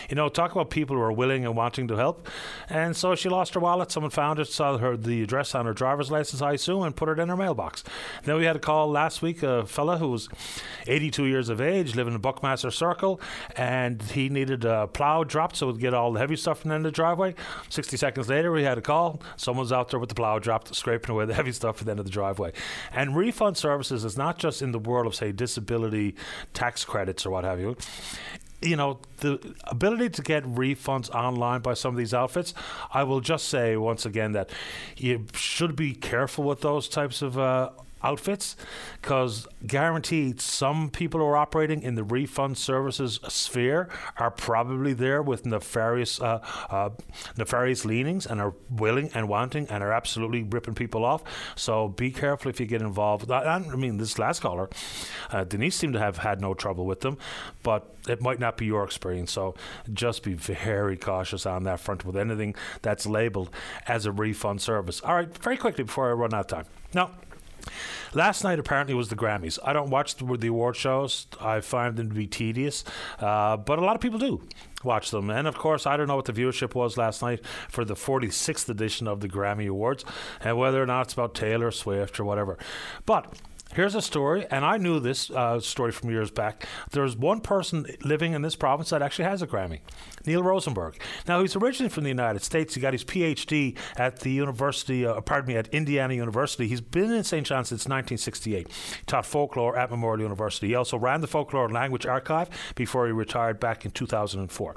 You 0.09 0.15
know, 0.15 0.29
talk 0.29 0.51
about 0.51 0.69
people 0.69 0.95
who 0.95 1.01
are 1.01 1.11
willing 1.11 1.45
and 1.45 1.55
wanting 1.55 1.87
to 1.87 1.95
help. 1.95 2.27
And 2.69 2.95
so 2.95 3.15
she 3.15 3.29
lost 3.29 3.53
her 3.55 3.59
wallet. 3.59 3.91
Someone 3.91 4.11
found 4.11 4.39
it, 4.39 4.47
saw 4.47 4.77
her 4.77 4.95
the 4.95 5.23
address 5.23 5.55
on 5.55 5.65
her 5.65 5.73
driver's 5.73 6.11
license, 6.11 6.41
I 6.41 6.53
assume, 6.53 6.83
and 6.83 6.95
put 6.95 7.09
it 7.09 7.19
in 7.19 7.29
her 7.29 7.37
mailbox. 7.37 7.83
Then 8.23 8.37
we 8.37 8.45
had 8.45 8.55
a 8.55 8.59
call 8.59 8.89
last 8.89 9.21
week, 9.21 9.41
a 9.41 9.65
fella 9.65 9.97
who 9.97 10.09
was 10.09 10.29
82 10.85 11.25
years 11.25 11.49
of 11.49 11.59
age, 11.59 11.95
living 11.95 12.13
in 12.13 12.21
Buckmaster 12.21 12.71
Circle, 12.71 13.19
and 13.55 14.01
he 14.01 14.29
needed 14.29 14.65
a 14.65 14.87
plow 14.87 15.23
dropped 15.23 15.55
so 15.55 15.71
he'd 15.71 15.79
get 15.79 15.93
all 15.93 16.13
the 16.13 16.19
heavy 16.19 16.35
stuff 16.35 16.59
from 16.59 16.69
the 16.69 16.75
end 16.75 16.85
of 16.85 16.91
the 16.91 16.95
driveway. 16.95 17.33
60 17.69 17.97
seconds 17.97 18.29
later, 18.29 18.51
we 18.51 18.63
had 18.63 18.77
a 18.77 18.81
call. 18.81 19.21
Someone's 19.35 19.71
out 19.71 19.89
there 19.89 19.99
with 19.99 20.09
the 20.09 20.15
plow 20.15 20.37
dropped, 20.37 20.75
scraping 20.75 21.11
away 21.11 21.25
the 21.25 21.33
heavy 21.41 21.51
stuff 21.51 21.77
from 21.77 21.85
the 21.85 21.91
end 21.91 21.99
of 21.99 22.05
the 22.05 22.11
driveway. 22.11 22.51
And 22.91 23.15
refund 23.15 23.57
services 23.57 24.03
not 24.17 24.37
just 24.37 24.61
in 24.61 24.71
the 24.71 24.79
world 24.79 25.07
of, 25.07 25.15
say, 25.15 25.31
disability 25.31 26.15
tax 26.53 26.85
credits 26.85 27.25
or 27.25 27.31
what 27.31 27.43
have 27.43 27.59
you 27.59 27.75
you 28.61 28.75
know, 28.75 28.99
the 29.17 29.55
ability 29.65 30.09
to 30.09 30.21
get 30.21 30.43
refunds 30.43 31.09
online 31.09 31.61
by 31.61 31.73
some 31.73 31.93
of 31.93 31.97
these 31.97 32.13
outfits, 32.13 32.53
I 32.93 33.03
will 33.03 33.19
just 33.19 33.47
say 33.49 33.75
once 33.75 34.05
again 34.05 34.33
that 34.33 34.49
you 34.95 35.25
should 35.33 35.75
be 35.75 35.93
careful 35.93 36.43
with 36.43 36.61
those 36.61 36.87
types 36.87 37.21
of 37.21 37.37
uh, 37.39 37.71
outfits 38.03 38.55
because 39.01 39.47
guaranteed 39.65 40.41
some 40.41 40.89
people 40.89 41.19
who 41.19 41.25
are 41.25 41.37
operating 41.37 41.81
in 41.81 41.95
the 41.95 42.03
refund 42.03 42.57
services 42.57 43.19
sphere 43.27 43.89
are 44.17 44.31
probably 44.31 44.93
there 44.93 45.21
with 45.21 45.45
nefarious 45.45 46.19
uh, 46.21 46.39
uh, 46.69 46.89
nefarious 47.37 47.85
leanings 47.85 48.25
and 48.25 48.41
are 48.41 48.53
willing 48.69 49.09
and 49.13 49.27
wanting 49.27 49.67
and 49.69 49.83
are 49.83 49.91
absolutely 49.91 50.43
ripping 50.43 50.75
people 50.75 51.05
off. 51.05 51.23
So 51.55 51.89
be 51.89 52.11
careful 52.11 52.49
if 52.49 52.59
you 52.59 52.65
get 52.65 52.81
involved. 52.81 53.29
I, 53.31 53.43
I 53.43 53.75
mean 53.75 53.97
this 53.97 54.17
last 54.17 54.41
caller 54.41 54.69
uh, 55.31 55.43
Denise 55.43 55.75
seemed 55.75 55.93
to 55.93 55.99
have 55.99 56.17
had 56.17 56.41
no 56.41 56.53
trouble 56.53 56.85
with 56.85 57.01
them 57.01 57.17
but 57.63 57.95
it 58.07 58.21
might 58.21 58.39
not 58.39 58.57
be 58.57 58.65
your 58.65 58.83
experience. 58.83 59.31
So 59.31 59.55
just 59.93 60.23
be 60.23 60.33
very 60.33 60.97
cautious 60.97 61.45
on 61.45 61.63
that 61.63 61.79
front 61.79 62.05
with 62.05 62.17
anything 62.17 62.55
that's 62.81 63.05
labeled 63.05 63.49
as 63.87 64.05
a 64.05 64.11
refund 64.11 64.61
service. 64.61 65.01
All 65.01 65.15
right 65.15 65.37
very 65.37 65.57
quickly 65.57 65.83
before 65.83 66.09
I 66.09 66.13
run 66.13 66.33
out 66.33 66.41
of 66.41 66.47
time. 66.47 66.65
Now 66.93 67.11
Last 68.13 68.43
night 68.43 68.59
apparently 68.59 68.93
was 68.93 69.09
the 69.09 69.15
Grammys. 69.15 69.59
I 69.63 69.73
don't 69.73 69.89
watch 69.89 70.15
the, 70.15 70.25
the 70.37 70.47
award 70.47 70.75
shows. 70.75 71.27
I 71.39 71.61
find 71.61 71.95
them 71.95 72.09
to 72.09 72.15
be 72.15 72.27
tedious, 72.27 72.83
uh, 73.19 73.57
but 73.57 73.79
a 73.79 73.81
lot 73.81 73.95
of 73.95 74.01
people 74.01 74.19
do 74.19 74.47
watch 74.83 75.11
them. 75.11 75.29
And 75.29 75.47
of 75.47 75.57
course, 75.57 75.85
I 75.85 75.97
don't 75.97 76.07
know 76.07 76.15
what 76.15 76.25
the 76.25 76.33
viewership 76.33 76.75
was 76.75 76.97
last 76.97 77.21
night 77.21 77.45
for 77.69 77.85
the 77.85 77.95
46th 77.95 78.67
edition 78.69 79.07
of 79.07 79.21
the 79.21 79.29
Grammy 79.29 79.67
Awards, 79.67 80.03
and 80.41 80.57
whether 80.57 80.81
or 80.81 80.85
not 80.85 81.03
it's 81.03 81.13
about 81.13 81.35
Taylor 81.35 81.71
Swift 81.71 82.19
or 82.19 82.25
whatever. 82.25 82.57
But 83.05 83.33
Here's 83.73 83.95
a 83.95 84.01
story, 84.01 84.45
and 84.51 84.65
I 84.65 84.75
knew 84.75 84.99
this 84.99 85.31
uh, 85.31 85.61
story 85.61 85.93
from 85.93 86.09
years 86.09 86.29
back. 86.29 86.67
There's 86.91 87.15
one 87.15 87.39
person 87.39 87.85
living 88.03 88.33
in 88.33 88.41
this 88.41 88.57
province 88.57 88.89
that 88.89 89.01
actually 89.01 89.25
has 89.25 89.41
a 89.41 89.47
Grammy, 89.47 89.79
Neil 90.25 90.43
Rosenberg. 90.43 91.01
Now, 91.27 91.41
he's 91.41 91.55
originally 91.55 91.89
from 91.89 92.03
the 92.03 92.09
United 92.09 92.43
States. 92.43 92.75
He 92.75 92.81
got 92.81 92.93
his 92.93 93.03
PhD 93.03 93.77
at 93.97 94.19
the 94.19 94.31
University, 94.31 95.05
uh, 95.05 95.21
pardon 95.21 95.47
me, 95.49 95.57
at 95.57 95.67
Indiana 95.69 96.13
University. 96.13 96.67
He's 96.67 96.81
been 96.81 97.11
in 97.11 97.23
St. 97.23 97.45
John 97.45 97.65
since 97.65 97.81
1968. 97.81 98.67
He 98.67 98.73
taught 99.05 99.25
folklore 99.25 99.77
at 99.77 99.89
Memorial 99.89 100.23
University. 100.23 100.67
He 100.67 100.75
also 100.75 100.97
ran 100.97 101.21
the 101.21 101.27
Folklore 101.27 101.65
and 101.65 101.73
Language 101.73 102.05
Archive 102.05 102.49
before 102.75 103.05
he 103.05 103.11
retired 103.11 103.59
back 103.59 103.85
in 103.85 103.91
2004. 103.91 104.75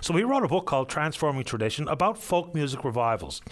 So 0.00 0.14
he 0.14 0.22
wrote 0.22 0.44
a 0.44 0.48
book 0.48 0.66
called 0.66 0.88
Transforming 0.88 1.44
Tradition 1.44 1.88
about 1.88 2.18
folk 2.18 2.54
music 2.54 2.84
revivals, 2.84 3.42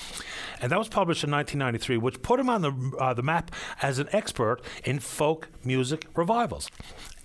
and 0.60 0.72
that 0.72 0.78
was 0.78 0.88
published 0.88 1.24
in 1.24 1.30
1993, 1.30 1.96
which 1.98 2.22
put 2.22 2.40
him 2.40 2.48
on 2.48 2.62
the 2.62 2.96
uh, 2.98 3.14
the 3.14 3.22
map 3.22 3.50
as 3.82 3.98
an 3.98 4.08
expert 4.12 4.60
in 4.84 4.98
folk 4.98 5.48
music 5.64 6.06
revivals. 6.14 6.70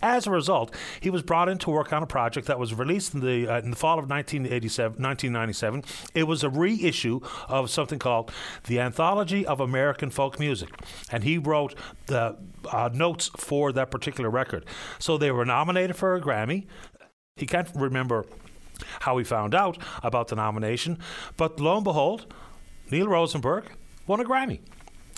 As 0.03 0.27
a 0.27 0.31
result, 0.31 0.75
he 0.99 1.09
was 1.09 1.23
brought 1.23 1.47
in 1.47 1.57
to 1.59 1.69
work 1.69 1.93
on 1.93 2.03
a 2.03 2.05
project 2.05 2.47
that 2.47 2.59
was 2.59 2.73
released 2.73 3.13
in 3.13 3.21
the 3.21 3.47
uh, 3.47 3.59
in 3.59 3.69
the 3.69 3.77
fall 3.77 3.97
of 3.97 4.09
1987, 4.09 5.01
1997. 5.01 5.85
It 6.13 6.23
was 6.23 6.43
a 6.43 6.49
reissue 6.49 7.21
of 7.47 7.69
something 7.69 7.99
called 7.99 8.29
the 8.65 8.81
Anthology 8.81 9.45
of 9.45 9.61
American 9.61 10.09
Folk 10.09 10.41
Music, 10.41 10.69
and 11.09 11.23
he 11.23 11.37
wrote 11.37 11.73
the 12.07 12.35
uh, 12.69 12.89
notes 12.93 13.31
for 13.37 13.71
that 13.71 13.91
particular 13.91 14.29
record. 14.29 14.65
So 14.99 15.17
they 15.17 15.31
were 15.31 15.45
nominated 15.45 15.95
for 15.95 16.15
a 16.15 16.21
Grammy. 16.21 16.65
He 17.37 17.45
can't 17.45 17.69
remember 17.73 18.25
how 18.99 19.17
he 19.17 19.23
found 19.23 19.55
out 19.55 19.77
about 20.03 20.27
the 20.27 20.35
nomination, 20.35 20.99
but 21.37 21.61
lo 21.61 21.77
and 21.77 21.83
behold, 21.85 22.25
Neil 22.91 23.07
Rosenberg 23.07 23.71
won 24.05 24.19
a 24.19 24.25
Grammy 24.25 24.59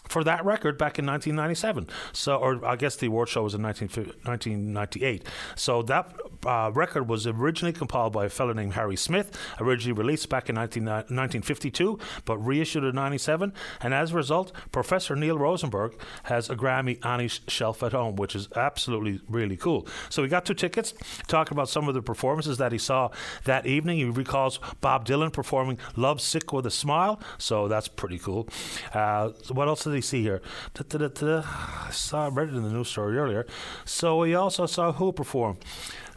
for 0.08 0.24
that 0.24 0.44
record 0.46 0.78
back 0.78 1.00
in 1.00 1.06
1997. 1.06 1.90
So, 2.14 2.38
or 2.38 2.66
I 2.66 2.76
guess 2.76 2.96
the 2.96 3.08
award 3.08 3.30
show 3.30 3.44
was 3.44 3.54
in 3.54 3.62
19, 3.62 3.90
1998. 4.24 5.28
So 5.56 5.82
that 5.84 6.16
uh, 6.46 6.72
record 6.74 7.08
was 7.08 7.28
originally 7.28 7.74
compiled 7.74 8.14
by 8.14 8.26
a 8.26 8.30
fellow 8.30 8.54
named 8.54 8.74
Harry 8.74 8.96
Smith, 8.96 9.38
originally 9.60 9.98
released 9.98 10.30
back 10.30 10.50
in 10.50 10.56
19, 10.56 10.86
1952, 10.86 12.00
but 12.26 12.38
reissued 12.38 12.84
in 12.84 12.96
97. 12.96 13.54
And 13.82 13.94
as 13.94 14.12
a 14.12 14.16
result, 14.16 14.52
Professor 14.72 15.16
Neil 15.16 15.38
Rosenberg 15.38 15.96
has 16.24 16.50
a 16.50 16.56
Grammy 16.56 17.04
on 17.06 17.20
his 17.20 17.42
shelf 17.48 17.84
at 17.84 17.92
home, 17.92 18.16
which 18.16 18.36
is 18.36 18.50
absolutely 18.56 19.22
really 19.30 19.58
cool. 19.58 19.88
So 20.10 20.22
we 20.22 20.28
got 20.28 20.46
two 20.46 20.54
tickets, 20.54 20.94
talking 21.28 21.56
about 21.56 21.70
some 21.70 21.88
of 21.88 21.94
the 21.94 22.02
performances 22.02 22.58
that 22.58 22.72
he 22.72 22.78
saw 22.78 23.10
that 23.46 23.66
evening. 23.66 23.98
He 23.98 24.06
recalls 24.06 24.60
Bob 24.82 25.06
Dylan 25.06 25.32
performing 25.32 25.78
Love 25.96 26.22
Sick 26.22 26.52
with 26.54 26.66
a 26.66 26.72
Smile, 26.72 27.20
so 27.38 27.68
that's 27.68 27.88
pretty 27.88 28.20
cool. 28.20 28.48
Uh, 28.94 29.30
what 29.52 29.68
else 29.68 29.84
did 29.84 29.94
he 29.94 30.02
see 30.02 30.22
here? 30.22 30.42
Da-da-da-da. 30.74 31.44
I 31.88 31.92
saw, 31.92 32.26
I 32.26 32.30
read 32.30 32.50
it 32.50 32.56
in 32.56 32.64
the 32.64 32.70
news 32.70 32.90
story 32.90 33.18
earlier. 33.18 33.46
So 33.86 34.24
he 34.24 34.36
also 34.36 34.66
saw 34.66 34.92
who 34.92 35.12
perform. 35.12 35.58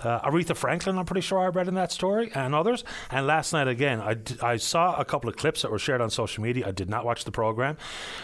Uh, 0.01 0.21
Aretha 0.21 0.57
Franklin, 0.57 0.97
I'm 0.99 1.05
pretty 1.05 1.21
sure 1.23 1.39
I 1.39 1.47
read 1.49 1.69
in 1.69 1.75
that 1.75 1.91
story, 1.91 2.31
and 2.35 2.55
others. 2.55 2.85
And 3.11 3.27
last 3.27 3.53
night 3.53 3.69
again, 3.69 4.01
I, 4.01 4.15
d- 4.15 4.37
I 4.41 4.57
saw 4.57 4.97
a 4.97 5.05
couple 5.05 5.29
of 5.29 5.37
clips 5.37 5.63
that 5.63 5.71
were 5.71 5.79
shared 5.79 6.01
on 6.01 6.11
social 6.11 6.43
media. 6.43 6.69
I 6.69 6.71
did 6.71 6.89
not 6.89 7.05
watch 7.05 7.25
the 7.25 7.33
program, 7.33 7.77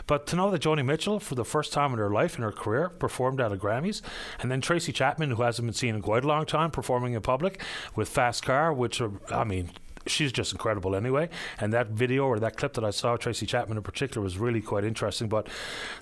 but 0.07 0.27
to 0.29 0.37
know 0.37 0.51
that 0.51 0.63
Joni 0.63 0.85
Mitchell, 0.85 1.19
for 1.19 1.35
the 1.35 1.45
first 1.45 1.73
time 1.73 1.93
in 1.93 1.99
her 1.99 2.11
life, 2.11 2.37
in 2.37 2.43
her 2.43 2.53
career, 2.53 2.89
performed 2.91 3.41
at 3.41 3.53
a 3.53 3.57
Grammys, 3.57 4.03
and 4.41 4.51
then 4.51 4.61
Tracy 4.61 4.93
Chapman, 4.93 5.31
who 5.33 5.43
hasn't 5.43 5.67
been 5.67 5.75
seen 5.75 5.95
in 5.95 6.03
quite 6.03 6.25
a 6.25 6.29
long 6.29 6.47
time, 6.47 6.71
performing 6.71 7.15
in 7.15 7.23
public 7.23 7.61
with 7.97 8.09
Fast 8.09 8.45
Car, 8.45 8.73
which 8.73 9.01
are, 9.01 9.11
I 9.33 9.45
mean, 9.45 9.71
she's 10.07 10.33
just 10.33 10.53
incredible 10.53 10.95
anyway. 10.95 11.29
And 11.59 11.73
that 11.73 11.89
video 11.89 12.27
or 12.27 12.39
that 12.39 12.57
clip 12.57 12.75
that 12.75 12.85
I 12.85 12.91
saw, 12.91 13.17
Tracy 13.17 13.47
Chapman 13.47 13.77
in 13.77 13.83
particular, 13.83 14.23
was 14.23 14.39
really 14.39 14.61
quite 14.61 14.85
interesting. 14.85 15.29
But 15.29 15.49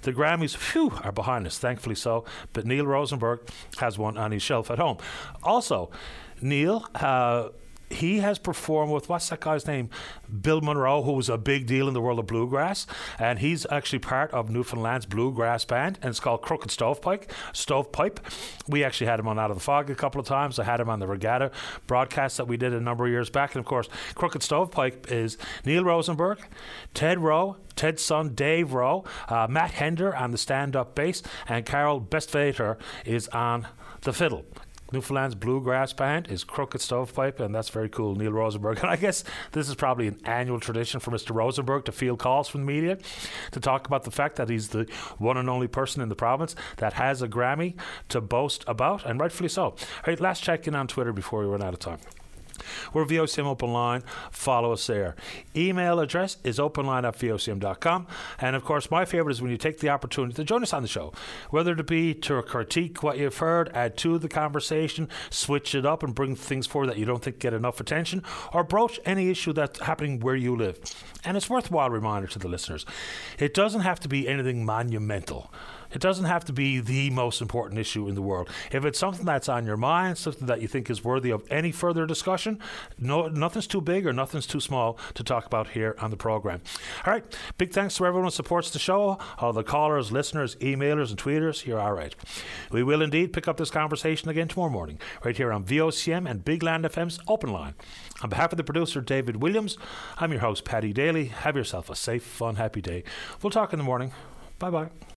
the 0.02 0.12
Grammys, 0.12 0.56
phew, 0.56 0.92
are 1.02 1.12
behind 1.12 1.46
us, 1.46 1.58
thankfully 1.58 1.94
so. 1.94 2.24
But 2.52 2.66
Neil 2.66 2.86
Rosenberg 2.86 3.40
has 3.78 3.98
one 3.98 4.16
on 4.18 4.32
his 4.32 4.42
shelf 4.42 4.70
at 4.70 4.78
home. 4.78 4.98
Also, 5.42 5.90
Neil. 6.40 6.86
Uh, 6.94 7.50
he 7.92 8.18
has 8.18 8.38
performed 8.38 8.92
with 8.92 9.08
what's 9.08 9.28
that 9.28 9.40
guy's 9.40 9.66
name? 9.66 9.90
Bill 10.40 10.60
Monroe, 10.60 11.02
who 11.02 11.12
was 11.12 11.28
a 11.28 11.38
big 11.38 11.66
deal 11.66 11.88
in 11.88 11.94
the 11.94 12.00
world 12.00 12.18
of 12.18 12.26
bluegrass, 12.26 12.86
and 13.18 13.38
he's 13.38 13.66
actually 13.70 13.98
part 13.98 14.30
of 14.32 14.50
Newfoundland's 14.50 15.06
bluegrass 15.06 15.64
band, 15.64 15.98
and 16.02 16.10
it's 16.10 16.20
called 16.20 16.42
Crooked 16.42 16.70
Stovepipe. 16.70 17.30
Stovepipe. 17.52 18.20
We 18.68 18.84
actually 18.84 19.06
had 19.08 19.20
him 19.20 19.28
on 19.28 19.38
Out 19.38 19.50
of 19.50 19.56
the 19.56 19.62
Fog 19.62 19.90
a 19.90 19.94
couple 19.94 20.20
of 20.20 20.26
times. 20.26 20.58
I 20.58 20.64
had 20.64 20.80
him 20.80 20.88
on 20.88 21.00
the 21.00 21.06
Regatta 21.06 21.50
broadcast 21.86 22.36
that 22.36 22.48
we 22.48 22.56
did 22.56 22.72
a 22.72 22.80
number 22.80 23.04
of 23.04 23.10
years 23.10 23.30
back, 23.30 23.54
and 23.54 23.60
of 23.60 23.66
course, 23.66 23.88
Crooked 24.14 24.42
Stovepipe 24.42 25.10
is 25.10 25.38
Neil 25.64 25.84
Rosenberg, 25.84 26.38
Ted 26.94 27.18
Rowe, 27.18 27.56
Ted's 27.76 28.02
son 28.02 28.34
Dave 28.34 28.72
Rowe, 28.72 29.04
uh, 29.28 29.46
Matt 29.48 29.72
Hender 29.72 30.14
on 30.14 30.30
the 30.30 30.38
stand-up 30.38 30.94
bass, 30.94 31.22
and 31.48 31.64
Carol 31.64 32.00
Bestvater 32.00 32.76
is 33.04 33.28
on 33.28 33.66
the 34.02 34.12
fiddle. 34.12 34.44
Newfoundland's 34.92 35.34
bluegrass 35.34 35.92
band 35.92 36.28
is 36.28 36.44
Crooked 36.44 36.80
Stovepipe, 36.80 37.40
and 37.40 37.54
that's 37.54 37.68
very 37.68 37.88
cool. 37.88 38.14
Neil 38.14 38.32
Rosenberg. 38.32 38.78
And 38.82 38.90
I 38.90 38.96
guess 38.96 39.22
this 39.52 39.68
is 39.68 39.76
probably 39.76 40.08
an 40.08 40.20
annual 40.24 40.58
tradition 40.58 40.98
for 40.98 41.12
Mr. 41.12 41.34
Rosenberg 41.34 41.84
to 41.84 41.92
field 41.92 42.18
calls 42.18 42.48
from 42.48 42.62
the 42.62 42.66
media 42.66 42.98
to 43.52 43.60
talk 43.60 43.86
about 43.86 44.02
the 44.02 44.10
fact 44.10 44.36
that 44.36 44.48
he's 44.48 44.68
the 44.68 44.90
one 45.18 45.36
and 45.36 45.48
only 45.48 45.68
person 45.68 46.02
in 46.02 46.08
the 46.08 46.16
province 46.16 46.56
that 46.78 46.94
has 46.94 47.22
a 47.22 47.28
Grammy 47.28 47.74
to 48.08 48.20
boast 48.20 48.64
about, 48.66 49.06
and 49.06 49.20
rightfully 49.20 49.48
so. 49.48 49.62
All 49.62 49.76
right, 50.06 50.20
last 50.20 50.42
check 50.42 50.66
in 50.66 50.74
on 50.74 50.88
Twitter 50.88 51.12
before 51.12 51.40
we 51.40 51.46
run 51.46 51.62
out 51.62 51.74
of 51.74 51.80
time. 51.80 51.98
We're 52.92 53.04
VOCM 53.04 53.44
Open 53.44 53.72
Line. 53.72 54.02
Follow 54.30 54.72
us 54.72 54.86
there. 54.86 55.16
Email 55.56 56.00
address 56.00 56.36
is 56.44 56.58
openline 56.58 57.06
at 57.06 57.18
VOCM.com. 57.18 58.06
And 58.38 58.56
of 58.56 58.64
course, 58.64 58.90
my 58.90 59.04
favorite 59.04 59.32
is 59.32 59.42
when 59.42 59.50
you 59.50 59.56
take 59.56 59.78
the 59.80 59.88
opportunity 59.88 60.34
to 60.34 60.44
join 60.44 60.62
us 60.62 60.72
on 60.72 60.82
the 60.82 60.88
show, 60.88 61.12
whether 61.50 61.72
it 61.72 61.86
be 61.86 62.14
to 62.14 62.42
critique 62.42 63.02
what 63.02 63.18
you've 63.18 63.38
heard, 63.38 63.70
add 63.74 63.96
to 63.98 64.18
the 64.18 64.28
conversation, 64.28 65.08
switch 65.30 65.74
it 65.74 65.86
up, 65.86 66.02
and 66.02 66.14
bring 66.14 66.36
things 66.36 66.66
forward 66.66 66.88
that 66.88 66.98
you 66.98 67.04
don't 67.04 67.22
think 67.22 67.38
get 67.38 67.54
enough 67.54 67.80
attention, 67.80 68.22
or 68.52 68.64
broach 68.64 69.00
any 69.04 69.30
issue 69.30 69.52
that's 69.52 69.80
happening 69.80 70.20
where 70.20 70.36
you 70.36 70.56
live. 70.56 70.78
And 71.24 71.36
it's 71.36 71.50
worthwhile 71.50 71.90
reminder 71.90 72.28
to 72.28 72.38
the 72.38 72.48
listeners 72.48 72.84
it 73.38 73.54
doesn't 73.54 73.82
have 73.82 74.00
to 74.00 74.08
be 74.08 74.28
anything 74.28 74.64
monumental. 74.64 75.52
It 75.92 76.00
doesn't 76.00 76.24
have 76.24 76.44
to 76.46 76.52
be 76.52 76.80
the 76.80 77.10
most 77.10 77.40
important 77.40 77.78
issue 77.78 78.08
in 78.08 78.14
the 78.14 78.22
world. 78.22 78.48
If 78.70 78.84
it's 78.84 78.98
something 78.98 79.24
that's 79.24 79.48
on 79.48 79.66
your 79.66 79.76
mind, 79.76 80.18
something 80.18 80.46
that 80.46 80.60
you 80.60 80.68
think 80.68 80.90
is 80.90 81.04
worthy 81.04 81.30
of 81.30 81.44
any 81.50 81.72
further 81.72 82.06
discussion, 82.06 82.58
no, 82.98 83.28
nothing's 83.28 83.66
too 83.66 83.80
big 83.80 84.06
or 84.06 84.12
nothing's 84.12 84.46
too 84.46 84.60
small 84.60 84.98
to 85.14 85.24
talk 85.24 85.46
about 85.46 85.68
here 85.68 85.94
on 85.98 86.10
the 86.10 86.16
program. 86.16 86.60
All 87.06 87.12
right, 87.12 87.24
big 87.58 87.72
thanks 87.72 87.96
to 87.96 88.06
everyone 88.06 88.26
who 88.26 88.30
supports 88.30 88.70
the 88.70 88.78
show, 88.78 89.18
all 89.38 89.52
the 89.52 89.62
callers, 89.62 90.12
listeners, 90.12 90.56
emailers, 90.56 91.10
and 91.10 91.18
tweeters. 91.18 91.66
You're 91.66 91.80
all 91.80 91.92
right. 91.92 92.14
We 92.70 92.82
will 92.82 93.02
indeed 93.02 93.32
pick 93.32 93.48
up 93.48 93.56
this 93.56 93.70
conversation 93.70 94.28
again 94.28 94.48
tomorrow 94.48 94.70
morning, 94.70 94.98
right 95.24 95.36
here 95.36 95.52
on 95.52 95.64
VOCM 95.64 96.28
and 96.28 96.44
Big 96.44 96.62
Land 96.62 96.84
FM's 96.84 97.18
Open 97.28 97.52
Line. 97.52 97.74
On 98.22 98.30
behalf 98.30 98.52
of 98.52 98.56
the 98.56 98.64
producer, 98.64 99.00
David 99.00 99.42
Williams, 99.42 99.76
I'm 100.18 100.30
your 100.30 100.40
host, 100.40 100.64
Paddy 100.64 100.92
Daley. 100.92 101.26
Have 101.26 101.56
yourself 101.56 101.90
a 101.90 101.96
safe, 101.96 102.22
fun, 102.22 102.56
happy 102.56 102.80
day. 102.80 103.04
We'll 103.42 103.50
talk 103.50 103.72
in 103.72 103.78
the 103.78 103.84
morning. 103.84 104.12
Bye 104.58 104.70
bye. 104.70 105.02